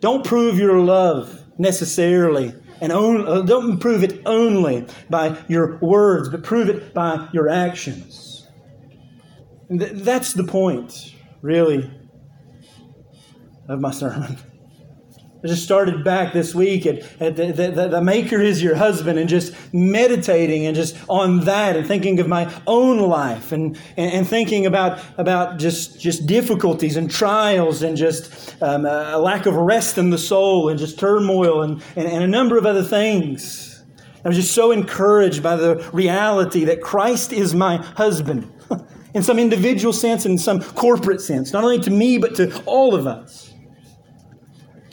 Don't 0.00 0.24
prove 0.24 0.58
your 0.58 0.78
love 0.78 1.42
necessarily. 1.58 2.54
And 2.80 2.92
uh, 2.92 3.42
don't 3.42 3.78
prove 3.78 4.04
it 4.04 4.22
only 4.26 4.86
by 5.08 5.38
your 5.48 5.78
words, 5.78 6.28
but 6.28 6.42
prove 6.42 6.68
it 6.68 6.92
by 6.92 7.28
your 7.32 7.48
actions. 7.48 8.46
Th- 9.70 9.92
that's 9.92 10.34
the 10.34 10.44
point, 10.44 11.14
really, 11.40 11.90
of 13.68 13.80
my 13.80 13.90
sermon. 13.90 14.36
I 15.46 15.48
just 15.48 15.62
started 15.62 16.02
back 16.02 16.32
this 16.32 16.56
week 16.56 16.86
at 16.86 17.20
the, 17.20 17.52
the, 17.52 17.88
the, 17.88 18.00
Maker 18.02 18.40
is 18.40 18.60
your 18.60 18.74
husband 18.74 19.16
and 19.16 19.28
just 19.28 19.54
meditating 19.72 20.66
and 20.66 20.74
just 20.74 20.96
on 21.08 21.44
that 21.44 21.76
and 21.76 21.86
thinking 21.86 22.18
of 22.18 22.26
my 22.26 22.52
own 22.66 22.98
life 22.98 23.52
and, 23.52 23.78
and, 23.96 24.12
and 24.12 24.26
thinking 24.26 24.66
about, 24.66 24.98
about 25.18 25.60
just, 25.60 26.00
just 26.00 26.26
difficulties 26.26 26.96
and 26.96 27.08
trials 27.08 27.82
and 27.82 27.96
just 27.96 28.60
um, 28.60 28.86
a 28.86 29.18
lack 29.18 29.46
of 29.46 29.54
rest 29.54 29.98
in 29.98 30.10
the 30.10 30.18
soul 30.18 30.68
and 30.68 30.80
just 30.80 30.98
turmoil 30.98 31.62
and, 31.62 31.80
and, 31.94 32.08
and 32.08 32.24
a 32.24 32.28
number 32.28 32.58
of 32.58 32.66
other 32.66 32.82
things. 32.82 33.84
I 34.24 34.28
was 34.28 34.36
just 34.36 34.52
so 34.52 34.72
encouraged 34.72 35.44
by 35.44 35.54
the 35.54 35.76
reality 35.92 36.64
that 36.64 36.82
Christ 36.82 37.32
is 37.32 37.54
my 37.54 37.76
husband 37.76 38.52
in 39.14 39.22
some 39.22 39.38
individual 39.38 39.92
sense 39.92 40.24
and 40.24 40.32
in 40.32 40.38
some 40.38 40.60
corporate 40.60 41.20
sense, 41.20 41.52
not 41.52 41.62
only 41.62 41.78
to 41.82 41.90
me, 41.92 42.18
but 42.18 42.34
to 42.34 42.60
all 42.64 42.96
of 42.96 43.06
us. 43.06 43.45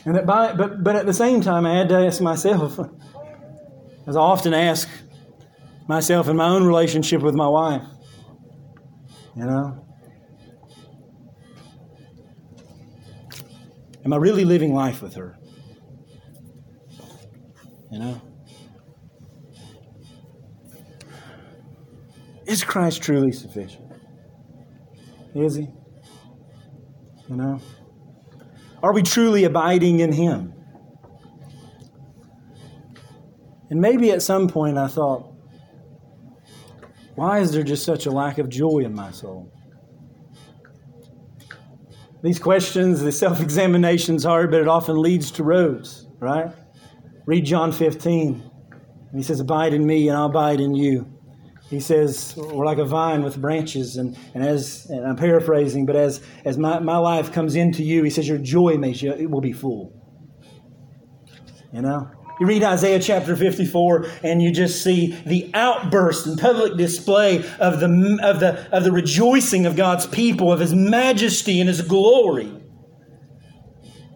And 0.04 0.16
that 0.16 0.26
by, 0.26 0.52
but, 0.52 0.84
but 0.84 0.96
at 0.96 1.06
the 1.06 1.14
same 1.14 1.40
time, 1.40 1.64
I 1.64 1.74
had 1.76 1.88
to 1.88 1.96
ask 1.96 2.20
myself, 2.20 2.78
as 4.06 4.16
I 4.16 4.20
often 4.20 4.52
ask 4.52 4.88
myself 5.88 6.28
in 6.28 6.36
my 6.36 6.48
own 6.48 6.64
relationship 6.64 7.22
with 7.22 7.34
my 7.34 7.48
wife, 7.48 7.82
you 9.34 9.44
know, 9.46 9.86
am 14.04 14.12
I 14.12 14.16
really 14.16 14.44
living 14.44 14.74
life 14.74 15.00
with 15.00 15.14
her? 15.14 15.38
You 17.90 17.98
know? 17.98 18.20
Is 22.46 22.62
Christ 22.62 23.02
truly 23.02 23.32
sufficient? 23.32 23.90
Is 25.34 25.54
he? 25.54 25.68
You 27.28 27.36
know? 27.36 27.60
Are 28.84 28.92
we 28.92 29.02
truly 29.02 29.44
abiding 29.44 30.00
in 30.00 30.12
Him? 30.12 30.52
And 33.70 33.80
maybe 33.80 34.10
at 34.10 34.20
some 34.20 34.46
point 34.46 34.76
I 34.76 34.88
thought, 34.88 35.32
why 37.14 37.38
is 37.38 37.52
there 37.52 37.62
just 37.62 37.86
such 37.86 38.04
a 38.04 38.10
lack 38.10 38.36
of 38.36 38.50
joy 38.50 38.80
in 38.80 38.94
my 38.94 39.10
soul? 39.10 39.50
These 42.22 42.38
questions, 42.38 43.00
the 43.00 43.10
self 43.10 43.40
examination 43.40 44.16
is 44.16 44.24
hard, 44.24 44.50
but 44.50 44.60
it 44.60 44.68
often 44.68 45.00
leads 45.00 45.30
to 45.30 45.44
roads, 45.44 46.06
right? 46.18 46.52
Read 47.24 47.46
John 47.46 47.72
15. 47.72 48.34
And 48.34 49.18
he 49.18 49.22
says, 49.22 49.40
Abide 49.40 49.72
in 49.72 49.86
me, 49.86 50.08
and 50.08 50.18
I'll 50.18 50.26
abide 50.26 50.60
in 50.60 50.74
you. 50.74 51.10
He 51.70 51.80
says, 51.80 52.34
We're 52.36 52.66
like 52.66 52.78
a 52.78 52.84
vine 52.84 53.22
with 53.22 53.40
branches. 53.40 53.96
And, 53.96 54.16
and 54.34 54.44
as, 54.44 54.86
and 54.90 55.06
I'm 55.06 55.16
paraphrasing, 55.16 55.86
but 55.86 55.96
as, 55.96 56.20
as 56.44 56.58
my, 56.58 56.78
my 56.78 56.98
life 56.98 57.32
comes 57.32 57.56
into 57.56 57.82
you, 57.82 58.02
he 58.02 58.10
says, 58.10 58.28
Your 58.28 58.38
joy 58.38 58.76
makes 58.76 59.02
you, 59.02 59.12
it 59.12 59.30
will 59.30 59.40
be 59.40 59.52
full. 59.52 59.92
You 61.72 61.82
know? 61.82 62.10
You 62.40 62.46
read 62.46 62.64
Isaiah 62.64 62.98
chapter 62.98 63.36
54 63.36 64.06
and 64.24 64.42
you 64.42 64.52
just 64.52 64.82
see 64.82 65.16
the 65.24 65.50
outburst 65.54 66.26
and 66.26 66.38
public 66.38 66.76
display 66.76 67.38
of 67.60 67.78
the, 67.78 68.18
of, 68.22 68.40
the, 68.40 68.68
of 68.72 68.82
the 68.82 68.90
rejoicing 68.90 69.66
of 69.66 69.76
God's 69.76 70.06
people, 70.06 70.52
of 70.52 70.58
His 70.60 70.74
majesty 70.74 71.60
and 71.60 71.68
His 71.68 71.80
glory. 71.80 72.52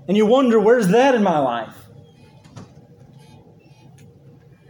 And 0.08 0.16
you 0.16 0.26
wonder, 0.26 0.58
where's 0.58 0.88
that 0.88 1.14
in 1.14 1.22
my 1.22 1.38
life? 1.38 1.74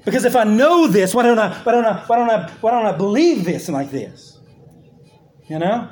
Because 0.08 0.24
if 0.24 0.34
I 0.34 0.44
know 0.44 0.86
this, 0.86 1.14
why 1.14 1.22
don't 1.22 1.38
I, 1.38 1.52
why 1.64 1.72
don't 1.72 1.84
I, 1.84 2.02
why 2.06 2.16
don't 2.16 2.30
I, 2.30 2.50
why 2.62 2.70
don't 2.70 2.86
I 2.86 2.96
believe 2.96 3.44
this 3.44 3.68
like 3.68 3.90
this? 3.90 4.38
You 5.50 5.58
know? 5.58 5.90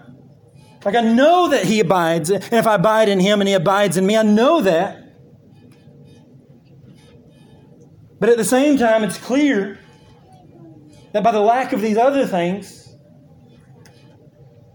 Like 0.87 0.95
I 0.95 1.03
know 1.03 1.51
that 1.51 1.67
He 1.67 1.81
abides, 1.81 2.31
and 2.31 2.43
if 2.51 2.67
I 2.67 2.77
abide 2.77 3.11
in 3.11 3.21
Him 3.21 3.43
and 3.43 3.49
He 3.49 3.53
abides 3.53 3.99
in 3.99 4.07
me, 4.07 4.17
I 4.17 4.23
know 4.23 4.62
that. 4.62 5.03
But 8.19 8.31
at 8.31 8.39
the 8.39 8.45
same 8.45 8.79
time, 8.79 9.05
it's 9.05 9.19
clear 9.19 9.79
that 11.12 11.23
by 11.23 11.33
the 11.33 11.41
lack 11.41 11.75
of 11.75 11.83
these 11.83 11.99
other 11.99 12.27
things, 12.27 12.89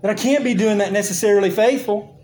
that 0.03 0.11
I 0.11 0.13
can't 0.13 0.43
be 0.43 0.53
doing 0.53 0.77
that 0.77 0.91
necessarily 0.91 1.49
faithful. 1.49 2.20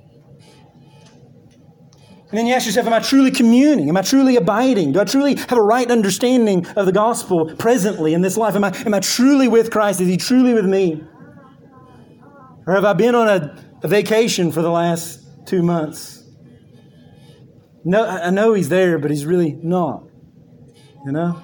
And 2.29 2.37
then 2.37 2.45
you 2.45 2.53
ask 2.53 2.65
yourself, 2.65 2.87
am 2.87 2.93
I 2.93 2.99
truly 2.99 3.31
communing? 3.31 3.87
Am 3.87 3.95
I 3.95 4.01
truly 4.01 4.35
abiding? 4.35 4.91
Do 4.91 4.99
I 4.99 5.05
truly 5.05 5.35
have 5.35 5.57
a 5.57 5.61
right 5.61 5.89
understanding 5.89 6.67
of 6.75 6.85
the 6.85 6.91
gospel 6.91 7.55
presently 7.55 8.13
in 8.13 8.21
this 8.21 8.35
life? 8.35 8.55
Am 8.55 8.65
I, 8.65 8.75
am 8.85 8.93
I 8.93 8.99
truly 8.99 9.47
with 9.47 9.71
Christ? 9.71 10.01
Is 10.01 10.09
He 10.09 10.17
truly 10.17 10.53
with 10.53 10.65
me? 10.65 11.01
Or 12.65 12.73
have 12.73 12.83
I 12.83 12.91
been 12.91 13.15
on 13.15 13.29
a, 13.29 13.63
a 13.81 13.87
vacation 13.87 14.51
for 14.51 14.61
the 14.61 14.69
last 14.69 15.21
two 15.45 15.63
months? 15.63 16.25
No, 17.85 18.05
I 18.05 18.29
know 18.29 18.53
He's 18.53 18.67
there, 18.67 18.99
but 18.99 19.09
He's 19.09 19.25
really 19.25 19.57
not. 19.63 20.03
You 21.05 21.13
know? 21.13 21.41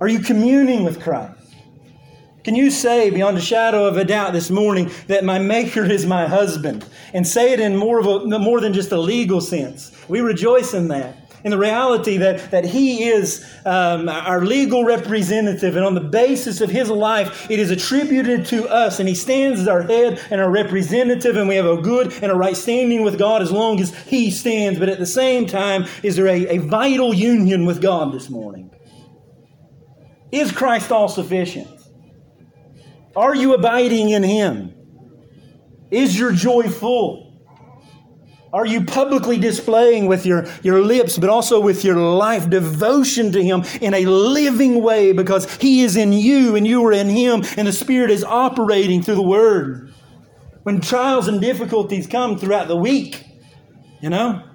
Are 0.00 0.08
you 0.08 0.20
communing 0.20 0.84
with 0.84 1.02
Christ? 1.02 1.37
Can 2.44 2.54
you 2.54 2.70
say 2.70 3.10
beyond 3.10 3.36
a 3.36 3.40
shadow 3.40 3.84
of 3.86 3.96
a 3.96 4.04
doubt 4.04 4.32
this 4.32 4.48
morning 4.48 4.90
that 5.08 5.24
my 5.24 5.38
Maker 5.38 5.84
is 5.84 6.06
my 6.06 6.26
husband? 6.26 6.84
And 7.12 7.26
say 7.26 7.52
it 7.52 7.60
in 7.60 7.76
more, 7.76 7.98
of 7.98 8.06
a, 8.06 8.38
more 8.38 8.60
than 8.60 8.72
just 8.72 8.92
a 8.92 8.98
legal 8.98 9.40
sense. 9.40 9.92
We 10.08 10.20
rejoice 10.20 10.72
in 10.72 10.88
that. 10.88 11.28
in 11.44 11.50
the 11.50 11.58
reality 11.58 12.18
that, 12.18 12.50
that 12.50 12.64
He 12.64 13.04
is 13.04 13.44
um, 13.64 14.08
our 14.08 14.44
legal 14.44 14.84
representative, 14.84 15.76
and 15.76 15.84
on 15.84 15.94
the 15.94 16.00
basis 16.00 16.60
of 16.60 16.70
His 16.70 16.90
life, 16.90 17.50
it 17.50 17.58
is 17.58 17.70
attributed 17.70 18.46
to 18.46 18.68
us, 18.68 18.98
and 18.98 19.08
He 19.08 19.14
stands 19.14 19.60
as 19.60 19.68
our 19.68 19.82
head 19.82 20.20
and 20.30 20.40
our 20.40 20.50
representative, 20.50 21.36
and 21.36 21.48
we 21.48 21.56
have 21.56 21.66
a 21.66 21.80
good 21.80 22.12
and 22.22 22.32
a 22.32 22.34
right 22.34 22.56
standing 22.56 23.02
with 23.02 23.18
God 23.18 23.42
as 23.42 23.50
long 23.52 23.80
as 23.80 23.94
He 24.06 24.30
stands. 24.30 24.78
But 24.78 24.88
at 24.88 24.98
the 24.98 25.06
same 25.06 25.46
time, 25.46 25.86
is 26.02 26.16
there 26.16 26.26
a, 26.26 26.56
a 26.56 26.58
vital 26.58 27.14
union 27.14 27.66
with 27.66 27.80
God 27.80 28.12
this 28.12 28.28
morning? 28.28 28.70
Is 30.30 30.52
Christ 30.52 30.92
all 30.92 31.08
sufficient? 31.08 31.68
Are 33.18 33.34
you 33.34 33.52
abiding 33.52 34.10
in 34.10 34.22
Him? 34.22 34.72
Is 35.90 36.16
your 36.16 36.30
joy 36.30 36.68
full? 36.68 37.36
Are 38.52 38.64
you 38.64 38.84
publicly 38.84 39.38
displaying 39.38 40.06
with 40.06 40.24
your, 40.24 40.46
your 40.62 40.82
lips, 40.82 41.18
but 41.18 41.28
also 41.28 41.60
with 41.60 41.84
your 41.84 41.96
life 41.96 42.48
devotion 42.48 43.32
to 43.32 43.42
Him 43.42 43.64
in 43.80 43.92
a 43.92 44.06
living 44.06 44.84
way 44.84 45.10
because 45.12 45.52
He 45.56 45.82
is 45.82 45.96
in 45.96 46.12
you 46.12 46.54
and 46.54 46.64
you 46.64 46.86
are 46.86 46.92
in 46.92 47.08
Him 47.08 47.42
and 47.56 47.66
the 47.66 47.72
Spirit 47.72 48.12
is 48.12 48.22
operating 48.22 49.02
through 49.02 49.16
the 49.16 49.22
Word? 49.22 49.92
When 50.62 50.80
trials 50.80 51.26
and 51.26 51.40
difficulties 51.40 52.06
come 52.06 52.38
throughout 52.38 52.68
the 52.68 52.76
week, 52.76 53.24
you 54.00 54.10
know, 54.10 54.47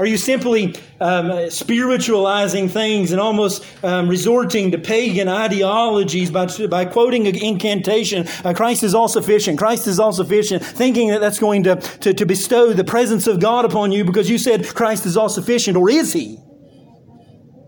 are 0.00 0.06
you 0.06 0.16
simply 0.16 0.74
um, 0.98 1.50
spiritualizing 1.50 2.70
things 2.70 3.12
and 3.12 3.20
almost 3.20 3.62
um, 3.84 4.08
resorting 4.08 4.70
to 4.70 4.78
pagan 4.78 5.28
ideologies 5.28 6.30
by, 6.30 6.46
by 6.68 6.86
quoting 6.86 7.26
an 7.26 7.36
incantation? 7.36 8.26
Uh, 8.42 8.54
Christ 8.54 8.82
is 8.82 8.94
all 8.94 9.08
sufficient. 9.08 9.58
Christ 9.58 9.86
is 9.86 10.00
all 10.00 10.14
sufficient. 10.14 10.64
Thinking 10.64 11.10
that 11.10 11.20
that's 11.20 11.38
going 11.38 11.64
to, 11.64 11.76
to, 11.76 12.14
to 12.14 12.24
bestow 12.24 12.72
the 12.72 12.82
presence 12.82 13.26
of 13.26 13.40
God 13.40 13.66
upon 13.66 13.92
you 13.92 14.06
because 14.06 14.30
you 14.30 14.38
said 14.38 14.66
Christ 14.68 15.04
is 15.04 15.18
all 15.18 15.28
sufficient, 15.28 15.76
or 15.76 15.90
is 15.90 16.14
He? 16.14 16.38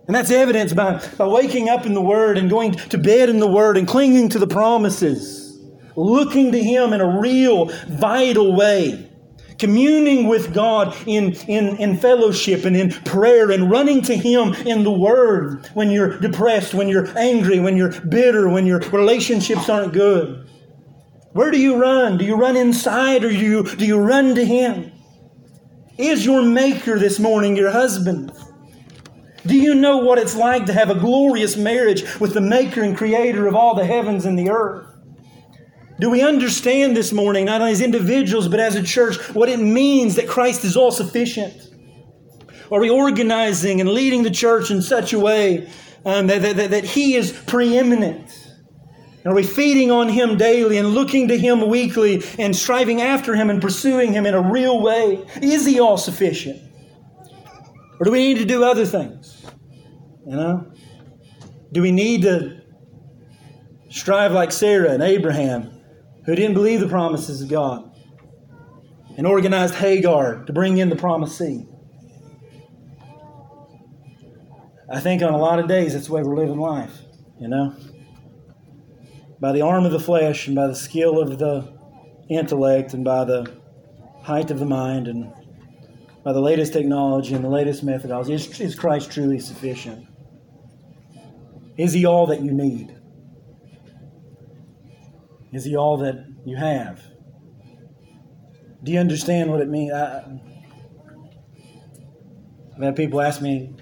And 0.07 0.17
that's 0.17 0.31
evidenced 0.31 0.75
by, 0.75 1.07
by 1.19 1.27
waking 1.27 1.69
up 1.69 1.85
in 1.85 1.93
the 1.93 2.01
Word 2.01 2.39
and 2.39 2.49
going 2.49 2.73
to 2.73 2.97
bed 2.97 3.29
in 3.29 3.41
the 3.41 3.47
Word 3.47 3.77
and 3.77 3.87
clinging 3.87 4.31
to 4.31 4.39
the 4.39 4.47
promises, 4.47 5.61
looking 5.97 6.53
to 6.53 6.63
Him 6.63 6.95
in 6.95 7.03
a 7.03 7.21
real, 7.21 7.67
vital 7.89 8.57
way 8.57 9.12
communing 9.59 10.29
with 10.29 10.55
God 10.55 10.97
in, 11.07 11.33
in, 11.49 11.77
in 11.77 11.99
fellowship 11.99 12.65
and 12.65 12.77
in 12.77 12.91
prayer 12.91 13.51
and 13.51 13.71
running 13.71 14.03
to 14.03 14.17
Him 14.17 14.55
in 14.67 14.85
the 14.85 14.93
Word 14.93 15.69
when 15.75 15.91
you're 15.91 16.19
depressed, 16.19 16.75
when 16.75 16.89
you're 16.89 17.17
angry, 17.19 17.61
when 17.61 17.77
you're 17.77 18.01
bitter, 18.03 18.49
when 18.49 18.67
your 18.67 18.81
relationships 18.81 19.69
aren't 19.69 19.93
good. 19.93 20.49
Where 21.33 21.51
do 21.51 21.59
you 21.59 21.77
run? 21.81 22.19
Do 22.19 22.25
you 22.25 22.37
run 22.37 22.57
inside 22.57 23.25
or 23.25 23.31
do 23.31 23.37
you, 23.37 23.63
do 23.65 23.87
you 23.87 23.99
run 23.99 24.35
to 24.35 24.45
Him? 24.45 24.93
Is 25.99 26.25
your 26.25 26.43
Maker 26.43 26.99
this 26.99 27.19
morning 27.19 27.57
your 27.57 27.71
husband? 27.71 28.33
Do 29.47 29.57
you 29.57 29.75
know 29.75 29.99
what 29.99 30.19
it's 30.19 30.37
like 30.37 30.67
to 30.67 30.73
have 30.73 30.91
a 30.91 30.95
glorious 30.95 31.57
marriage 31.57 32.05
with 32.21 32.35
the 32.35 32.41
Maker 32.41 32.83
and 32.83 32.97
Creator 32.97 33.47
of 33.47 33.57
all 33.57 33.75
the 33.75 33.85
heavens 33.85 34.25
and 34.25 34.39
the 34.39 34.51
earth? 34.51 34.92
Do 35.99 36.11
we 36.11 36.23
understand 36.23 36.97
this 36.97 37.13
morning, 37.13 37.45
not 37.45 37.63
as 37.63 37.81
individuals, 37.81 38.49
but 38.49 38.61
as 38.61 38.75
a 38.75 38.83
church, 38.83 39.17
what 39.35 39.49
it 39.49 39.59
means 39.59 40.17
that 40.17 40.29
Christ 40.29 40.65
is 40.65 40.77
all 40.77 40.91
sufficient? 40.91 41.71
Are 42.71 42.81
we 42.81 42.89
organizing 42.89 43.81
and 43.81 43.91
leading 43.91 44.23
the 44.23 44.31
church 44.31 44.71
in 44.71 44.81
such 44.81 45.13
a 45.13 45.19
way 45.19 45.71
um, 46.05 46.27
that, 46.29 46.43
that, 46.43 46.71
that 46.71 46.85
He 46.85 47.15
is 47.15 47.33
preeminent? 47.33 48.39
Are 49.25 49.35
we 49.35 49.45
feeding 49.45 49.91
on 49.91 50.09
Him 50.09 50.37
daily 50.37 50.79
and 50.79 50.89
looking 50.89 51.29
to 51.29 51.39
Him 51.39 51.69
weekly 51.69 52.25
and 52.39 52.57
striving 52.57 53.03
after 53.03 53.35
Him 53.35 53.51
and 53.51 53.61
pursuing 53.61 54.13
Him 54.13 54.27
in 54.27 54.35
a 54.35 54.41
real 54.41 54.81
way? 54.81 55.25
Is 55.41 55.67
He 55.67 55.79
all 55.79 55.99
sufficient? 55.99 56.61
Or 58.01 58.05
do 58.05 58.11
we 58.11 58.19
need 58.19 58.39
to 58.39 58.45
do 58.45 58.65
other 58.65 58.87
things? 58.87 59.45
You 60.27 60.37
know? 60.37 60.73
Do 61.71 61.83
we 61.83 61.93
need 61.93 62.23
to 62.23 62.63
strive 63.91 64.33
like 64.33 64.51
Sarah 64.51 64.91
and 64.91 65.03
Abraham 65.03 65.72
who 66.25 66.35
didn't 66.35 66.55
believe 66.55 66.81
the 66.81 66.89
promises 66.89 67.43
of 67.43 67.49
God 67.49 67.91
and 69.17 69.27
organized 69.27 69.75
Hagar 69.75 70.45
to 70.45 70.53
bring 70.53 70.79
in 70.79 70.89
the 70.89 70.97
promised 70.97 71.37
seed. 71.37 71.67
I 74.91 75.01
think 75.01 75.23
on 75.23 75.33
a 75.33 75.39
lot 75.39 75.59
of 75.59 75.69
days 75.69 75.95
that's 75.95 76.07
the 76.07 76.13
way 76.13 76.23
we're 76.23 76.37
living 76.37 76.59
life, 76.59 76.99
you 77.41 77.49
know? 77.49 77.75
By 79.41 79.53
the 79.53 79.63
arm 79.63 79.85
of 79.85 79.93
the 79.93 80.01
flesh 80.01 80.47
and 80.47 80.55
by 80.55 80.67
the 80.67 80.75
skill 80.75 81.19
of 81.19 81.39
the 81.39 81.73
intellect 82.29 82.95
and 82.95 83.05
by 83.05 83.25
the 83.25 83.53
height 84.23 84.51
of 84.51 84.59
the 84.59 84.67
mind 84.67 85.09
and 85.09 85.33
by 86.25 86.33
the 86.33 86.41
latest 86.41 86.73
technology 86.73 87.35
and 87.35 87.45
the 87.45 87.49
latest 87.49 87.83
methodology. 87.83 88.35
Is, 88.35 88.61
is 88.61 88.75
Christ 88.75 89.11
truly 89.11 89.41
sufficient? 89.41 90.07
Is 91.77 91.93
he 91.93 92.05
all 92.05 92.27
that 92.29 92.43
you 92.43 92.53
need? 92.53 92.95
Is 95.53 95.65
he 95.65 95.77
all 95.77 95.99
that 95.99 96.27
you 96.47 96.57
have? 96.57 97.03
Do 98.83 98.91
you 98.91 98.99
understand 98.99 99.51
what 99.51 99.61
it 99.61 99.69
means? 99.69 99.93
I, 99.93 100.25
I've 102.75 102.83
had 102.83 102.97
people 102.97 103.21
ask 103.21 103.43
me, 103.43 103.75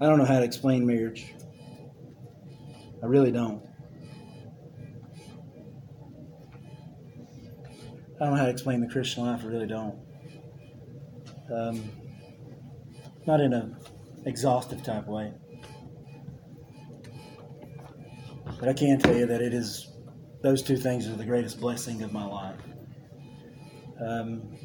I 0.00 0.06
don't 0.06 0.18
know 0.18 0.24
how 0.24 0.38
to 0.38 0.44
explain 0.44 0.86
marriage. 0.86 1.34
I 3.02 3.06
really 3.06 3.32
don't. 3.32 3.62
I 8.20 8.24
don't 8.24 8.34
know 8.34 8.36
how 8.36 8.44
to 8.44 8.50
explain 8.50 8.80
the 8.80 8.86
Christian 8.86 9.26
life. 9.26 9.40
I 9.42 9.46
really 9.46 9.66
don't. 9.66 9.98
Um, 11.52 11.90
not 13.26 13.40
in 13.40 13.52
an 13.52 13.76
exhaustive 14.24 14.84
type 14.84 15.06
way. 15.06 15.32
But 18.44 18.68
I 18.68 18.72
can 18.72 18.98
tell 18.98 19.16
you 19.16 19.26
that 19.26 19.40
it 19.40 19.54
is 19.54 19.92
those 20.42 20.62
two 20.62 20.76
things 20.76 21.08
are 21.08 21.14
the 21.14 21.24
greatest 21.24 21.60
blessing 21.60 22.02
of 22.02 22.12
my 22.12 22.24
life. 22.24 22.60
Um, 24.04 24.56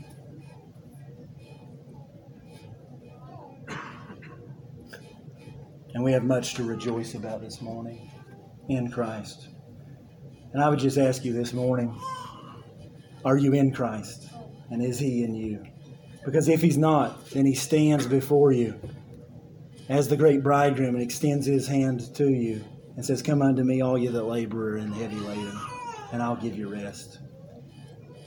and 5.94 6.04
we 6.04 6.12
have 6.12 6.24
much 6.24 6.56
to 6.56 6.64
rejoice 6.64 7.14
about 7.14 7.42
this 7.42 7.62
morning 7.62 8.12
in 8.70 8.90
Christ. 8.92 9.50
And 10.54 10.64
I 10.64 10.70
would 10.70 10.80
just 10.80 10.98
ask 10.98 11.24
you 11.24 11.34
this 11.34 11.54
morning 11.54 11.96
are 13.26 13.38
you 13.38 13.54
in 13.54 13.72
Christ? 13.72 14.30
And 14.72 14.84
is 14.84 14.98
He 15.00 15.24
in 15.24 15.36
you? 15.36 15.64
Because 16.26 16.50
if 16.50 16.62
He's 16.62 16.78
not, 16.78 17.30
then 17.32 17.46
He 17.46 17.54
stands 17.54 18.08
before 18.08 18.52
you 18.52 18.80
as 19.90 20.08
the 20.08 20.18
great 20.18 20.44
bridegroom 20.44 20.96
and 20.96 21.04
extends 21.04 21.46
His 21.46 21.68
hand 21.68 22.16
to 22.16 22.30
you 22.30 22.64
and 22.98 23.06
says, 23.06 23.22
Come 23.22 23.42
unto 23.42 23.64
me, 23.64 23.82
all 23.82 23.98
you 23.98 24.12
that 24.12 24.24
labor 24.24 24.76
and 24.76 24.94
heavy 24.94 25.16
laden, 25.16 25.58
and 26.12 26.22
I'll 26.22 26.36
give 26.36 26.58
you 26.58 26.68
rest. 26.68 27.20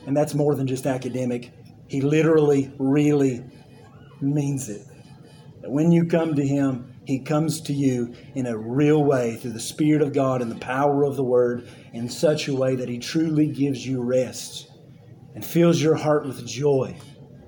And 0.06 0.16
that's 0.16 0.32
more 0.34 0.55
than 0.55 0.66
just 0.66 0.86
academic. 0.86 1.52
He 1.88 2.01
literally, 2.01 2.72
really 2.78 3.44
means 4.22 4.70
it. 4.70 4.86
That 5.60 5.70
when 5.70 5.92
you 5.92 6.06
come 6.06 6.34
to 6.36 6.47
Him, 6.47 6.94
He 7.05 7.18
comes 7.18 7.60
to 7.62 7.74
you 7.74 8.14
in 8.34 8.47
a 8.47 8.56
real 8.56 9.05
way 9.05 9.36
through 9.36 9.52
the 9.52 9.60
Spirit 9.60 10.01
of 10.01 10.14
God 10.14 10.40
and 10.40 10.51
the 10.51 10.60
power 10.60 11.05
of 11.05 11.16
the 11.16 11.24
Word 11.24 11.68
in 11.92 12.09
such 12.09 12.48
a 12.48 12.55
way 12.55 12.76
that 12.76 12.88
He 12.88 12.98
truly 12.98 13.48
gives 13.48 13.84
you 13.84 14.01
rest 14.01 14.70
and 15.34 15.44
fills 15.44 15.82
your 15.82 15.97
heart 15.97 16.24
with 16.24 16.47
joy. 16.47 16.97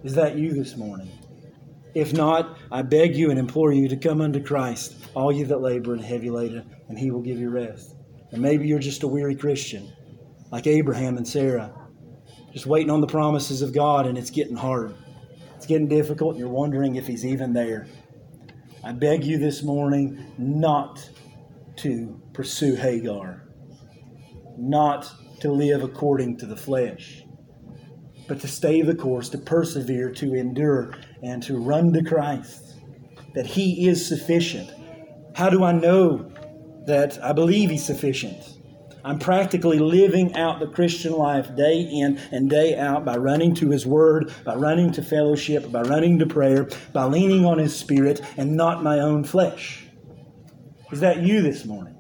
Is 0.03 0.15
that 0.17 0.37
you 0.37 0.53
this 0.53 0.77
morning? 0.77 1.11
If 1.95 2.15
not, 2.15 2.59
I 2.71 2.83
beg 2.83 3.17
you 3.17 3.31
and 3.31 3.39
implore 3.39 3.73
you 3.73 3.87
to 3.89 3.97
come 3.97 4.23
unto 4.23 4.43
Christ, 4.43 4.95
all 5.15 5.31
you 5.31 5.45
that 5.47 5.61
labor 5.61 5.93
and 5.93 6.03
heavy 6.03 6.31
laden, 6.31 6.75
and 6.89 6.99
he 6.99 7.11
will 7.11 7.21
give 7.21 7.39
you 7.39 7.51
rest. 7.51 7.95
And 8.31 8.41
maybe 8.41 8.67
you're 8.67 8.79
just 8.79 9.03
a 9.03 9.07
weary 9.07 9.35
Christian, 9.35 9.93
like 10.51 10.67
Abraham 10.67 11.19
and 11.19 11.29
Sarah, 11.29 11.71
just 12.53 12.65
waiting 12.65 12.91
on 12.91 13.03
the 13.03 13.07
promises 13.07 13.61
of 13.61 13.75
God, 13.75 14.07
and 14.07 14.17
it's 14.17 14.31
getting 14.31 14.57
hard. 14.57 14.95
It's 15.57 15.67
getting 15.67 15.87
difficult, 15.87 16.33
and 16.33 16.41
you're 16.41 16.49
wondering 16.49 16.97
if 16.97 17.07
he's 17.07 17.27
even 17.27 17.53
there. 17.53 17.87
I 18.83 18.93
beg 18.93 19.25
you 19.25 19.37
this 19.39 19.63
morning 19.63 20.33
not 20.39 21.09
to 21.77 22.21
pursue 22.33 22.75
Hagar, 22.75 23.43
not 24.57 25.13
to 25.41 25.53
live 25.53 25.83
according 25.83 26.39
to 26.39 26.47
the 26.47 26.57
flesh, 26.57 27.23
but 28.29 28.41
to 28.41 28.49
stay 28.49 28.81
the 28.81 28.95
course, 28.95 29.29
to 29.29 29.39
persevere, 29.39 30.11
to 30.13 30.35
endure, 30.35 30.95
and 31.23 31.43
to 31.45 31.57
run 31.57 31.93
to 31.93 32.03
Christ, 32.03 32.75
that 33.35 33.47
He 33.47 33.89
is 33.89 34.07
sufficient. 34.07 34.71
How 35.35 35.49
do 35.49 35.65
I 35.65 35.73
know 35.73 36.31
that 36.87 37.23
I 37.23 37.33
believe 37.33 37.71
He's 37.71 37.85
sufficient? 37.85 38.59
I'm 39.05 39.19
practically 39.19 39.81
living 39.81 40.37
out 40.37 40.61
the 40.61 40.69
Christian 40.69 41.13
life 41.13 41.57
day 41.57 41.81
in 41.81 42.19
and 42.31 42.49
day 42.49 42.77
out 42.77 43.05
by 43.05 43.17
running 43.17 43.55
to 43.57 43.71
His 43.71 43.85
Word, 43.85 44.33
by 44.45 44.55
running 44.55 44.93
to 44.93 45.03
fellowship, 45.03 45.73
by 45.73 45.83
running 45.83 46.19
to 46.21 46.27
prayer, 46.27 46.69
by 46.93 47.05
leaning 47.05 47.45
on 47.45 47.59
His 47.59 47.77
Spirit 47.77 48.21
and 48.37 48.57
not 48.57 48.85
my 48.85 49.01
own 49.01 49.25
flesh. 49.25 49.87
Is 50.93 51.01
that 51.01 51.23
you 51.23 51.43
this 51.43 51.65
morning? 51.65 51.99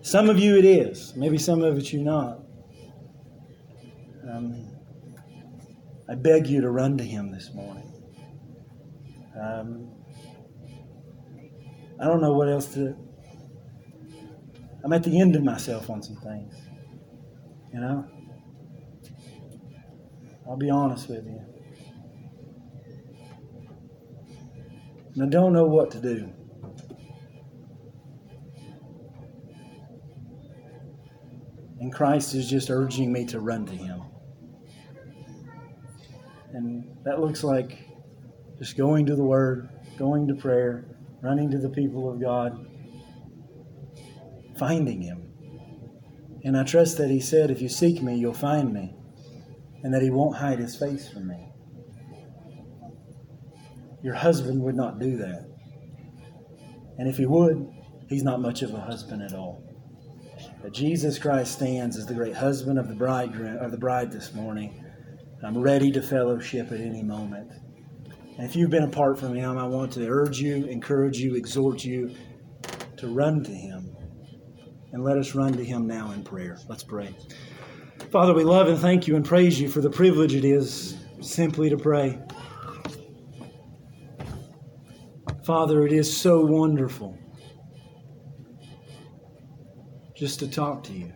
Some 0.00 0.30
of 0.30 0.38
you 0.38 0.56
it 0.56 0.64
is. 0.64 1.14
Maybe 1.16 1.38
some 1.38 1.62
of 1.62 1.76
it 1.76 1.92
you 1.92 2.02
not. 2.02 2.40
Um, 4.28 4.71
I 6.12 6.14
beg 6.14 6.46
you 6.46 6.60
to 6.60 6.70
run 6.70 6.98
to 6.98 7.04
Him 7.04 7.32
this 7.32 7.54
morning. 7.54 7.90
Um, 9.34 9.90
I 11.98 12.04
don't 12.04 12.20
know 12.20 12.34
what 12.34 12.50
else 12.50 12.74
to. 12.74 12.94
I'm 14.84 14.92
at 14.92 15.04
the 15.04 15.18
end 15.18 15.36
of 15.36 15.42
myself 15.42 15.88
on 15.88 16.02
some 16.02 16.16
things. 16.16 16.54
You 17.72 17.80
know? 17.80 18.06
I'll 20.46 20.58
be 20.58 20.68
honest 20.68 21.08
with 21.08 21.24
you. 21.24 21.40
And 25.14 25.22
I 25.22 25.26
don't 25.28 25.54
know 25.54 25.64
what 25.64 25.90
to 25.92 25.98
do. 25.98 26.30
And 31.80 31.90
Christ 31.90 32.34
is 32.34 32.50
just 32.50 32.68
urging 32.68 33.10
me 33.10 33.24
to 33.28 33.40
run 33.40 33.64
to 33.64 33.72
Him. 33.72 34.02
And 36.52 36.84
that 37.04 37.20
looks 37.20 37.42
like 37.42 37.78
just 38.58 38.76
going 38.76 39.06
to 39.06 39.16
the 39.16 39.24
Word, 39.24 39.68
going 39.98 40.28
to 40.28 40.34
prayer, 40.34 40.96
running 41.22 41.50
to 41.50 41.58
the 41.58 41.70
people 41.70 42.10
of 42.10 42.20
God, 42.20 42.66
finding 44.58 45.02
Him. 45.02 45.32
And 46.44 46.56
I 46.56 46.64
trust 46.64 46.98
that 46.98 47.10
He 47.10 47.20
said, 47.20 47.50
If 47.50 47.62
you 47.62 47.68
seek 47.68 48.02
me, 48.02 48.16
you'll 48.16 48.34
find 48.34 48.72
me, 48.72 48.94
and 49.82 49.94
that 49.94 50.02
He 50.02 50.10
won't 50.10 50.36
hide 50.36 50.58
His 50.58 50.76
face 50.76 51.08
from 51.08 51.28
me. 51.28 51.52
Your 54.02 54.14
husband 54.14 54.60
would 54.62 54.74
not 54.74 54.98
do 54.98 55.16
that. 55.18 55.48
And 56.98 57.08
if 57.08 57.16
he 57.16 57.26
would, 57.26 57.68
he's 58.08 58.22
not 58.22 58.40
much 58.40 58.62
of 58.62 58.74
a 58.74 58.80
husband 58.80 59.22
at 59.22 59.32
all. 59.32 59.62
But 60.60 60.72
Jesus 60.72 61.18
Christ 61.18 61.52
stands 61.52 61.96
as 61.96 62.06
the 62.06 62.14
great 62.14 62.34
husband 62.34 62.78
of 62.78 62.88
the 62.88 62.94
bridegroom 62.94 63.58
of 63.58 63.70
the 63.70 63.78
bride 63.78 64.10
this 64.10 64.34
morning. 64.34 64.84
I'm 65.44 65.58
ready 65.58 65.90
to 65.90 66.00
fellowship 66.00 66.70
at 66.70 66.80
any 66.80 67.02
moment. 67.02 67.50
And 68.38 68.48
if 68.48 68.54
you've 68.54 68.70
been 68.70 68.84
apart 68.84 69.18
from 69.18 69.34
him, 69.34 69.58
I 69.58 69.66
want 69.66 69.92
to 69.94 70.06
urge 70.06 70.38
you, 70.38 70.66
encourage 70.66 71.18
you, 71.18 71.34
exhort 71.34 71.84
you 71.84 72.14
to 72.96 73.08
run 73.08 73.42
to 73.44 73.52
him. 73.52 73.96
And 74.92 75.02
let 75.02 75.18
us 75.18 75.34
run 75.34 75.52
to 75.54 75.64
him 75.64 75.86
now 75.86 76.12
in 76.12 76.22
prayer. 76.22 76.58
Let's 76.68 76.84
pray. 76.84 77.14
Father, 78.12 78.34
we 78.34 78.44
love 78.44 78.68
and 78.68 78.78
thank 78.78 79.08
you 79.08 79.16
and 79.16 79.24
praise 79.24 79.60
you 79.60 79.68
for 79.68 79.80
the 79.80 79.90
privilege 79.90 80.34
it 80.34 80.44
is 80.44 80.96
simply 81.20 81.70
to 81.70 81.76
pray. 81.76 82.18
Father, 85.44 85.84
it 85.84 85.92
is 85.92 86.14
so 86.14 86.44
wonderful 86.44 87.18
just 90.14 90.38
to 90.38 90.48
talk 90.48 90.84
to 90.84 90.92
you. 90.92 91.12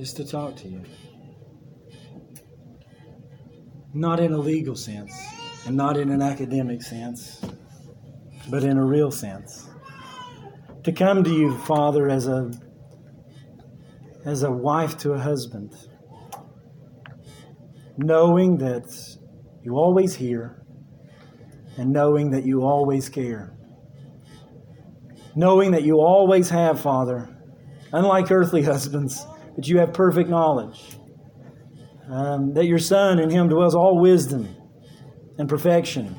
Just 0.00 0.16
to 0.16 0.24
talk 0.24 0.56
to 0.56 0.66
you. 0.66 0.82
Not 3.92 4.18
in 4.18 4.32
a 4.32 4.38
legal 4.38 4.74
sense 4.74 5.12
and 5.66 5.76
not 5.76 5.98
in 5.98 6.08
an 6.08 6.22
academic 6.22 6.80
sense, 6.80 7.44
but 8.48 8.64
in 8.64 8.78
a 8.78 8.84
real 8.84 9.10
sense. 9.10 9.68
To 10.84 10.92
come 10.92 11.22
to 11.22 11.30
you, 11.30 11.54
Father, 11.58 12.08
as 12.08 12.26
a 12.28 12.50
as 14.24 14.42
a 14.42 14.50
wife 14.50 14.96
to 14.98 15.12
a 15.12 15.18
husband 15.18 15.76
knowing 17.98 18.56
that 18.56 18.86
you 19.62 19.76
always 19.76 20.14
hear 20.14 20.64
and 21.76 21.92
knowing 21.92 22.30
that 22.30 22.46
you 22.46 22.62
always 22.62 23.10
care. 23.10 23.54
Knowing 25.36 25.72
that 25.72 25.82
you 25.82 26.00
always 26.00 26.48
have, 26.48 26.80
Father, 26.80 27.28
unlike 27.92 28.30
earthly 28.30 28.62
husbands, 28.72 29.26
that 29.60 29.68
you 29.68 29.78
have 29.78 29.92
perfect 29.92 30.30
knowledge. 30.30 30.96
Um, 32.08 32.54
that 32.54 32.64
your 32.64 32.78
Son 32.78 33.18
in 33.18 33.28
Him 33.28 33.50
dwells 33.50 33.74
all 33.74 34.00
wisdom 34.00 34.48
and 35.36 35.50
perfection. 35.50 36.16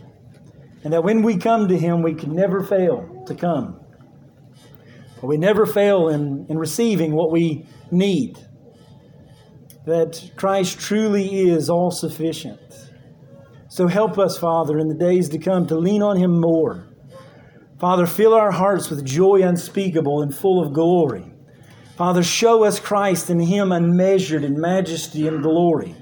And 0.83 0.93
that 0.93 1.03
when 1.03 1.23
we 1.23 1.37
come 1.37 1.67
to 1.67 1.75
Him, 1.75 2.03
we 2.03 2.13
can 2.13 2.35
never 2.35 2.63
fail 2.63 3.23
to 3.25 3.33
come. 3.33 3.79
But 5.19 5.25
we 5.25 5.37
never 5.37 5.65
fail 5.65 6.09
in, 6.09 6.45
in 6.49 6.59
receiving 6.59 7.13
what 7.13 7.31
we 7.31 7.65
need 7.89 8.37
that 9.87 10.29
Christ 10.35 10.79
truly 10.79 11.49
is 11.49 11.67
all 11.67 11.89
sufficient. 11.89 12.59
So 13.69 13.87
help 13.87 14.19
us, 14.19 14.37
Father, 14.37 14.77
in 14.77 14.87
the 14.87 14.93
days 14.93 15.29
to 15.29 15.39
come 15.39 15.65
to 15.65 15.75
lean 15.79 16.03
on 16.03 16.15
Him 16.15 16.39
more. 16.39 16.89
Father, 17.79 18.05
fill 18.05 18.35
our 18.35 18.51
hearts 18.51 18.91
with 18.91 19.03
joy 19.03 19.41
unspeakable 19.41 20.21
and 20.21 20.35
full 20.35 20.63
of 20.63 20.73
glory. 20.73 21.30
Father, 22.01 22.23
show 22.23 22.63
us 22.63 22.79
Christ 22.79 23.29
and 23.29 23.39
Him 23.39 23.71
unmeasured 23.71 24.43
in 24.43 24.59
majesty 24.59 25.27
and 25.27 25.43
glory. 25.43 25.95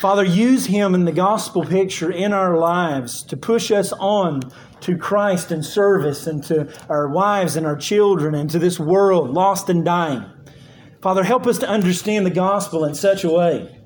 Father, 0.00 0.22
use 0.22 0.66
Him 0.66 0.94
in 0.94 1.04
the 1.04 1.10
gospel 1.10 1.64
picture 1.64 2.12
in 2.12 2.32
our 2.32 2.56
lives 2.56 3.24
to 3.24 3.36
push 3.36 3.72
us 3.72 3.92
on 3.94 4.40
to 4.82 4.96
Christ 4.96 5.50
and 5.50 5.64
service 5.64 6.28
and 6.28 6.44
to 6.44 6.72
our 6.88 7.08
wives 7.08 7.56
and 7.56 7.66
our 7.66 7.74
children 7.74 8.36
and 8.36 8.48
to 8.50 8.60
this 8.60 8.78
world 8.78 9.30
lost 9.30 9.68
and 9.68 9.84
dying. 9.84 10.24
Father, 11.02 11.24
help 11.24 11.48
us 11.48 11.58
to 11.58 11.68
understand 11.68 12.24
the 12.24 12.30
gospel 12.30 12.84
in 12.84 12.94
such 12.94 13.24
a 13.24 13.30
way 13.30 13.77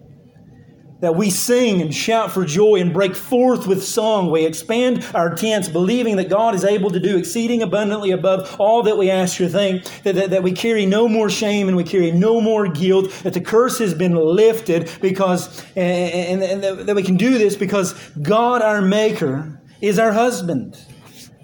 that 1.03 1.17
we 1.17 1.29
sing 1.31 1.83
and 1.83 1.93
shout 1.93 2.31
for 2.31 2.45
joy 2.45 2.77
and 2.77 2.93
break 2.93 3.17
forth 3.17 3.67
with 3.67 3.83
song. 3.83 4.31
We 4.31 4.47
expand 4.47 5.05
our 5.15 5.35
tents, 5.35 5.69
believing 5.69 6.17
that 6.17 6.31
God 6.31 6.55
is 6.55 6.65
able 6.65 6.93
to 6.93 7.01
do 7.01 7.19
exceeding 7.19 7.61
abundantly 7.61 8.13
above 8.13 8.57
all 8.61 8.85
that 8.85 8.97
we 8.97 9.11
ask 9.11 9.41
or 9.41 9.49
think, 9.49 9.85
that, 10.05 10.15
that, 10.15 10.31
that 10.31 10.45
we 10.45 10.53
carry 10.53 10.87
no 10.87 11.09
more 11.09 11.29
shame 11.29 11.67
and 11.67 11.77
we 11.77 11.83
carry 11.83 12.13
no 12.13 12.41
more 12.41 12.69
guilt, 12.69 13.11
that 13.25 13.35
the 13.35 13.41
curse 13.41 13.81
has 13.81 13.95
been 13.95 14.15
lifted 14.15 14.93
because, 15.01 15.65
and, 15.75 16.41
and, 16.41 16.65
and 16.65 16.89
that 16.89 16.95
we 16.95 17.03
can 17.03 17.17
do 17.17 17.37
this 17.37 17.57
because 17.57 17.95
God, 18.23 18.63
our 18.63 18.81
Maker, 18.81 19.61
is 19.81 19.99
our 19.99 20.13
husband 20.13 20.79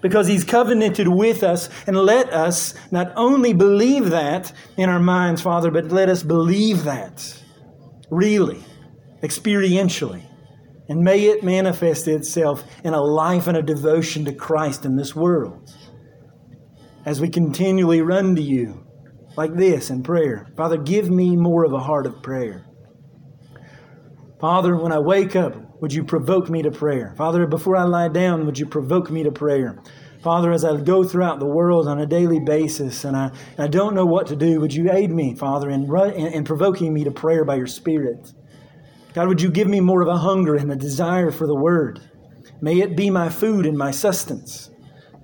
because 0.01 0.27
he's 0.27 0.45
covenanted 0.45 1.09
with 1.09 1.43
us. 1.43 1.67
And 1.85 1.97
let 1.97 2.31
us 2.31 2.75
not 2.91 3.11
only 3.17 3.51
believe 3.51 4.11
that 4.11 4.53
in 4.77 4.87
our 4.87 5.01
minds, 5.01 5.41
Father, 5.41 5.69
but 5.69 5.89
let 5.89 6.07
us 6.07 6.23
believe 6.23 6.85
that 6.85 7.43
really, 8.09 8.63
experientially. 9.21 10.23
And 10.87 11.01
may 11.01 11.25
it 11.25 11.43
manifest 11.43 12.07
itself 12.07 12.63
in 12.83 12.93
a 12.93 13.01
life 13.01 13.47
and 13.47 13.55
a 13.55 13.61
devotion 13.61 14.25
to 14.25 14.33
Christ 14.33 14.85
in 14.85 14.95
this 14.95 15.15
world. 15.15 15.69
As 17.05 17.21
we 17.21 17.29
continually 17.29 18.01
run 18.01 18.35
to 18.35 18.41
you 18.41 18.85
like 19.37 19.53
this 19.55 19.89
in 19.89 20.03
prayer, 20.03 20.47
Father, 20.57 20.77
give 20.77 21.09
me 21.09 21.35
more 21.35 21.63
of 21.63 21.73
a 21.73 21.79
heart 21.79 22.07
of 22.07 22.23
prayer. 22.23 22.65
Father, 24.41 24.75
when 24.75 24.91
I 24.91 24.99
wake 24.99 25.35
up, 25.35 25.53
would 25.81 25.93
you 25.93 26.03
provoke 26.03 26.49
me 26.49 26.61
to 26.63 26.71
prayer? 26.71 27.13
Father, 27.17 27.45
before 27.45 27.77
I 27.77 27.83
lie 27.83 28.09
down, 28.09 28.45
would 28.45 28.57
you 28.57 28.65
provoke 28.65 29.11
me 29.11 29.23
to 29.23 29.31
prayer? 29.31 29.81
Father, 30.23 30.51
as 30.51 30.65
I 30.65 30.75
go 30.81 31.03
throughout 31.03 31.39
the 31.39 31.45
world 31.45 31.87
on 31.87 31.99
a 31.99 32.05
daily 32.05 32.39
basis 32.39 33.05
and 33.05 33.15
I, 33.15 33.31
I 33.57 33.67
don't 33.67 33.95
know 33.95 34.05
what 34.05 34.27
to 34.27 34.35
do, 34.35 34.59
would 34.59 34.73
you 34.73 34.91
aid 34.91 35.11
me, 35.11 35.35
Father, 35.35 35.69
in, 35.69 35.83
in, 36.13 36.33
in 36.33 36.43
provoking 36.43 36.93
me 36.93 37.05
to 37.05 37.11
prayer 37.11 37.45
by 37.45 37.55
your 37.55 37.67
Spirit? 37.67 38.33
God, 39.13 39.27
would 39.27 39.41
you 39.41 39.49
give 39.49 39.67
me 39.67 39.79
more 39.79 40.01
of 40.01 40.07
a 40.07 40.17
hunger 40.17 40.55
and 40.55 40.71
a 40.71 40.75
desire 40.75 41.31
for 41.31 41.47
the 41.47 41.55
Word? 41.55 41.99
May 42.61 42.79
it 42.79 42.95
be 42.95 43.09
my 43.09 43.29
food 43.29 43.65
and 43.65 43.77
my 43.77 43.91
sustenance. 43.91 44.69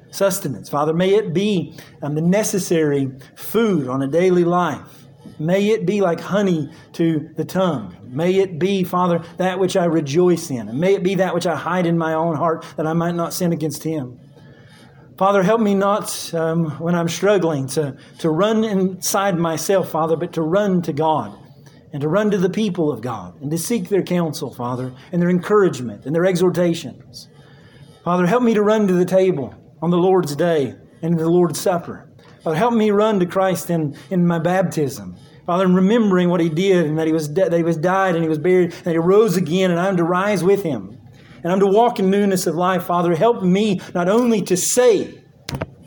Sustenance, 0.09 0.69
Father. 0.69 0.93
May 0.93 1.13
it 1.13 1.33
be 1.33 1.77
um, 2.01 2.15
the 2.15 2.21
necessary 2.21 3.11
food 3.35 3.87
on 3.87 4.01
a 4.01 4.07
daily 4.07 4.43
life. 4.43 5.05
May 5.37 5.69
it 5.69 5.85
be 5.85 6.01
like 6.01 6.19
honey 6.19 6.71
to 6.93 7.29
the 7.35 7.43
tongue. 7.43 7.95
May 8.03 8.35
it 8.35 8.57
be, 8.57 8.83
Father, 8.83 9.21
that 9.37 9.59
which 9.59 9.75
I 9.75 9.85
rejoice 9.85 10.49
in. 10.49 10.69
And 10.69 10.79
may 10.79 10.95
it 10.95 11.03
be 11.03 11.15
that 11.15 11.33
which 11.33 11.45
I 11.45 11.55
hide 11.55 11.85
in 11.85 11.97
my 11.97 12.13
own 12.13 12.37
heart 12.37 12.65
that 12.77 12.87
I 12.87 12.93
might 12.93 13.15
not 13.15 13.33
sin 13.33 13.51
against 13.51 13.83
Him. 13.83 14.19
Father, 15.17 15.43
help 15.43 15.61
me 15.61 15.75
not 15.75 16.33
um, 16.33 16.71
when 16.79 16.95
I'm 16.95 17.09
struggling 17.09 17.67
to, 17.69 17.97
to 18.19 18.29
run 18.29 18.63
inside 18.63 19.37
myself, 19.37 19.89
Father, 19.89 20.15
but 20.15 20.33
to 20.33 20.41
run 20.41 20.81
to 20.83 20.93
God 20.93 21.37
and 21.95 22.01
to 22.01 22.09
run 22.09 22.29
to 22.29 22.37
the 22.37 22.49
people 22.49 22.91
of 22.91 22.99
God 22.99 23.41
and 23.41 23.49
to 23.49 23.57
seek 23.57 23.87
their 23.87 24.03
counsel, 24.03 24.53
Father, 24.53 24.93
and 25.13 25.21
their 25.21 25.29
encouragement 25.29 26.05
and 26.05 26.13
their 26.13 26.25
exhortations. 26.25 27.29
Father, 28.03 28.25
help 28.25 28.43
me 28.43 28.53
to 28.53 28.61
run 28.61 28.85
to 28.87 28.93
the 28.93 29.05
table 29.05 29.55
on 29.81 29.91
the 29.91 29.97
Lord's 29.97 30.35
day 30.35 30.75
and 31.01 31.17
the 31.17 31.29
Lord's 31.29 31.57
Supper. 31.57 32.09
Father, 32.43 32.57
help 32.57 32.73
me 32.73 32.91
run 32.91 33.21
to 33.21 33.25
Christ 33.25 33.69
in, 33.69 33.97
in 34.09 34.27
my 34.27 34.39
baptism. 34.39 35.15
Father, 35.45 35.63
in 35.63 35.73
remembering 35.73 36.27
what 36.27 36.41
He 36.41 36.49
did 36.49 36.85
and 36.85 36.99
that 36.99 37.07
He 37.07 37.13
was 37.13 37.29
de- 37.29 37.49
that 37.49 37.55
He 37.55 37.63
was 37.63 37.77
died 37.77 38.15
and 38.15 38.25
He 38.25 38.29
was 38.29 38.39
buried 38.39 38.73
and 38.83 38.91
He 38.91 38.97
rose 38.97 39.37
again, 39.37 39.71
and 39.71 39.79
I'm 39.79 39.95
to 39.95 40.03
rise 40.03 40.43
with 40.43 40.63
Him. 40.63 40.99
And 41.43 41.49
I'm 41.53 41.61
to 41.61 41.67
walk 41.67 41.99
in 41.99 42.09
newness 42.09 42.45
of 42.45 42.55
life. 42.55 42.83
Father, 42.83 43.15
help 43.15 43.41
me 43.41 43.79
not 43.93 44.09
only 44.09 44.41
to 44.41 44.57
say 44.57 45.23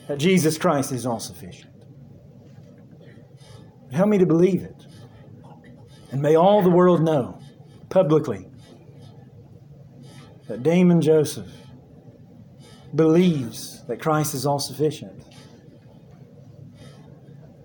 that 0.07 0.17
Jesus 0.17 0.57
Christ 0.57 0.91
is 0.91 1.05
all 1.05 1.21
sufficient, 1.21 1.71
but 3.85 3.95
help 3.95 4.09
me 4.09 4.17
to 4.17 4.27
believe 4.27 4.63
it. 4.63 4.78
And 6.11 6.23
may 6.23 6.37
all 6.37 6.63
the 6.63 6.71
world 6.71 7.03
know 7.03 7.39
publicly 7.91 8.49
that 10.47 10.63
Damon 10.63 11.01
Joseph 11.01 11.49
believes 12.95 13.85
that 13.87 14.01
Christ 14.01 14.35
is 14.35 14.47
all 14.47 14.59
sufficient. 14.59 15.23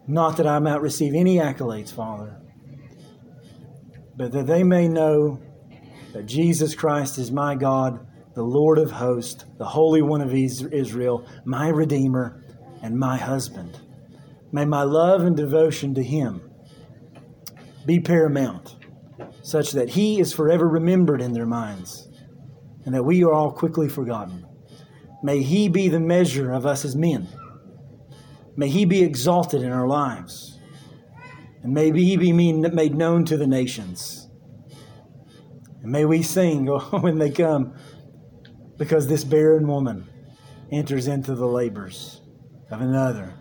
Not 0.08 0.36
that 0.38 0.48
I 0.48 0.60
might 0.60 0.82
receive 0.82 1.14
any 1.14 1.38
accolades, 1.38 1.94
Father, 1.94 2.42
but 4.18 4.34
that 4.34 4.48
they 4.48 4.64
may 4.64 4.88
know 4.90 5.40
that 6.12 6.26
Jesus 6.26 6.76
Christ 6.76 7.18
is 7.18 7.32
my 7.32 7.56
God, 7.56 8.06
the 8.36 8.44
Lord 8.44 8.78
of 8.78 8.92
hosts, 8.92 9.46
the 9.58 9.66
Holy 9.66 10.02
One 10.02 10.22
of 10.22 10.34
Israel, 10.34 11.26
my 11.46 11.70
Redeemer, 11.70 12.44
and 12.82 13.00
my 13.00 13.18
husband. 13.18 13.80
May 14.52 14.66
my 14.66 14.84
love 14.84 15.22
and 15.22 15.38
devotion 15.38 15.96
to 15.96 16.04
him 16.04 16.53
be 17.86 18.00
paramount, 18.00 18.76
such 19.42 19.72
that 19.72 19.90
he 19.90 20.20
is 20.20 20.34
forever 20.34 20.68
remembered 20.68 21.22
in 21.22 21.34
their 21.34 21.46
minds, 21.46 22.08
and 22.86 22.94
that 22.96 23.04
we 23.04 23.24
are 23.24 23.34
all 23.34 23.52
quickly 23.52 23.90
forgotten. 23.90 24.46
May 25.22 25.42
he 25.42 25.70
be 25.70 25.88
the 25.88 26.00
measure 26.00 26.52
of 26.52 26.66
us 26.66 26.84
as 26.84 26.96
men. 26.96 27.28
May 28.56 28.68
he 28.68 28.86
be 28.86 29.02
exalted 29.04 29.62
in 29.62 29.72
our 29.72 29.88
lives. 29.88 30.60
And 31.64 31.74
may 31.74 31.92
he 31.92 32.18
be 32.18 32.34
made 32.34 32.96
known 32.96 33.24
to 33.26 33.38
the 33.38 33.48
nations. 33.48 34.28
And 35.82 35.92
may 35.92 36.06
we 36.06 36.22
sing 36.22 36.70
oh, 36.70 36.80
when 37.00 37.20
they 37.20 37.32
come, 37.32 37.74
because 38.78 39.08
this 39.08 39.24
barren 39.24 39.68
woman 39.68 40.10
enters 40.72 41.08
into 41.08 41.36
the 41.36 41.48
labors 41.48 42.22
of 42.70 42.82
another. 42.82 43.34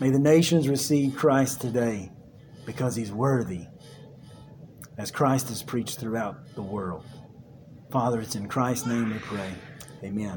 May 0.00 0.10
the 0.10 0.18
nations 0.18 0.68
receive 0.68 1.16
Christ 1.16 1.60
today 1.60 2.10
because 2.66 2.96
he's 2.96 3.12
worthy, 3.12 3.66
as 4.98 5.10
Christ 5.10 5.50
is 5.50 5.62
preached 5.62 5.98
throughout 6.00 6.54
the 6.54 6.62
world. 6.62 7.04
Father, 7.90 8.20
it's 8.20 8.34
in 8.34 8.48
Christ's 8.48 8.86
name 8.86 9.12
we 9.12 9.18
pray. 9.20 9.52
Amen. 10.02 10.34